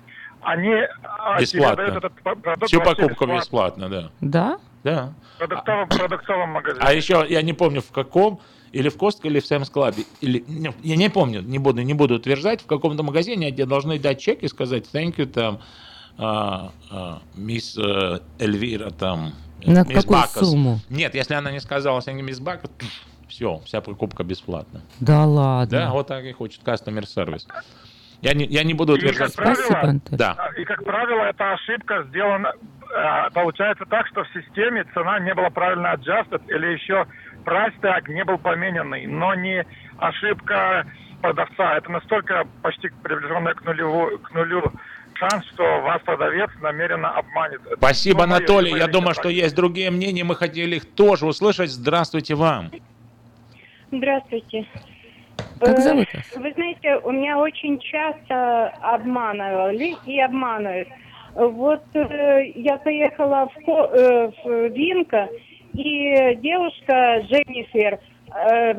они 0.45 0.73
а, 1.03 1.35
тебе 1.43 1.59
Бесплатно. 1.61 1.81
этот 1.81 2.13
продукт 2.21 2.67
Всю 2.67 2.79
покупку 2.81 3.25
бесплатно. 3.25 3.85
бесплатно, 3.85 3.89
да. 3.89 4.09
Да? 4.21 4.59
Да. 4.83 5.13
В 5.35 5.39
продуктовом, 5.39 5.89
продуктовом 5.89 6.49
магазине. 6.51 6.85
А 6.85 6.93
еще 6.93 7.25
я 7.27 7.41
не 7.41 7.53
помню 7.53 7.81
в 7.81 7.91
каком, 7.91 8.39
или 8.71 8.89
в 8.89 8.97
Костко, 8.97 9.27
или 9.27 9.39
в 9.39 9.45
Сэмс 9.45 9.69
Клабе, 9.69 10.03
или 10.21 10.43
не, 10.47 10.73
я 10.83 10.95
не 10.95 11.09
помню, 11.09 11.41
не 11.41 11.59
буду, 11.59 11.81
не 11.81 11.93
буду 11.93 12.15
утверждать, 12.15 12.61
в 12.61 12.65
каком-то 12.67 13.03
магазине 13.03 13.49
где 13.51 13.65
должны 13.65 13.97
дать 13.99 14.19
чек 14.19 14.43
и 14.43 14.47
сказать 14.47 14.85
thank 14.93 15.15
you 15.15 15.25
там, 15.25 15.59
а, 16.17 16.71
а, 16.91 17.21
мисс 17.35 17.77
э, 17.77 18.19
Эльвира 18.39 18.91
там. 18.91 19.33
э, 19.61 19.71
На 19.71 19.83
мисс 19.83 20.03
какую 20.03 20.19
Бакас. 20.21 20.49
сумму? 20.49 20.79
Нет, 20.89 21.15
если 21.15 21.33
она 21.33 21.51
не 21.51 21.59
сказала 21.59 21.99
thank 21.99 22.17
you, 22.19 22.21
мисс 22.21 22.39
Бакас, 22.39 22.69
все, 23.27 23.59
вся 23.65 23.81
покупка 23.81 24.23
бесплатна. 24.23 24.81
Да 24.99 25.25
ладно. 25.25 25.77
Да, 25.79 25.91
вот 25.91 26.07
так 26.07 26.23
и 26.25 26.31
хочет 26.31 26.61
customer 26.63 27.05
сервис. 27.07 27.47
Я 28.26 28.34
не, 28.34 28.45
я 28.45 28.63
не 28.63 28.73
буду 28.73 28.95
И, 28.95 28.99
как 29.01 29.11
утверждать. 29.11 29.36
правило, 29.36 29.99
Да. 30.09 30.36
а, 30.38 30.59
и, 30.59 30.65
как 30.65 30.84
правило, 30.84 31.26
эта 31.26 31.53
ошибка 31.53 32.03
сделана, 32.09 32.53
а, 32.95 33.30
получается 33.30 33.86
так, 33.86 34.07
что 34.07 34.23
в 34.23 34.28
системе 34.34 34.84
цена 34.95 35.19
не 35.19 35.32
была 35.36 35.51
правильно 35.51 35.93
adjusted, 35.93 36.41
или 36.47 36.73
еще 36.73 37.05
price 37.45 37.80
tag 37.82 38.11
не 38.11 38.23
был 38.23 38.39
помененный, 38.39 39.05
но 39.05 39.36
не 39.36 39.63
ошибка 39.99 40.88
продавца. 41.21 41.78
Это 41.78 41.91
настолько 41.91 42.47
почти 42.63 42.89
приближенная 43.03 43.53
к, 43.53 43.63
нулеву, 43.63 44.17
к 44.17 44.34
нулю 44.34 44.73
шанс, 45.13 45.45
что 45.53 45.82
вас 45.82 46.01
продавец 46.01 46.49
намеренно 46.61 47.11
обманет. 47.11 47.61
Спасибо, 47.78 48.26
моё 48.26 48.38
Анатолий. 48.38 48.71
Я 48.76 48.88
думаю, 48.88 49.13
так. 49.13 49.23
что 49.23 49.30
есть 49.30 49.55
другие 49.55 49.91
мнения. 49.91 50.23
Мы 50.23 50.36
хотели 50.36 50.78
их 50.78 50.86
тоже 50.95 51.28
услышать. 51.28 51.69
Здравствуйте 51.69 52.34
вам. 52.34 52.71
Здравствуйте. 53.91 54.65
Как 55.59 55.77
Э, 55.77 55.81
зовут 55.81 56.07
вас? 56.13 56.31
Вы 56.36 56.51
знаете, 56.53 56.97
у 57.03 57.11
меня 57.11 57.38
очень 57.38 57.79
часто 57.79 58.69
обманывали 58.81 59.95
и 60.05 60.19
обманывают. 60.19 60.89
Вот 61.33 61.83
э, 61.93 62.51
я 62.55 62.77
поехала 62.77 63.49
в, 63.53 63.65
Ко- 63.65 63.89
э, 63.93 64.31
в 64.43 64.67
Винко, 64.69 65.29
и 65.73 66.36
девушка 66.36 67.21
Дженнифер, 67.27 67.99
э, 68.33 68.73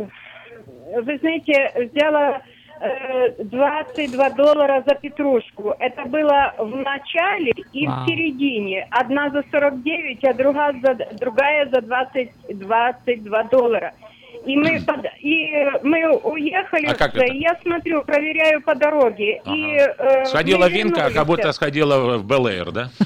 вы 1.02 1.18
знаете, 1.18 1.90
взяла 1.92 2.40
э, 2.80 3.42
22 3.42 4.30
доллара 4.30 4.82
за 4.86 4.94
петрушку. 4.94 5.74
Это 5.78 6.04
было 6.06 6.54
в 6.58 6.76
начале 6.76 7.52
и 7.72 7.86
Вау. 7.86 8.04
в 8.04 8.08
середине. 8.08 8.86
Одна 8.90 9.30
за 9.30 9.42
49, 9.50 10.24
а 10.24 10.34
другая 10.34 10.74
за, 10.82 10.94
другая 11.18 11.68
за 11.70 11.80
20, 11.82 12.30
22 12.58 13.42
доллара. 13.44 13.92
И 14.46 14.56
мы, 14.56 14.80
под- 14.80 15.04
и 15.20 15.66
мы 15.82 16.08
уехали, 16.18 16.86
А 16.86 16.94
как 16.94 17.14
это? 17.16 17.24
и 17.24 17.38
я 17.38 17.58
смотрю, 17.62 18.02
проверяю 18.04 18.62
по 18.62 18.74
дороге. 18.76 19.40
И, 19.44 19.76
э, 19.76 20.24
Сходила 20.26 20.68
Винка, 20.68 21.06
а 21.06 21.10
как 21.10 21.26
будто 21.26 21.52
сходила 21.52 22.16
в 22.18 22.24
Бел-Эйр, 22.24 22.70
да? 22.70 22.90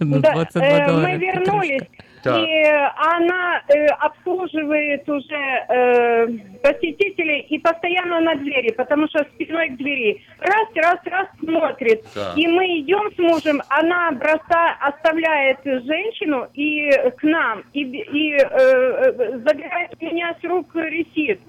Да, 0.00 0.32
э, 0.54 0.92
мы 0.92 1.16
вернулись, 1.16 1.82
Так. 2.22 2.46
И 2.46 2.64
она 2.64 3.62
э, 3.68 3.86
обслуживает 3.86 5.08
уже 5.08 5.34
э, 5.34 6.26
посетителей 6.62 7.40
и 7.48 7.58
постоянно 7.58 8.20
на 8.20 8.34
двери, 8.34 8.72
потому 8.72 9.08
что 9.08 9.24
спиной 9.34 9.70
к 9.70 9.76
двери. 9.76 10.22
Раз, 10.38 10.68
раз, 10.74 10.98
раз 11.04 11.28
смотрит. 11.38 12.04
Так. 12.12 12.36
И 12.36 12.46
мы 12.46 12.80
идем 12.80 13.10
с 13.14 13.18
мужем, 13.18 13.62
она 13.68 14.10
броса, 14.12 14.76
оставляет 14.80 15.58
женщину 15.64 16.48
и 16.54 16.90
к 17.16 17.22
нам, 17.22 17.62
и, 17.72 17.82
и 17.82 18.36
э, 18.36 19.38
забирает 19.44 20.00
меня 20.00 20.36
с 20.40 20.44
рук 20.44 20.74
ресит. 20.74 21.40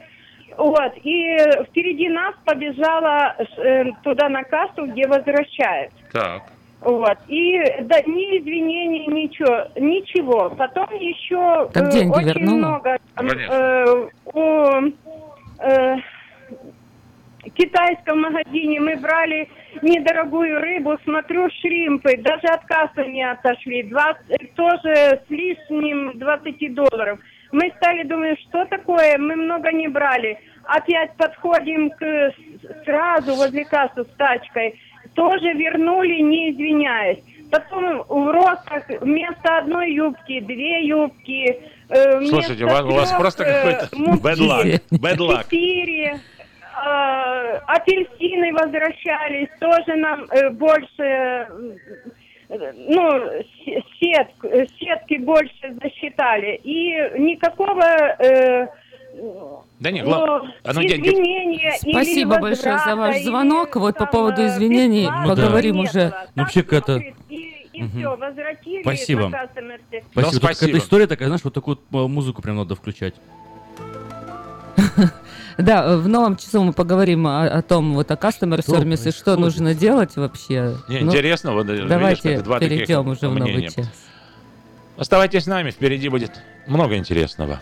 Вот, 0.58 0.94
и 1.04 1.38
впереди 1.70 2.10
нас 2.10 2.36
побежала 2.46 3.36
э, 3.38 3.86
туда 4.04 4.30
на 4.30 4.44
кассу, 4.44 4.86
где 4.86 5.08
возвращает. 5.08 5.92
Так. 6.12 6.44
Вот. 6.82 7.18
И 7.28 7.62
да, 7.82 8.02
ни 8.02 8.40
извинений, 8.40 9.06
ничего, 9.06 9.68
ничего. 9.76 10.50
Потом 10.50 10.90
еще 10.96 11.70
Так 11.74 11.90
э, 11.90 11.92
деньги 11.92 12.16
очень 12.16 12.28
вернула? 12.28 12.58
много 12.58 12.98
э, 13.18 14.10
у 14.34 15.64
э, 15.64 15.96
китайском 17.56 18.22
магазине 18.22 18.80
мы 18.80 18.96
брали 18.98 19.48
недорогую 19.84 20.60
рыбу, 20.60 20.98
смотрю, 21.04 21.50
шримпы, 21.62 22.18
даже 22.18 22.48
от 22.48 22.66
кассы 22.66 23.06
не 23.06 23.30
отошли, 23.30 23.84
20, 23.84 24.54
тоже 24.56 25.22
с 25.28 25.30
лишним 25.30 26.18
20 26.18 26.74
долларов. 26.74 27.20
Мы 27.52 27.72
стали 27.78 28.04
думать, 28.04 28.40
что 28.50 28.66
такое, 28.66 29.18
мы 29.18 29.36
много 29.36 29.72
не 29.72 29.88
брали. 29.88 30.40
Опять 30.64 31.16
подходим 31.18 31.90
к 31.92 32.34
сразу 32.86 33.36
возле 33.36 33.66
кассы 33.66 34.04
с 34.04 34.18
тачкой, 34.18 34.80
тоже 35.14 35.54
вернули, 35.54 36.22
не 36.22 36.52
извиняясь. 36.52 37.20
Потом 37.52 38.04
в 38.08 38.32
ростах 38.32 38.84
вместо 39.02 39.58
одной 39.58 39.92
юбки 39.94 40.40
две 40.40 40.86
юбки. 40.86 41.60
э, 41.90 42.22
Слушайте, 42.26 42.64
у 42.64 42.70
вас, 42.70 42.82
у 42.84 42.92
вас 42.94 43.12
просто 43.12 43.44
э, 43.44 43.54
какой-то 43.54 43.96
bad 44.22 44.38
luck. 44.40 44.82
Bad 44.92 45.18
luck. 45.18 45.44
Четыре. 45.44 46.20
э, 46.86 47.58
апельсины 47.68 48.54
возвращались, 48.54 49.50
тоже 49.60 49.96
нам 49.98 50.24
э, 50.32 50.50
больше, 50.52 50.88
э, 51.04 51.48
ну, 52.88 53.12
с- 53.20 54.00
сет, 54.00 54.28
сетки 54.80 55.18
больше 55.18 55.76
засчитали. 55.84 56.60
И 56.64 57.20
никакого... 57.20 57.84
э, 58.20 58.68
Да 59.80 59.92
не, 59.92 60.04
ну, 60.04 60.10
гла- 60.10 60.42
ну, 60.74 60.82
деньги- 60.82 61.10
извинения 61.10 61.78
или 61.84 61.92
Спасибо 61.92 62.40
большое 62.40 62.80
за 62.86 62.96
ваш 62.96 63.22
звонок. 63.24 63.76
Вот 63.76 63.98
по 63.98 64.06
поводу 64.06 64.46
извинений 64.46 65.06
Ну 65.06 65.36
да. 65.36 65.36
поговорим 65.36 65.76
не 65.76 65.84
уже. 65.84 66.10
было. 66.10 66.28
Ну, 66.36 66.44
вообще 66.44 66.64
какая-то... 66.64 67.02
И 67.30 67.88
все, 67.88 68.16
возвратили 68.16 68.82
Спасибо. 68.84 69.32
Спасибо. 69.32 70.02
Тут 70.14 70.36
спасибо. 70.36 70.48
какая-то 70.48 70.78
история 70.78 71.08
такая, 71.08 71.30
знаешь, 71.30 71.44
вот 71.44 71.54
такую 71.54 71.78
э, 71.78 71.98
музыку 71.98 72.42
прям 72.42 72.58
надо 72.58 72.76
включать. 72.76 73.16
Да, 75.58 75.98
в 75.98 76.08
новом 76.08 76.38
часу 76.38 76.64
мы 76.64 76.74
поговорим 76.74 77.28
о, 77.28 77.44
о 77.46 77.62
том, 77.62 77.94
вот 77.94 78.10
о 78.10 78.16
customer 78.16 78.62
Что 78.62 78.78
service, 78.78 79.10
и 79.10 79.12
что 79.12 79.36
нужно 79.36 79.76
делать 79.76 80.16
вообще. 80.16 80.76
Не, 80.88 81.00
Ну, 81.00 81.08
интересно, 81.12 81.52
вот 81.54 81.68
видишь, 81.68 81.88
Давайте 81.88 82.36
как 82.36 82.44
два 82.46 82.60
таких 82.60 82.78
перейдем 82.80 83.08
уже 83.08 83.28
в 83.28 83.36
новый 83.36 83.68
час. 83.70 83.90
Оставайтесь 84.98 85.44
с 85.44 85.48
нами, 85.48 85.72
впереди 85.72 86.10
будет 86.10 86.42
много 86.68 86.96
интересного. 86.96 87.62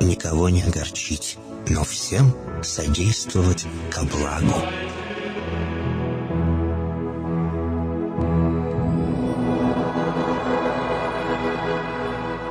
никого 0.00 0.48
не 0.48 0.62
огорчить, 0.62 1.38
но 1.68 1.84
всем 1.84 2.34
содействовать 2.62 3.66
ко 3.90 4.04
благу. 4.04 4.62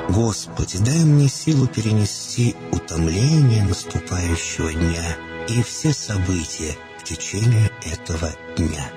Господи, 0.10 0.78
дай 0.80 1.04
мне 1.04 1.28
силу 1.28 1.68
перенести 1.68 2.56
утомление 2.72 3.64
наступающего 3.64 4.74
дня 4.74 5.18
и 5.48 5.62
все 5.62 5.94
события 5.94 6.76
в 7.00 7.04
течение 7.04 7.70
этого 7.86 8.32
дня. 8.58 8.97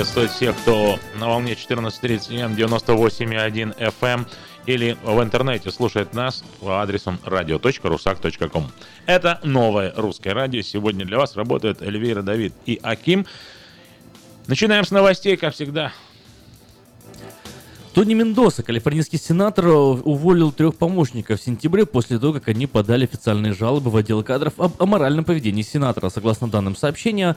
Приветствовать 0.00 0.30
всех, 0.30 0.56
кто 0.56 0.98
на 1.18 1.28
волне 1.28 1.52
14.30 1.52 2.40
М, 2.40 2.54
98.1 2.54 3.76
FM 3.76 4.26
или 4.64 4.96
в 5.04 5.22
интернете 5.22 5.70
слушает 5.70 6.14
нас 6.14 6.42
по 6.58 6.80
адресу 6.80 7.18
radio.rusak.com. 7.22 8.70
Это 9.04 9.40
новое 9.42 9.92
русское 9.94 10.32
радио. 10.32 10.62
Сегодня 10.62 11.04
для 11.04 11.18
вас 11.18 11.36
работают 11.36 11.82
Эльвира, 11.82 12.22
Давид 12.22 12.54
и 12.64 12.80
Аким. 12.82 13.26
Начинаем 14.46 14.86
с 14.86 14.90
новостей, 14.90 15.36
как 15.36 15.52
всегда. 15.52 15.92
Тони 17.92 18.14
Мендоса, 18.14 18.62
калифорнийский 18.62 19.18
сенатор, 19.18 19.66
уволил 19.66 20.50
трех 20.50 20.76
помощников 20.76 21.40
в 21.40 21.44
сентябре 21.44 21.84
после 21.84 22.18
того, 22.18 22.32
как 22.32 22.48
они 22.48 22.66
подали 22.66 23.04
официальные 23.04 23.52
жалобы 23.52 23.90
в 23.90 23.96
отдел 23.96 24.22
кадров 24.22 24.54
об 24.56 24.82
аморальном 24.82 25.26
поведении 25.26 25.60
сенатора. 25.60 26.08
Согласно 26.08 26.48
данным 26.48 26.74
сообщения, 26.74 27.36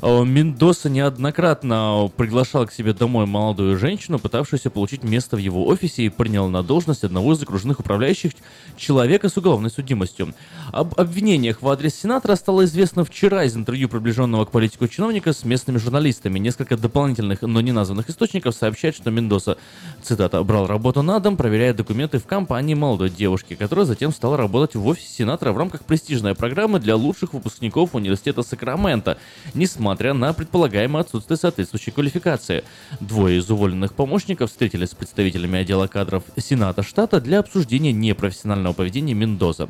Мендоса 0.00 0.88
неоднократно 0.88 2.10
приглашал 2.16 2.66
к 2.66 2.72
себе 2.72 2.94
домой 2.94 3.26
молодую 3.26 3.76
женщину, 3.78 4.18
пытавшуюся 4.18 4.70
получить 4.70 5.02
место 5.02 5.36
в 5.36 5.38
его 5.38 5.66
офисе 5.66 6.04
и 6.04 6.08
принял 6.08 6.48
на 6.48 6.62
должность 6.62 7.04
одного 7.04 7.34
из 7.34 7.42
окружных 7.42 7.80
управляющих 7.80 8.32
человека 8.76 9.28
с 9.28 9.36
уголовной 9.36 9.70
судимостью. 9.70 10.34
Об 10.72 10.98
обвинениях 10.98 11.60
в 11.60 11.68
адрес 11.68 11.94
сенатора 11.94 12.36
стало 12.36 12.64
известно 12.64 13.04
вчера 13.04 13.44
из 13.44 13.54
интервью 13.56 13.88
приближенного 13.88 14.46
к 14.46 14.50
политику 14.50 14.88
чиновника 14.88 15.32
с 15.32 15.44
местными 15.44 15.78
журналистами. 15.78 16.38
Несколько 16.38 16.76
дополнительных, 16.76 17.42
но 17.42 17.60
не 17.60 17.72
названных 17.72 18.08
источников 18.08 18.54
сообщают, 18.54 18.96
что 18.96 19.10
Мендоса, 19.10 19.58
цитата, 20.02 20.42
брал 20.42 20.66
работу 20.66 21.02
на 21.02 21.20
дом, 21.20 21.36
проверяя 21.36 21.74
документы 21.74 22.18
в 22.18 22.24
компании 22.24 22.74
молодой 22.74 23.10
девушки, 23.10 23.54
которая 23.54 23.84
затем 23.84 24.12
стала 24.12 24.36
работать 24.36 24.76
в 24.76 24.86
офисе 24.86 25.08
сенатора 25.08 25.52
в 25.52 25.58
рамках 25.58 25.84
престижной 25.84 26.34
программы 26.34 26.80
для 26.80 26.96
лучших 26.96 27.34
выпускников 27.34 27.94
университета 27.94 28.42
Сакрамента, 28.42 29.18
несмотря 29.54 29.81
на 29.82 30.32
предполагаемое 30.32 31.02
отсутствие 31.02 31.36
соответствующей 31.36 31.90
квалификации. 31.90 32.64
Двое 33.00 33.38
из 33.38 33.50
уволенных 33.50 33.94
помощников 33.94 34.50
встретились 34.50 34.90
с 34.90 34.94
представителями 34.94 35.58
отдела 35.58 35.86
кадров 35.86 36.22
Сената 36.36 36.82
штата 36.82 37.20
для 37.20 37.40
обсуждения 37.40 37.92
непрофессионального 37.92 38.72
поведения 38.72 39.14
Мендоза. 39.14 39.68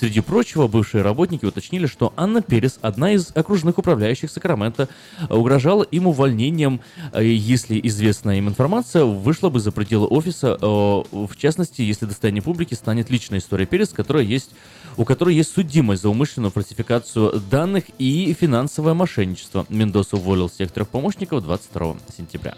Среди 0.00 0.22
прочего, 0.22 0.66
бывшие 0.66 1.02
работники 1.02 1.44
уточнили, 1.44 1.84
что 1.84 2.14
Анна 2.16 2.40
Перес, 2.40 2.78
одна 2.80 3.12
из 3.12 3.32
окружных 3.34 3.76
управляющих 3.76 4.30
Сакрамента, 4.30 4.88
угрожала 5.28 5.82
им 5.82 6.06
увольнением, 6.06 6.80
э, 7.12 7.22
если 7.22 7.78
известная 7.82 8.38
им 8.38 8.48
информация 8.48 9.04
вышла 9.04 9.50
бы 9.50 9.60
за 9.60 9.72
пределы 9.72 10.06
офиса, 10.06 10.56
э, 10.58 10.64
в 10.64 11.36
частности, 11.36 11.82
если 11.82 12.06
достояние 12.06 12.40
публики 12.40 12.72
станет 12.72 13.10
личная 13.10 13.40
история 13.40 13.66
Перес, 13.66 13.90
которая 13.90 14.24
есть, 14.24 14.52
у 14.96 15.04
которой 15.04 15.34
есть 15.34 15.52
судимость 15.52 16.00
за 16.00 16.08
умышленную 16.08 16.50
фальсификацию 16.50 17.38
данных 17.50 17.84
и 17.98 18.32
финансовое 18.32 18.94
мошенничество. 18.94 19.66
Мендоса 19.68 20.16
уволил 20.16 20.48
всех 20.48 20.72
трех 20.72 20.88
помощников 20.88 21.44
22 21.44 21.96
сентября. 22.16 22.54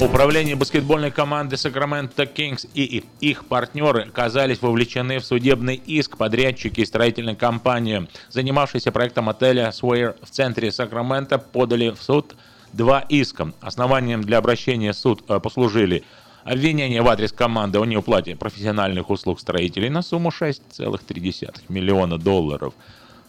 Управление 0.00 0.56
баскетбольной 0.56 1.10
команды 1.10 1.56
Сакраменто 1.56 2.26
Кингс 2.26 2.66
и 2.74 3.02
их 3.20 3.46
партнеры 3.46 4.02
оказались 4.02 4.60
вовлечены 4.60 5.18
в 5.18 5.24
судебный 5.24 5.76
иск 5.76 6.16
подрядчики 6.16 6.84
строительной 6.84 7.34
компании, 7.34 8.06
занимавшиеся 8.28 8.92
проектом 8.92 9.28
отеля 9.28 9.68
Sware 9.68 10.16
в 10.22 10.30
центре 10.30 10.70
Сакрамента, 10.70 11.38
подали 11.38 11.90
в 11.90 12.02
суд 12.02 12.36
два 12.72 13.00
иска. 13.08 13.52
Основанием 13.60 14.22
для 14.22 14.38
обращения 14.38 14.92
в 14.92 14.96
суд 14.96 15.24
э, 15.28 15.40
послужили 15.40 16.04
обвинение 16.44 17.02
в 17.02 17.08
адрес 17.08 17.32
команды 17.32 17.78
о 17.78 17.84
неуплате 17.84 18.36
профессиональных 18.36 19.10
услуг 19.10 19.40
строителей 19.40 19.88
на 19.88 20.02
сумму 20.02 20.28
6,3 20.28 21.62
миллиона 21.68 22.18
долларов. 22.18 22.74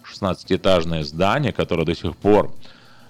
16-этажное 0.03 1.03
здание, 1.03 1.51
которое 1.53 1.85
до 1.85 1.95
сих 1.95 2.15
пор 2.15 2.51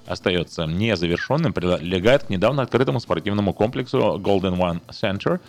остается 0.07 0.65
незавершенным, 0.65 1.53
прилегает 1.53 2.23
к 2.23 2.29
недавно 2.29 2.63
открытому 2.63 2.99
спортивному 2.99 3.53
комплексу 3.53 3.97
Golden 3.97 4.57
One 4.57 4.81
Center. 4.89 5.39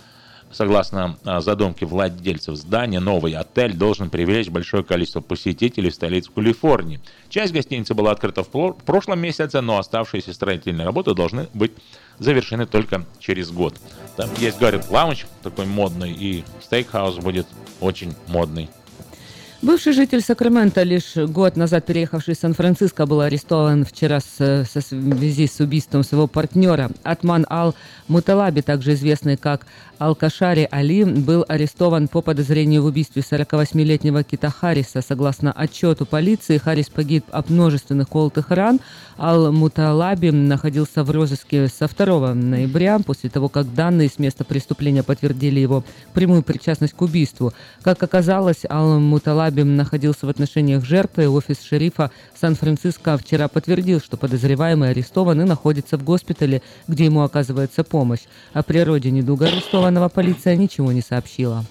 Согласно 0.50 1.18
а, 1.24 1.40
задумке 1.42 1.84
владельцев 1.84 2.56
здания, 2.56 3.00
новый 3.00 3.34
отель 3.34 3.74
должен 3.74 4.08
привлечь 4.08 4.48
большое 4.48 4.82
количество 4.82 5.20
посетителей 5.20 5.90
в 5.90 5.94
столицу 5.94 6.32
Калифорнии. 6.32 7.00
Часть 7.28 7.52
гостиницы 7.52 7.92
была 7.92 8.12
открыта 8.12 8.42
в 8.42 8.72
прошлом 8.86 9.20
месяце, 9.20 9.60
но 9.60 9.78
оставшиеся 9.78 10.32
строительные 10.32 10.86
работы 10.86 11.14
должны 11.14 11.48
быть 11.52 11.72
завершены 12.18 12.66
только 12.66 13.04
через 13.18 13.50
год. 13.50 13.74
Там 14.16 14.30
есть 14.38 14.58
Garrett 14.58 14.90
Lounge, 14.90 15.26
такой 15.42 15.66
модный, 15.66 16.12
и 16.12 16.44
стейкхаус 16.62 17.16
будет 17.16 17.46
очень 17.80 18.14
модный. 18.26 18.70
Бывший 19.60 19.92
житель 19.92 20.20
Сакрамента, 20.20 20.84
лишь 20.84 21.16
год 21.16 21.56
назад 21.56 21.84
переехавший 21.84 22.36
в 22.36 22.38
Сан-Франциско, 22.38 23.06
был 23.06 23.22
арестован 23.22 23.84
вчера 23.84 24.20
с, 24.20 24.64
со 24.70 24.80
связи 24.80 25.48
с 25.48 25.58
убийством 25.58 26.04
своего 26.04 26.28
партнера. 26.28 26.90
Атман 27.02 27.44
Ал-Муталаби, 27.50 28.60
также 28.60 28.92
известный 28.92 29.36
как 29.36 29.66
Алкашари 29.98 30.68
Али 30.70 31.04
был 31.04 31.44
арестован 31.48 32.06
по 32.06 32.22
подозрению 32.22 32.82
в 32.82 32.86
убийстве 32.86 33.22
48-летнего 33.28 34.22
Кита 34.22 34.48
Харриса. 34.48 35.02
Согласно 35.02 35.50
отчету 35.50 36.06
полиции, 36.06 36.58
Харрис 36.58 36.88
погиб 36.88 37.24
от 37.32 37.50
множественных 37.50 38.08
колотых 38.08 38.50
ран. 38.50 38.78
Ал-Муталаби 39.18 40.30
находился 40.30 41.02
в 41.02 41.10
розыске 41.10 41.66
со 41.66 41.88
2 41.88 42.34
ноября, 42.34 43.00
после 43.00 43.28
того, 43.28 43.48
как 43.48 43.74
данные 43.74 44.08
с 44.08 44.20
места 44.20 44.44
преступления 44.44 45.02
подтвердили 45.02 45.58
его 45.58 45.82
прямую 46.14 46.44
причастность 46.44 46.94
к 46.94 47.02
убийству. 47.02 47.52
Как 47.82 48.00
оказалось, 48.00 48.64
Ал-Муталаби 48.68 49.62
находился 49.62 50.26
в 50.26 50.28
отношениях 50.28 50.84
жертвы. 50.84 51.28
Офис 51.28 51.60
шерифа 51.60 52.12
Сан-Франциско 52.40 53.18
вчера 53.18 53.48
подтвердил, 53.48 54.00
что 54.00 54.16
подозреваемый 54.16 54.90
арестован 54.90 55.40
и 55.40 55.44
находится 55.44 55.98
в 55.98 56.04
госпитале, 56.04 56.62
где 56.86 57.06
ему 57.06 57.22
оказывается 57.22 57.82
помощь. 57.82 58.22
О 58.52 58.62
природе 58.62 59.10
недуга 59.10 59.46
арестован 59.46 59.87
арестованного 59.88 60.08
полиция 60.08 60.56
ничего 60.56 60.92
не 60.92 61.00
сообщила. 61.00 61.64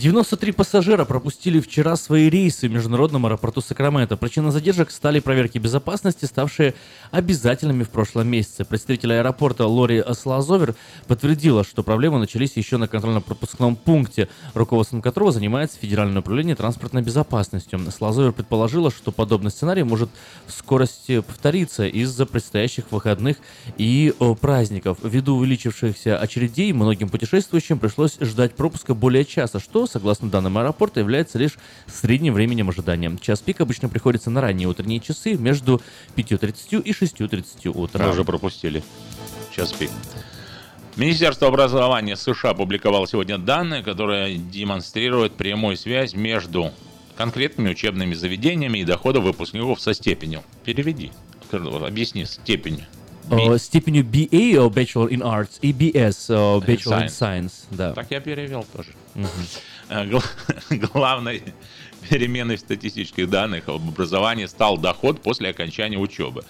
93 0.00 0.52
пассажира 0.52 1.04
пропустили 1.04 1.60
вчера 1.60 1.94
свои 1.94 2.30
рейсы 2.30 2.68
в 2.68 2.72
международном 2.72 3.26
аэропорту 3.26 3.60
Сакраменто. 3.60 4.16
Причиной 4.16 4.50
задержек 4.50 4.90
стали 4.90 5.20
проверки 5.20 5.58
безопасности, 5.58 6.24
ставшие 6.24 6.72
обязательными 7.10 7.82
в 7.82 7.90
прошлом 7.90 8.28
месяце. 8.28 8.64
Представитель 8.64 9.12
аэропорта 9.12 9.66
Лори 9.66 10.02
Слазовер 10.14 10.74
подтвердила, 11.06 11.64
что 11.64 11.82
проблемы 11.82 12.18
начались 12.18 12.56
еще 12.56 12.78
на 12.78 12.88
контрольно-пропускном 12.88 13.76
пункте, 13.76 14.30
руководством 14.54 15.02
которого 15.02 15.32
занимается 15.32 15.76
Федеральное 15.78 16.20
управление 16.22 16.56
транспортной 16.56 17.02
безопасностью. 17.02 17.78
Слазовер 17.90 18.32
предположила, 18.32 18.90
что 18.90 19.12
подобный 19.12 19.50
сценарий 19.50 19.82
может 19.82 20.08
в 20.46 20.52
скорости 20.52 21.20
повториться 21.20 21.86
из-за 21.86 22.24
предстоящих 22.24 22.90
выходных 22.90 23.36
и 23.76 24.14
праздников. 24.40 24.96
Ввиду 25.02 25.36
увеличившихся 25.36 26.18
очередей 26.18 26.72
многим 26.72 27.10
путешествующим 27.10 27.78
пришлось 27.78 28.16
ждать 28.18 28.54
пропуска 28.54 28.94
более 28.94 29.26
часто, 29.26 29.60
что 29.60 29.89
согласно 29.90 30.30
данным 30.30 30.58
аэропорта, 30.58 31.00
является 31.00 31.38
лишь 31.38 31.58
средним 31.86 32.34
временем 32.34 32.68
ожидания. 32.68 33.16
Час 33.20 33.40
пик 33.40 33.60
обычно 33.60 33.88
приходится 33.88 34.30
на 34.30 34.40
ранние 34.40 34.68
утренние 34.68 35.00
часы 35.00 35.34
между 35.34 35.80
5.30 36.16 36.82
и 36.82 36.92
6.30 36.92 37.68
утра. 37.68 38.06
Мы 38.06 38.12
уже 38.12 38.24
пропустили 38.24 38.82
час 39.54 39.72
пик. 39.72 39.90
Министерство 40.96 41.48
образования 41.48 42.16
США 42.16 42.50
опубликовало 42.50 43.06
сегодня 43.06 43.38
данные, 43.38 43.82
которые 43.82 44.36
демонстрируют 44.36 45.34
прямую 45.36 45.76
связь 45.76 46.14
между 46.14 46.72
конкретными 47.16 47.70
учебными 47.70 48.14
заведениями 48.14 48.78
и 48.78 48.84
доходом 48.84 49.24
выпускников 49.24 49.80
со 49.80 49.94
степенью. 49.94 50.42
Переведи, 50.64 51.12
объясни 51.52 52.24
степень. 52.24 52.84
B. 53.30 53.58
степенью 53.58 54.04
BA, 54.04 54.68
Bachelor 54.70 55.08
in 55.08 55.22
Arts, 55.22 55.58
и 55.62 55.72
BS, 55.72 56.28
Bachelor 56.64 57.04
in 57.04 57.06
Science. 57.06 57.08
Science 57.08 57.52
да. 57.70 57.92
Так 57.92 58.10
я 58.10 58.20
перевел 58.20 58.66
тоже. 58.74 58.90
Uh-huh. 59.14 59.28
Главной 60.70 61.42
переменой 62.08 62.56
в 62.56 62.60
статистических 62.60 63.28
данных 63.28 63.68
об 63.68 63.88
образовании 63.88 64.46
стал 64.46 64.78
доход 64.78 65.20
после 65.20 65.50
окончания 65.50 65.98
учебы. 65.98 66.44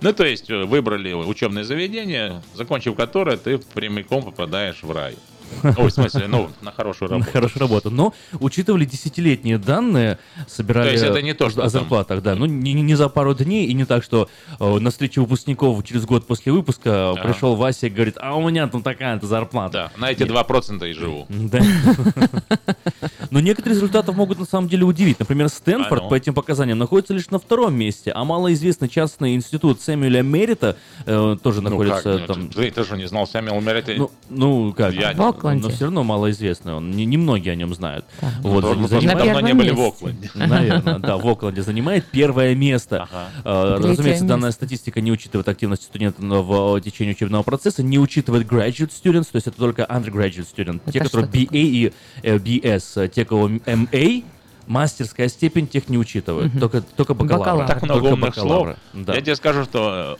Ну, 0.00 0.12
то 0.12 0.24
есть 0.24 0.50
э, 0.50 0.64
выбрали 0.64 1.12
учебное 1.12 1.64
заведение, 1.64 2.42
закончив 2.54 2.94
которое, 2.94 3.36
ты 3.36 3.58
прямиком 3.58 4.24
попадаешь 4.24 4.82
в 4.82 4.90
рай. 4.90 5.16
Ой, 5.62 5.90
в 5.90 5.90
смысле, 5.90 6.26
ну, 6.28 6.50
на 6.62 6.72
хорошую 6.72 7.10
работу. 7.10 7.26
На 7.26 7.32
хорошую 7.32 7.60
работу. 7.60 7.90
Но 7.90 8.14
учитывали 8.38 8.84
десятилетние 8.84 9.58
данные, 9.58 10.18
собирали 10.46 10.88
то 10.88 10.92
есть 10.92 11.04
это 11.04 11.22
не 11.22 11.34
то, 11.34 11.50
что 11.50 11.64
о 11.64 11.68
зарплатах, 11.68 12.22
там... 12.22 12.34
да. 12.34 12.34
Ну, 12.34 12.46
не, 12.46 12.72
не 12.74 12.94
за 12.94 13.08
пару 13.08 13.34
дней 13.34 13.66
и 13.66 13.74
не 13.74 13.84
так, 13.84 14.02
что 14.02 14.28
э, 14.58 14.78
на 14.78 14.90
встречу 14.90 15.22
выпускников 15.22 15.84
через 15.84 16.04
год 16.04 16.26
после 16.26 16.52
выпуска 16.52 17.10
ага. 17.10 17.22
пришел 17.22 17.56
Вася 17.56 17.86
и 17.86 17.90
говорит, 17.90 18.16
а 18.20 18.36
у 18.36 18.48
меня 18.48 18.66
там 18.68 18.82
такая-то 18.82 19.26
зарплата. 19.26 19.90
Да, 19.94 20.00
на 20.00 20.10
эти 20.10 20.24
два 20.24 20.44
процента 20.44 20.86
и 20.86 20.92
живу. 20.92 21.26
Да. 21.28 21.60
Но 23.30 23.40
некоторые 23.40 23.76
результаты 23.76 24.12
могут 24.12 24.38
на 24.38 24.44
самом 24.44 24.68
деле 24.68 24.84
удивить. 24.84 25.18
Например, 25.18 25.48
Стэнфорд 25.48 26.08
по 26.08 26.14
этим 26.14 26.34
показаниям 26.34 26.78
находится 26.78 27.14
лишь 27.14 27.30
на 27.30 27.38
втором 27.38 27.74
месте, 27.74 28.10
а 28.12 28.24
малоизвестный 28.24 28.88
частный 28.88 29.34
институт 29.34 29.80
Сэмюэля 29.80 30.22
Мерита 30.22 30.76
э, 31.06 31.36
тоже 31.42 31.62
находится 31.62 32.12
ну, 32.12 32.18
как? 32.18 32.26
там. 32.26 32.48
Ты, 32.48 32.70
ты 32.70 32.84
же 32.84 32.96
не 32.96 33.06
знал 33.06 33.26
Сэмюэля 33.26 33.60
Мерита? 33.60 33.92
Ну, 33.96 34.10
ну 34.28 34.72
как? 34.72 34.92
Я... 34.92 35.14
Окленде. 35.48 35.68
но 35.68 35.74
все 35.74 35.84
равно 35.84 36.04
малоизвестный 36.04 36.74
он. 36.74 36.90
Не- 36.92 37.04
Немногие 37.06 37.52
о 37.52 37.56
нем 37.56 37.74
знают. 37.74 38.04
Так. 38.20 38.30
Вот, 38.42 38.62
Ну, 38.76 38.86
за- 38.88 39.00
занимает- 39.00 39.18
давно 39.32 39.40
не 39.40 39.52
были 39.54 39.70
в 39.70 39.80
Окленде. 39.80 40.30
Наверное, 40.34 40.98
да, 40.98 41.16
в 41.16 41.26
Окленде 41.28 41.62
занимает 41.62 42.04
первое 42.06 42.54
место. 42.54 43.08
Э, 43.44 43.78
Разумеется, 43.82 44.24
данная 44.24 44.50
статистика 44.52 45.00
не 45.00 45.10
учитывает 45.12 45.48
активность 45.48 45.82
студентов 45.84 46.22
в 46.24 46.76
э, 46.76 46.80
течение 46.80 47.14
учебного 47.14 47.42
процесса, 47.42 47.82
не 47.82 47.98
учитывает 47.98 48.46
graduate 48.46 48.90
students, 48.90 49.28
то 49.32 49.36
есть 49.36 49.46
это 49.46 49.56
только 49.56 49.82
undergraduate 49.82 50.46
student, 50.54 50.80
те, 50.92 51.00
которые 51.00 51.28
BA 51.28 51.48
и 51.52 51.92
э, 52.22 52.36
BS, 52.38 53.08
те, 53.08 53.24
кого 53.24 53.48
MA, 53.48 54.24
мастерская 54.66 55.26
степень, 55.28 55.66
тех 55.66 55.88
не 55.88 55.98
учитывают, 55.98 56.52
Мгм. 56.52 56.60
только, 56.60 56.80
только 56.82 57.14
бакалавры. 57.14 57.64
Бакалавр. 57.64 57.66
Так 57.66 57.82
много 57.82 58.00
Только 58.02 58.14
умных 58.14 58.34
слов. 58.34 58.46
бакалавры, 58.46 58.76
да. 58.94 59.14
Я 59.14 59.20
тебе 59.20 59.34
скажу, 59.34 59.64
что 59.64 60.16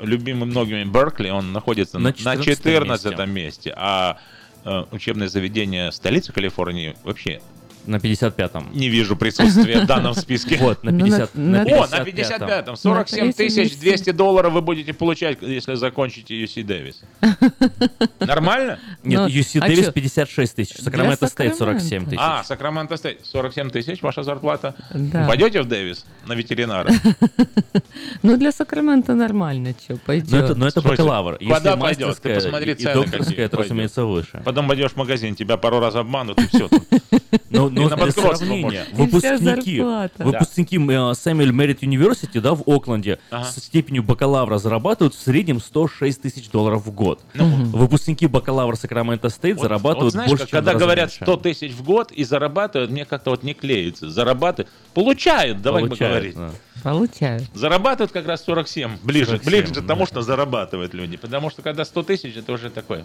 любимый 0.00 0.44
многими 0.46 0.84
Беркли, 0.84 1.30
он 1.30 1.52
находится 1.52 1.98
На 1.98 2.04
на 2.10 2.12
14 2.12 2.44
14 2.44 3.26
месте, 3.26 3.74
а 3.76 4.18
учебное 4.92 5.28
заведение 5.28 5.90
столицы 5.92 6.32
Калифорнии 6.32 6.96
вообще 7.04 7.40
На 7.88 7.96
55-м. 7.96 8.70
не 8.74 8.88
вижу 8.90 9.16
присутствия 9.16 9.80
в 9.80 9.86
данном 9.86 10.14
списке. 10.14 10.56
Вот, 10.60 10.84
на 10.84 10.90
Ну, 10.90 11.06
на- 11.06 11.26
50 11.26 11.34
на 11.34 11.62
О, 11.62 11.64
на 11.64 12.02
55-м. 12.02 12.48
55-м. 12.48 12.76
47 12.76 13.26
На 13.26 13.32
третьем 13.32 13.32
тысяч 13.32 13.56
месте. 13.72 13.78
200 13.80 14.10
долларов 14.12 14.52
вы 14.52 14.60
будете 14.60 14.92
получать, 14.92 15.38
если 15.40 15.74
закончите 15.74 16.34
UC 16.44 16.62
Davis. 16.64 17.00
Нормально? 18.20 18.78
Нет, 19.04 19.20
Ну, 19.20 19.26
UC 19.28 19.58
а 19.60 19.66
Дэвис 19.68 19.86
чё? 19.86 19.92
56 19.92 20.54
тысяч, 20.56 20.76
Sacramento 20.76 21.26
State 21.28 21.56
Сакрамента. 21.56 21.84
47 21.84 22.04
тысяч. 22.06 22.18
А, 22.20 22.44
Sacramento 22.44 22.96
State. 22.96 23.24
47 23.24 23.70
тысяч 23.70 24.02
ваша 24.02 24.22
зарплата. 24.22 24.74
Да. 24.92 25.26
Пойдете 25.26 25.62
в 25.62 25.66
Дэвис 25.68 26.04
на 26.26 26.34
ветеринара? 26.34 26.90
Ну, 28.22 28.36
для 28.36 28.52
Сакрамента 28.52 29.14
нормально, 29.14 29.74
что, 29.80 29.96
пойдет. 29.96 30.56
Но 30.56 30.66
это, 30.66 30.80
бакалавр. 30.82 31.38
Куда 31.38 31.76
пойдет? 31.76 32.18
Ты 32.20 32.34
посмотри 32.34 32.74
цены 32.74 33.04
какие 33.04 33.38
это, 33.38 33.56
разумеется, 33.56 34.04
выше. 34.04 34.42
Потом 34.44 34.66
пойдешь 34.68 34.92
в 34.92 34.96
магазин, 34.96 35.34
тебя 35.34 35.56
пару 35.56 35.78
раз 35.80 35.94
обманут, 35.94 36.40
и 36.40 36.46
все. 36.48 36.68
Но, 37.50 37.68
Но 37.84 37.88
на 37.88 37.96
для 37.96 38.04
банкротство 38.04 38.46
выпускники, 38.92 39.80
выпускники 40.22 40.78
Сэмюэль 41.14 41.52
Мерит 41.52 41.82
University, 41.82 42.40
да, 42.40 42.54
в 42.54 42.62
Окленде 42.66 43.18
Ага. 43.30 43.44
с 43.44 43.56
степенью 43.56 44.02
бакалавра 44.02 44.58
зарабатывают 44.58 45.14
в 45.14 45.20
среднем 45.20 45.60
106 45.60 46.22
тысяч 46.22 46.50
долларов 46.50 46.86
в 46.86 46.90
год. 46.90 47.20
Выпускники 47.34 48.26
бакалавра 48.26 48.76
Сакраменто 48.76 49.28
Стейт 49.28 49.56
Вот- 49.56 49.62
зарабатывают 49.62 50.04
вот 50.04 50.12
знаешь, 50.12 50.28
больше, 50.30 50.44
как- 50.44 50.50
чем 50.50 50.58
когда 50.64 50.74
говорят 50.78 51.06
меньше. 51.10 51.24
100 51.24 51.36
тысяч 51.36 51.72
в 51.72 51.82
год 51.82 52.12
и 52.12 52.24
зарабатывают, 52.24 52.90
мне 52.90 53.04
как-то 53.04 53.30
вот 53.30 53.42
не 53.42 53.54
клеится. 53.54 54.10
Зарабатывают, 54.10 54.70
получают, 54.94 55.62
давай 55.62 55.82
мы 55.82 55.88
Получают, 55.88 56.14
говорить. 56.14 56.36
да. 56.36 56.50
Получают. 56.82 57.44
Зарабатывают 57.54 58.12
как 58.12 58.26
раз 58.26 58.44
47, 58.44 58.98
ближе, 59.02 59.26
47, 59.32 59.50
ближе 59.50 59.66
к 59.74 59.80
да. 59.80 59.82
тому, 59.82 60.06
что 60.06 60.22
зарабатывают 60.22 60.94
люди. 60.94 61.16
Потому 61.16 61.50
что 61.50 61.62
когда 61.62 61.84
100 61.84 62.02
тысяч, 62.04 62.36
это 62.36 62.52
уже 62.52 62.70
такое. 62.70 63.04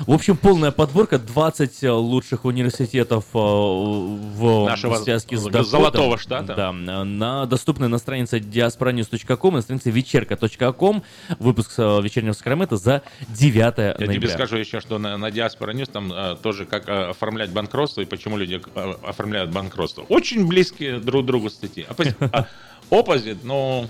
В 0.00 0.12
общем, 0.12 0.36
полная 0.36 0.70
подборка 0.72 1.18
20 1.18 1.84
э, 1.84 1.90
лучших 1.90 2.44
университетов 2.44 3.24
э, 3.32 3.38
в 3.38 4.66
Нашего 4.66 4.96
связке 4.96 5.36
с 5.38 5.44
Дакотом. 5.44 5.64
золотого 5.64 6.18
штата. 6.18 6.54
Да, 6.54 6.72
на, 6.72 7.46
доступны 7.46 7.88
на 7.88 7.98
странице 7.98 8.38
diasporanews.com, 8.38 9.54
на 9.54 9.62
странице 9.62 9.90
вечерка.com. 9.90 11.02
Выпуск 11.38 11.72
э, 11.78 12.00
вечернего 12.02 12.34
Сакрамента 12.34 12.76
за 12.76 13.02
9 13.28 13.54
Я 13.56 13.72
ноября. 13.98 14.14
тебе 14.14 14.28
скажу 14.28 14.56
еще, 14.56 14.80
что 14.80 14.98
на, 14.98 15.16
на 15.16 15.28
Diaspora 15.30 15.72
News 15.72 15.90
там 15.90 16.12
э, 16.12 16.36
тоже 16.42 16.66
как 16.66 16.88
э, 16.88 17.10
оформлять 17.10 17.50
банкротство 17.50 18.02
и 18.02 18.04
почему 18.04 18.36
люди 18.36 18.60
э, 18.74 18.94
оформляют 19.02 19.50
банкротство. 19.50 20.02
Очень 20.08 20.46
близкие 20.46 20.98
друг 20.98 21.24
к 21.24 21.26
другу 21.26 21.48
статьи. 21.50 21.86
А, 22.32 22.46
Opposite, 22.90 23.38
ну, 23.42 23.88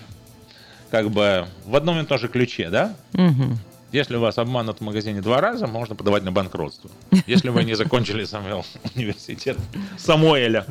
как 0.91 1.11
бы 1.11 1.47
в 1.65 1.75
одном 1.77 1.99
и 2.01 2.05
том 2.05 2.19
же 2.19 2.29
ключе, 2.29 2.71
да? 2.71 2.95
Мгм. 3.13 3.59
Если 3.97 4.17
вас 4.17 4.37
обманут 4.37 4.81
в 4.81 4.81
магазине 4.83 5.23
два 5.23 5.41
раза, 5.41 5.67
можно 5.67 5.95
подавать 5.95 6.23
на 6.23 6.31
банкротство. 6.31 6.91
Если 7.27 7.49
вы 7.49 7.65
не 7.65 7.73
закончили 7.83 8.25
Самуэл 8.25 8.63
университет 8.95 9.57
Самуэля 9.97 10.67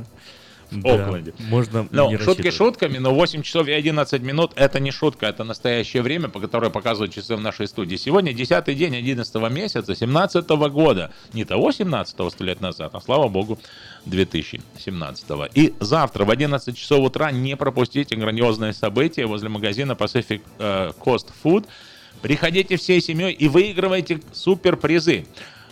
в 0.70 0.80
Да, 0.84 0.94
Окленде. 0.94 1.34
можно 1.40 1.88
Ну, 1.90 2.12
не 2.12 2.20
шутки 2.20 2.52
шутками, 2.52 3.00
но 3.00 3.16
8 3.16 3.42
часов 3.42 3.68
и 3.68 3.72
11 3.72 4.22
минут 4.22 4.52
это 4.56 4.80
не 4.80 4.92
шутка, 4.92 5.26
это 5.26 5.44
настоящее 5.44 6.04
время, 6.04 6.30
по 6.30 6.40
которое 6.40 6.70
показывают 6.70 7.16
часы 7.16 7.36
в 7.36 7.42
нашей 7.42 7.68
студии. 7.68 7.96
Сегодня 7.96 8.32
10 8.32 8.78
день 8.78 8.96
11 8.96 9.36
месяца 9.50 9.96
17 9.96 10.48
года. 10.70 11.12
Не 11.34 11.46
того 11.46 11.72
17 11.72 12.32
сто 12.32 12.44
лет 12.44 12.62
назад, 12.62 12.94
а 12.94 13.02
слава 13.02 13.28
богу 13.28 13.58
2017. 14.06 15.26
И 15.56 15.74
завтра 15.80 16.26
в 16.26 16.30
11 16.30 16.78
часов 16.78 17.04
утра 17.04 17.32
не 17.32 17.58
пропустите 17.58 18.16
грандиозное 18.16 18.74
событие 18.74 19.26
возле 19.26 19.50
магазина 19.50 19.94
Pacific 19.94 20.42
э, 20.60 20.92
Coast 21.04 21.30
Food. 21.44 21.66
Приходите 22.22 22.78
всей 22.78 23.02
семьей 23.02 23.34
и 23.34 23.48
выигрывайте 23.48 24.20
суперпризы. 24.34 25.26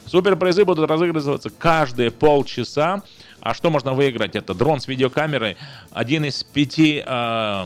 Суперпризы 0.05 0.65
будут 0.65 0.89
разыгрываться 0.89 1.49
каждые 1.49 2.11
полчаса. 2.11 3.01
А 3.39 3.53
что 3.53 3.69
можно 3.69 3.93
выиграть? 3.93 4.35
Это 4.35 4.53
дрон 4.53 4.79
с 4.79 4.87
видеокамерой, 4.87 5.57
один 5.91 6.23
из 6.25 6.43
пяти 6.43 7.03
э, 7.05 7.65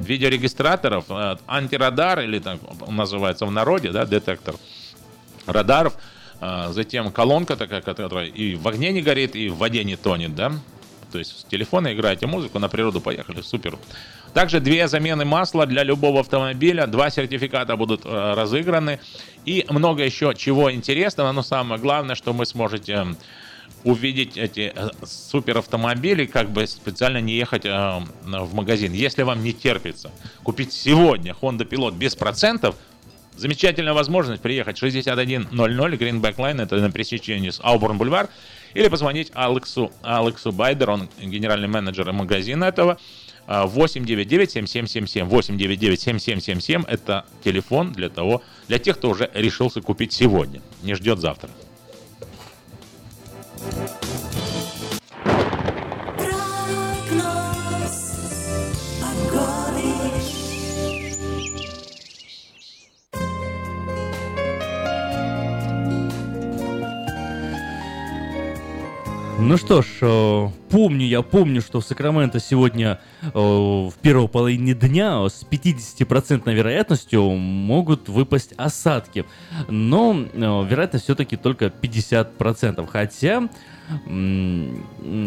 видеорегистраторов, 0.00 1.06
э, 1.08 1.36
антирадар, 1.46 2.20
или 2.20 2.38
так 2.38 2.58
он 2.86 2.96
называется 2.96 3.46
в 3.46 3.50
народе, 3.50 3.90
да, 3.90 4.04
детектор 4.04 4.56
радаров, 5.46 5.94
э, 6.40 6.68
затем 6.72 7.10
колонка 7.10 7.56
такая, 7.56 7.80
которая 7.80 8.26
и 8.26 8.54
в 8.54 8.66
огне 8.68 8.92
не 8.92 9.02
горит, 9.02 9.34
и 9.34 9.48
в 9.48 9.56
воде 9.56 9.82
не 9.84 9.96
тонет, 9.96 10.34
да, 10.34 10.52
то 11.10 11.18
есть 11.18 11.40
с 11.40 11.44
телефона 11.44 11.92
играете 11.92 12.26
музыку, 12.26 12.58
на 12.58 12.68
природу 12.68 13.00
поехали, 13.00 13.42
супер. 13.42 13.78
Также 14.34 14.60
две 14.60 14.88
замены 14.88 15.24
масла 15.24 15.66
для 15.66 15.82
любого 15.82 16.20
автомобиля, 16.20 16.86
два 16.86 17.10
сертификата 17.10 17.76
будут 17.76 18.02
э, 18.04 18.34
разыграны. 18.34 18.98
И 19.44 19.66
много 19.68 20.04
еще 20.04 20.32
чего 20.36 20.72
интересного, 20.72 21.32
но 21.32 21.42
самое 21.42 21.80
главное, 21.80 22.14
что 22.14 22.32
вы 22.32 22.46
сможете 22.46 22.92
м, 22.92 23.16
увидеть 23.84 24.38
эти 24.38 24.72
э, 24.74 24.88
суперавтомобили, 25.04 26.24
как 26.24 26.50
бы 26.50 26.66
специально 26.66 27.18
не 27.18 27.34
ехать 27.34 27.66
э, 27.66 28.00
в 28.22 28.54
магазин. 28.54 28.92
Если 28.92 29.22
вам 29.22 29.42
не 29.42 29.52
терпится 29.52 30.10
купить 30.42 30.72
сегодня 30.72 31.36
Honda 31.42 31.68
Pilot 31.68 31.94
без 31.94 32.16
процентов, 32.16 32.76
замечательная 33.36 33.92
возможность 33.92 34.40
приехать. 34.40 34.78
6100 34.78 35.22
Greenback 35.22 36.36
Line, 36.36 36.62
это 36.62 36.76
на 36.76 36.90
пересечении 36.90 37.50
с 37.50 37.60
Ауборн 37.62 37.98
Бульвар, 37.98 38.28
или 38.74 38.88
позвонить 38.88 39.30
Алексу, 39.34 39.92
Алексу 40.02 40.52
Байдер, 40.52 40.90
он 40.90 41.08
генеральный 41.20 41.68
менеджер 41.68 42.10
магазина 42.12 42.64
этого, 42.64 42.98
899-7777. 43.46 45.28
899-7777 45.28 46.84
это 46.86 47.26
телефон 47.44 47.92
для 47.92 48.08
того, 48.08 48.42
для 48.68 48.78
тех, 48.78 48.98
кто 48.98 49.10
уже 49.10 49.30
решился 49.34 49.80
купить 49.80 50.12
сегодня, 50.12 50.62
не 50.82 50.94
ждет 50.94 51.18
завтра. 51.18 51.50
Ну 69.44 69.56
что 69.56 69.82
ж, 69.82 69.86
э, 70.02 70.48
помню, 70.70 71.04
я 71.04 71.22
помню, 71.22 71.60
что 71.62 71.80
в 71.80 71.84
Сакраменто 71.84 72.38
сегодня 72.38 73.00
э, 73.22 73.28
в 73.34 73.92
первой 74.00 74.28
половине 74.28 74.72
дня 74.72 75.28
с 75.28 75.44
50% 75.44 76.54
вероятностью 76.54 77.22
могут 77.28 78.08
выпасть 78.08 78.52
осадки. 78.56 79.24
Но 79.68 80.14
э, 80.32 80.38
вероятность 80.38 81.04
все-таки 81.04 81.36
только 81.36 81.66
50%. 81.66 82.86
Хотя, 82.86 83.48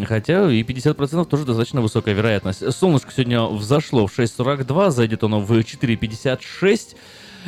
хотя 0.08 0.50
и 0.50 0.62
50% 0.62 1.24
тоже 1.26 1.44
достаточно 1.44 1.82
высокая 1.82 2.14
вероятность. 2.14 2.72
Солнышко 2.72 3.12
сегодня 3.12 3.42
взошло 3.42 4.06
в 4.06 4.18
6.42, 4.18 4.90
зайдет 4.90 5.24
оно 5.24 5.40
в 5.40 5.52
4.56. 5.52 6.96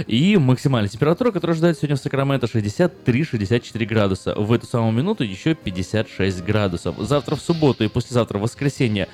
И 0.07 0.37
максимальная 0.37 0.89
температура, 0.89 1.33
которая 1.33 1.57
ждает 1.57 1.79
сегодня 1.79 1.97
в 1.97 2.01
Сакраменто, 2.01 2.47
63-64 2.47 3.87
градуса. 3.87 4.35
В 4.35 4.53
эту 4.53 4.67
самую 4.67 4.93
минуту 4.93 5.25
еще 5.25 5.55
56 5.55 6.45
градусов. 6.45 6.97
Завтра 6.99 7.37
в 7.37 7.41
субботу 7.41 7.85
и 7.85 7.89
послезавтра 7.89 8.39
в 8.39 8.43
воскресенье 8.43 9.09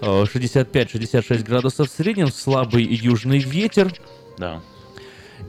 э, 0.00 0.06
65-66 0.06 1.44
градусов 1.44 1.88
в 1.88 1.92
среднем. 1.92 2.28
Слабый 2.28 2.84
южный 2.84 3.38
ветер. 3.38 3.92
Да. 4.38 4.60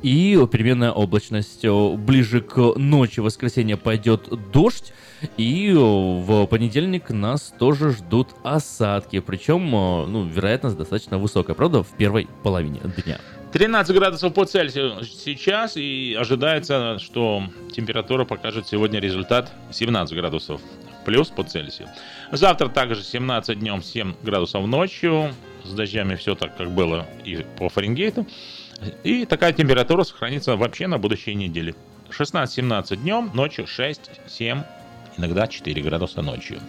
И 0.01 0.39
переменная 0.51 0.91
облачность. 0.91 1.63
Э, 1.63 1.95
Ближе 1.95 2.41
к 2.41 2.57
ночи 2.75 3.19
воскресенья 3.19 3.77
пойдет 3.77 4.29
дождь. 4.51 4.93
И 5.37 5.69
э, 5.69 5.75
в 5.75 6.45
понедельник 6.47 7.09
нас 7.09 7.53
тоже 7.57 7.91
ждут 7.91 8.29
осадки. 8.43 9.19
Причем, 9.19 9.63
э, 9.67 10.05
ну, 10.07 10.25
вероятность 10.25 10.77
достаточно 10.77 11.17
высокая, 11.17 11.55
правда, 11.55 11.83
в 11.83 11.89
первой 11.89 12.27
половине 12.43 12.81
дня. 13.03 13.19
13 13.51 13.95
градусов 13.95 14.33
по 14.33 14.45
Цельсию 14.45 15.03
сейчас, 15.03 15.75
и 15.75 16.15
ожидается, 16.17 16.99
что 16.99 17.43
температура 17.73 18.23
покажет 18.23 18.67
сегодня 18.67 18.99
результат 18.99 19.51
17 19.71 20.15
градусов 20.15 20.61
плюс 21.05 21.27
по 21.29 21.43
Цельсию. 21.43 21.89
Завтра 22.31 22.69
также 22.69 23.03
17 23.03 23.59
днем, 23.59 23.83
7 23.83 24.15
градусов 24.23 24.65
ночью. 24.67 25.33
С 25.65 25.73
дождями 25.73 26.15
все 26.15 26.33
так, 26.33 26.55
как 26.57 26.71
было 26.71 27.05
и 27.25 27.45
по 27.57 27.69
Фаренгейту. 27.69 28.25
И 29.03 29.25
такая 29.25 29.53
температура 29.53 30.03
сохранится 30.03 30.55
вообще 30.55 30.87
на 30.87 30.97
будущей 30.97 31.35
неделе. 31.35 31.75
16-17 32.09 32.95
днем, 32.97 33.31
ночью 33.33 33.65
6-7, 33.65 34.63
иногда 35.17 35.47
4 35.47 35.81
градуса 35.81 36.21
ночью. 36.21 36.59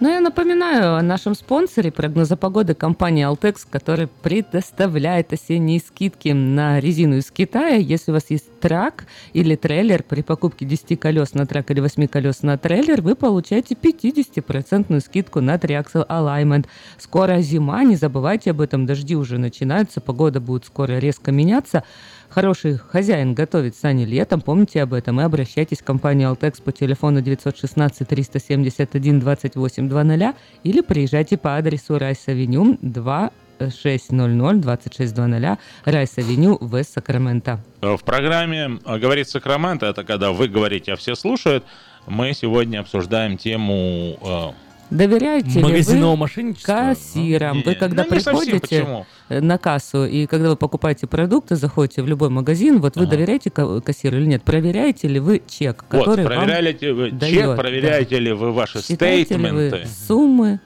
Но 0.00 0.08
я 0.08 0.20
напоминаю 0.20 0.94
о 0.96 1.02
нашем 1.02 1.34
спонсоре 1.34 1.92
прогноза 1.92 2.34
погоды 2.34 2.72
компании 2.72 3.30
Altex, 3.30 3.66
который 3.68 4.06
предоставляет 4.06 5.34
осенние 5.34 5.78
скидки 5.78 6.30
на 6.30 6.80
резину 6.80 7.16
из 7.18 7.30
Китая. 7.30 7.76
Если 7.76 8.10
у 8.10 8.14
вас 8.14 8.30
есть 8.30 8.60
трак 8.60 9.04
или 9.34 9.56
трейлер, 9.56 10.02
при 10.02 10.22
покупке 10.22 10.64
10 10.64 10.98
колес 10.98 11.34
на 11.34 11.44
truck 11.44 11.70
или 11.70 11.80
8 11.80 12.06
колес 12.06 12.42
на 12.42 12.56
трейлер, 12.56 13.02
вы 13.02 13.14
получаете 13.14 13.74
50% 13.74 14.98
скидку 15.00 15.42
на 15.42 15.56
three 15.56 15.85
axle 15.85 16.08
alignment. 16.08 16.64
Скоро 16.96 17.42
зима, 17.42 17.84
не 17.84 17.96
забывайте 17.96 18.52
об 18.52 18.62
этом, 18.62 18.86
дожди 18.86 19.16
уже 19.16 19.36
начинаются, 19.36 20.00
погода 20.00 20.40
будет 20.40 20.64
скоро 20.64 20.98
резко 20.98 21.30
меняться. 21.30 21.84
Хороший 22.30 22.78
хозяин 22.78 23.34
готовит 23.34 23.74
сани 23.74 24.04
летом, 24.04 24.40
помните 24.40 24.82
об 24.82 24.94
этом 24.94 25.20
и 25.20 25.24
обращайтесь 25.24 25.78
в 25.78 25.84
компанию 25.84 26.30
Altex 26.30 26.62
по 26.62 26.70
телефону 26.70 27.20
916 27.20 28.06
371 28.06 29.18
2800 29.18 30.36
или 30.62 30.80
приезжайте 30.80 31.36
по 31.36 31.56
адресу 31.56 31.96
Rice 31.96 32.29
Avenue 32.29 32.78
2600 32.82 34.60
2600 34.60 35.58
Rice 35.84 36.14
Avenue 36.14 36.58
в 36.60 36.84
Сакраменто. 36.84 37.58
В 37.80 37.98
программе 38.04 38.78
«Говорит 38.86 39.28
Сакраменто» 39.28 39.86
это 39.86 40.04
когда 40.04 40.30
вы 40.30 40.46
говорите, 40.46 40.92
а 40.92 40.96
все 40.96 41.16
слушают. 41.16 41.64
Мы 42.06 42.32
сегодня 42.32 42.78
обсуждаем 42.78 43.38
тему 43.38 44.16
э, 44.22 44.69
Доверяете 44.90 45.60
Магазинного 45.60 46.26
ли 46.26 46.42
вы 46.42 46.54
кассирам? 46.62 47.56
Не, 47.58 47.62
Вы 47.62 47.74
когда 47.76 48.04
ну, 48.04 48.10
совсем, 48.20 48.34
приходите 48.34 48.60
почему? 48.60 49.06
на 49.28 49.58
кассу 49.58 50.04
и 50.04 50.26
когда 50.26 50.48
вы 50.50 50.56
покупаете 50.56 51.06
продукты, 51.06 51.54
заходите 51.56 52.02
в 52.02 52.08
любой 52.08 52.28
магазин, 52.30 52.80
вот 52.80 52.96
вы 52.96 53.02
Ага. 53.02 53.12
доверяете 53.12 53.50
ка- 53.50 53.80
кассиру 53.80 54.16
или 54.16 54.26
нет? 54.26 54.42
Проверяете 54.42 55.06
ли 55.06 55.20
вы 55.20 55.42
чек, 55.46 55.84
Вот, 55.90 56.00
который 56.00 56.24
вам 56.26 56.34
проверяете 56.44 56.92
вы 56.92 57.10
чек, 57.10 57.18
дает, 57.18 57.56
проверяете 57.56 58.18
ли 58.18 58.32
вы 58.32 58.52
ваши 58.52 58.82
Считаете 58.82 59.36
ли 59.36 59.50
вы 59.50 59.68
statement 59.68 59.84
ы. 59.84 59.88
суммы? 60.08 60.60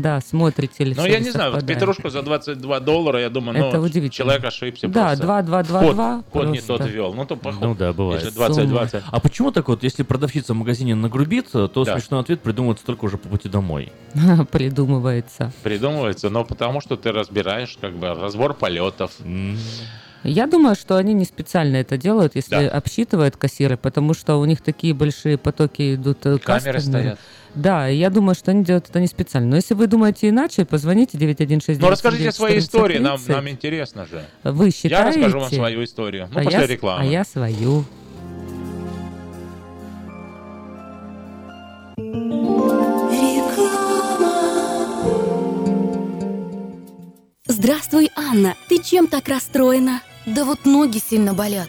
Да, 0.00 0.20
смотрите 0.20 0.84
ли 0.84 0.94
Ну, 0.96 1.04
я 1.06 1.18
не 1.18 1.30
знаю, 1.30 1.52
вот 1.52 1.66
петрушку 1.66 2.08
за 2.10 2.22
22 2.22 2.80
доллара, 2.80 3.20
я 3.20 3.30
думаю, 3.30 3.58
Это 3.58 3.76
ну, 3.78 3.82
удивительно. 3.84 4.10
человек 4.10 4.44
ошибся 4.44 4.88
Да, 4.88 5.06
просто. 5.08 5.24
2, 5.24 5.42
2, 5.42 5.62
2, 5.62 5.80
Код, 5.80 5.94
2 5.94 6.22
код 6.32 6.46
не 6.46 6.58
просто. 6.58 6.76
тот 6.78 6.86
ввел. 6.88 7.14
Ну, 7.14 7.24
то 7.26 7.36
поход. 7.36 7.60
Ну 7.62 7.74
да, 7.74 7.92
бывает. 7.92 8.22
Если 8.24 8.38
20-20. 8.40 9.02
А 9.10 9.20
почему 9.20 9.50
так 9.52 9.68
вот, 9.68 9.82
если 9.82 10.02
продавщица 10.02 10.52
в 10.54 10.56
магазине 10.56 10.94
нагрубит, 10.94 11.50
то 11.52 11.68
Да. 11.84 11.94
смешной 11.94 12.20
ответ 12.20 12.40
придумывается 12.42 12.84
только 12.86 13.04
уже 13.04 13.18
по 13.18 13.28
пути 13.28 13.48
домой? 13.48 13.92
Придумывается. 14.50 15.52
Придумывается, 15.62 16.30
но 16.30 16.44
потому 16.44 16.80
что 16.80 16.96
ты 16.96 17.12
разбираешь 17.12 17.76
как 17.80 17.94
бы 17.94 18.08
разбор 18.08 18.54
полетов. 18.54 19.12
Я 20.24 20.46
думаю, 20.48 20.74
что 20.74 20.96
они 20.96 21.14
не 21.14 21.24
специально 21.24 21.76
это 21.76 21.96
делают, 21.96 22.34
если 22.34 22.50
Да. 22.66 22.68
обсчитывают 22.70 23.36
кассиры, 23.36 23.76
потому 23.76 24.14
что 24.14 24.36
у 24.40 24.44
них 24.44 24.60
такие 24.60 24.92
большие 24.92 25.38
потоки 25.38 25.94
идут 25.94 26.26
э, 26.26 26.38
Камеры 26.38 26.80
стоят. 26.80 27.20
Да, 27.54 27.88
я 27.88 28.10
думаю, 28.10 28.34
что 28.34 28.50
они 28.50 28.64
делают 28.64 28.88
это 28.88 29.00
не 29.00 29.06
специально. 29.06 29.48
Но 29.48 29.56
если 29.56 29.74
вы 29.74 29.86
думаете 29.86 30.28
иначе, 30.28 30.64
позвоните 30.64 31.18
916 31.18 31.82
Ну, 31.82 31.90
расскажите 31.90 32.32
свои 32.32 32.58
истории, 32.58 32.98
нам, 32.98 33.20
нам 33.26 33.48
интересно 33.48 34.06
же. 34.06 34.24
Вы 34.44 34.70
считаете? 34.70 34.96
Я 34.96 35.06
расскажу 35.06 35.40
вам 35.40 35.50
свою 35.50 35.84
историю. 35.84 36.28
Ну, 36.32 36.40
а 36.40 36.44
после 36.44 36.60
я, 36.60 36.66
рекламы. 36.66 37.02
А 37.02 37.04
я 37.04 37.24
свою. 37.24 37.84
Здравствуй, 47.46 48.10
Анна. 48.14 48.54
Ты 48.68 48.82
чем 48.82 49.08
так 49.08 49.26
расстроена? 49.28 50.02
Да 50.26 50.44
вот 50.44 50.64
ноги 50.64 50.98
сильно 50.98 51.34
болят. 51.34 51.68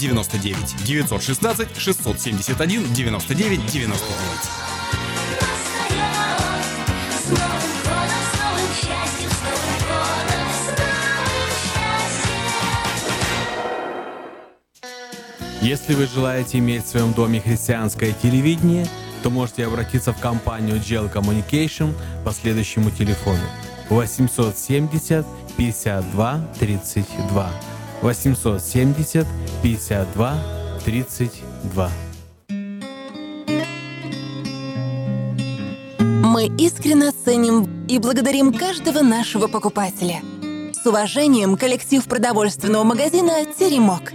99 0.00 0.84
916 0.84 1.68
671 1.76 2.92
99 2.92 3.66
99. 3.66 4.70
Если 15.60 15.92
вы 15.92 16.06
желаете 16.06 16.58
иметь 16.58 16.84
в 16.84 16.88
своем 16.88 17.12
доме 17.12 17.38
христианское 17.38 18.12
телевидение, 18.12 18.86
то 19.22 19.28
можете 19.28 19.66
обратиться 19.66 20.14
в 20.14 20.18
компанию 20.18 20.76
GL 20.76 21.12
Communication 21.12 21.92
по 22.24 22.32
следующему 22.32 22.90
телефону 22.90 23.42
870 23.90 25.26
52 25.58 26.40
32 26.58 27.50
870 28.02 29.26
52 29.62 30.34
32 30.84 31.90
Мы 35.98 36.46
искренне 36.58 37.10
ценим 37.10 37.86
и 37.86 37.98
благодарим 37.98 38.52
каждого 38.52 39.00
нашего 39.02 39.48
покупателя. 39.48 40.22
С 40.72 40.86
уважением, 40.86 41.56
коллектив 41.56 42.02
продовольственного 42.04 42.84
магазина 42.84 43.44
«Теремок». 43.58 44.12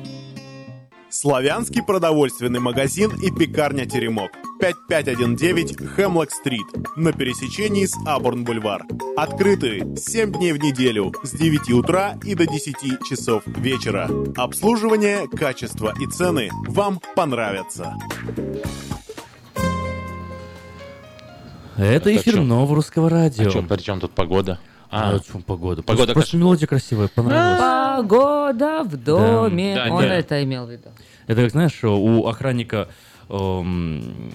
Славянский 1.15 1.81
продовольственный 1.81 2.59
магазин 2.59 3.09
и 3.21 3.31
пекарня 3.31 3.85
«Теремок». 3.85 4.31
5519 4.59 5.95
Хемлок-стрит 5.95 6.65
на 6.97 7.13
пересечении 7.13 7.85
с 7.85 7.95
Абурн-бульвар. 8.05 8.83
Открыты 9.15 9.95
7 9.95 10.33
дней 10.33 10.51
в 10.51 10.57
неделю 10.57 11.13
с 11.23 11.31
9 11.31 11.71
утра 11.71 12.19
и 12.21 12.35
до 12.35 12.45
10 12.45 12.75
часов 13.09 13.43
вечера. 13.47 14.09
Обслуживание, 14.35 15.29
качество 15.29 15.93
и 16.01 16.05
цены 16.05 16.49
вам 16.67 16.99
понравятся. 17.15 17.95
Это 21.77 22.09
Это 22.09 22.13
эфир 22.13 22.41
нового 22.41 22.75
русского 22.75 23.09
радио. 23.09 23.47
А 23.47 23.51
чё, 23.51 23.63
при 23.63 23.81
чем 23.81 24.01
тут 24.01 24.11
погода? 24.11 24.59
А, 24.91 25.18
в 25.20 25.26
чем 25.26 25.41
погода? 25.41 25.82
Погода 25.82 26.06
Просто, 26.06 26.14
просто 26.14 26.38
мелодия 26.38 26.68
красивая, 26.68 27.07
понравилась. 27.07 27.60
Погода 27.98 28.84
в 28.84 28.98
доме. 28.98 29.76
Да, 29.76 29.94
Он 29.94 30.02
да. 30.02 30.16
это 30.16 30.44
имел 30.44 30.66
в 30.66 30.72
виду. 30.72 30.90
Это 31.28 31.41
как, 31.41 31.52
знаешь, 31.52 31.84
у 31.84 32.26
охранника 32.28 32.88
эм, 33.30 34.32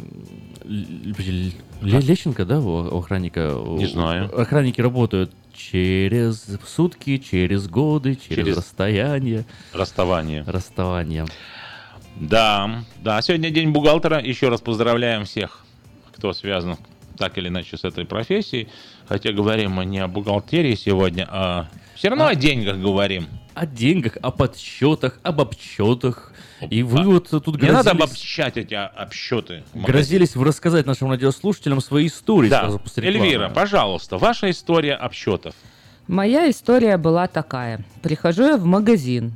Лещенко, 0.65 2.45
да, 2.45 2.61
у 2.61 2.99
охранника? 2.99 3.57
Не 3.67 3.87
знаю. 3.87 4.31
Охранники 4.39 4.81
работают 4.81 5.33
через 5.55 6.47
сутки, 6.67 7.19
через 7.19 7.69
годы, 7.69 8.17
через, 8.17 8.37
Через- 8.45 8.57
расстояние. 8.59 9.45
Расставание. 9.73 10.45
Расставание. 10.47 11.27
Да, 12.17 12.85
да, 13.03 13.23
сегодня 13.23 13.51
день 13.51 13.71
бухгалтера. 13.71 14.21
Еще 14.23 14.49
раз 14.49 14.61
поздравляем 14.61 15.25
всех, 15.25 15.65
кто 16.13 16.33
связан 16.33 16.77
так 17.17 17.39
или 17.39 17.49
иначе 17.49 17.77
с 17.77 17.85
этой 17.85 18.05
профессией. 18.05 18.69
Хотя 19.11 19.33
говорим 19.33 19.73
мы 19.73 19.87
не 19.87 19.99
о 19.99 20.07
бухгалтерии 20.07 20.77
сегодня, 20.77 21.27
а 21.29 21.67
все 21.97 22.11
равно 22.11 22.29
о 22.29 22.37
деньгах 22.37 22.77
говорим. 22.77 23.27
О 23.55 23.67
деньгах, 23.67 24.17
о 24.23 24.31
подсчетах, 24.31 25.19
об 25.25 25.41
обсчетах. 25.41 26.33
И 26.71 26.85
вы 26.85 27.03
вот 27.03 27.29
тут 27.29 27.61
Не 27.61 27.73
надо 27.73 27.91
грозились, 27.91 28.05
обобщать 28.05 28.57
эти 28.57 28.75
а, 28.75 28.87
обсчеты. 28.87 29.65
грозились 29.75 30.37
вы 30.37 30.45
рассказать 30.45 30.87
нашим 30.87 31.11
радиослушателям 31.11 31.81
свои 31.81 32.07
истории 32.07 32.49
Да, 32.49 32.61
сразу 32.61 32.79
после 32.79 33.03
рекламы. 33.03 33.27
Эльвира, 33.27 33.49
пожалуйста, 33.49 34.17
ваша 34.17 34.49
история 34.49 34.95
обсчетов. 34.95 35.57
Моя 36.07 36.49
история 36.49 36.97
была 36.97 37.27
такая. 37.27 37.85
Прихожу 38.03 38.45
я 38.45 38.57
в 38.59 38.65
магазин, 38.65 39.33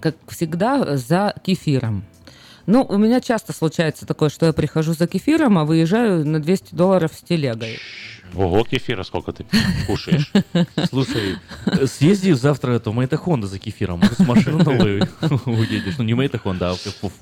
как 0.00 0.16
всегда, 0.26 0.96
за 0.96 1.32
кефиром. 1.44 2.04
Ну, 2.66 2.84
у 2.88 2.96
меня 2.96 3.20
часто 3.20 3.52
случается 3.52 4.04
такое, 4.04 4.30
что 4.30 4.46
я 4.46 4.52
прихожу 4.52 4.94
за 4.94 5.06
кефиром, 5.06 5.58
а 5.58 5.64
выезжаю 5.64 6.26
на 6.26 6.40
200 6.40 6.74
долларов 6.74 7.12
с 7.14 7.22
телегой. 7.22 7.78
Ого, 8.34 8.64
кефира 8.64 9.02
сколько 9.02 9.32
ты 9.32 9.44
кушаешь. 9.86 10.32
Слушай, 10.88 11.36
съезди 11.86 12.32
завтра 12.32 12.72
это 12.72 12.90
в 12.90 12.94
Maita 12.94 13.16
Honda 13.16 13.46
за 13.46 13.58
кефиром. 13.58 14.00
Может, 14.00 14.16
с 14.16 14.20
машины 14.20 14.64
новой 14.64 15.00
уедешь. 15.46 15.94
Ну, 15.98 16.04
не 16.04 16.14
Maita 16.14 16.38
Honda, 16.38 16.72
а 16.72 16.76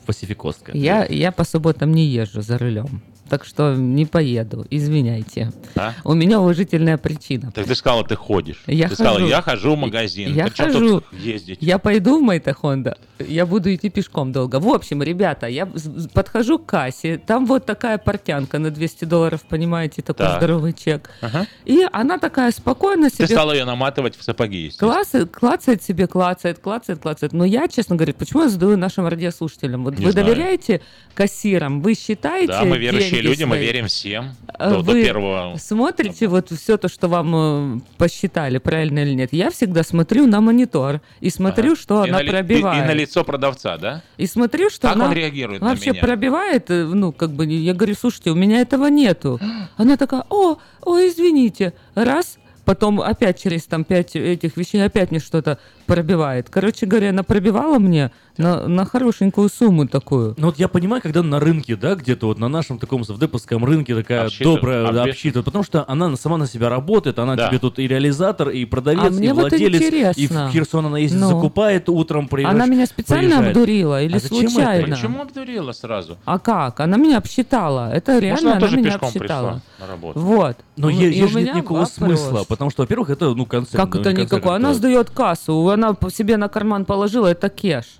Пасификостка. 0.07 0.73
Я, 0.73 1.05
я 1.07 1.33
по 1.33 1.45
субботам 1.45 1.93
не 1.93 2.07
езжу 2.07 2.43
за 2.43 2.59
рулем, 2.59 3.03
так 3.31 3.45
что 3.45 3.75
не 3.75 4.05
поеду, 4.07 4.67
извиняйте. 4.71 5.53
А? 5.77 5.95
У 6.05 6.15
меня 6.15 6.41
уважительная 6.41 6.99
причина. 6.99 7.53
Так 7.53 7.67
ты 7.67 7.75
сказала, 7.77 8.05
ты 8.05 8.17
ходишь. 8.17 8.63
Я 8.67 8.89
ты 8.89 8.95
сказала, 8.95 9.19
хожу. 9.19 9.29
я 9.29 9.41
хожу 9.43 9.77
в 9.77 9.79
магазин. 9.79 10.35
Я 10.35 10.49
Ты 10.49 10.55
чё 10.55 10.65
хожу. 10.65 11.03
ездить? 11.13 11.59
Я 11.61 11.79
пойду 11.79 12.19
в 12.19 12.23
Maita 12.23 12.53
Honda, 12.53 12.99
я 13.19 13.47
буду 13.47 13.73
идти 13.73 13.89
пешком 13.89 14.33
долго. 14.33 14.57
В 14.59 14.69
общем, 14.69 15.03
ребята, 15.03 15.47
я 15.47 15.69
подхожу 16.13 16.59
к 16.59 16.67
кассе, 16.67 17.19
там 17.19 17.47
вот 17.47 17.65
такая 17.67 17.99
портянка 17.99 18.59
на 18.59 18.71
200 18.71 19.05
долларов, 19.05 19.43
понимаете, 19.49 20.03
такой 20.03 20.27
Так. 20.27 20.39
здоровый 20.39 20.73
чек. 20.73 21.11
Ага. 21.21 21.47
И 21.65 21.87
она 21.93 22.19
такая 22.19 22.51
спокойно 22.51 23.11
Ты 23.11 23.17
себе 23.17 23.27
стала 23.29 23.53
ее 23.53 23.65
наматывать 23.65 24.17
в 24.17 24.23
сапоги, 24.25 24.71
клацает, 24.77 25.31
клацает 25.31 25.83
себе, 25.83 26.07
клацает, 26.09 26.59
клацает, 26.59 26.99
клацает. 27.01 27.33
Но 27.33 27.45
я, 27.45 27.69
честно 27.69 27.95
говоря, 27.97 28.13
почему 28.15 28.43
я 28.43 28.49
задаю 28.49 28.77
нашим 28.77 29.07
радиослушателям? 29.07 29.85
Вот 29.85 29.99
Не 29.99 30.05
вы 30.07 30.13
знаю. 30.13 30.27
доверяете 30.27 30.81
кассирам? 31.15 31.81
Вы 31.83 31.95
считаете 31.95 32.49
Да, 32.49 32.65
мы 32.65 32.79
верующие 32.79 33.20
деньги 33.23 33.29
люди, 33.41 33.45
мы 33.45 33.59
верим 33.59 33.87
всем. 33.87 34.35
А 34.49 34.71
До, 34.71 34.77
до 34.83 34.93
вы 34.93 35.03
первого. 35.03 35.57
смотрите 35.59 36.29
вот 36.29 36.51
все 36.51 36.77
то, 36.77 36.89
что 36.89 37.09
вам 37.09 37.77
э, 37.77 37.81
посчитали, 37.99 38.59
правильно 38.59 39.01
или 39.01 39.15
нет? 39.15 39.31
Я 39.33 39.51
всегда 39.51 39.83
смотрю 39.83 40.27
на 40.27 40.41
монитор 40.41 41.01
и 41.21 41.31
смотрю, 41.31 41.77
что 41.77 42.05
И 42.05 42.09
она 42.11 42.19
на 42.21 42.25
пробивает. 42.25 42.83
И, 42.83 42.85
и 42.85 42.89
на 42.89 42.93
лицо 42.95 43.25
продавца, 43.25 43.77
да? 43.79 44.03
И 44.17 44.27
смотрю, 44.27 44.71
что 44.71 44.89
Как 44.89 44.97
она 44.97 45.07
он 45.07 45.13
реагирует 45.13 45.61
на 45.63 45.69
вообще 45.69 45.91
меня? 45.93 46.01
пробивает, 46.03 46.71
э, 46.71 46.85
ну, 46.85 47.13
как 47.13 47.31
бы, 47.31 47.47
я 47.47 47.75
говорю, 47.75 47.95
слушайте, 47.95 48.31
у 48.31 48.35
меня 48.35 48.61
этого 48.61 48.87
нету. 48.89 49.41
Она 49.77 49.97
такая, 49.97 50.25
о, 50.29 50.59
о, 50.83 50.99
извините, 50.99 51.73
раз, 51.95 52.39
потом 52.65 53.01
опять 53.01 53.43
через 53.43 53.65
там 53.65 53.85
пять 53.85 54.15
этих 54.15 54.57
вещей 54.57 54.85
опять 54.85 55.11
мне 55.11 55.21
что-то 55.21 55.59
пробивает. 55.95 56.49
Короче 56.51 56.87
говоря, 56.87 57.11
она 57.11 57.23
пробивала 57.23 57.79
мне 57.79 58.11
на, 58.37 58.67
на 58.69 58.85
хорошенькую 58.85 59.49
сумму 59.49 59.89
такую. 59.89 60.35
Ну 60.39 60.47
вот 60.47 60.59
я 60.59 60.69
понимаю, 60.69 61.03
когда 61.03 61.23
на 61.23 61.41
рынке, 61.41 61.75
да, 61.77 61.95
где-то 61.97 62.27
вот 62.29 62.39
на 62.39 62.49
нашем 62.49 62.79
таком 62.79 63.05
совдеповском 63.05 63.65
рынке 63.65 63.95
такая 63.95 64.27
Обсчитывает, 64.27 64.61
добрая 64.61 64.85
обвешивает. 64.87 65.11
обсчитывает, 65.15 65.45
потому 65.45 65.65
что 65.65 65.85
она 65.89 66.17
сама 66.17 66.37
на 66.39 66.47
себя 66.47 66.69
работает, 66.69 67.19
она 67.19 67.35
Да. 67.37 67.49
тебе 67.49 67.59
тут 67.59 67.79
и 67.79 67.89
реализатор, 67.89 68.51
и 68.51 68.65
продавец, 68.65 69.03
А 69.03 69.07
и 69.09 69.11
мне 69.11 69.35
вот 69.35 69.51
владелец, 69.51 70.17
и 70.17 70.27
в 70.29 70.51
Херсон 70.53 70.87
она 70.87 70.99
ездит, 70.99 71.21
Ну. 71.21 71.29
закупает 71.29 71.89
утром, 71.89 72.29
приезжает. 72.29 72.55
Она 72.57 72.67
меня 72.67 72.87
специально 72.87 73.29
приезжает. 73.29 73.57
обдурила 73.57 74.03
или 74.03 74.15
А 74.15 74.17
это? 74.19 74.27
случайно? 74.29 74.95
Почему 74.97 75.23
обдурила 75.23 75.73
сразу? 75.73 76.17
А 76.25 76.39
как? 76.39 76.81
Она 76.81 76.97
меня 76.97 77.19
обсчитала. 77.19 77.93
Это 77.93 78.19
реально 78.19 78.31
Может, 78.31 78.45
она 78.45 78.53
она 78.53 78.61
тоже 78.61 78.77
меня 78.77 78.91
пешком 78.91 79.09
обсчитала. 79.09 79.49
пришла 79.49 79.63
на 79.81 79.87
работу? 79.93 80.21
Вот. 80.21 80.57
Но 80.77 80.89
И 80.89 80.95
е- 80.95 81.09
у 81.09 81.11
ей 81.13 81.29
же 81.29 81.41
нет 81.43 81.55
никакого 81.57 81.81
вопрос. 81.81 81.95
смысла, 81.95 82.45
потому 82.49 82.71
что, 82.71 82.83
во-первых, 82.83 83.11
это, 83.11 83.35
ну, 83.35 83.45
концерн. 83.45 83.85
Как 83.85 83.95
ну, 83.95 84.01
это 84.01 84.13
никакой? 84.15 84.57
Она 84.57 84.73
сдает 84.73 85.11
кассу, 85.11 85.55
она 85.81 85.97
себе 86.11 86.37
на 86.37 86.49
карман 86.49 86.85
положила, 86.85 87.27
это 87.27 87.49
кеш. 87.49 87.99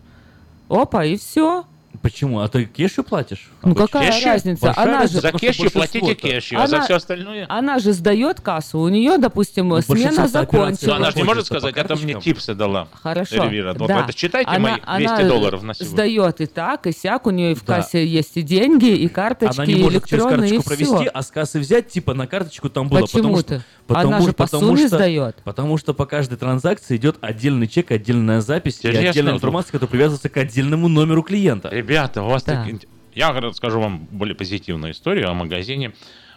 Опа, 0.69 1.05
и 1.05 1.17
все. 1.17 1.65
Почему? 2.03 2.41
А 2.41 2.49
ты 2.49 2.65
кешью 2.65 3.05
платишь? 3.05 3.51
Ну 3.63 3.75
какая 3.75 4.11
Кешью? 4.11 4.27
разница? 4.31 4.67
Большая 4.67 4.85
Она 4.87 4.99
разница, 5.01 5.15
же, 5.17 5.21
За 5.21 5.39
кешью 5.39 5.71
платите 5.71 6.15
кешью, 6.15 6.59
а 6.59 6.67
за 6.67 6.77
Она- 6.77 6.85
все 6.87 6.95
остальное... 6.97 7.47
она 7.51 7.79
же 7.79 7.93
сдает 7.93 8.41
кассу, 8.41 8.79
у 8.79 8.89
нее, 8.89 9.19
допустим, 9.19 9.65
смена 9.83 9.83
большинство 9.87 10.23
операций 10.23 10.23
Ну, 10.25 10.29
закончилась. 10.41 10.97
она 10.97 11.11
же 11.11 11.17
не 11.19 11.23
может 11.25 11.47
сказать, 11.47 11.77
это 11.77 11.97
мне 11.97 12.15
типсы 12.15 12.55
дала. 12.55 12.89
Хорошо. 13.03 13.45
Эльвира, 13.45 13.75
вот 13.75 13.89
да. 13.89 14.05
это 14.05 14.17
считайте 14.17 14.49
она, 14.51 14.59
мои 14.87 14.99
200 14.99 15.13
она 15.21 15.29
долларов 15.29 15.63
на 15.63 15.75
сегодня. 15.75 15.91
сдает 15.93 16.41
и 16.41 16.47
так, 16.47 16.87
и 16.87 16.93
сяк, 16.93 17.27
у 17.27 17.31
нее 17.31 17.53
и 17.53 17.55
в 17.55 17.65
Да. 17.67 17.77
кассе 17.77 18.07
есть 18.07 18.35
и 18.37 18.43
деньги, 18.43 18.89
и 18.89 19.09
карточки, 19.09 19.57
Она 19.61 19.67
не 19.67 19.75
и 19.75 19.83
может 19.83 20.07
через 20.07 20.23
электронные, 20.25 20.49
и 20.49 20.53
карточку 20.55 20.69
провести, 20.71 20.97
все. 21.05 21.11
а 21.13 21.23
с 21.23 21.31
кассы 21.31 21.59
взять, 21.61 21.89
типа 21.89 22.15
на 22.15 22.27
карточку 22.27 22.71
там 22.71 22.89
было. 22.89 23.01
потому 23.01 23.35
Почему-то. 23.37 23.55
что, 23.61 23.65
потому, 23.87 24.15
Она 24.15 24.21
же 24.25 24.33
по 24.33 24.47
сумме 24.47 24.87
что, 24.87 24.97
сдает. 24.97 25.37
Потому 25.45 25.77
что 25.77 25.93
по 25.93 26.07
каждой 26.07 26.39
транзакции 26.39 26.97
идет 26.97 27.17
отдельный 27.21 27.69
чек, 27.69 27.91
отдельная 27.91 28.41
запись 28.41 28.79
и 28.83 28.89
отдельная 28.89 29.33
ну. 29.33 29.37
информация, 29.39 29.73
которая 29.73 29.91
привязывается 29.91 30.31
к 30.31 30.37
отдельному 30.39 30.89
номеру 30.89 31.23
клиента. 31.23 31.69
Ребята, 31.91 32.23
у 32.23 32.29
вас 32.29 32.45
Да. 32.45 32.65
так... 32.65 32.83
Я 33.15 33.33
расскажу 33.33 33.81
вам 33.81 34.07
более 34.13 34.37
позитивную 34.37 34.93
историю 34.93 35.29
о 35.29 35.35
магазине. 35.35 35.93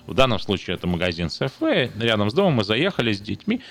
В 0.08 0.16
данном 0.16 0.40
случае 0.40 0.76
это 0.76 0.88
магазин 0.88 1.30
Сефе. 1.30 1.92
Рядом 2.00 2.32
с 2.32 2.34
домом 2.34 2.54
мы 2.54 2.64
заехали 2.64 3.14
с 3.14 3.22
детьми. 3.22 3.62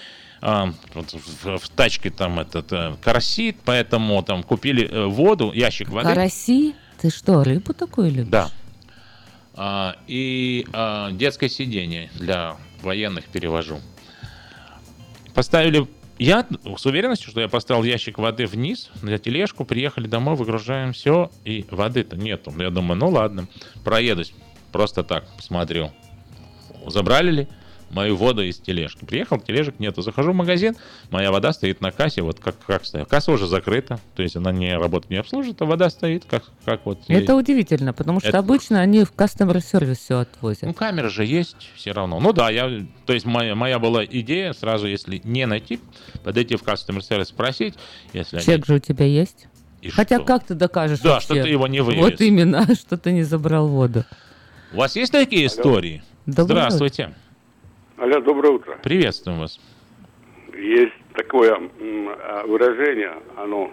А, 0.40 0.72
в 0.94 1.68
тачке 1.70 2.10
там 2.10 2.38
этот 2.38 2.72
э, 2.72 2.94
карасит, 3.02 3.56
поэтому 3.64 4.22
там 4.22 4.44
купили 4.44 4.88
э, 4.88 5.06
воду, 5.06 5.52
ящик 5.52 5.88
воды. 5.88 6.08
Караси? 6.08 6.74
Ты 7.00 7.10
что, 7.10 7.42
рыбу 7.42 7.74
такую 7.74 8.12
любишь? 8.12 8.30
Да. 8.30 8.50
А, 9.54 9.96
и 10.06 10.64
а, 10.72 11.10
детское 11.10 11.48
сиденье 11.48 12.10
для 12.14 12.56
военных 12.82 13.24
перевожу. 13.24 13.80
Поставили... 15.34 15.88
Я 16.18 16.46
с 16.76 16.86
уверенностью, 16.86 17.30
что 17.30 17.40
я 17.40 17.48
поставил 17.48 17.82
ящик 17.82 18.18
воды 18.18 18.46
вниз 18.46 18.90
на 19.02 19.18
тележку, 19.18 19.64
приехали 19.64 20.06
домой, 20.06 20.36
выгружаем 20.36 20.92
все, 20.92 21.30
и 21.44 21.64
воды-то 21.70 22.16
нету. 22.16 22.52
Я 22.58 22.70
думаю, 22.70 22.98
ну 22.98 23.08
ладно, 23.08 23.48
проедусь. 23.84 24.34
Просто 24.70 25.02
так, 25.02 25.26
смотрю. 25.40 25.90
Забрали 26.86 27.30
ли 27.30 27.48
мою 27.92 28.16
воду 28.16 28.42
из 28.42 28.58
тележки? 28.58 29.04
Приехал, 29.04 29.38
тележек 29.38 29.78
нету. 29.78 30.02
Захожу 30.02 30.32
в 30.32 30.34
магазин, 30.34 30.76
моя 31.10 31.30
вода 31.30 31.52
стоит 31.52 31.80
на 31.80 31.92
кассе, 31.92 32.22
вот 32.22 32.40
как, 32.40 32.56
как 32.66 32.84
стоит. 32.84 33.08
Касса 33.08 33.32
уже 33.32 33.46
закрыта, 33.46 34.00
то 34.16 34.22
есть 34.22 34.36
она 34.36 34.50
не 34.52 34.76
работает, 34.76 35.10
не 35.10 35.16
обслуживает, 35.16 35.60
а 35.62 35.66
вода 35.66 35.90
стоит, 35.90 36.24
как, 36.24 36.44
как 36.64 36.84
вот... 36.86 36.98
Это 37.08 37.36
удивительно, 37.36 37.92
потому 37.92 38.20
что 38.20 38.28
Это- 38.30 38.38
обычно 38.38 38.80
они 38.80 39.04
в 39.04 39.12
customer 39.12 39.60
сервис 39.62 39.98
все 39.98 40.20
отвозят. 40.20 40.62
Ну, 40.62 40.74
камера 40.74 41.08
же 41.08 41.24
есть 41.24 41.56
все 41.76 41.92
равно. 41.92 42.18
Ну 42.20 42.32
да, 42.32 42.50
я, 42.50 42.84
то 43.06 43.12
есть 43.12 43.26
моя, 43.26 43.54
моя 43.54 43.78
была 43.78 44.04
идея 44.04 44.52
сразу, 44.52 44.86
если 44.86 45.20
не 45.24 45.46
найти, 45.46 45.80
подойти 46.24 46.56
в 46.56 46.62
service, 46.62 47.24
спросить, 47.24 47.74
если 48.12 48.36
они- 48.36 48.44
Чек 48.46 48.66
же 48.66 48.74
у 48.74 48.78
тебя 48.78 49.04
есть? 49.06 49.46
И 49.82 49.90
Хотя 49.90 50.16
что? 50.16 50.24
как 50.24 50.44
ты 50.44 50.54
докажешь 50.54 51.00
Да, 51.00 51.14
вообще? 51.14 51.24
что 51.34 51.42
ты 51.42 51.48
его 51.48 51.66
не 51.66 51.80
вывез. 51.80 52.00
Вот 52.00 52.20
именно, 52.20 52.72
что 52.74 52.96
ты 52.96 53.12
не 53.12 53.24
забрал 53.24 53.66
воду. 53.66 54.04
У 54.72 54.76
вас 54.76 54.94
есть 54.96 55.12
такие 55.12 55.46
истории? 55.46 56.02
Доброе 56.24 56.60
Здравствуйте. 56.68 57.14
Алло, 58.02 58.20
доброе 58.20 58.54
утро. 58.54 58.80
Приветствуем 58.82 59.38
вас. 59.38 59.60
Есть 60.52 60.92
такое 61.14 61.54
а, 61.54 62.44
выражение, 62.48 63.12
оно 63.36 63.70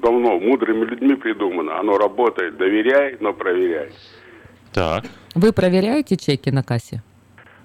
давно 0.00 0.40
мудрыми 0.40 0.86
людьми 0.86 1.14
придумано, 1.14 1.78
оно 1.78 1.98
работает, 1.98 2.56
доверяй, 2.56 3.18
но 3.20 3.34
проверяй. 3.34 3.92
Так. 4.72 5.04
Вы 5.34 5.52
проверяете 5.52 6.16
чеки 6.16 6.50
на 6.50 6.62
кассе? 6.62 7.02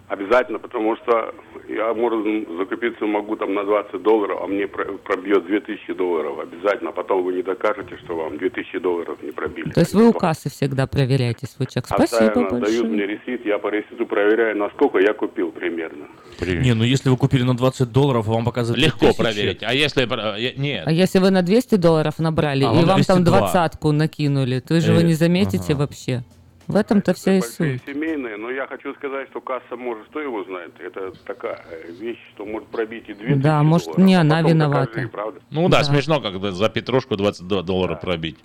Обязательно, 0.07 0.59
потому 0.59 0.95
что 0.97 1.33
я, 1.67 1.91
может, 1.95 2.23
закупиться 2.59 3.05
могу 3.05 3.35
там 3.37 3.55
на 3.55 3.63
20 3.63 4.03
долларов, 4.03 4.39
а 4.43 4.47
мне 4.47 4.67
про- 4.67 4.93
пробьет 5.03 5.45
2000 5.47 5.93
долларов. 5.93 6.37
Обязательно, 6.39 6.91
потом 6.91 7.23
вы 7.23 7.33
не 7.33 7.41
докажете, 7.41 7.97
что 8.03 8.15
вам 8.15 8.37
2000 8.37 8.77
долларов 8.79 9.17
не 9.23 9.31
пробили. 9.31 9.71
То 9.71 9.79
есть 9.79 9.95
вы 9.95 10.07
у 10.07 10.13
кассы 10.13 10.49
всегда 10.51 10.85
проверяете 10.85 11.47
свой 11.47 11.65
чек. 11.65 11.87
Спасибо 11.87 12.29
Постоянно 12.29 12.59
дают 12.59 12.83
мне 12.85 13.05
большое. 13.05 13.07
ресит, 13.07 13.45
я 13.47 13.57
по 13.57 13.69
реситу 13.69 14.05
проверяю, 14.05 14.55
насколько 14.57 14.99
я 14.99 15.13
купил 15.13 15.51
примерно. 15.51 16.05
Не, 16.39 16.73
ну 16.75 16.83
если 16.83 17.09
вы 17.09 17.17
купили 17.17 17.41
на 17.41 17.57
20 17.57 17.91
долларов, 17.91 18.27
а 18.27 18.31
вам 18.31 18.45
показывают 18.45 18.83
Легко 18.85 19.07
2000, 19.07 19.21
проверить. 19.23 19.63
А 19.63 19.73
если... 19.73 20.03
э, 20.03 20.53
Нет. 20.55 20.83
А 20.85 20.91
если 20.91 21.17
вы 21.17 21.31
на 21.31 21.41
200 21.41 21.75
долларов 21.77 22.19
набрали, 22.19 22.63
А 22.63 22.67
и 22.71 22.75
вам 22.75 22.85
вам 22.85 23.03
там 23.03 23.23
202. 23.23 23.37
двадцатку 23.39 23.91
накинули, 23.91 24.59
то 24.59 24.79
же 24.79 24.93
вы 24.93 25.01
Э, 25.01 25.03
не 25.03 25.13
заметите 25.13 25.73
ага. 25.73 25.79
вообще. 25.81 26.23
В 26.67 26.75
этом-то 26.75 27.13
вся 27.13 27.37
и 27.37 27.41
Большие 27.41 27.79
суть. 27.79 27.83
семейные, 27.95 28.37
но 28.37 28.49
я 28.49 28.65
хочу 28.67 28.93
сказать, 28.95 29.27
что 29.29 29.39
касса 29.41 29.75
может, 29.75 30.07
кто 30.07 30.19
его 30.19 30.43
знает, 30.45 30.73
это 30.79 31.11
такая 31.25 31.63
э, 31.69 31.91
вещь, 31.91 32.17
что 32.33 32.45
может 32.45 32.67
пробить 32.69 33.03
и 33.07 33.13
2000 33.13 33.39
Да, 33.41 33.61
может, 33.61 33.85
долларов, 33.87 34.05
не 34.05 34.15
а 34.15 34.21
она 34.21 34.41
виновата. 34.41 34.87
докажи, 34.91 35.07
правда? 35.07 35.39
Ну 35.51 35.69
да, 35.69 35.79
Да. 35.79 35.83
смешно, 35.83 36.21
когда 36.21 36.51
за 36.51 36.69
петрушку 36.69 37.15
22 37.17 37.61
доллара 37.61 37.95
пробить. 37.95 38.37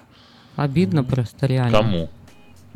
Обидно 0.56 1.02
просто, 1.04 1.46
реально. 1.46 1.70
Кому? 1.78 2.10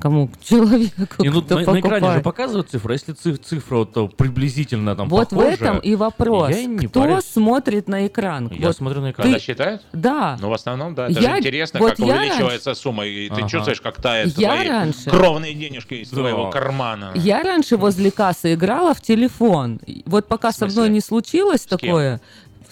Кому? 0.01 0.29
Человеку, 0.43 1.23
И 1.23 1.29
ну, 1.31 1.41
на, 1.49 1.57
на 1.57 1.63
экране 1.63 1.81
же 1.81 1.81
покупает. 1.81 2.25
показывают 2.25 2.71
цифры. 2.71 2.95
Если 2.95 3.13
циф- 3.13 3.41
цифра 3.43 3.77
вот, 3.77 3.97
э, 3.97 4.09
приблизительно 4.17 4.95
там 4.97 5.09
Вот 5.09 5.29
в 5.29 5.37
похожа, 5.37 5.51
этом 5.55 5.79
и 5.79 5.95
вопрос. 5.95 6.51
я 6.51 6.65
не 6.67 6.89
Кто 6.89 7.01
парюсь. 7.03 7.25
смотрит 7.25 7.89
на 7.89 8.07
экран? 8.07 8.51
Я 8.53 8.67
Вот 8.69 8.77
смотрю 8.77 9.01
на 9.01 9.13
экран. 9.13 9.33
Ты- 9.33 9.39
считают? 9.41 9.83
Да. 9.93 10.37
Ну, 10.41 10.49
в 10.51 10.53
основном, 10.53 10.95
да. 10.95 11.09
Это 11.09 11.21
Я- 11.21 11.31
же 11.33 11.39
интересно, 11.39 11.81
вот 11.81 11.91
как 11.91 11.99
увеличивается 12.01 12.75
сумма, 12.75 13.07
и 13.07 13.29
ты 13.29 13.35
Ага. 13.43 13.49
чувствуешь, 13.49 13.81
как 13.81 14.01
тает 14.03 14.37
Я 14.37 14.55
твои 14.55 14.69
раньше- 14.69 15.11
кровные 15.11 15.55
денежки 15.55 15.95
из 15.95 16.11
Да. 16.11 16.17
твоего 16.17 16.51
кармана. 16.51 17.13
Я 17.15 17.43
раньше 17.43 17.77
возле 17.77 18.11
кассы 18.11 18.55
играла 18.55 18.95
в 18.95 19.01
телефон. 19.01 19.81
Вот 20.07 20.27
пока 20.29 20.53
со 20.53 20.67
мной 20.67 20.89
не 20.91 21.01
случилось 21.01 21.67
кем? 21.79 22.21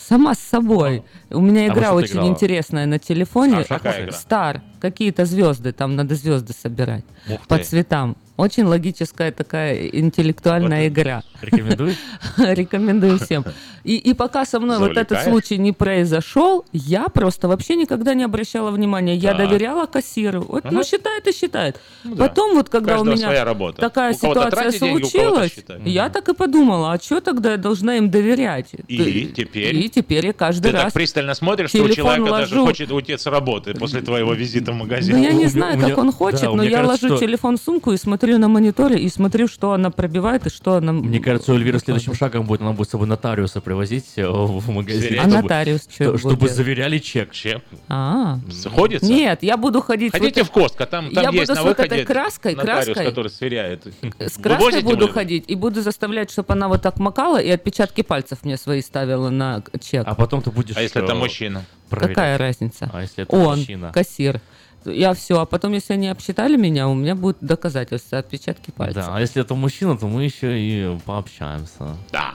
Сама 0.09 0.35
с 0.35 0.39
собой. 0.39 1.03
У 1.31 1.41
меня 1.41 1.63
А 1.63 1.67
игра 1.69 1.89
ты 1.91 1.95
очень 1.95 2.13
играла? 2.15 2.29
интересная 2.29 2.87
на 2.87 2.99
телефоне. 2.99 3.65
А? 3.69 4.13
Стар. 4.13 4.63
Какие-то 4.81 5.25
звезды, 5.25 5.73
там 5.73 5.97
надо 5.97 6.15
звезды 6.15 6.53
собирать 6.53 7.05
Ух 7.29 7.47
по 7.49 7.59
ты. 7.59 7.65
цветам. 7.65 8.17
Очень 8.37 8.65
логическая 8.65 9.31
такая 9.31 9.87
интеллектуальная 9.89 10.89
игра. 10.89 11.23
Рекомендуешь? 11.43 11.97
Рекомендую 12.39 13.19
всем. 13.19 13.45
И, 13.85 13.97
и 13.97 14.15
пока 14.15 14.45
со 14.47 14.59
мной 14.59 14.79
вот 14.79 14.93
этот 14.93 15.11
Завлекаешь? 15.11 15.31
случай 15.31 15.59
не 15.59 15.73
произошел, 15.73 16.65
я 16.73 17.09
просто 17.09 17.47
вообще 17.49 17.77
никогда 17.77 18.15
не 18.15 18.23
обращала 18.25 18.71
внимания. 18.71 19.15
Я 19.17 19.35
Так. 19.35 19.49
доверяла 19.49 19.87
кассиру. 19.87 20.43
Вот, 20.43 20.65
ну, 20.65 20.71
Ага. 20.81 20.85
считает 20.85 21.27
и 21.27 21.33
считает. 21.33 21.81
Ну 22.05 22.15
да. 22.15 22.29
Потом 22.29 22.55
вот, 22.55 22.69
когда 22.69 23.01
у 23.01 23.05
меня 23.05 23.45
такая 23.77 24.13
У 24.13 24.15
ситуация 24.17 24.71
деньги, 24.71 25.03
случилась, 25.03 25.55
я 25.85 26.09
так 26.09 26.29
и 26.29 26.35
подумала, 26.35 26.93
а 26.93 27.01
что 27.01 27.21
тогда 27.21 27.53
я 27.53 27.57
должна 27.59 27.97
им 27.97 28.11
доверять? 28.11 28.71
И 28.89 28.97
Ты- 28.97 29.43
теперь? 29.43 29.77
И 29.77 29.89
теперь 29.91 30.27
я 30.27 30.33
каждый 30.33 30.69
Ты 30.71 30.73
раз... 30.73 30.85
так 30.85 30.93
пристально 30.95 31.35
смотришь, 31.35 31.71
что 31.71 31.83
у 31.83 31.89
человека 31.89 32.31
даже 32.31 32.55
ложу. 32.55 32.67
хочет 32.67 32.91
уйти 32.93 33.19
с 33.19 33.27
работы 33.27 33.75
после 33.75 34.01
твоего 34.01 34.33
визита 34.33 34.73
в 34.73 34.77
магазин. 34.77 35.17
Ну, 35.17 35.23
я 35.23 35.33
не 35.33 35.47
знаю, 35.47 35.79
как 35.79 35.99
он 35.99 36.13
хочет, 36.13 36.43
да, 36.43 36.53
но 36.53 36.63
я 36.63 36.83
ложу 36.87 37.19
телефон 37.19 37.59
в 37.59 37.61
сумку 37.61 37.93
и 37.93 37.97
смотрю 37.99 38.22
на 38.31 38.49
мониторе, 38.49 38.99
и 38.99 39.09
смотрю, 39.09 39.49
что 39.49 39.73
она 39.73 39.91
пробивает 39.91 40.47
и 40.47 40.51
что 40.51 40.75
она... 40.75 40.93
Мне 40.93 41.21
кажется, 41.21 41.53
у 41.53 41.55
Эльвиры 41.57 41.79
следующим 41.79 42.15
шагом 42.15 42.47
будет, 42.47 42.61
она 42.61 42.73
будет 42.73 42.89
с 42.89 42.91
собой 42.93 43.07
нотариуса 43.07 43.61
привозить 43.61 44.13
э, 44.17 44.27
в 44.27 44.71
магазин. 44.71 45.19
А 45.19 45.23
чтобы- 45.23 45.43
нотариус 45.43 45.83
что 45.83 46.17
что- 46.17 46.19
чтобы 46.19 46.49
заверяли 46.49 46.99
чек. 46.99 47.33
Чек. 47.33 47.63
А. 47.89 48.39
Сходится? 48.51 49.07
Нет, 49.11 49.43
я 49.43 49.57
буду 49.57 49.83
ходить... 49.83 50.13
Хотите 50.13 50.43
вот 50.43 50.51
в 50.51 50.53
Костко, 50.53 50.87
там, 50.87 51.11
там 51.11 51.25
Я 51.25 51.31
есть 51.31 51.51
буду 51.51 51.61
на 51.61 51.69
выходе 51.69 51.95
этой 51.97 52.05
краской, 52.05 52.55
нотариус, 52.55 52.85
краской. 52.87 53.05
который 53.07 53.29
сверяет. 53.29 53.87
С 54.19 54.37
краской 54.39 54.83
буду 54.83 55.09
ходить 55.09 55.45
и 55.49 55.55
буду 55.55 55.83
заставлять, 55.83 56.31
чтобы 56.31 56.53
она 56.55 56.69
вот 56.69 56.83
так 56.83 56.99
макала 56.99 57.41
и 57.41 57.51
отпечатки 57.51 58.03
пальцев 58.03 58.39
мне 58.45 58.57
свои 58.57 58.83
ставила 58.83 59.31
на 59.31 59.63
чек. 59.81 60.05
А 60.07 60.15
потом 60.15 60.43
ты 60.43 60.51
будешь... 60.51 60.77
А 60.77 60.83
если 60.83 61.03
это 61.03 61.15
мужчина? 61.15 61.65
проверять. 61.93 62.15
Какая 62.17 62.39
разница? 62.39 62.91
А 62.93 63.03
если 63.03 63.25
это 63.25 63.37
Он, 63.37 63.59
мужчина? 63.59 63.93
кассир. 63.93 64.41
Я 64.85 65.15
все, 65.15 65.41
а 65.41 65.47
потом, 65.47 65.73
если 65.73 65.95
они 65.95 66.09
обсчитали 66.09 66.57
меня, 66.57 66.89
у 66.89 66.95
меня 66.95 67.15
будут 67.15 67.39
доказательства, 67.41 68.19
отпечатки 68.19 68.71
пальцев. 68.71 69.05
Да, 69.07 69.17
а 69.17 69.21
если 69.21 69.43
это 69.43 69.55
мужчина, 69.55 69.97
то 69.97 70.07
мы 70.07 70.25
еще 70.25 70.59
и 70.59 70.99
пообщаемся. 71.05 71.97
Да. 72.11 72.35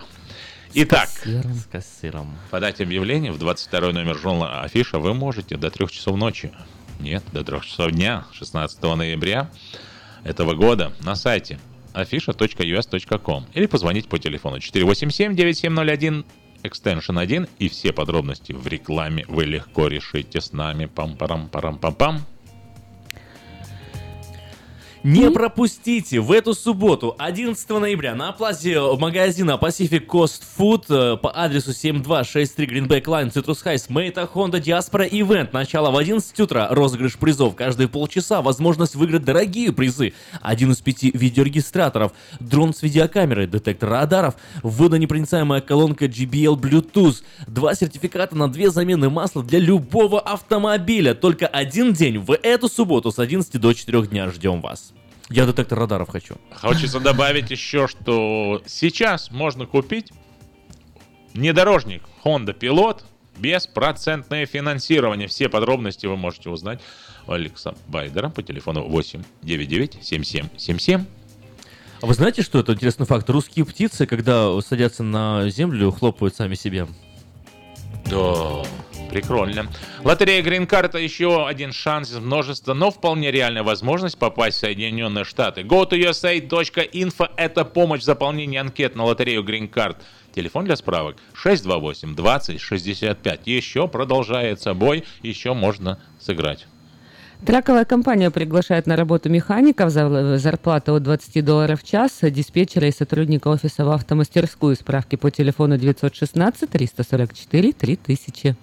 Итак, 0.73 1.09
С 1.09 1.65
кассиром. 1.71 2.35
подать 2.51 2.81
объявление 2.81 3.31
в 3.31 3.39
22 3.39 3.91
номер 3.93 4.17
журнала 4.17 4.61
Афиша 4.61 4.99
вы 4.99 5.13
можете 5.13 5.57
до 5.57 5.71
3 5.71 5.87
часов 5.87 6.17
ночи. 6.17 6.51
Нет, 6.99 7.23
до 7.31 7.43
3 7.43 7.61
часов 7.61 7.91
дня, 7.91 8.25
16 8.33 8.81
ноября 8.83 9.49
этого 10.23 10.53
года 10.53 10.91
на 11.01 11.15
сайте 11.15 11.59
afisha.us.com 11.93 13.45
или 13.53 13.65
позвонить 13.65 14.07
по 14.07 14.19
телефону 14.19 14.57
487-9701 14.57 16.25
экстеншн 16.63 17.17
1 17.17 17.47
и 17.59 17.69
все 17.69 17.93
подробности 17.93 18.51
в 18.51 18.67
рекламе 18.67 19.25
вы 19.27 19.45
легко 19.45 19.87
решите 19.87 20.41
с 20.41 20.53
нами. 20.53 20.85
Пам-парам-парам-пам-пам. 20.85 22.19
Не 25.09 25.31
пропустите 25.31 26.19
в 26.19 26.33
эту 26.33 26.53
субботу, 26.53 27.15
11 27.17 27.69
ноября, 27.69 28.13
на 28.13 28.33
плазе 28.33 28.81
магазина 28.97 29.57
Pacific 29.57 30.05
Coast 30.05 30.41
Food 30.57 30.83
э, 30.89 31.15
по 31.15 31.31
адресу 31.33 31.71
7263 31.71 32.67
Greenback 32.67 33.05
Line, 33.05 33.31
Citrus 33.31 33.63
Heights, 33.63 33.87
Meta 33.87 34.29
Honda 34.29 34.61
Diaspora 34.61 35.09
Event. 35.09 35.51
Начало 35.53 35.91
в 35.91 35.95
11 35.95 36.37
утра, 36.41 36.67
розыгрыш 36.71 37.17
призов 37.17 37.55
каждые 37.55 37.87
полчаса, 37.87 38.41
возможность 38.41 38.95
выиграть 38.95 39.23
дорогие 39.23 39.71
призы. 39.71 40.11
Один 40.41 40.73
из 40.73 40.81
пяти 40.81 41.09
видеорегистраторов, 41.13 42.11
дрон 42.41 42.73
с 42.73 42.81
видеокамерой, 42.81 43.47
детектор 43.47 43.87
радаров, 43.87 44.35
водонепроницаемая 44.61 45.61
колонка 45.61 46.07
GBL 46.07 46.59
Bluetooth, 46.59 47.23
два 47.47 47.75
сертификата 47.75 48.35
на 48.35 48.51
две 48.51 48.71
замены 48.71 49.09
масла 49.09 49.41
для 49.41 49.59
любого 49.59 50.19
автомобиля. 50.19 51.13
Только 51.13 51.47
один 51.47 51.93
день 51.93 52.17
в 52.17 52.33
эту 52.33 52.67
субботу 52.67 53.13
с 53.13 53.19
11 53.19 53.57
до 53.57 53.71
4 53.71 54.01
дня 54.07 54.29
ждем 54.31 54.59
вас. 54.59 54.91
Я 55.29 55.45
детектор 55.45 55.77
радаров 55.77 56.09
хочу. 56.09 56.37
Хочется 56.51 56.99
добавить 56.99 57.51
еще, 57.51 57.87
что 57.87 58.61
сейчас 58.65 59.29
можно 59.31 59.65
купить 59.65 60.11
внедорожник 61.33 62.03
Honda 62.23 62.57
Pilot 62.57 63.01
беспроцентное 63.37 64.45
финансирование. 64.45 65.27
Все 65.27 65.49
подробности 65.49 66.05
вы 66.05 66.15
можете 66.15 66.49
узнать 66.49 66.79
у 67.27 67.33
Алекса 67.33 67.75
Байдера 67.87 68.29
по 68.29 68.41
телефону 68.41 68.87
899 68.87 69.99
7777. 70.01 71.05
А 71.99 72.05
вы 72.05 72.13
знаете, 72.13 72.41
что 72.41 72.59
это 72.59 72.73
интересный 72.73 73.05
факт? 73.05 73.29
Русские 73.29 73.65
птицы, 73.65 74.05
когда 74.05 74.59
садятся 74.61 75.03
на 75.03 75.49
землю, 75.49 75.91
хлопают 75.91 76.35
сами 76.35 76.55
себе. 76.55 76.87
Да, 78.05 78.63
прикольно. 79.09 79.67
Лотерея 80.03 80.43
это 80.43 80.97
еще 80.97 81.47
один 81.47 81.71
шанс 81.71 82.11
из 82.11 82.19
множества, 82.19 82.73
но 82.73 82.91
вполне 82.91 83.31
реальная 83.31 83.63
возможность 83.63 84.17
попасть 84.17 84.57
в 84.57 84.59
Соединенные 84.61 85.23
Штаты. 85.25 85.61
Go 85.61 85.89
to 85.89 85.97
USA.info 85.99 87.29
это 87.35 87.65
помощь 87.65 88.01
в 88.01 88.05
заполнении 88.05 88.57
анкет 88.57 88.95
на 88.95 89.05
лотерею 89.05 89.43
Card. 89.43 89.97
Телефон 90.33 90.65
для 90.65 90.75
справок 90.75 91.17
628 91.33 92.15
20 92.15 92.61
65. 92.61 93.47
Еще 93.47 93.87
продолжается 93.87 94.73
бой, 94.73 95.03
еще 95.23 95.53
можно 95.53 95.99
сыграть. 96.19 96.67
Траковая 97.45 97.85
компания 97.85 98.31
приглашает 98.31 98.87
на 98.87 98.95
работу 98.95 99.29
механиков 99.29 99.91
за 99.91 100.37
зарплату 100.37 100.95
от 100.95 101.03
20 101.03 101.45
долларов 101.45 101.81
в 101.81 101.87
час, 101.87 102.19
диспетчера 102.21 102.87
и 102.87 102.91
сотрудника 102.91 103.47
офиса 103.49 103.85
в 103.85 103.91
автомастерскую. 103.91 104.75
Справки 104.75 105.15
по 105.15 105.29
телефону 105.29 105.77
916 105.77 106.69
344 106.69 107.73
3000. 107.73 108.55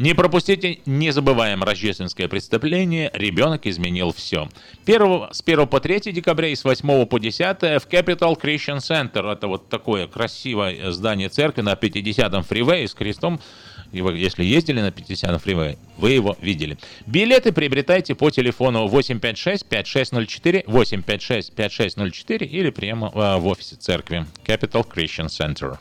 Не 0.00 0.14
пропустите 0.14 0.78
незабываемое 0.86 1.66
рождественское 1.66 2.26
преступление 2.26 3.10
«Ребенок 3.12 3.66
изменил 3.66 4.14
все». 4.14 4.48
Первого, 4.86 5.28
с 5.30 5.42
1 5.42 5.66
по 5.66 5.78
3 5.78 6.10
декабря 6.10 6.48
и 6.48 6.54
с 6.54 6.64
8 6.64 7.04
по 7.04 7.18
10 7.18 7.38
в 7.38 7.86
Capital 7.86 8.34
Christian 8.40 8.78
Center. 8.78 9.30
Это 9.30 9.46
вот 9.46 9.68
такое 9.68 10.06
красивое 10.06 10.90
здание 10.92 11.28
церкви 11.28 11.60
на 11.60 11.74
50-м 11.74 12.44
фривее 12.44 12.88
с 12.88 12.94
крестом. 12.94 13.42
И 13.92 14.00
вы, 14.00 14.16
если 14.16 14.42
ездили 14.42 14.80
на 14.80 14.88
50-м 14.88 15.38
фривее, 15.38 15.76
вы 15.98 16.12
его 16.12 16.34
видели. 16.40 16.78
Билеты 17.06 17.52
приобретайте 17.52 18.14
по 18.14 18.30
телефону 18.30 18.88
856-5604, 18.88 20.64
856-5604 20.64 22.46
или 22.46 22.70
прямо 22.70 23.08
э, 23.08 23.36
в 23.36 23.46
офисе 23.46 23.76
церкви 23.76 24.24
Capital 24.46 24.82
Christian 24.90 25.26
Center. 25.26 25.76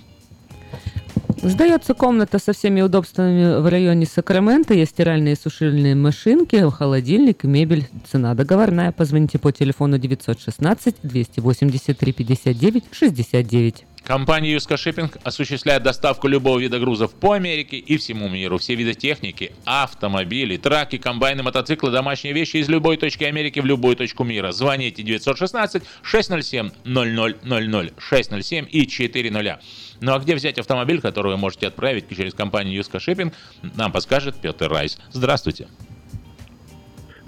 Сдается 1.42 1.94
комната 1.94 2.38
со 2.38 2.54
всеми 2.54 2.82
удобствами 2.82 3.62
в 3.62 3.68
районе 3.70 4.06
Сакрамента. 4.06 4.74
Есть 4.74 4.92
стиральные 4.92 5.34
и 5.34 5.38
сушильные 5.38 5.96
машинки, 5.96 6.70
холодильник, 6.70 7.44
мебель. 7.44 7.88
Цена 8.12 8.34
договорная. 8.36 8.92
Позвоните 8.92 9.40
по 9.40 9.52
телефону 9.52 9.98
916 9.98 10.96
283 11.04 12.14
59 12.14 12.84
69. 12.92 13.86
Компания 14.10 14.54
Юска 14.54 14.76
Шиппинг 14.76 15.18
осуществляет 15.24 15.84
доставку 15.84 16.28
любого 16.28 16.58
вида 16.58 16.80
грузов 16.80 17.14
по 17.14 17.34
Америке 17.34 17.78
и 17.78 17.96
всему 17.98 18.28
миру. 18.28 18.58
Все 18.58 18.74
виды 18.74 18.96
техники, 18.96 19.52
автомобили, 19.66 20.58
траки, 20.58 20.98
комбайны, 20.98 21.44
мотоциклы, 21.44 21.92
домашние 21.92 22.34
вещи 22.34 22.58
из 22.58 22.68
любой 22.70 22.98
точки 22.98 23.24
Америки 23.24 23.60
в 23.60 23.68
любую 23.68 23.96
точку 23.96 24.24
мира. 24.24 24.52
Звоните 24.52 25.04
916 25.04 25.84
607 26.02 26.72
0000 26.86 27.94
607 28.00 28.68
и 28.72 28.90
40. 28.90 29.60
Ну 30.02 30.14
а 30.16 30.18
где 30.18 30.34
взять 30.34 30.58
автомобиль, 30.58 31.02
который 31.02 31.34
вы 31.34 31.38
можете 31.38 31.68
отправить 31.68 32.10
через 32.10 32.34
компанию 32.34 32.74
Юска 32.74 33.00
Шиппинг, 33.00 33.36
нам 33.62 33.92
подскажет 33.92 34.42
Петр 34.42 34.72
Райс. 34.72 34.98
Здравствуйте. 35.12 35.68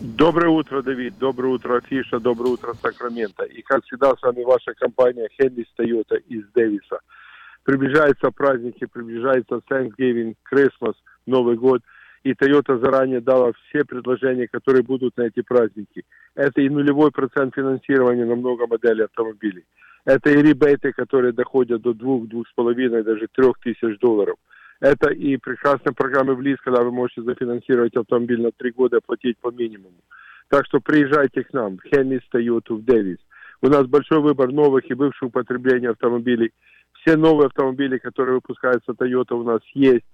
Доброе 0.04 0.50
утро, 0.50 0.82
Давид. 0.82 1.14
Доброе 1.20 1.50
утро, 1.50 1.78
Афиша. 1.78 2.20
Доброе 2.20 2.54
утро, 2.54 2.74
Сакраменто. 2.74 3.44
И, 3.44 3.62
как 3.62 3.84
всегда, 3.84 4.16
с 4.16 4.22
вами 4.24 4.44
ваша 4.44 4.74
компания 4.74 5.30
Хенрис 5.38 5.68
Тойота 5.76 6.16
из 6.16 6.44
Дэвиса. 6.56 7.02
Приближаются 7.64 8.32
праздники, 8.32 8.86
приближается 8.86 9.62
Thanksgiving, 9.70 10.34
Christmas, 10.52 10.96
Новый 11.28 11.56
год. 11.56 11.84
И 12.24 12.32
Toyota 12.32 12.80
заранее 12.80 13.22
дала 13.22 13.52
все 13.54 13.86
предложения, 13.86 14.48
которые 14.48 14.82
будут 14.82 15.18
на 15.18 15.24
эти 15.24 15.44
праздники. 15.44 16.04
Это 16.34 16.62
и 16.62 16.70
нулевой 16.70 17.12
процент 17.12 17.54
финансирования 17.54 18.26
на 18.26 18.36
много 18.36 18.66
моделей 18.66 19.04
автомобилей. 19.04 19.66
Это 20.06 20.32
и 20.32 20.42
ребейты, 20.42 20.94
которые 20.94 21.32
доходят 21.32 21.84
до 21.84 21.94
двух, 21.94 22.28
двух 22.28 22.48
с 22.48 22.54
половиной, 22.54 23.04
даже 23.04 23.28
трех 23.32 23.60
тысяч 23.60 24.00
долларов. 24.00 24.38
Это 24.82 25.12
и 25.12 25.38
прекрасная 25.38 25.94
программа 25.94 26.34
в 26.34 26.42
ЛИС, 26.42 26.60
когда 26.62 26.82
вы 26.84 26.92
можете 26.92 27.22
зафинансировать 27.22 27.96
автомобиль 27.96 28.42
на 28.42 28.52
три 28.52 28.72
года, 28.72 29.00
платить 29.00 29.38
по 29.38 29.52
минимуму. 29.52 30.02
Так 30.50 30.66
что 30.66 30.80
приезжайте 30.80 31.44
к 31.44 31.54
нам 31.54 31.78
в 31.78 31.84
Хеннис 31.84 32.22
Тойоту 32.32 32.78
в 32.78 32.84
Дэвис. 32.84 33.20
У 33.62 33.68
нас 33.68 33.86
большой 33.86 34.22
выбор 34.22 34.52
новых 34.52 34.90
и 34.90 34.96
бывших 34.96 35.30
употребления 35.30 35.92
автомобилей. 35.92 36.52
Все 36.94 37.16
новые 37.16 37.46
автомобили, 37.46 38.00
которые 38.00 38.36
выпускаются 38.36 38.94
Toyota, 38.94 39.36
у 39.36 39.44
нас 39.44 39.62
есть. 39.76 40.06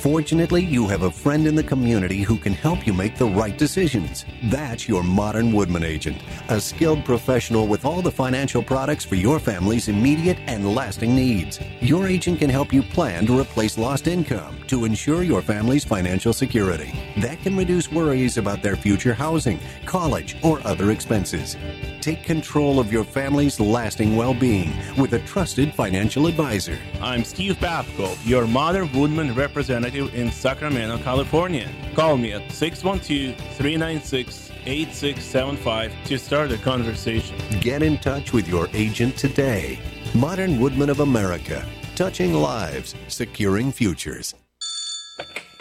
Fortunately, 0.00 0.62
you 0.62 0.86
have 0.86 1.02
a 1.02 1.10
friend 1.10 1.46
in 1.46 1.54
the 1.54 1.62
community 1.62 2.20
who 2.20 2.36
can 2.36 2.52
help 2.52 2.86
you 2.86 2.92
make 2.92 3.16
the 3.16 3.24
right 3.24 3.56
decisions. 3.56 4.26
That's 4.44 4.86
your 4.86 5.02
modern 5.02 5.52
Woodman 5.52 5.82
agent, 5.82 6.22
a 6.48 6.60
skilled 6.60 7.04
professional 7.04 7.66
with 7.66 7.86
all 7.86 8.02
the 8.02 8.10
financial 8.10 8.62
products 8.62 9.06
for 9.06 9.14
your 9.14 9.38
family's 9.38 9.88
immediate 9.88 10.38
and 10.46 10.74
lasting 10.74 11.16
needs. 11.16 11.58
Your 11.80 12.06
agent 12.06 12.40
can 12.40 12.50
help 12.50 12.74
you 12.74 12.82
plan 12.82 13.26
to 13.26 13.40
replace 13.40 13.78
lost 13.78 14.06
income 14.06 14.58
to 14.66 14.84
ensure 14.84 15.22
your 15.22 15.40
family's 15.40 15.84
financial 15.84 16.34
security. 16.34 16.92
That 17.16 17.40
can 17.40 17.56
reduce 17.56 17.90
worries 17.90 18.36
about 18.36 18.62
their 18.62 18.76
future 18.76 19.14
housing, 19.14 19.58
college, 19.86 20.36
or 20.42 20.60
other 20.66 20.90
expenses. 20.90 21.56
Take 22.02 22.22
control 22.22 22.78
of 22.78 22.92
your 22.92 23.02
family's 23.02 23.58
lasting 23.58 24.14
well 24.14 24.34
being 24.34 24.72
with 24.96 25.14
a 25.14 25.20
trusted 25.20 25.74
financial 25.74 26.26
advisor. 26.26 26.78
I'm 27.00 27.24
Steve 27.24 27.56
Babko, 27.56 28.16
your 28.24 28.46
Modern 28.46 28.92
Woodman 28.92 29.34
representative 29.34 29.85
in 29.94 30.32
Sacramento, 30.32 30.98
California. 30.98 31.70
Call 31.94 32.16
me 32.16 32.32
at 32.32 32.50
612 32.50 33.36
396 33.56 34.50
8675 34.66 35.92
to 36.06 36.18
start 36.18 36.50
a 36.50 36.58
conversation. 36.58 37.36
Get 37.60 37.82
in 37.82 37.98
touch 37.98 38.32
with 38.32 38.48
your 38.48 38.68
agent 38.72 39.16
today. 39.16 39.78
Modern 40.14 40.58
Woodman 40.58 40.90
of 40.90 41.00
America, 41.00 41.64
touching 41.94 42.34
lives, 42.34 42.94
securing 43.08 43.70
futures. 43.70 44.34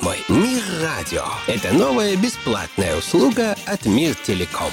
мой. 0.00 0.18
Мир 0.28 0.62
радио. 0.82 1.24
Это 1.46 1.72
бесплатно 1.72 2.16
Бесплатная 2.16 2.96
услуга 2.96 3.56
от 3.66 3.86
Мир 3.86 4.14
Телеком. 4.14 4.70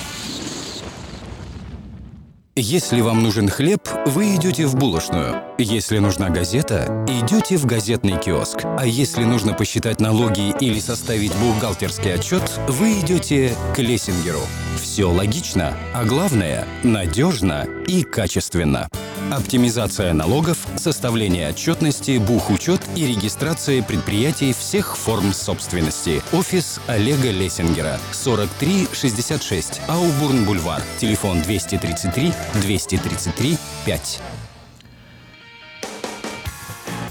Если 2.55 3.01
вам 3.01 3.21
нужен 3.21 3.49
хлеб, 3.49 3.87
вы 4.07 4.35
идете 4.35 4.65
в 4.65 4.75
булочную. 4.75 5.43
Если 5.59 5.99
нужна 5.99 6.29
газета, 6.29 7.05
идете 7.07 7.57
в 7.57 7.67
газетный 7.67 8.19
киоск. 8.19 8.61
А 8.63 8.83
если 8.85 9.23
нужно 9.25 9.53
посчитать 9.53 10.01
налоги 10.01 10.55
или 10.59 10.79
составить 10.79 11.35
бухгалтерский 11.35 12.15
отчет, 12.15 12.41
вы 12.67 12.99
идете 12.99 13.55
к 13.75 13.79
Лессингеру. 13.79 14.41
Все 14.81 15.05
логично, 15.05 15.77
а 15.93 16.03
главное– 16.03 16.65
надежно 16.83 17.67
и 17.85 18.01
качественно. 18.01 18.89
Оптимизация 19.31 20.13
налогов, 20.13 20.65
составление 20.77 21.49
отчетности, 21.49 22.17
бухучет 22.17 22.81
и 22.95 23.05
регистрация 23.05 23.83
предприятий 23.83 24.53
всех 24.53 24.95
форм 24.95 25.33
собственности. 25.33 26.21
Офис 26.31 26.79
Олега 26.87 27.29
Лессингера. 27.31 27.99
4366 28.13 29.81
Аубурн-Бульвар. 29.89 30.81
Телефон 30.99 31.41
233 31.41 32.31
233 32.61 33.57
5. 33.85 34.21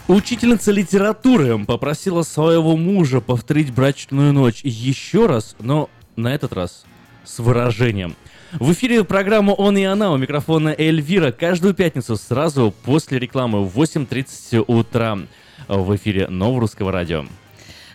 Учительница 0.09 0.73
литературы 0.73 1.63
попросила 1.67 2.23
своего 2.23 2.79
мужа 2.79 3.21
повторить 3.21 3.75
брачную 3.75 4.33
ночь 4.33 4.63
еще 4.65 5.27
раз, 5.27 5.55
но 5.59 5.91
на 6.17 6.35
этот 6.35 6.55
раз 6.55 6.87
с 7.25 7.41
выражением. 7.41 8.17
В 8.53 8.73
эфире 8.73 9.03
программа 9.03 9.53
«Он 9.53 9.77
и 9.77 9.83
она» 9.83 10.13
у 10.13 10.17
микрофона 10.17 10.75
Эльвира 10.77 11.33
каждую 11.33 11.75
пятницу 11.75 12.17
сразу 12.17 12.73
после 12.85 13.19
рекламы 13.19 13.65
в 13.65 13.77
8.30 13.77 14.65
утра 14.69 15.19
в 15.67 15.97
эфире 15.97 16.29
Нового 16.29 16.61
Русского 16.61 16.93
Радио. 16.93 17.25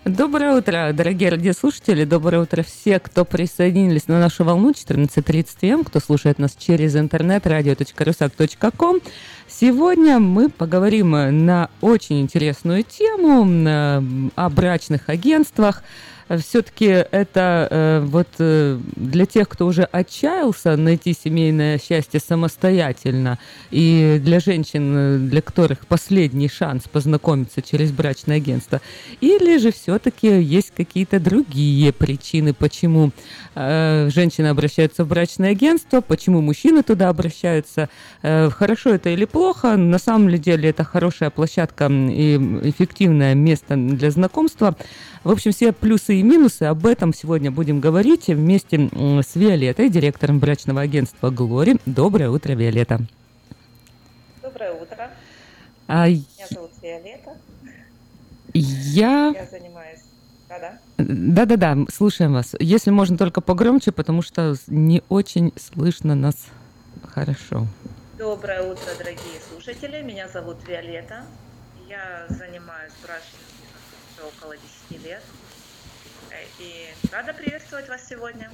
Доброе 0.03 0.57
утро, 0.57 0.91
дорогие 0.93 1.29
радиослушатели. 1.29 2.03
Доброе 2.03 2.41
утро 2.41 2.63
все, 2.63 2.99
кто 2.99 3.23
присоединились 3.23 4.07
на 4.07 4.19
нашу 4.19 4.43
волну 4.43 4.71
14.30 4.71 5.47
М, 5.61 5.83
кто 5.85 5.99
слушает 5.99 6.37
нас 6.37 6.55
через 6.59 6.95
интернет 6.95 7.45
radio.rusak.com. 7.45 8.99
Сегодня 9.47 10.19
мы 10.19 10.49
поговорим 10.49 11.11
на 11.45 11.69
очень 11.79 12.19
интересную 12.19 12.83
тему 12.83 14.31
о 14.35 14.49
брачных 14.49 15.07
агентствах, 15.07 15.83
все-таки 16.37 16.85
это 16.85 17.67
э, 17.69 18.05
вот 18.05 18.27
э, 18.39 18.79
для 18.95 19.25
тех, 19.25 19.49
кто 19.49 19.65
уже 19.65 19.83
отчаялся 19.83 20.77
найти 20.77 21.13
семейное 21.13 21.79
счастье 21.79 22.19
самостоятельно, 22.19 23.39
и 23.71 24.19
для 24.23 24.39
женщин, 24.39 24.93
э, 24.95 25.17
для 25.17 25.41
которых 25.41 25.87
последний 25.87 26.49
шанс 26.49 26.83
познакомиться 26.87 27.61
через 27.61 27.91
брачное 27.91 28.37
агентство, 28.37 28.81
или 29.19 29.57
же 29.57 29.71
все-таки 29.71 30.27
есть 30.41 30.71
какие-то 30.75 31.19
другие 31.19 31.91
причины, 31.91 32.53
почему 32.53 33.11
э, 33.55 34.09
женщины 34.13 34.47
обращаются 34.47 35.03
в 35.03 35.07
брачное 35.07 35.51
агентство, 35.51 36.01
почему 36.01 36.41
мужчины 36.41 36.83
туда 36.83 37.09
обращаются, 37.09 37.89
э, 38.21 38.49
хорошо 38.49 38.91
это 38.91 39.09
или 39.09 39.25
плохо, 39.25 39.75
на 39.75 39.99
самом 39.99 40.29
деле 40.39 40.69
это 40.69 40.83
хорошая 40.83 41.29
площадка 41.29 41.87
и 41.91 42.37
эффективное 42.63 43.35
место 43.35 43.75
для 43.75 44.11
знакомства. 44.11 44.75
В 45.23 45.31
общем, 45.31 45.51
все 45.51 45.71
плюсы 45.71 46.19
и 46.19 46.20
минусы, 46.23 46.63
об 46.63 46.85
этом 46.85 47.13
сегодня 47.13 47.51
будем 47.51 47.79
говорить 47.79 48.27
вместе 48.27 48.89
с 48.93 49.35
Виолеттой, 49.35 49.89
директором 49.89 50.39
брачного 50.39 50.81
агентства 50.81 51.29
«Глори». 51.29 51.77
Доброе 51.85 52.29
утро, 52.29 52.53
Виолетта. 52.53 52.99
Доброе 54.41 54.73
утро. 54.73 55.11
А... 55.87 56.07
Меня 56.07 56.23
зовут 56.49 56.71
Виолетта. 56.81 57.37
Я... 58.53 59.33
Я 59.35 59.45
занимаюсь... 59.45 59.99
Да-да. 60.49 60.79
Да-да-да, 60.97 61.77
слушаем 61.93 62.33
вас. 62.33 62.55
Если 62.59 62.91
можно, 62.91 63.17
только 63.17 63.39
погромче, 63.39 63.91
потому 63.91 64.21
что 64.21 64.55
не 64.67 65.01
очень 65.07 65.53
слышно 65.57 66.13
нас 66.13 66.47
хорошо. 67.07 67.67
Доброе 68.17 68.61
утро, 68.63 68.83
дорогие 68.97 69.39
слушатели. 69.49 70.01
Меня 70.01 70.27
зовут 70.27 70.57
Виолетта. 70.67 71.23
Я 71.87 72.25
занимаюсь 72.29 72.93
брачным 73.01 73.41
бизнесом 73.57 73.99
уже 74.13 74.27
около 74.27 74.55
10 74.89 75.05
лет. 75.05 75.23
И 76.61 76.95
рада 77.09 77.33
приветствовать 77.33 77.89
вас 77.89 78.07
сегодня. 78.07 78.51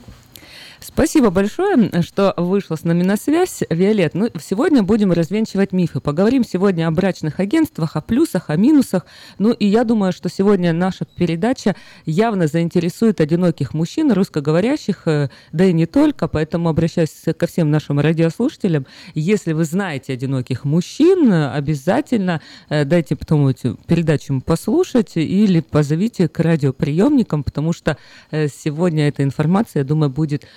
Спасибо 0.97 1.29
большое, 1.29 1.91
что 2.01 2.33
вышла 2.37 2.75
с 2.75 2.83
нами 2.83 3.03
на 3.03 3.17
связь. 3.17 3.61
Виолет, 3.69 4.15
ну, 4.15 4.29
сегодня 4.41 4.81
будем 4.81 5.11
развенчивать 5.11 5.71
мифы. 5.71 5.99
Поговорим 5.99 6.43
сегодня 6.43 6.87
о 6.87 6.91
брачных 6.91 7.39
агентствах, 7.39 7.95
о 7.95 8.01
плюсах, 8.01 8.49
о 8.49 8.55
минусах. 8.55 9.05
Ну, 9.37 9.51
и 9.51 9.67
я 9.67 9.83
думаю, 9.83 10.11
что 10.11 10.27
сегодня 10.27 10.73
наша 10.73 11.05
передача 11.05 11.75
явно 12.07 12.47
заинтересует 12.47 13.21
одиноких 13.21 13.75
мужчин, 13.75 14.11
русскоговорящих, 14.11 15.03
э, 15.05 15.29
да 15.51 15.65
и 15.65 15.71
не 15.71 15.85
только, 15.85 16.27
поэтому 16.27 16.67
обращаюсь 16.69 17.13
ко 17.37 17.45
всем 17.45 17.69
нашим 17.69 17.99
радиослушателям. 17.99 18.87
Если 19.13 19.53
вы 19.53 19.65
знаете 19.65 20.13
одиноких 20.13 20.65
мужчин, 20.65 21.31
обязательно 21.31 22.41
э, 22.69 22.85
дайте 22.85 23.15
потом 23.15 23.45
эту 23.45 23.75
передачу 23.85 24.41
послушать 24.43 25.11
или 25.15 25.59
позовите 25.59 26.27
к 26.27 26.39
радиоприемникам, 26.39 27.43
потому 27.43 27.71
что 27.71 27.99
э, 28.31 28.47
сегодня 28.47 29.07
эта 29.07 29.21
информация, 29.21 29.81
я 29.81 29.85
думаю, 29.85 30.09
будет 30.09 30.47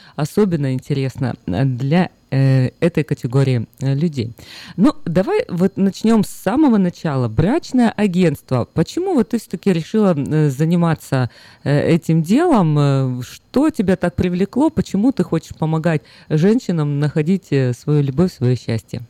интересно 0.73 1.35
для 1.47 2.11
э, 2.31 2.71
этой 2.81 3.05
категории 3.05 3.67
э, 3.81 3.95
людей. 3.95 4.33
Ну, 4.77 4.95
давай 5.05 5.45
вот 5.49 5.77
начнем 5.77 6.25
с 6.25 6.29
самого 6.29 6.79
начала. 6.79 7.29
Брачное 7.29 7.91
агентство. 7.91 8.67
Почему 8.73 9.15
вот 9.15 9.31
ты 9.31 9.39
все-таки 9.39 9.73
решила 9.73 10.15
э, 10.17 10.49
заниматься 10.51 11.31
этим 11.65 12.23
делом? 12.23 13.23
Что 13.23 13.71
тебя 13.71 13.97
так 13.97 14.15
привлекло? 14.15 14.71
Почему 14.71 15.13
ты 15.13 15.25
хочешь 15.25 15.57
помогать 15.57 16.03
женщинам 16.29 16.99
находить 16.99 17.49
свою 17.77 18.03
любовь, 18.03 18.33
свое 18.33 18.57
счастье? 18.57 19.03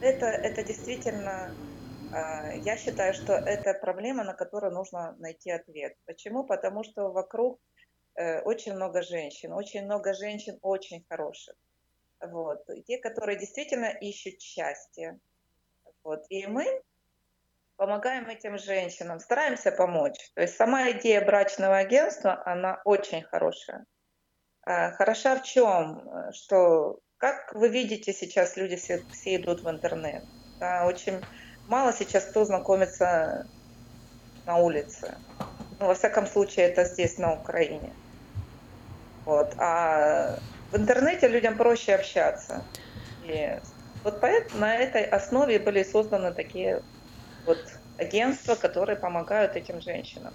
Это, 0.00 0.26
это 0.26 0.62
действительно 0.62 1.50
я 2.64 2.76
считаю, 2.76 3.14
что 3.14 3.32
это 3.32 3.74
проблема, 3.74 4.24
на 4.24 4.34
которую 4.34 4.72
нужно 4.72 5.14
найти 5.18 5.50
ответ. 5.50 5.96
Почему? 6.06 6.44
Потому 6.44 6.82
что 6.84 7.10
вокруг 7.10 7.60
э, 8.14 8.40
очень 8.42 8.74
много 8.74 9.02
женщин, 9.02 9.52
очень 9.52 9.84
много 9.84 10.14
женщин 10.14 10.58
очень 10.62 11.04
хороших. 11.08 11.54
Вот. 12.20 12.64
Те, 12.86 12.98
которые 12.98 13.38
действительно 13.38 13.86
ищут 13.86 14.40
счастье. 14.40 15.18
Вот. 16.02 16.24
И 16.30 16.46
мы 16.46 16.82
помогаем 17.76 18.28
этим 18.28 18.58
женщинам, 18.58 19.20
стараемся 19.20 19.70
помочь. 19.70 20.30
То 20.34 20.42
есть 20.42 20.56
сама 20.56 20.90
идея 20.92 21.24
брачного 21.24 21.76
агентства, 21.76 22.42
она 22.46 22.80
очень 22.84 23.22
хорошая. 23.22 23.84
А, 24.62 24.92
хороша 24.92 25.36
в 25.36 25.42
чем? 25.42 26.32
Что, 26.32 27.00
как 27.18 27.52
вы 27.54 27.68
видите, 27.68 28.12
сейчас 28.12 28.56
люди 28.56 28.76
все, 28.76 29.02
все 29.10 29.36
идут 29.36 29.62
в 29.62 29.70
интернет. 29.70 30.24
Да, 30.58 30.86
очень 30.86 31.20
мало 31.66 31.92
сейчас 31.92 32.24
кто 32.26 32.44
знакомится 32.44 33.48
на 34.44 34.56
улице. 34.56 35.18
Ну, 35.78 35.86
во 35.86 35.94
всяком 35.94 36.26
случае, 36.26 36.66
это 36.66 36.84
здесь, 36.84 37.18
на 37.18 37.34
Украине. 37.34 37.94
Вот. 39.24 39.54
А 39.58 40.38
в 40.70 40.76
интернете 40.76 41.28
людям 41.28 41.56
проще 41.56 41.94
общаться. 41.94 42.66
И 43.20 43.48
вот 44.04 44.20
поэтому 44.20 44.60
на 44.60 44.76
этой 44.76 45.04
основе 45.04 45.58
были 45.58 45.82
созданы 45.82 46.32
такие 46.32 46.82
вот 47.44 47.58
агентства, 47.98 48.54
которые 48.54 48.96
помогают 48.96 49.56
этим 49.56 49.80
женщинам. 49.80 50.34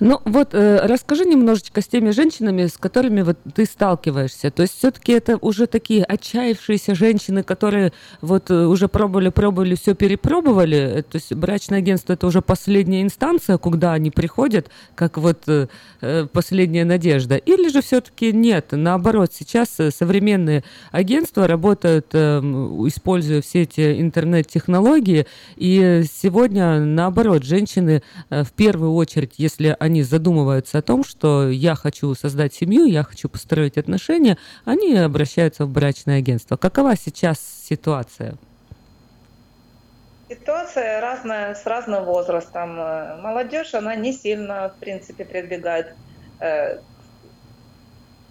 Ну 0.00 0.18
вот 0.24 0.54
э, 0.54 0.86
расскажи 0.86 1.26
немножечко 1.26 1.82
с 1.82 1.86
теми 1.86 2.10
женщинами, 2.10 2.66
с 2.66 2.78
которыми 2.78 3.20
вот 3.20 3.36
ты 3.54 3.66
сталкиваешься. 3.66 4.50
То 4.50 4.62
есть 4.62 4.78
все-таки 4.78 5.12
это 5.12 5.36
уже 5.36 5.66
такие 5.66 6.04
отчаявшиеся 6.04 6.94
женщины, 6.94 7.42
которые 7.42 7.92
вот 8.22 8.50
э, 8.50 8.64
уже 8.64 8.88
пробовали, 8.88 9.28
пробовали, 9.28 9.74
все 9.74 9.94
перепробовали. 9.94 10.78
Э, 10.78 11.02
то 11.02 11.16
есть 11.16 11.34
брачное 11.34 11.80
агентство 11.80 12.14
это 12.14 12.26
уже 12.26 12.40
последняя 12.40 13.02
инстанция, 13.02 13.58
куда 13.58 13.92
они 13.92 14.10
приходят, 14.10 14.70
как 14.94 15.18
вот 15.18 15.42
э, 15.48 15.68
э 16.00 16.26
последняя 16.32 16.86
надежда. 16.86 17.36
Или 17.36 17.68
же 17.68 17.82
все-таки 17.82 18.32
нет, 18.32 18.68
наоборот, 18.70 19.32
сейчас 19.34 19.68
современные 19.94 20.64
агентства 20.92 21.46
работают, 21.46 22.06
э, 22.14 22.40
используя 22.40 23.42
все 23.42 23.62
эти 23.62 24.00
интернет-технологии, 24.00 25.26
и 25.56 26.04
сегодня 26.10 26.80
наоборот 26.80 27.44
женщины 27.44 28.02
э, 28.30 28.44
в 28.44 28.52
первую 28.52 28.94
очередь, 28.94 29.34
если 29.36 29.76
они 29.78 29.89
они 29.90 30.02
задумываются 30.02 30.78
о 30.78 30.82
том, 30.82 31.04
что 31.04 31.48
я 31.48 31.74
хочу 31.74 32.14
создать 32.14 32.54
семью, 32.54 32.84
я 32.86 33.02
хочу 33.02 33.28
построить 33.28 33.76
отношения, 33.76 34.38
они 34.64 34.96
обращаются 34.96 35.64
в 35.64 35.68
брачное 35.68 36.18
агентство. 36.18 36.56
Какова 36.56 36.96
сейчас 36.96 37.38
ситуация? 37.68 38.36
Ситуация 40.28 41.00
разная, 41.00 41.54
с 41.56 41.66
разным 41.66 42.04
возрастом. 42.04 42.76
Молодежь, 43.20 43.74
она 43.74 43.96
не 43.96 44.12
сильно, 44.12 44.68
в 44.68 44.78
принципе, 44.78 45.24
прибегает 45.24 45.94
э, 46.38 46.76
к 46.76 46.80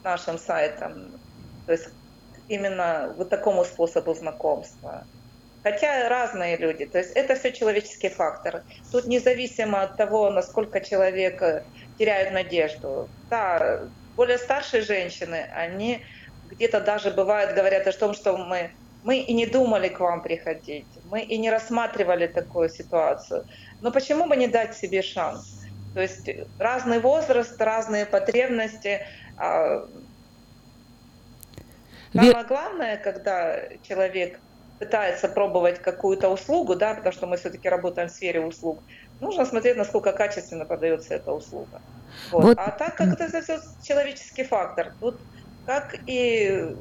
нашим 0.06 0.38
сайтам. 0.38 1.12
То 1.66 1.74
есть 1.74 1.90
именно 2.48 3.14
вот 3.18 3.30
такому 3.30 3.66
способу 3.66 4.14
знакомства. 4.14 5.04
Хотя 5.64 6.08
разные 6.08 6.58
люди. 6.58 6.86
То 6.86 7.00
есть 7.00 7.12
это 7.16 7.36
все 7.36 7.52
человеческие 7.52 8.12
факторы. 8.12 8.64
Тут 8.92 9.08
независимо 9.08 9.82
от 9.82 9.98
того, 9.98 10.30
насколько 10.30 10.80
человек 10.80 11.42
э, 11.42 11.64
теряет 11.98 12.32
надежду. 12.32 13.10
Да, 13.30 13.82
более 14.16 14.38
старшие 14.38 14.82
женщины, 14.84 15.50
они 15.54 16.02
где-то 16.52 16.80
даже 16.82 17.12
бывают 17.12 17.56
говорят 17.56 17.88
о 17.88 17.92
том, 17.92 18.14
что 18.14 18.38
мы, 18.38 18.72
мы 19.04 19.18
и 19.18 19.34
не 19.34 19.46
думали 19.46 19.90
к 19.90 20.00
вам 20.00 20.22
приходить, 20.22 20.88
мы 21.10 21.22
и 21.22 21.38
не 21.38 21.50
рассматривали 21.50 22.28
такую 22.28 22.70
ситуацию. 22.70 23.46
Но 23.82 23.92
почему 23.92 24.28
бы 24.28 24.36
не 24.36 24.48
дать 24.48 24.76
себе 24.76 25.02
шанс? 25.02 25.62
То 25.94 26.02
есть 26.02 26.30
разный 26.58 27.00
возраст, 27.00 27.60
разные 27.62 28.06
потребности. 28.06 29.06
А 29.38 29.86
самое 32.14 32.46
главное, 32.46 32.98
когда 32.98 33.60
человек 33.88 34.40
пытается 34.80 35.28
пробовать 35.28 35.82
какую-то 35.82 36.30
услугу, 36.30 36.76
да, 36.76 36.94
потому 36.94 37.14
что 37.14 37.28
мы 37.28 37.38
все-таки 37.38 37.70
работаем 37.70 38.08
в 38.08 38.12
сфере 38.12 38.40
услуг, 38.40 38.82
нужно 39.20 39.46
смотреть, 39.46 39.78
насколько 39.78 40.14
качественно 40.14 40.66
подается 40.66 41.16
эта 41.16 41.32
услуга. 41.34 41.82
Вот. 42.32 42.44
Вот. 42.44 42.58
А 42.58 42.72
так 42.72 42.96
как 42.96 43.20
это 43.20 43.42
все 43.42 43.60
человеческий 43.84 44.44
фактор. 44.44 44.94
Тут 45.00 45.20
как 45.66 45.96
и 46.08 46.76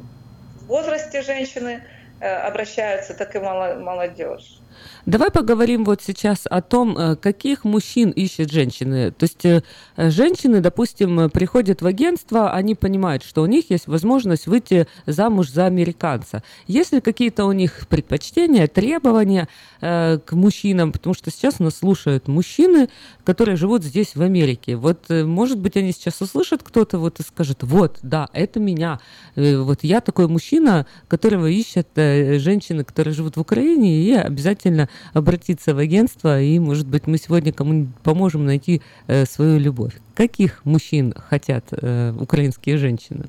в 0.55 0.67
возрасте 0.67 1.23
женщины 1.23 1.83
э, 2.21 2.27
обращаются, 2.27 3.15
так 3.15 3.35
и 3.35 3.39
молодежь. 3.39 4.61
Давай 5.09 5.31
поговорим 5.31 5.87
вот 5.87 6.03
сейчас 6.03 6.41
о 6.45 6.61
том, 6.61 6.95
э, 6.99 7.17
каких 7.17 7.65
мужчин 7.65 8.11
ищет 8.11 8.53
женщины. 8.53 9.11
То 9.11 9.25
есть 9.25 9.43
э, 9.43 9.63
женщины, 9.97 10.61
допустим, 10.61 11.31
приходят 11.31 11.81
в 11.81 11.87
агентство, 11.87 12.53
они 12.53 12.75
понимают, 12.75 13.25
что 13.25 13.41
у 13.41 13.47
них 13.47 13.71
есть 13.71 13.87
возможность 13.87 14.47
выйти 14.47 14.87
замуж 15.07 15.49
за 15.49 15.65
американца. 15.65 16.43
Есть 16.67 16.93
ли 16.93 17.01
какие-то 17.01 17.47
у 17.47 17.53
них 17.53 17.87
предпочтения, 17.89 18.67
требования 18.67 19.49
э, 19.81 20.19
к 20.19 20.35
мужчинам? 20.35 20.93
Потому 20.93 21.15
что 21.15 21.31
сейчас 21.31 21.59
нас 21.59 21.79
слушают 21.79 22.29
мужчины, 22.29 22.91
которые 23.25 23.57
живут 23.57 23.85
здесь, 23.85 24.15
в 24.15 24.21
Америке. 24.21 24.77
Вот, 24.77 25.09
может 25.09 25.59
быть, 25.59 25.79
они 25.79 25.93
сейчас 25.93 26.21
услышат 26.21 26.63
кто-то 26.63 26.99
вот 26.99 27.19
и 27.19 27.23
скажет, 27.23 27.63
вот, 27.63 27.97
да, 28.03 28.29
это 28.35 28.61
меня. 28.61 29.01
Вот 29.37 29.79
я 29.85 30.03
такой 30.03 30.29
мужчина, 30.29 30.87
которого 31.09 31.47
ищут 31.47 31.87
женщины, 31.95 32.85
которые 32.85 33.15
живут 33.15 33.37
в 33.37 33.41
Украине, 33.41 34.03
и 34.03 34.13
обязательно 34.13 34.91
обратиться 35.13 35.75
в 35.75 35.79
агентство, 35.79 36.41
и, 36.41 36.59
может 36.59 36.87
быть, 36.87 37.07
мы 37.07 37.19
сегодня 37.19 37.53
кому-нибудь 37.53 37.95
поможем 38.03 38.47
найти 38.47 38.83
э, 39.07 39.25
свою 39.25 39.59
любовь. 39.59 39.95
Каких 40.15 40.65
мужчин 40.65 41.15
хотят 41.17 41.65
э, 41.71 42.13
украинские 42.19 42.77
женщины? 42.79 43.25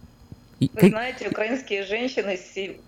Вы 0.60 0.68
как... 0.68 0.90
знаете, 0.90 1.28
украинские 1.30 1.84
женщины 1.84 2.38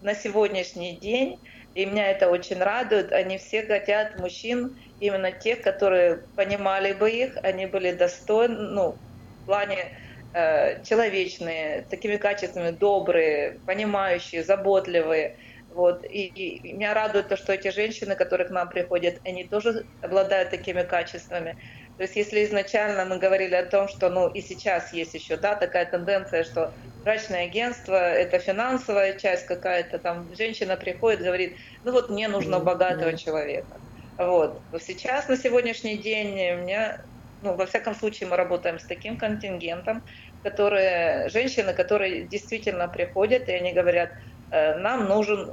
на 0.02 0.14
сегодняшний 0.14 0.98
день, 0.98 1.40
и 1.74 1.86
меня 1.86 2.12
это 2.12 2.30
очень 2.30 2.58
радует, 2.58 3.14
они 3.14 3.38
все 3.38 3.64
хотят 3.64 4.20
мужчин, 4.20 4.76
именно 5.00 5.32
тех, 5.32 5.62
которые 5.62 6.20
понимали 6.36 6.94
бы 6.94 7.10
их, 7.10 7.38
они 7.44 7.66
были 7.66 7.94
достойны, 7.94 8.56
ну, 8.56 8.96
в 9.42 9.46
плане 9.46 9.86
э, 10.34 10.84
человечные, 10.84 11.86
такими 11.90 12.18
качествами, 12.18 12.72
добрые, 12.72 13.58
понимающие, 13.66 14.44
заботливые. 14.44 15.36
Вот. 15.72 16.04
И, 16.04 16.28
и 16.28 16.74
меня 16.74 16.94
радует 16.94 17.30
то, 17.30 17.38
что 17.38 17.54
эти 17.54 17.70
женщины, 17.70 18.16
которые 18.16 18.48
к 18.48 18.52
нам 18.52 18.70
приходят, 18.70 19.20
они 19.24 19.46
тоже 19.48 19.86
обладают 20.02 20.50
такими 20.50 20.84
качествами. 20.84 21.56
То 21.98 22.04
есть 22.04 22.16
если 22.16 22.44
изначально 22.44 23.06
мы 23.06 23.20
говорили 23.20 23.56
о 23.56 23.66
том, 23.66 23.88
что 23.88 24.10
ну 24.10 24.28
и 24.28 24.42
сейчас 24.42 24.92
есть 24.92 25.14
еще 25.14 25.38
да, 25.38 25.56
такая 25.56 25.86
тенденция, 25.86 26.44
что 26.44 26.74
брачное 27.06 27.46
агентство– 27.46 27.94
это 27.96 28.40
финансовая 28.40 29.18
часть 29.18 29.46
какая-то, 29.46 30.00
там 30.00 30.34
женщина 30.34 30.76
приходит, 30.76 31.22
говорит, 31.22 31.58
ну 31.84 31.94
вот 31.94 32.10
мне 32.10 32.28
нужно 32.28 32.60
богатого 32.60 33.18
человека. 33.18 33.80
Вот. 34.18 34.62
Сейчас, 34.80 35.30
на 35.30 35.38
сегодняшний 35.38 35.98
день, 35.98 36.32
у 36.52 36.58
меня, 36.64 37.02
ну, 37.42 37.56
во 37.56 37.66
всяком 37.66 37.96
случае, 37.96 38.30
мы 38.30 38.36
работаем 38.36 38.78
с 38.78 38.86
таким 38.86 39.18
контингентом, 39.18 40.04
которые, 40.44 41.30
женщины, 41.30 41.74
которые 41.74 42.28
действительно 42.28 42.88
приходят, 42.90 43.48
и 43.48 43.54
они 43.54 43.72
говорят– 43.72 44.10
нам 44.52 45.08
нужен 45.08 45.52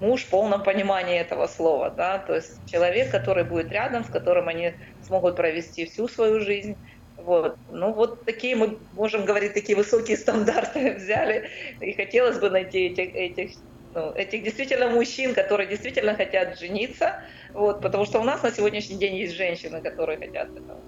муж 0.00 0.22
в 0.22 0.30
полном 0.30 0.62
понимании 0.62 1.18
этого 1.18 1.46
слова, 1.46 1.90
да, 1.90 2.18
то 2.18 2.34
есть 2.34 2.58
человек, 2.66 3.10
который 3.10 3.44
будет 3.44 3.70
рядом, 3.70 4.04
с 4.04 4.08
которым 4.08 4.48
они 4.48 4.72
смогут 5.06 5.36
провести 5.36 5.86
всю 5.86 6.08
свою 6.08 6.40
жизнь. 6.40 6.76
Вот. 7.16 7.56
Ну 7.70 7.92
вот 7.92 8.24
такие 8.24 8.56
мы 8.56 8.76
можем 8.92 9.24
говорить, 9.24 9.54
такие 9.54 9.76
высокие 9.76 10.16
стандарты 10.16 10.94
взяли, 10.98 11.48
и 11.80 11.92
хотелось 11.92 12.38
бы 12.38 12.50
найти 12.50 12.86
этих, 12.86 13.14
этих, 13.14 13.56
ну, 13.94 14.12
этих 14.12 14.42
действительно 14.42 14.88
мужчин, 14.88 15.32
которые 15.32 15.68
действительно 15.68 16.14
хотят 16.14 16.58
жениться, 16.58 17.22
вот, 17.52 17.80
потому 17.80 18.04
что 18.04 18.20
у 18.20 18.24
нас 18.24 18.42
на 18.42 18.50
сегодняшний 18.50 18.96
день 18.96 19.16
есть 19.16 19.34
женщины, 19.34 19.80
которые 19.80 20.18
хотят 20.18 20.48
этого. 20.50 20.78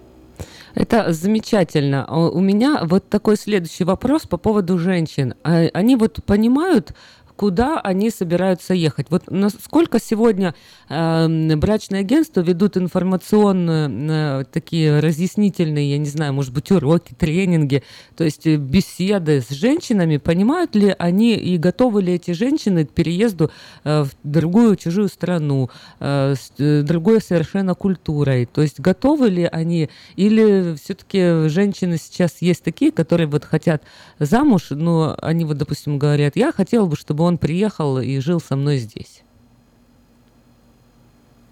Это 0.74 1.11
замечательно. 1.11 2.07
У 2.07 2.41
меня 2.41 2.81
вот 2.85 3.09
такой 3.09 3.37
следующий 3.37 3.85
вопрос 3.85 4.27
по 4.27 4.37
поводу 4.37 4.78
женщин. 4.78 5.35
А 5.43 5.69
они 5.73 5.97
вот 5.97 6.23
понимают, 6.27 6.93
куда 7.37 7.81
они 7.81 8.11
собираются 8.11 8.75
ехать. 8.75 9.07
Вот 9.11 9.31
насколько 9.31 10.01
сегодня 10.01 10.55
э, 10.89 11.57
брачные 11.57 12.01
агентства 12.01 12.41
ведут 12.41 12.77
информационные 12.77 14.41
э, 14.41 14.45
такие 14.51 15.01
разъяснительные, 15.01 15.91
я 15.91 15.99
не 15.99 16.09
знаю, 16.09 16.33
может 16.33 16.53
быть, 16.53 16.71
уроки, 16.71 17.15
тренинги, 17.15 17.83
то 18.17 18.25
есть 18.25 18.47
э, 18.47 18.57
беседы 18.57 19.43
с 19.43 19.51
женщинами, 19.51 20.17
понимают 20.17 20.75
ли 20.75 20.95
они 20.99 21.35
и 21.35 21.59
готовы 21.59 22.03
ли 22.03 22.15
эти 22.15 22.31
женщины 22.31 22.87
к 22.87 22.91
переезду 22.91 23.51
э, 23.85 24.05
в 24.05 24.11
другую 24.25 24.77
чужую 24.77 25.09
страну, 25.09 25.71
э, 26.01 26.35
с 26.37 26.53
э, 26.59 26.83
другой 26.83 27.21
совершенно 27.21 27.75
культурой, 27.75 28.47
то 28.47 28.63
есть 28.63 28.81
готовы 28.81 29.29
ли 29.29 29.45
они, 29.45 29.91
или 30.17 30.77
все-таки 30.77 31.49
женщины 31.49 31.99
сейчас 31.99 32.37
есть 32.41 32.63
такие, 32.63 32.93
которые 32.93 33.27
вот 33.27 33.45
хотят 33.45 33.83
замуж, 34.19 34.69
но 34.71 35.17
они 35.21 35.45
вот, 35.45 35.59
допустим, 35.59 35.99
говорят, 35.99 36.37
я 36.37 36.53
хотела 36.53 36.87
бы, 36.87 36.97
чтобы 36.97 37.26
он 37.27 37.39
приехал 37.39 37.98
и 37.98 38.19
жил 38.20 38.40
со 38.40 38.57
мной 38.57 38.78
здесь? 38.78 39.23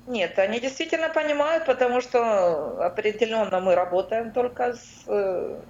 Нет, 0.07 0.39
они 0.39 0.61
действительно 0.61 1.09
понимают, 1.09 1.65
потому 1.65 2.01
что 2.01 2.85
определенно 2.85 3.61
мы 3.61 3.75
работаем 3.75 4.33
только 4.33 4.75
с 4.75 5.05
э, 5.07 5.61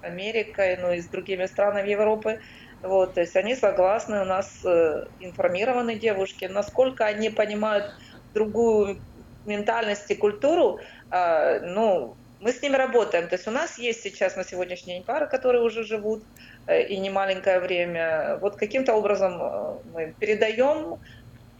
Америкой, 0.00 0.78
ну 0.78 0.92
и 0.92 1.00
с 1.00 1.06
другими 1.06 1.46
странами 1.46 1.90
Европы. 1.90 2.40
Вот, 2.82 3.14
то 3.14 3.20
есть 3.20 3.36
они 3.36 3.54
согласны, 3.54 4.22
у 4.22 4.24
нас 4.24 4.64
э, 4.64 5.06
информированы 5.20 5.96
девушки. 5.96 6.46
Насколько 6.46 7.04
они 7.04 7.28
понимают 7.28 7.92
другую 8.32 8.98
ментальность 9.44 10.10
и 10.10 10.14
культуру, 10.14 10.80
э, 11.10 11.60
ну, 11.60 12.16
мы 12.40 12.52
с 12.52 12.62
ними 12.62 12.76
работаем. 12.76 13.28
То 13.28 13.34
есть 13.34 13.46
у 13.46 13.50
нас 13.50 13.78
есть 13.78 14.02
сейчас 14.02 14.36
на 14.36 14.44
сегодняшний 14.44 14.94
день 14.94 15.04
пары, 15.04 15.26
которые 15.26 15.62
уже 15.62 15.84
живут 15.84 16.22
и 16.68 16.96
не 16.98 17.10
маленькое 17.10 17.60
время. 17.60 18.38
Вот 18.40 18.56
каким-то 18.56 18.94
образом 18.94 19.40
э, 19.40 19.78
мы 19.92 20.14
передаем. 20.18 20.98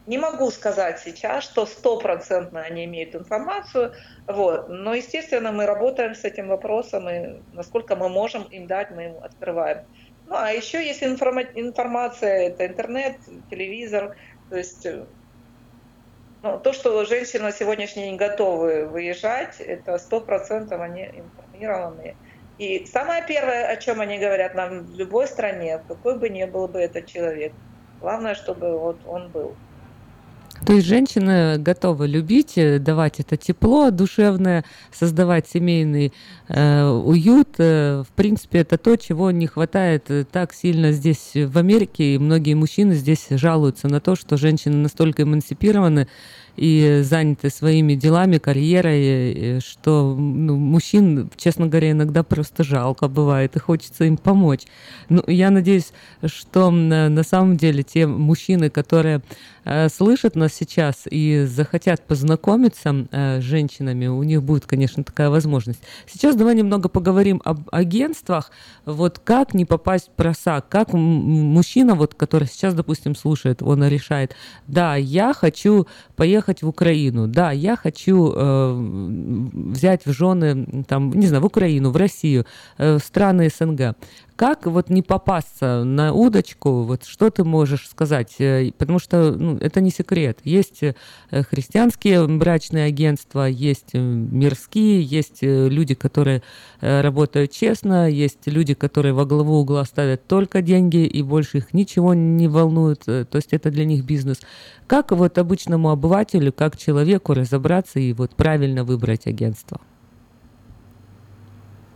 Не 0.07 0.19
могу 0.19 0.51
сказать 0.51 0.99
сейчас, 0.99 1.45
что 1.45 1.67
стопроцентно 1.67 2.63
они 2.63 2.85
имеют 2.87 3.15
информацию, 3.15 3.93
вот. 4.27 4.69
но, 4.69 4.95
естественно, 4.95 5.53
мы 5.53 5.67
работаем 5.67 6.15
с 6.15 6.25
этим 6.25 6.49
вопросом, 6.49 7.09
и 7.09 7.41
насколько 7.53 7.95
мы 7.97 8.09
можем 8.09 8.45
им 8.45 8.67
дать, 8.67 8.91
мы 8.91 9.05
им 9.05 9.17
открываем. 9.23 9.85
Ну, 10.27 10.37
а 10.37 10.51
еще 10.51 10.85
есть 10.85 11.03
информация, 11.03 12.49
это 12.49 12.67
интернет, 12.67 13.17
телевизор, 13.51 14.17
то 14.49 14.57
есть 14.57 14.87
э, 14.87 15.05
ну, 16.43 16.59
то, 16.59 16.73
что 16.73 17.05
женщины 17.05 17.45
на 17.45 17.53
сегодняшний 17.53 18.05
день 18.05 18.17
готовы 18.17 18.87
выезжать, 18.87 19.61
это 19.61 19.99
сто 19.99 20.21
процентов 20.21 20.81
они 20.81 21.05
информированы. 21.05 22.17
И 22.61 22.85
самое 22.85 23.25
первое, 23.27 23.69
о 23.69 23.77
чем 23.77 24.03
они 24.03 24.19
говорят 24.19 24.55
нам 24.55 24.85
в 24.85 24.95
любой 24.95 25.27
стране, 25.27 25.81
какой 25.89 26.19
бы 26.19 26.29
ни 26.29 26.45
был 26.45 26.69
бы 26.69 26.79
этот 26.79 27.07
человек, 27.07 27.55
главное, 28.03 28.35
чтобы 28.35 28.79
вот 28.79 28.99
он 29.07 29.31
был. 29.31 29.55
То 30.67 30.75
есть 30.75 30.87
женщины 30.87 31.57
готовы 31.57 32.07
любить, 32.07 32.59
э, 32.59 32.79
давать 32.79 33.19
это 33.19 33.39
тепло 33.39 33.91
душевное, 33.91 34.67
создавать 34.93 35.49
семейный 35.49 36.13
э, 36.49 36.87
уют. 36.87 37.55
Э, 37.57 38.03
в 38.07 38.13
принципе, 38.13 38.59
это 38.59 38.77
то, 38.77 38.97
чего 38.97 39.31
не 39.31 39.47
хватает 39.47 40.11
э, 40.11 40.25
так 40.31 40.53
сильно 40.53 40.93
здесь, 40.93 41.31
в 41.35 41.57
Америке. 41.57 42.15
И 42.15 42.19
многие 42.19 42.53
мужчины 42.53 42.93
здесь 42.93 43.29
жалуются 43.31 43.89
на 43.89 44.01
то, 44.01 44.17
что 44.17 44.37
женщины 44.37 44.77
настолько 44.77 45.23
эмансипированы, 45.23 46.09
и 46.61 47.01
заняты 47.03 47.49
своими 47.49 47.95
делами, 47.95 48.37
карьерой, 48.37 49.61
что 49.61 50.15
ну, 50.15 50.57
мужчин, 50.57 51.31
честно 51.37 51.67
говоря, 51.67 51.93
иногда 51.93 52.23
просто 52.23 52.65
жалко 52.65 53.09
бывает, 53.09 53.57
и 53.57 53.59
хочется 53.59 54.05
им 54.05 54.19
помочь. 54.19 54.67
Ну, 55.09 55.25
я 55.27 55.49
надеюсь, 55.49 55.93
что 56.23 56.71
на 56.71 57.23
самом 57.23 57.57
деле 57.57 57.83
те 57.83 58.07
мужчины, 58.07 58.69
которые 58.69 59.23
э, 59.65 59.89
слышат 59.89 60.37
нас 60.37 60.53
сейчас 60.53 61.07
и 61.11 61.47
захотят 61.49 62.07
познакомиться 62.07 63.07
э, 63.11 63.41
с 63.41 63.43
женщинами, 63.43 64.09
у 64.09 64.23
них 64.23 64.43
будет, 64.43 64.67
конечно, 64.67 65.03
такая 65.03 65.31
возможность. 65.31 65.81
Сейчас 66.07 66.37
давай 66.37 66.55
немного 66.55 66.91
поговорим 66.91 67.41
об 67.43 67.69
агентствах. 67.73 68.51
Вот 68.85 69.19
как 69.19 69.55
не 69.55 69.65
попасть 69.65 70.09
в 70.09 70.11
просак, 70.11 70.69
как 70.69 70.93
мужчина, 70.93 71.95
вот, 71.95 72.15
который 72.15 72.47
сейчас, 72.49 72.75
допустим, 72.75 73.15
слушает, 73.15 73.63
он 73.63 73.83
решает, 73.89 74.37
да, 74.67 74.97
я 74.97 75.33
хочу 75.33 75.87
поехать 76.17 76.50
в 76.63 76.69
Украину, 76.69 77.27
да, 77.27 77.53
я 77.53 77.77
хочу 77.77 78.33
э, 78.35 78.75
взять 79.73 80.07
в 80.07 80.13
жены, 80.13 80.85
там, 80.87 81.13
не 81.13 81.27
знаю, 81.27 81.43
в 81.43 81.47
Украину, 81.47 81.91
в 81.91 81.97
Россию, 81.97 82.45
э, 82.79 82.99
страны 82.99 83.49
СНГ. 83.49 83.97
Как 84.41 84.65
вот 84.65 84.89
не 84.89 85.03
попасться 85.03 85.85
на 85.85 86.15
удочку, 86.15 86.85
вот 86.85 87.05
что 87.05 87.29
ты 87.29 87.45
можешь 87.45 87.87
сказать? 87.87 88.37
Э, 88.39 88.71
потому 88.79 88.99
что 88.99 89.33
ну, 89.33 89.59
это 89.59 89.83
не 89.83 89.91
секрет. 89.91 90.39
Есть 90.45 90.83
э, 90.83 90.95
христианские 91.31 92.27
брачные 92.27 92.87
агентства, 92.87 93.45
есть 93.47 93.91
э, 93.93 93.99
мирские, 93.99 95.03
есть 95.03 95.43
люди, 95.43 95.95
которые 95.95 96.43
работают 96.81 97.53
честно, 97.53 98.09
есть 98.09 98.47
люди, 98.47 98.73
которые 98.73 99.13
во 99.13 99.27
главу 99.27 99.57
угла 99.59 99.85
ставят 99.85 100.27
только 100.27 100.63
деньги 100.63 101.05
и 101.05 101.21
больше 101.21 101.59
их 101.59 101.75
ничего 101.75 102.15
не 102.15 102.49
волнует, 102.49 103.05
то 103.05 103.29
есть 103.35 103.53
это 103.53 103.71
для 103.71 103.85
них 103.85 104.07
бизнес. 104.07 104.41
Как 104.87 105.13
вот 105.13 105.37
обычному 105.37 105.91
обывателю, 105.91 106.51
как 106.51 106.79
человеку 106.79 107.35
разобраться 107.35 108.01
и 108.01 108.15
вот 108.15 108.35
правильно 108.37 108.85
выбрать 108.85 109.27
агентство? 109.27 109.83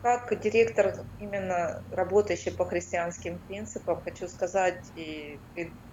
Как 0.04 0.38
директор, 0.38 1.06
именно 1.16 1.82
работающий 1.90 2.52
по 2.52 2.66
христианским 2.66 3.40
принципам, 3.40 4.02
хочу 4.02 4.28
сказать 4.28 4.90
и 4.94 5.40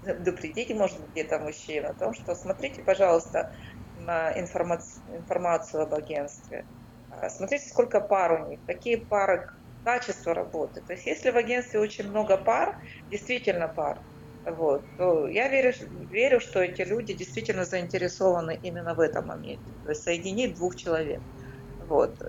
предупредить, 0.02 0.70
может 0.72 1.00
быть, 1.00 1.12
где-то 1.12 1.40
мужчин 1.40 1.86
о 1.86 1.94
том, 1.94 2.14
что 2.14 2.36
смотрите, 2.36 2.84
пожалуйста, 2.84 3.50
информацию, 3.96 5.16
информацию 5.16 5.84
об 5.84 5.94
агентстве. 5.94 6.66
А, 7.08 7.30
смотрите, 7.30 7.70
сколько 7.70 8.02
пар 8.02 8.34
у 8.44 8.50
них, 8.50 8.60
какие 8.68 8.98
пары, 8.98 9.48
качество 9.84 10.34
работы. 10.34 10.82
То 10.82 10.92
есть 10.92 11.06
если 11.06 11.30
в 11.30 11.38
агентстве 11.38 11.80
очень 11.80 12.10
много 12.10 12.36
пар, 12.36 12.78
действительно 13.10 13.70
пар, 13.70 14.02
вот, 14.44 14.94
то 14.98 15.30
я 15.30 15.48
верю, 15.48 15.72
верю, 16.10 16.42
что 16.42 16.62
эти 16.62 16.82
люди 16.82 17.14
действительно 17.14 17.64
заинтересованы 17.64 18.60
именно 18.62 18.94
в 18.94 19.00
этом 19.00 19.28
моменте. 19.28 19.72
То 19.84 19.92
есть 19.92 20.04
соединить 20.04 20.56
двух 20.58 20.76
человек. 20.76 21.22
Вот. 21.80 22.20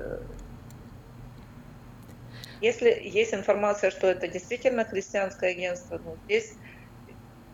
Если 2.62 2.96
есть 3.02 3.34
информация, 3.34 3.90
что 3.90 4.06
это 4.06 4.28
действительно 4.28 4.84
христианское 4.84 5.50
агентство, 5.50 5.98
ну, 5.98 6.16
здесь 6.22 6.56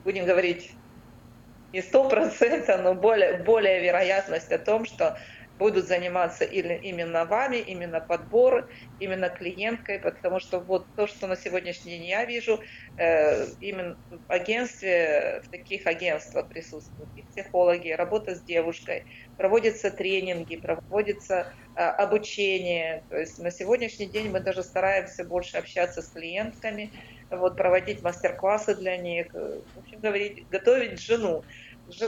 будем 0.05 0.27
говорить 0.27 0.79
не 1.73 1.81
сто 1.81 2.11
процентов, 2.11 2.83
но 2.83 2.95
более, 2.95 3.43
более 3.43 3.81
вероятность 3.81 4.53
о 4.53 4.59
том, 4.59 4.85
что 4.85 5.17
будут 5.59 5.87
заниматься 5.87 6.45
или 6.45 6.75
именно 6.83 7.25
вами, 7.25 7.57
именно 7.59 8.01
подбор, 8.01 8.69
именно 8.99 9.29
клиенткой, 9.29 9.99
потому 9.99 10.41
что 10.41 10.61
вот 10.61 10.87
то, 10.95 11.07
что 11.07 11.27
на 11.27 11.37
сегодняшний 11.37 11.99
день 11.99 12.07
я 12.07 12.25
вижу, 12.25 12.61
э, 12.97 13.47
именно 13.61 13.97
в 14.11 14.21
агентстве, 14.29 15.43
в 15.45 15.49
таких 15.51 15.87
агентствах 15.87 16.49
присутствуют 16.49 17.11
и 17.15 17.23
психологи, 17.23 17.91
работа 17.91 18.35
с 18.35 18.45
девушкой, 18.45 19.05
проводятся 19.37 19.91
тренинги, 19.91 20.57
проводится 20.57 21.53
э, 21.75 21.81
обучение. 21.81 23.05
То 23.09 23.17
есть 23.19 23.39
на 23.39 23.51
сегодняшний 23.51 24.11
день 24.11 24.31
мы 24.31 24.41
даже 24.41 24.63
стараемся 24.63 25.25
больше 25.25 25.59
общаться 25.59 26.03
с 26.03 26.11
клиентками, 26.11 26.93
вот, 27.31 27.57
проводить 27.57 28.03
мастер-классы 28.03 28.75
для 28.77 28.97
них, 28.97 29.27
э, 29.35 29.39
в 29.75 29.79
общем, 29.79 30.01
говорить, 30.01 30.49
готовить 30.49 31.01
жену. 31.01 31.45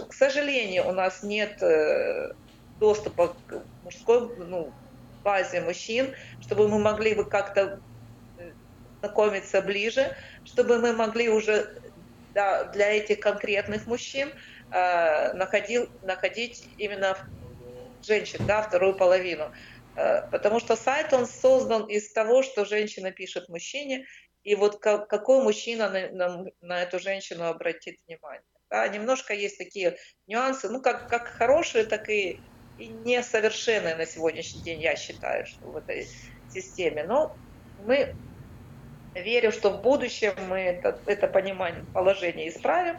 К 0.08 0.12
сожалению, 0.12 0.88
у 0.88 0.92
нас 0.92 1.22
нет 1.22 1.62
э, 1.62 2.28
доступа 2.80 3.36
к 3.46 3.66
мужской 3.82 4.20
ну, 4.46 4.74
базе 5.22 5.60
мужчин, 5.60 6.14
чтобы 6.40 6.68
мы 6.68 6.78
могли 6.78 7.14
бы 7.14 7.28
как-то 7.28 7.80
э, 8.36 8.52
знакомиться 9.00 9.62
ближе, 9.62 10.12
чтобы 10.42 10.78
мы 10.78 10.92
могли 10.92 11.28
уже 11.28 11.68
да, 12.34 12.64
для 12.64 12.90
этих 12.90 13.20
конкретных 13.20 13.86
мужчин 13.86 14.32
э, 14.70 15.32
находил, 15.34 15.88
находить 16.02 16.72
именно 16.76 17.16
женщин, 18.02 18.40
да, 18.46 18.62
вторую 18.62 18.96
половину. 18.96 19.50
Э, 19.96 20.22
потому 20.30 20.60
что 20.60 20.76
сайт, 20.76 21.12
он 21.12 21.26
создан 21.26 21.86
из 21.86 22.12
того, 22.12 22.42
что 22.42 22.64
женщина 22.64 23.10
пишет 23.10 23.48
мужчине, 23.48 24.06
и 24.42 24.54
вот 24.54 24.80
как, 24.80 25.08
какой 25.08 25.42
мужчина 25.42 25.90
на, 25.90 26.10
на, 26.12 26.44
на 26.60 26.82
эту 26.82 26.98
женщину 26.98 27.44
обратит 27.44 27.98
внимание. 28.06 28.42
Да, 28.70 28.86
немножко 28.88 29.34
есть 29.34 29.58
такие 29.58 29.96
нюансы, 30.26 30.68
ну, 30.68 30.80
как, 30.80 31.08
как 31.08 31.28
хорошие, 31.28 31.84
так 31.84 32.08
и 32.08 32.40
и 32.80 32.88
несовершенная 32.88 33.96
на 33.96 34.06
сегодняшний 34.06 34.62
день, 34.62 34.80
я 34.80 34.96
считаю, 34.96 35.46
что 35.46 35.66
в 35.66 35.76
этой 35.76 36.08
системе. 36.48 37.04
Но 37.04 37.36
мы 37.84 38.14
верю, 39.14 39.52
что 39.52 39.70
в 39.70 39.82
будущем 39.82 40.32
мы 40.48 40.58
это, 40.58 40.98
это 41.06 41.28
понимание, 41.28 41.84
положение 41.92 42.48
исправим. 42.48 42.96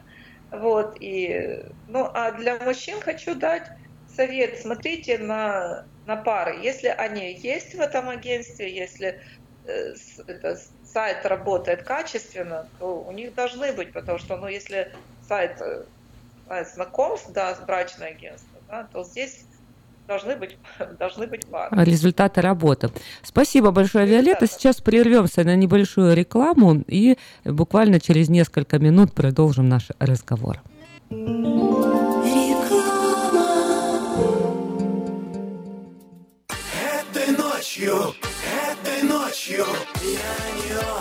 Вот, 0.52 0.98
и, 1.00 1.64
ну, 1.88 2.10
а 2.14 2.32
для 2.34 2.60
мужчин 2.60 3.00
хочу 3.00 3.36
дать 3.36 3.68
совет. 4.16 4.60
Смотрите 4.60 5.18
на, 5.18 5.86
на 6.06 6.18
пары. 6.18 6.60
Если 6.62 6.88
они 6.88 7.34
есть 7.34 7.74
в 7.74 7.80
этом 7.80 8.10
агентстве, 8.10 8.74
если 8.74 9.22
э, 9.66 9.94
это, 10.28 10.60
сайт 10.84 11.26
работает 11.26 11.84
качественно, 11.84 12.68
то 12.80 13.02
у 13.02 13.12
них 13.12 13.34
должны 13.34 13.72
быть, 13.72 13.94
потому 13.94 14.20
что, 14.20 14.36
ну, 14.36 14.48
если 14.48 14.94
сайт, 15.28 15.62
э, 15.62 15.86
знакомств, 16.74 17.32
да, 17.32 17.56
с 17.56 17.60
брачное 17.62 18.10
агентство, 18.10 18.60
да, 18.68 18.90
то 18.92 19.06
здесь 19.06 19.46
должны 20.08 20.36
быть, 20.36 20.58
должны 21.00 21.28
быть 21.28 21.46
пары. 21.48 21.84
Результаты 21.86 22.42
работы. 22.42 22.90
Спасибо 23.24 23.72
большое, 23.72 24.06
Виолетта. 24.06 24.48
Сейчас 24.48 24.82
прервемся 24.82 25.44
на 25.44 25.56
небольшую 25.56 26.16
рекламу 26.16 26.84
и 26.88 27.18
буквально 27.46 28.00
через 28.00 28.30
несколько 28.30 28.80
минут 28.80 29.14
продолжим 29.14 29.70
наш 29.70 29.90
разговор. 30.00 30.62
Этой 37.10 37.38
ночью, 37.38 38.14
этой 38.72 39.04
ночью 39.04 39.66
я 40.04 40.36
не 40.56 41.01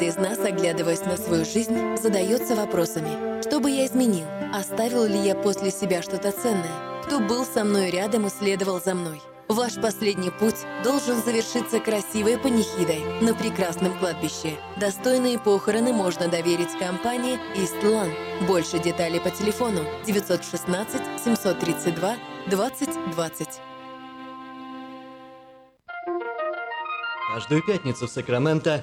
Каждый 0.00 0.22
из 0.22 0.28
нас, 0.28 0.38
оглядываясь 0.38 1.04
на 1.04 1.18
свою 1.18 1.44
жизнь, 1.44 1.76
задается 2.02 2.54
вопросами. 2.54 3.42
Что 3.42 3.60
бы 3.60 3.70
я 3.70 3.84
изменил? 3.84 4.24
Оставил 4.50 5.04
ли 5.04 5.18
я 5.18 5.34
после 5.34 5.70
себя 5.70 6.00
что-то 6.00 6.32
ценное? 6.32 7.02
Кто 7.04 7.20
был 7.20 7.44
со 7.44 7.64
мной 7.64 7.90
рядом 7.90 8.26
и 8.26 8.30
следовал 8.30 8.80
за 8.80 8.94
мной? 8.94 9.20
Ваш 9.48 9.74
последний 9.74 10.30
путь 10.30 10.64
должен 10.82 11.22
завершиться 11.22 11.80
красивой 11.80 12.38
панихидой 12.38 13.02
на 13.20 13.34
прекрасном 13.34 13.98
кладбище. 13.98 14.54
Достойные 14.78 15.38
похороны 15.38 15.92
можно 15.92 16.28
доверить 16.28 16.78
компании 16.78 17.38
«Истлан». 17.54 18.08
Больше 18.48 18.78
деталей 18.78 19.20
по 19.20 19.28
телефону 19.28 19.80
916 20.06 21.02
732 21.22 22.16
2020. 22.46 23.48
Каждую 27.34 27.62
пятницу 27.62 28.06
в 28.06 28.10
Сакраменто 28.10 28.82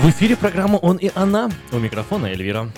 В 0.00 0.08
эфире 0.08 0.34
программа 0.34 0.78
«Он 0.78 0.96
и 0.96 1.10
она». 1.14 1.50
У 1.72 1.78
микрофона 1.78 2.28
Эльвира. 2.28 2.70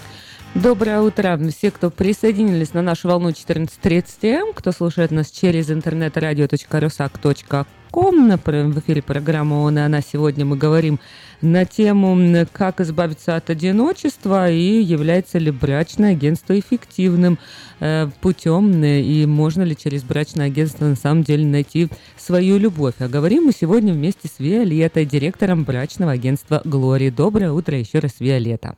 Доброе 0.55 1.01
утро. 1.01 1.41
Все, 1.49 1.71
кто 1.71 1.91
присоединились 1.91 2.75
на 2.75 2.83
нашу 2.83 3.09
волну 3.09 3.31
14.30 3.31 4.05
М, 4.23 4.53
кто 4.53 4.71
слушает 4.71 5.11
нас 5.11 5.31
через 5.31 5.71
интернет 5.71 6.19
radio.rusak.com. 6.19 8.31
В 8.35 8.79
эфире 8.81 9.01
программа 9.01 9.55
«Он 9.55 9.79
и 9.79 9.81
она». 9.81 10.03
Сегодня 10.03 10.45
мы 10.45 10.59
говорим 10.59 11.01
на 11.41 11.65
тему, 11.65 12.47
как 12.53 12.83
избавиться 12.83 13.37
от 13.37 13.49
одиночества 13.49 14.51
и 14.51 14.83
является 14.83 15.39
ли 15.39 15.51
брачное 15.51 16.13
агентство 16.13 16.59
эффективным 16.59 17.39
э, 17.81 18.11
путем 18.21 18.85
и 18.85 19.25
можно 19.25 19.63
ли 19.63 19.75
через 19.75 20.03
брачное 20.03 20.49
агентство 20.49 20.85
на 20.85 20.97
самом 20.97 21.23
деле 21.23 21.47
найти 21.47 21.89
свою 22.19 22.59
любовь. 22.59 22.97
А 22.99 23.09
говорим 23.09 23.45
мы 23.45 23.53
сегодня 23.59 23.95
вместе 23.95 24.29
с 24.29 24.39
Виолеттой, 24.39 25.07
директором 25.07 25.65
брачного 25.65 26.13
агентства 26.13 26.61
«Глори». 26.67 27.09
Доброе 27.09 27.53
утро 27.53 27.79
еще 27.79 28.01
раз, 28.01 28.21
Виолетта. 28.21 28.77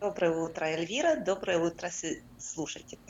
Доброе 0.00 0.30
утро, 0.30 0.66
Эльвира. 0.66 1.16
Доброе 1.16 1.58
утро, 1.58 1.90
слушатели. 2.36 3.00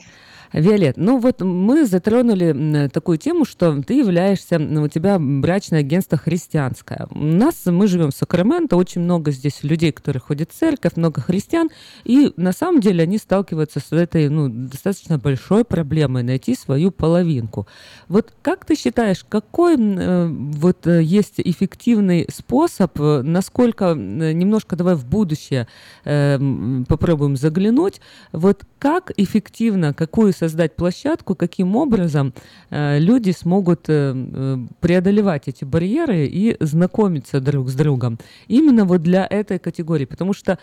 Виолет, 0.52 0.96
ну 0.96 1.18
вот 1.18 1.40
мы 1.42 1.86
затронули 1.86 2.88
такую 2.88 3.18
тему, 3.18 3.44
что 3.44 3.82
ты 3.82 3.94
являешься, 3.94 4.58
ну, 4.58 4.84
у 4.84 4.88
тебя 4.88 5.18
брачное 5.18 5.80
агентство 5.80 6.18
христианское. 6.18 7.06
У 7.10 7.18
нас, 7.18 7.66
мы 7.66 7.86
живем 7.86 8.10
в 8.10 8.14
Сакраменто, 8.14 8.76
очень 8.76 9.02
много 9.02 9.30
здесь 9.30 9.62
людей, 9.62 9.92
которые 9.92 10.20
ходят 10.20 10.50
в 10.50 10.54
церковь, 10.54 10.96
много 10.96 11.20
христиан, 11.20 11.70
и 12.04 12.32
на 12.36 12.52
самом 12.52 12.80
деле 12.80 13.02
они 13.02 13.18
сталкиваются 13.18 13.80
с 13.80 13.92
этой, 13.92 14.28
ну, 14.28 14.48
достаточно 14.48 15.18
большой 15.18 15.64
проблемой 15.64 16.22
найти 16.22 16.54
свою 16.54 16.90
половинку. 16.90 17.66
Вот 18.08 18.32
как 18.42 18.64
ты 18.64 18.74
считаешь, 18.74 19.24
какой 19.28 19.76
э, 19.78 20.26
вот 20.26 20.86
э, 20.86 21.02
есть 21.02 21.34
эффективный 21.38 22.26
способ, 22.32 22.98
э, 23.00 23.22
насколько, 23.22 23.94
немножко 23.94 24.76
давай 24.76 24.94
в 24.94 25.06
будущее 25.06 25.66
попробуем 26.04 27.36
заглянуть, 27.36 28.00
вот 28.32 28.64
как 28.78 29.12
эффективно, 29.16 29.92
какую 29.92 30.32
создать 30.38 30.76
площадку, 30.76 31.34
каким 31.34 31.76
образом 31.76 32.32
э, 32.70 32.98
люди 32.98 33.32
смогут 33.32 33.88
э, 33.88 34.14
э, 34.14 34.56
преодолевать 34.80 35.48
эти 35.48 35.64
барьеры 35.64 36.26
и 36.26 36.56
знакомиться 36.60 37.40
друг 37.40 37.68
с 37.68 37.74
другом. 37.74 38.18
Именно 38.46 38.84
вот 38.84 39.02
для 39.02 39.26
этой 39.28 39.58
категории. 39.58 40.04
Потому 40.04 40.32
что 40.32 40.58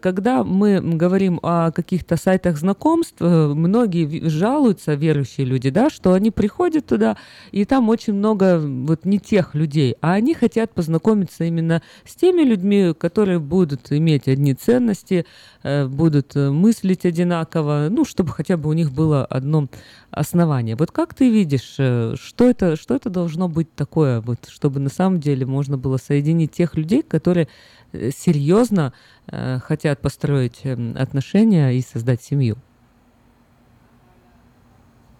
когда 0.00 0.44
мы 0.44 0.80
говорим 0.80 1.40
о 1.42 1.70
каких-то 1.70 2.16
сайтах 2.16 2.56
знакомств, 2.58 3.20
многие 3.20 4.28
жалуются, 4.28 4.94
верующие 4.94 5.46
люди, 5.46 5.70
да, 5.70 5.90
что 5.90 6.12
они 6.14 6.30
приходят 6.30 6.86
туда, 6.86 7.16
и 7.52 7.64
там 7.64 7.88
очень 7.88 8.14
много 8.14 8.58
вот 8.58 9.04
не 9.04 9.18
тех 9.18 9.54
людей, 9.54 9.96
а 10.00 10.12
они 10.12 10.34
хотят 10.34 10.72
познакомиться 10.72 11.44
именно 11.44 11.82
с 12.04 12.14
теми 12.14 12.42
людьми, 12.42 12.94
которые 12.98 13.38
будут 13.38 13.92
иметь 13.92 14.28
одни 14.28 14.54
ценности, 14.54 15.26
будут 15.64 16.34
мыслить 16.34 17.04
одинаково, 17.04 17.88
ну, 17.90 18.04
чтобы 18.04 18.30
хотя 18.30 18.56
бы 18.56 18.68
у 18.70 18.72
них 18.72 18.92
было 18.92 19.17
было 19.18 19.24
одно 19.26 19.68
основание. 20.10 20.76
Вот 20.76 20.90
как 20.90 21.14
ты 21.14 21.30
видишь, 21.30 21.76
э, 21.78 22.14
что 22.16 22.48
это, 22.48 22.76
что 22.76 22.94
это 22.94 23.10
должно 23.10 23.48
быть 23.48 23.74
такое, 23.74 24.20
вот, 24.20 24.48
чтобы 24.48 24.80
на 24.80 24.90
самом 24.90 25.20
деле 25.20 25.46
можно 25.46 25.76
было 25.76 25.98
соединить 25.98 26.52
тех 26.52 26.74
людей, 26.76 27.02
которые 27.02 27.48
э, 27.92 28.10
серьезно 28.10 28.92
э, 29.26 29.58
хотят 29.58 30.00
построить 30.00 30.60
эм, 30.64 30.96
отношения 30.98 31.70
и 31.72 31.82
создать 31.82 32.22
семью? 32.22 32.56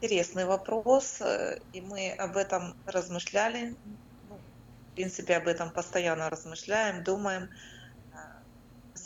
Интересный 0.00 0.44
вопрос, 0.44 1.20
и 1.72 1.80
мы 1.80 2.12
об 2.12 2.36
этом 2.36 2.74
размышляли. 2.86 3.74
Ну, 4.30 4.36
в 4.92 4.94
принципе, 4.94 5.36
об 5.36 5.48
этом 5.48 5.70
постоянно 5.70 6.30
размышляем, 6.30 7.02
думаем. 7.02 7.42
На 7.42 7.48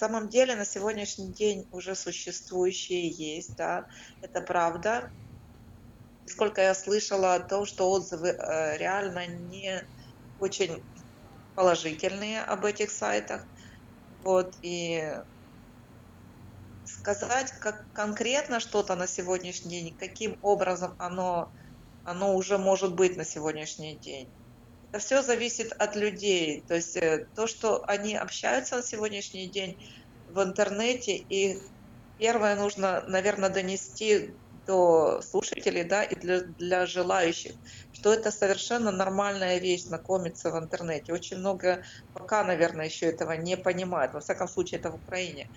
самом 0.02 0.28
деле 0.28 0.56
на 0.56 0.64
сегодняшний 0.64 1.32
день 1.32 1.68
уже 1.70 1.94
существующие 1.94 3.08
есть, 3.08 3.54
да, 3.56 3.86
это 4.20 4.40
правда. 4.40 5.12
Сколько 6.24 6.60
я 6.60 6.74
слышала 6.74 7.36
о 7.36 7.40
том, 7.40 7.66
что 7.66 7.88
отзывы 7.88 8.30
э, 8.30 8.78
реально 8.78 9.28
не 9.28 9.80
очень 10.38 10.84
положительные 11.54 12.42
об 12.42 12.64
этих 12.64 12.90
сайтах. 12.90 13.46
Вот, 14.24 14.56
и 14.62 15.04
сказать 16.82 17.52
как 17.60 17.86
конкретно 17.92 18.58
что-то 18.58 18.96
на 18.96 19.06
сегодняшний 19.06 19.82
день, 19.82 19.96
каким 19.96 20.36
образом 20.40 20.96
оно, 20.98 21.52
оно 22.02 22.34
уже 22.34 22.58
может 22.58 22.96
быть 22.96 23.16
на 23.16 23.24
сегодняшний 23.24 24.00
день, 24.00 24.32
все 24.98 25.22
зависит 25.22 25.72
от 25.72 25.96
людей. 25.96 26.62
То 26.68 26.74
есть 26.74 26.96
э, 26.96 27.26
то, 27.34 27.46
что 27.46 27.84
они 27.86 28.16
общаются 28.16 28.76
на 28.76 28.82
сегодняшний 28.82 29.46
день 29.46 29.76
в 30.28 30.42
интернете, 30.42 31.16
и 31.16 31.58
первое 32.18 32.56
нужно, 32.56 33.04
наверное, 33.06 33.50
донести 33.50 34.34
до 34.66 35.20
слушателей, 35.22 35.84
да, 35.84 36.04
и 36.04 36.14
для, 36.14 36.40
для 36.42 36.86
желающих, 36.86 37.52
что 37.92 38.12
это 38.12 38.30
совершенно 38.30 38.92
нормальная 38.92 39.58
вещь 39.58 39.84
знакомиться 39.84 40.50
в 40.50 40.58
интернете. 40.58 41.12
Очень 41.12 41.38
много 41.38 41.82
пока, 42.14 42.44
наверное, 42.44 42.86
еще 42.86 43.06
этого 43.06 43.32
не 43.32 43.56
понимают. 43.56 44.12
Во 44.12 44.20
всяком 44.20 44.48
случае, 44.48 44.80
это 44.80 44.90
в 44.90 44.96
Украине. 44.96 45.48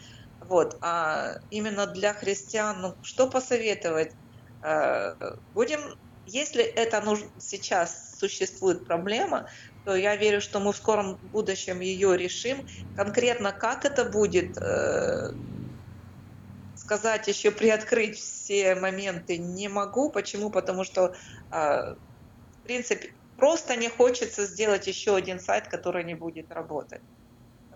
Вот. 0.41 0.77
А 0.81 1.35
именно 1.49 1.85
для 1.87 2.13
христиан, 2.13 2.81
ну, 2.81 2.95
что 3.03 3.29
посоветовать? 3.29 4.13
Э, 4.63 5.15
будем 5.53 5.79
если 6.25 6.63
это 6.63 7.01
нужно, 7.01 7.27
сейчас 7.39 8.17
существует 8.17 8.85
проблема, 8.85 9.47
то 9.83 9.95
я 9.95 10.15
верю, 10.15 10.41
что 10.41 10.59
мы 10.59 10.73
в 10.73 10.77
скором 10.77 11.17
будущем 11.21 11.79
ее 11.79 12.17
решим. 12.17 12.65
Конкретно 12.95 13.51
как 13.51 13.85
это 13.85 14.05
будет, 14.05 14.57
э, 14.57 15.31
сказать 16.75 17.27
еще 17.27 17.51
приоткрыть 17.51 18.17
все 18.17 18.75
моменты 18.75 19.37
не 19.37 19.67
могу. 19.67 20.11
Почему? 20.11 20.49
Потому 20.49 20.83
что, 20.83 21.13
э, 21.51 21.93
в 21.93 22.63
принципе, 22.63 23.13
просто 23.37 23.75
не 23.75 23.89
хочется 23.89 24.45
сделать 24.45 24.87
еще 24.87 25.15
один 25.15 25.39
сайт, 25.39 25.67
который 25.67 26.03
не 26.03 26.15
будет 26.15 26.51
работать 26.51 27.01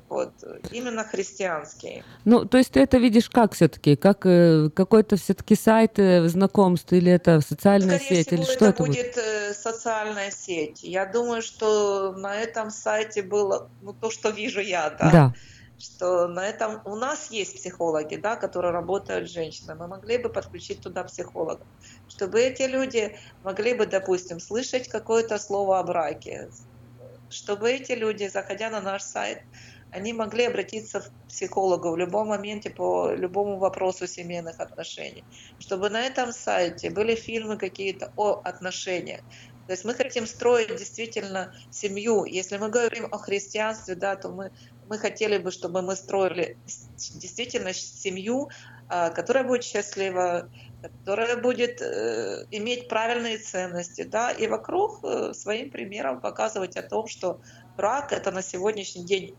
вот, 0.10 0.32
именно 0.72 1.04
христианские. 1.04 2.04
Ну, 2.26 2.46
то 2.46 2.58
есть 2.58 2.72
ты 2.72 2.82
это 2.82 2.98
видишь 2.98 3.30
как 3.30 3.54
все-таки? 3.54 3.96
Как 3.96 4.26
э, 4.26 4.70
какой-то 4.74 5.18
все-таки 5.18 5.56
сайт 5.56 6.00
э, 6.00 6.28
знакомств 6.28 6.92
или 6.92 7.12
это 7.12 7.42
социальная 7.42 8.00
Скорее 8.00 8.24
сеть? 8.24 8.28
Всего, 8.28 8.44
или 8.44 8.52
что 8.52 8.66
это 8.66 8.66
это 8.66 8.84
будет? 8.84 8.98
будет 8.98 9.18
э, 9.18 9.54
социальная 9.54 10.32
сеть. 10.32 10.84
Я 10.84 11.06
думаю, 11.06 11.42
что 11.42 12.14
на 12.14 12.36
этом 12.36 12.72
сайте 12.72 13.22
было, 13.22 13.70
ну, 13.82 13.94
то, 13.94 14.10
что 14.10 14.30
вижу 14.30 14.62
я, 14.62 14.90
да, 14.90 15.12
да. 15.12 15.34
что 15.78 16.28
на 16.28 16.48
этом 16.48 16.82
у 16.86 16.96
нас 16.96 17.30
есть 17.30 17.56
психологи, 17.56 18.16
да, 18.16 18.36
которые 18.36 18.72
работают 18.72 19.30
с 19.30 19.34
женщинами. 19.34 19.78
Мы 19.78 19.88
могли 19.88 20.18
бы 20.18 20.30
подключить 20.30 20.82
туда 20.82 21.04
психологов, 21.04 21.68
чтобы 22.08 22.42
эти 22.42 22.64
люди 22.64 23.16
могли 23.44 23.76
бы, 23.76 23.86
допустим, 23.86 24.40
слышать 24.40 24.88
какое-то 24.88 25.38
слово 25.38 25.80
о 25.80 25.84
браке, 25.84 26.50
чтобы 27.30 27.72
эти 27.72 27.92
люди, 27.92 28.28
заходя 28.28 28.70
на 28.70 28.82
наш 28.82 29.04
сайт, 29.04 29.44
они 29.92 30.14
могли 30.14 30.46
обратиться 30.46 31.02
к 31.02 31.12
психологу 31.28 31.92
в 31.92 31.98
любом 31.98 32.28
моменте 32.28 32.70
по 32.70 33.12
любому 33.12 33.58
вопросу 33.58 34.08
семейных 34.08 34.60
отношений, 34.60 35.24
чтобы 35.60 35.90
на 35.90 36.02
этом 36.02 36.32
сайте 36.32 36.90
были 36.90 37.16
фильмы 37.16 37.58
какие-то 37.58 38.12
о 38.16 38.42
отношениях. 38.44 39.22
То 39.68 39.74
есть 39.74 39.86
мы 39.86 39.94
хотим 39.94 40.26
строить 40.26 40.76
действительно 40.76 41.54
семью. 41.70 42.26
Если 42.26 42.58
мы 42.58 42.70
говорим 42.70 43.08
о 43.12 43.20
христианстве, 43.20 43.94
да, 43.94 44.16
то 44.16 44.30
мы, 44.30 44.52
мы 44.88 44.98
хотели 44.98 45.38
бы, 45.38 45.52
чтобы 45.52 45.84
мы 45.84 45.96
строили 45.96 46.58
действительно 46.98 47.72
семью, 47.74 48.50
а, 48.88 49.12
которая 49.12 49.44
будет 49.44 49.64
счастлива, 49.64 50.50
которая 50.82 51.38
будет 51.38 51.82
э, 51.82 52.46
иметь 52.50 52.88
правильные 52.88 53.38
ценности, 53.38 54.02
да, 54.04 54.32
и 54.32 54.48
вокруг 54.48 55.04
э, 55.04 55.34
своим 55.34 55.70
примером 55.70 56.20
показывать 56.20 56.76
о 56.78 56.82
том, 56.82 57.08
что 57.08 57.40
брак 57.78 58.12
это 58.12 58.32
на 58.32 58.42
сегодняшний 58.42 59.06
день 59.06 59.36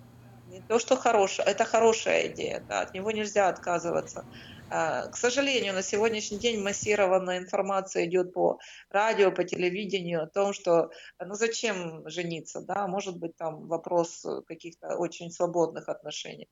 не 0.51 0.61
то, 0.61 0.79
что 0.79 0.97
хорошее, 0.97 1.49
это 1.49 1.65
хорошая 1.65 2.29
идея, 2.29 2.61
да, 2.69 2.81
от 2.81 2.93
него 2.93 3.11
нельзя 3.11 3.49
отказываться. 3.49 4.25
А, 4.69 5.07
к 5.09 5.17
сожалению, 5.17 5.75
на 5.75 5.83
сегодняшний 5.83 6.39
день 6.39 6.61
массированная 6.61 7.39
информация 7.39 8.05
идет 8.05 8.33
по 8.33 8.59
радио, 8.91 9.33
по 9.33 9.45
телевидению 9.45 10.23
о 10.23 10.27
том, 10.27 10.53
что 10.53 10.91
ну 11.19 11.35
зачем 11.35 12.09
жениться, 12.09 12.61
да, 12.61 12.87
может 12.87 13.19
быть 13.19 13.37
там 13.37 13.67
вопрос 13.67 14.25
каких-то 14.47 14.97
очень 14.97 15.31
свободных 15.31 15.89
отношений. 15.89 16.49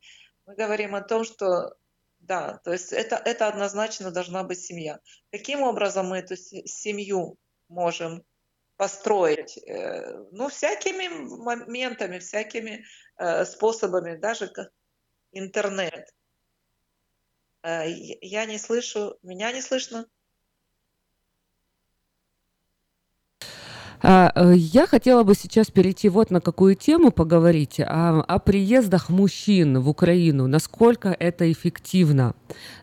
Мы 0.47 0.55
говорим 0.55 0.95
о 0.95 1.01
том, 1.01 1.25
что 1.25 1.75
да, 2.21 2.59
то 2.65 2.73
есть 2.73 2.93
это, 2.93 3.17
это 3.17 3.47
однозначно 3.47 4.11
должна 4.11 4.43
быть 4.43 4.61
семья. 4.61 4.99
Каким 5.31 5.63
образом 5.63 6.09
мы 6.09 6.19
эту 6.19 6.37
семью 6.37 7.37
можем 7.69 8.25
построить? 8.77 9.59
Э, 9.59 10.25
ну, 10.33 10.49
всякими 10.49 11.09
моментами, 11.09 12.19
всякими 12.19 12.85
способами, 13.45 14.17
даже 14.17 14.49
как 14.49 14.71
интернет. 15.33 16.09
Э, 17.63 17.89
я 17.89 18.47
не 18.47 18.59
слышу, 18.59 19.19
меня 19.23 19.53
не 19.53 19.61
слышно? 19.63 20.07
А, 23.41 23.45
э, 23.45 23.88
Я 24.03 24.87
хотела 24.87 25.25
бы 25.25 25.35
сейчас 25.35 25.71
перейти 25.71 26.09
вот 26.09 26.31
на 26.31 26.41
какую 26.41 26.77
тему 26.77 27.11
поговорить, 27.11 27.81
о, 27.81 28.21
о 28.21 28.39
приездах 28.39 29.09
мужчин 29.09 29.81
в 29.81 29.89
Украину, 29.89 30.47
насколько 30.47 31.15
это 31.19 31.51
эффективно. 31.51 32.35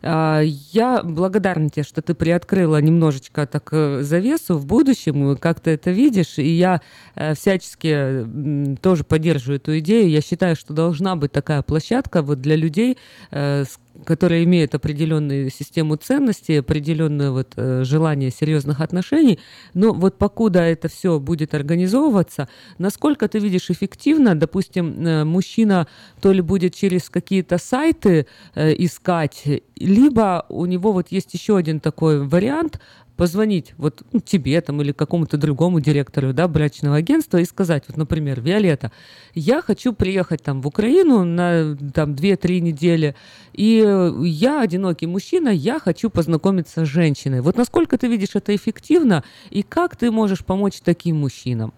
А, 0.02 0.42
Я 0.42 1.02
благодарна 1.04 1.70
тебе, 1.70 1.84
что 1.84 2.02
ты 2.02 2.14
приоткрыла 2.14 2.82
немножечко 2.82 3.48
так 3.48 3.70
э, 3.72 4.02
завесу 4.02 4.58
в 4.58 4.66
будущем, 4.66 5.38
как 5.38 5.60
ты 5.60 5.72
это 5.72 5.92
видишь, 5.92 6.38
и 6.38 6.50
я 6.50 6.82
э, 7.16 7.34
всячески 7.34 8.76
тоже 8.82 9.04
поддерживаю 9.04 9.58
эту 9.58 9.80
идею. 9.80 10.10
Я 10.10 10.22
считаю, 10.22 10.56
что 10.56 10.74
должна 10.74 11.16
быть 11.16 11.32
такая 11.32 11.62
площадка 11.62 12.22
вот 12.22 12.42
для 12.42 12.56
людей, 12.56 12.98
э, 13.32 13.64
с 13.64 13.80
которые 14.04 14.44
имеют 14.44 14.76
определенную 14.76 15.50
систему 15.50 15.96
ценностей, 15.96 16.60
определенное 16.60 17.32
вот 17.32 17.54
э, 17.56 17.84
желание 17.84 18.32
серьезных 18.32 18.82
отношений, 18.82 19.40
но 19.74 19.94
вот 19.94 20.18
покуда 20.18 20.62
это 20.62 20.88
все 20.88 21.20
будет 21.20 21.54
организовываться, 21.54 22.48
насколько 22.78 23.28
ты 23.28 23.40
видишь 23.40 23.70
эффективно, 23.70 24.36
допустим, 24.36 25.06
э, 25.06 25.24
мужчина 25.24 25.88
то 26.22 26.32
ли 26.32 26.42
будет 26.42 26.76
через 26.76 27.10
какие-то 27.10 27.58
сайты 27.58 28.28
э, 28.56 28.74
искать, 28.78 29.44
либо 29.76 30.46
у 30.50 30.66
него 30.66 30.92
вот 30.92 31.08
есть 31.12 31.34
еще 31.34 31.58
один 31.58 31.80
такой 31.80 32.26
вариант, 32.26 32.80
позвонить 33.16 33.74
вот 33.78 34.04
ну, 34.12 34.20
тебе 34.20 34.60
там 34.62 34.82
или 34.82 34.92
какому-то 34.92 35.38
другому 35.38 35.80
директору 35.80 36.34
да, 36.34 36.48
брачного 36.48 36.98
агентства 36.98 37.38
и 37.38 37.46
сказать, 37.46 37.84
вот, 37.88 37.98
например, 37.98 38.42
Виолетта, 38.42 38.92
я 39.34 39.62
хочу 39.62 39.94
приехать 39.94 40.44
там 40.44 40.62
в 40.62 40.68
Украину 40.68 41.24
на 41.24 41.76
там 41.94 42.14
2-3 42.14 42.60
недели, 42.60 43.16
и 43.54 43.86
я 44.24 44.62
одинокий 44.62 45.08
мужчина, 45.08 45.50
я 45.50 45.80
хочу 45.80 46.10
познакомиться 46.10 46.86
с 46.86 46.88
женщиной. 46.88 47.42
Вот 47.42 47.58
насколько 47.58 47.98
ты 47.98 48.08
видишь 48.08 48.36
это 48.36 48.56
эффективно, 48.56 49.24
и 49.50 49.64
как 49.64 49.96
ты 49.96 50.12
можешь 50.12 50.44
помочь 50.44 50.80
таким 50.82 51.18
мужчинам? 51.18 51.74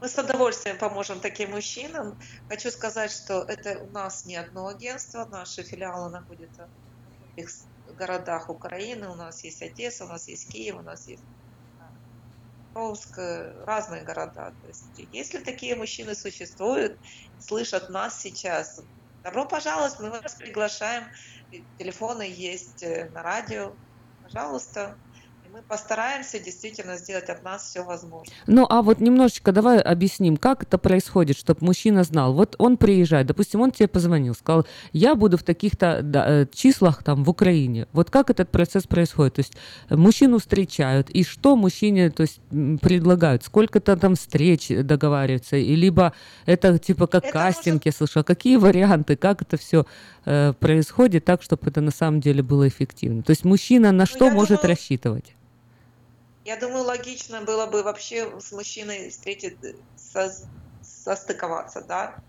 Мы 0.00 0.08
с 0.08 0.16
удовольствием 0.16 0.78
поможем 0.78 1.18
таким 1.18 1.50
мужчинам. 1.50 2.16
Хочу 2.48 2.70
сказать, 2.70 3.10
что 3.10 3.42
это 3.42 3.80
у 3.82 3.92
нас 3.92 4.26
не 4.26 4.36
одно 4.36 4.68
агентство, 4.68 5.26
наши 5.30 5.64
филиалы 5.64 6.10
находятся 6.10 6.68
городах 7.98 8.48
Украины. 8.48 9.08
У 9.10 9.14
нас 9.14 9.44
есть 9.44 9.62
Одесса, 9.62 10.04
у 10.04 10.08
нас 10.08 10.28
есть 10.28 10.50
Киев, 10.50 10.76
у 10.76 10.82
нас 10.82 11.06
есть 11.08 11.24
Покровск, 12.72 13.18
э, 13.18 13.64
разные 13.64 14.04
города. 14.04 14.54
То 14.60 14.68
есть, 14.68 14.92
если 14.96 15.38
такие 15.42 15.74
мужчины 15.76 16.14
существуют, 16.14 16.98
слышат 17.38 17.90
нас 17.90 18.20
сейчас, 18.20 18.80
добро 19.22 19.46
пожаловать, 19.46 19.98
мы 19.98 20.10
вас 20.10 20.34
приглашаем. 20.36 21.04
Телефоны 21.78 22.22
есть 22.22 22.82
э, 22.82 23.10
на 23.10 23.22
радио. 23.22 23.76
Пожалуйста, 24.22 24.98
мы 25.52 25.62
постараемся 25.62 26.38
действительно 26.38 26.96
сделать 26.96 27.28
от 27.28 27.42
нас 27.42 27.68
все 27.68 27.82
возможное. 27.82 28.34
Ну, 28.46 28.66
а 28.68 28.82
вот 28.82 29.00
немножечко 29.00 29.52
давай 29.52 29.80
объясним, 29.80 30.36
как 30.36 30.62
это 30.62 30.78
происходит, 30.78 31.38
чтобы 31.38 31.64
мужчина 31.64 32.04
знал. 32.04 32.32
Вот 32.34 32.54
он 32.58 32.76
приезжает, 32.76 33.26
допустим, 33.26 33.60
он 33.60 33.70
тебе 33.70 33.88
позвонил, 33.88 34.34
сказал, 34.34 34.66
я 34.92 35.14
буду 35.14 35.38
в 35.38 35.42
таких-то 35.42 36.00
да, 36.02 36.42
э, 36.42 36.46
числах 36.52 37.02
там 37.02 37.24
в 37.24 37.30
Украине. 37.30 37.86
Вот 37.92 38.10
как 38.10 38.30
этот 38.30 38.50
процесс 38.50 38.86
происходит? 38.86 39.34
То 39.34 39.40
есть 39.40 39.56
мужчину 39.90 40.38
встречают, 40.38 41.10
и 41.10 41.24
что 41.24 41.56
мужчине 41.56 42.10
то 42.10 42.22
есть, 42.22 42.40
предлагают? 42.80 43.44
Сколько-то 43.44 43.96
там 43.96 44.14
встреч 44.16 44.68
договариваются? 44.68 45.56
И 45.56 45.74
либо 45.76 46.12
это 46.46 46.78
типа 46.78 47.06
как 47.06 47.30
кастинг, 47.30 47.86
я 47.86 47.92
слышала. 47.92 48.22
Какие 48.22 48.56
варианты? 48.56 49.16
Как 49.16 49.42
это 49.42 49.56
все 49.56 49.86
э, 50.24 50.52
происходит 50.58 51.24
так, 51.24 51.42
чтобы 51.42 51.68
это 51.70 51.80
на 51.80 51.90
самом 51.90 52.20
деле 52.20 52.42
было 52.42 52.68
эффективно? 52.68 53.22
То 53.22 53.30
есть 53.30 53.44
мужчина 53.44 53.92
на 53.92 54.06
что 54.06 54.26
я 54.26 54.32
может 54.32 54.60
думаю, 54.60 54.68
рассчитывать? 54.68 55.34
Я 56.48 56.56
думаю, 56.56 56.84
логично 56.84 57.42
было 57.42 57.66
бы 57.66 57.82
вообще 57.82 58.40
с 58.40 58.52
мужчиной 58.52 59.10
встретить, 59.10 59.60
со- 59.96 60.32
состыковаться, 60.80 61.82
да, 61.82 62.22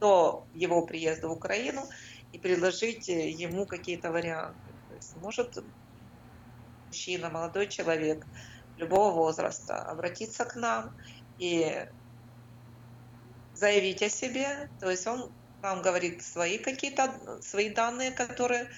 до 0.00 0.48
его 0.52 0.84
приезда 0.84 1.28
в 1.28 1.32
Украину 1.32 1.88
и 2.32 2.38
предложить 2.38 3.08
э, 3.08 3.30
ему 3.30 3.64
какие-то 3.66 4.10
варианты. 4.10 4.74
То 4.88 4.94
есть 4.94 5.14
может 5.14 5.54
мужчина, 6.90 7.30
молодой 7.30 7.68
человек 7.68 8.26
любого 8.74 9.12
возраста 9.14 9.80
обратиться 9.84 10.44
к 10.44 10.56
нам 10.56 10.90
и 11.38 11.86
заявить 13.52 14.02
о 14.02 14.08
себе. 14.08 14.68
То 14.80 14.90
есть 14.90 15.06
он 15.06 15.32
нам 15.62 15.80
говорит 15.80 16.24
свои 16.24 16.58
какие-то 16.58 17.38
свои 17.40 17.68
данные, 17.70 18.10
которые, 18.10 18.68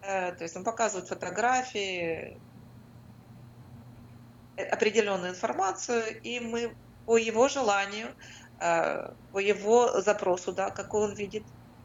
э, 0.00 0.32
то 0.32 0.42
есть 0.42 0.56
он 0.56 0.64
показывает 0.64 1.08
фотографии, 1.08 2.40
определенную 4.56 5.30
информацию, 5.30 6.20
и 6.22 6.40
мы 6.40 6.74
по 7.06 7.16
его 7.16 7.48
желанию, 7.48 8.14
э, 8.60 9.08
по 9.32 9.38
его 9.38 10.00
запросу, 10.00 10.52
да, 10.52 10.70
какой 10.70 11.08
он 11.08 11.14
видит 11.14 11.44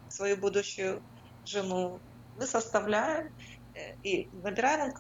свою 0.10 0.38
будущую 0.38 1.02
жену, 1.46 2.00
мы 2.38 2.46
составляем 2.46 3.34
э, 3.74 3.96
и 4.04 4.30
набираем 4.32 4.94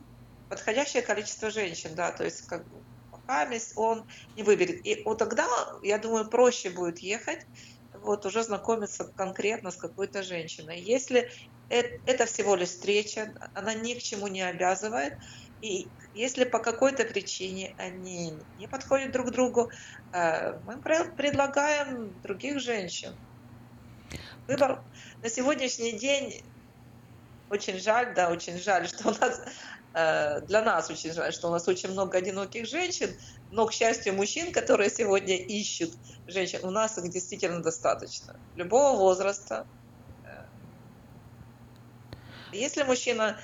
подходящее 0.49 1.03
количество 1.03 1.49
женщин, 1.49 1.95
да, 1.95 2.11
то 2.11 2.23
есть 2.23 2.41
как 2.47 2.67
бы 2.67 2.83
пока 3.11 3.47
он 3.75 4.05
не 4.35 4.43
выберет. 4.43 4.85
И 4.85 5.03
вот 5.03 5.19
тогда, 5.19 5.47
я 5.83 5.99
думаю, 5.99 6.29
проще 6.29 6.71
будет 6.71 6.99
ехать, 6.99 7.45
вот 7.93 8.25
уже 8.25 8.43
знакомиться 8.43 9.05
конкретно 9.15 9.71
с 9.71 9.75
какой-то 9.75 10.23
женщиной. 10.23 10.79
Если 10.79 11.29
это 11.69 12.25
всего 12.25 12.55
лишь 12.55 12.69
встреча, 12.69 13.33
она 13.53 13.73
ни 13.73 13.93
к 13.93 14.01
чему 14.01 14.27
не 14.27 14.41
обязывает, 14.41 15.13
и 15.61 15.91
если 16.13 16.45
по 16.45 16.59
какой-то 16.59 17.05
причине 17.05 17.73
они 17.77 18.39
не 18.55 18.67
подходят 18.67 19.11
друг 19.11 19.31
другу, 19.31 19.69
э, 20.11 20.53
мы 20.63 20.79
пре- 20.79 21.15
предлагаем 21.15 22.19
других 22.19 22.59
женщин. 22.59 23.19
Выбор 24.47 24.83
на 25.21 25.29
сегодняшний 25.29 25.99
день 25.99 26.33
очень 27.49 27.79
жаль, 27.79 28.13
да, 28.13 28.29
очень 28.29 28.57
жаль, 28.57 28.87
что 28.87 29.09
у 29.09 29.11
нас 29.11 29.41
э, 29.93 30.41
для 30.47 30.61
нас 30.61 30.89
очень 30.89 31.13
жаль, 31.13 31.33
что 31.33 31.49
у 31.49 31.51
нас 31.51 31.67
очень 31.67 31.89
много 31.89 32.17
одиноких 32.17 32.67
женщин, 32.67 33.13
но, 33.49 33.65
к 33.65 33.73
счастью, 33.73 34.13
мужчин, 34.13 34.51
которые 34.53 34.89
сегодня 34.89 35.35
ищут 35.35 35.91
женщин, 36.27 36.59
у 36.63 36.71
нас 36.71 36.97
их 36.97 37.09
действительно 37.09 37.61
достаточно. 37.61 38.39
Любого 38.55 38.97
возраста. 38.97 39.67
Э, 40.23 40.29
Если 42.51 42.83
мужчина 42.83 43.37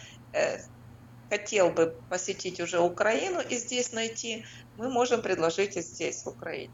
хотел 1.29 1.69
бы 1.71 1.95
посетить 2.09 2.59
уже 2.59 2.79
Украину 2.79 3.39
и 3.41 3.55
здесь 3.55 3.91
найти, 3.93 4.45
мы 4.77 4.89
можем 4.89 5.21
предложить 5.21 5.77
и 5.77 5.81
здесь, 5.81 6.23
в 6.23 6.27
Украине. 6.27 6.73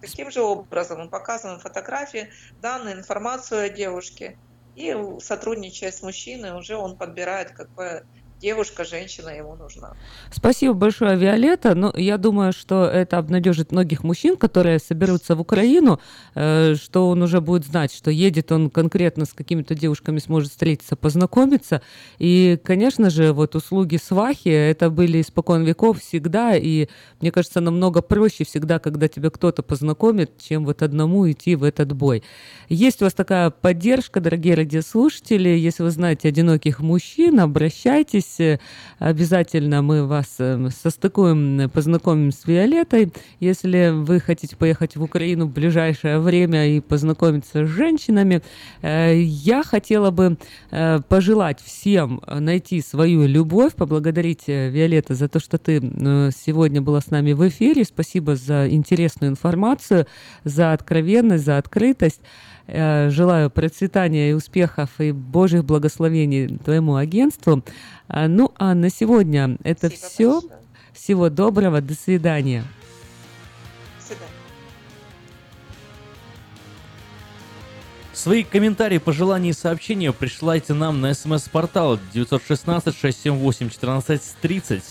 Таким 0.00 0.30
же 0.30 0.42
образом 0.42 1.00
мы 1.00 1.08
показываем 1.08 1.58
фотографии, 1.58 2.30
данные, 2.60 2.94
информацию 2.94 3.64
о 3.64 3.68
девушке. 3.68 4.38
И 4.74 4.94
сотрудничая 5.20 5.90
с 5.90 6.02
мужчиной, 6.02 6.58
уже 6.58 6.76
он 6.76 6.98
подбирает, 6.98 7.52
какая 7.52 8.04
девушка, 8.46 8.84
женщина 8.84 9.30
ему 9.30 9.56
нужна. 9.56 9.94
Спасибо 10.30 10.72
большое, 10.72 11.16
Виолетта. 11.16 11.74
Ну, 11.74 11.92
я 11.96 12.16
думаю, 12.16 12.52
что 12.52 12.84
это 12.84 13.18
обнадежит 13.18 13.72
многих 13.72 14.04
мужчин, 14.04 14.36
которые 14.36 14.78
соберутся 14.78 15.34
в 15.34 15.40
Украину, 15.40 15.98
э, 16.36 16.76
что 16.76 17.08
он 17.08 17.22
уже 17.22 17.40
будет 17.40 17.66
знать, 17.66 17.92
что 17.92 18.12
едет 18.12 18.52
он 18.52 18.70
конкретно 18.70 19.24
с 19.24 19.32
какими-то 19.32 19.74
девушками, 19.74 20.20
сможет 20.20 20.52
встретиться, 20.52 20.94
познакомиться. 20.94 21.82
И, 22.18 22.56
конечно 22.62 23.10
же, 23.10 23.32
вот 23.32 23.56
услуги 23.56 23.96
свахи, 23.96 24.48
это 24.48 24.90
были 24.90 25.20
испокон 25.20 25.64
веков 25.64 26.00
всегда, 26.00 26.54
и 26.54 26.86
мне 27.20 27.32
кажется, 27.32 27.60
намного 27.60 28.00
проще 28.00 28.44
всегда, 28.44 28.78
когда 28.78 29.08
тебя 29.08 29.30
кто-то 29.30 29.64
познакомит, 29.64 30.30
чем 30.38 30.64
вот 30.66 30.82
одному 30.82 31.28
идти 31.28 31.56
в 31.56 31.64
этот 31.64 31.92
бой. 31.92 32.22
Есть 32.68 33.02
у 33.02 33.06
вас 33.06 33.14
такая 33.14 33.50
поддержка, 33.50 34.20
дорогие 34.20 34.54
радиослушатели, 34.54 35.48
если 35.48 35.82
вы 35.82 35.90
знаете 35.90 36.28
одиноких 36.28 36.78
мужчин, 36.78 37.40
обращайтесь, 37.40 38.35
Э, 38.40 38.58
обязательно 38.98 39.82
мы 39.82 40.06
вас 40.06 40.36
э, 40.38 40.68
состыкуем, 40.70 41.70
познакомим 41.70 42.32
с 42.32 42.46
Виолеттой. 42.46 43.12
Если 43.40 43.90
вы 43.92 44.20
хотите 44.20 44.56
поехать 44.56 44.96
в 44.96 45.02
Украину 45.02 45.46
в 45.46 45.52
ближайшее 45.52 46.18
время 46.18 46.66
и 46.66 46.80
познакомиться 46.80 47.64
с 47.64 47.68
женщинами, 47.68 48.42
э, 48.82 49.14
я 49.20 49.62
хотела 49.62 50.10
бы 50.10 50.36
э, 50.70 51.00
пожелать 51.08 51.60
всем 51.60 52.22
найти 52.26 52.80
свою 52.80 53.26
любовь, 53.26 53.74
поблагодарить 53.74 54.44
э, 54.48 54.70
Виолетта 54.70 55.14
за 55.14 55.28
то, 55.28 55.40
что 55.40 55.58
ты 55.58 55.80
э, 55.82 56.30
сегодня 56.36 56.80
была 56.80 57.00
с 57.00 57.10
нами 57.10 57.32
в 57.32 57.46
эфире. 57.48 57.84
Спасибо 57.84 58.36
за 58.36 58.68
интересную 58.68 59.30
информацию, 59.30 60.06
за 60.44 60.72
откровенность, 60.72 61.44
за 61.44 61.58
открытость. 61.58 62.20
Э, 62.66 63.10
Желаю 63.10 63.50
процветания 63.50 64.30
и 64.30 64.32
успехов 64.32 64.90
и 65.00 65.12
Божьих 65.12 65.64
благословений 65.64 66.58
твоему 66.58 66.96
агентству. 66.96 67.62
А, 68.08 68.28
Ну 68.28 68.52
а 68.56 68.74
на 68.74 68.90
сегодня 68.90 69.56
это 69.62 69.88
все. 69.88 70.42
Всего 70.92 71.28
доброго, 71.28 71.82
до 71.82 71.94
свидания. 71.94 72.64
Свои 78.14 78.44
комментарии, 78.44 78.96
пожелания 78.96 79.50
и 79.50 79.52
сообщения 79.52 80.10
присылайте 80.10 80.72
нам 80.72 81.02
на 81.02 81.12
смс-портал 81.12 82.00
916 82.14 82.96
678 82.96 83.66
1430. 83.66 84.82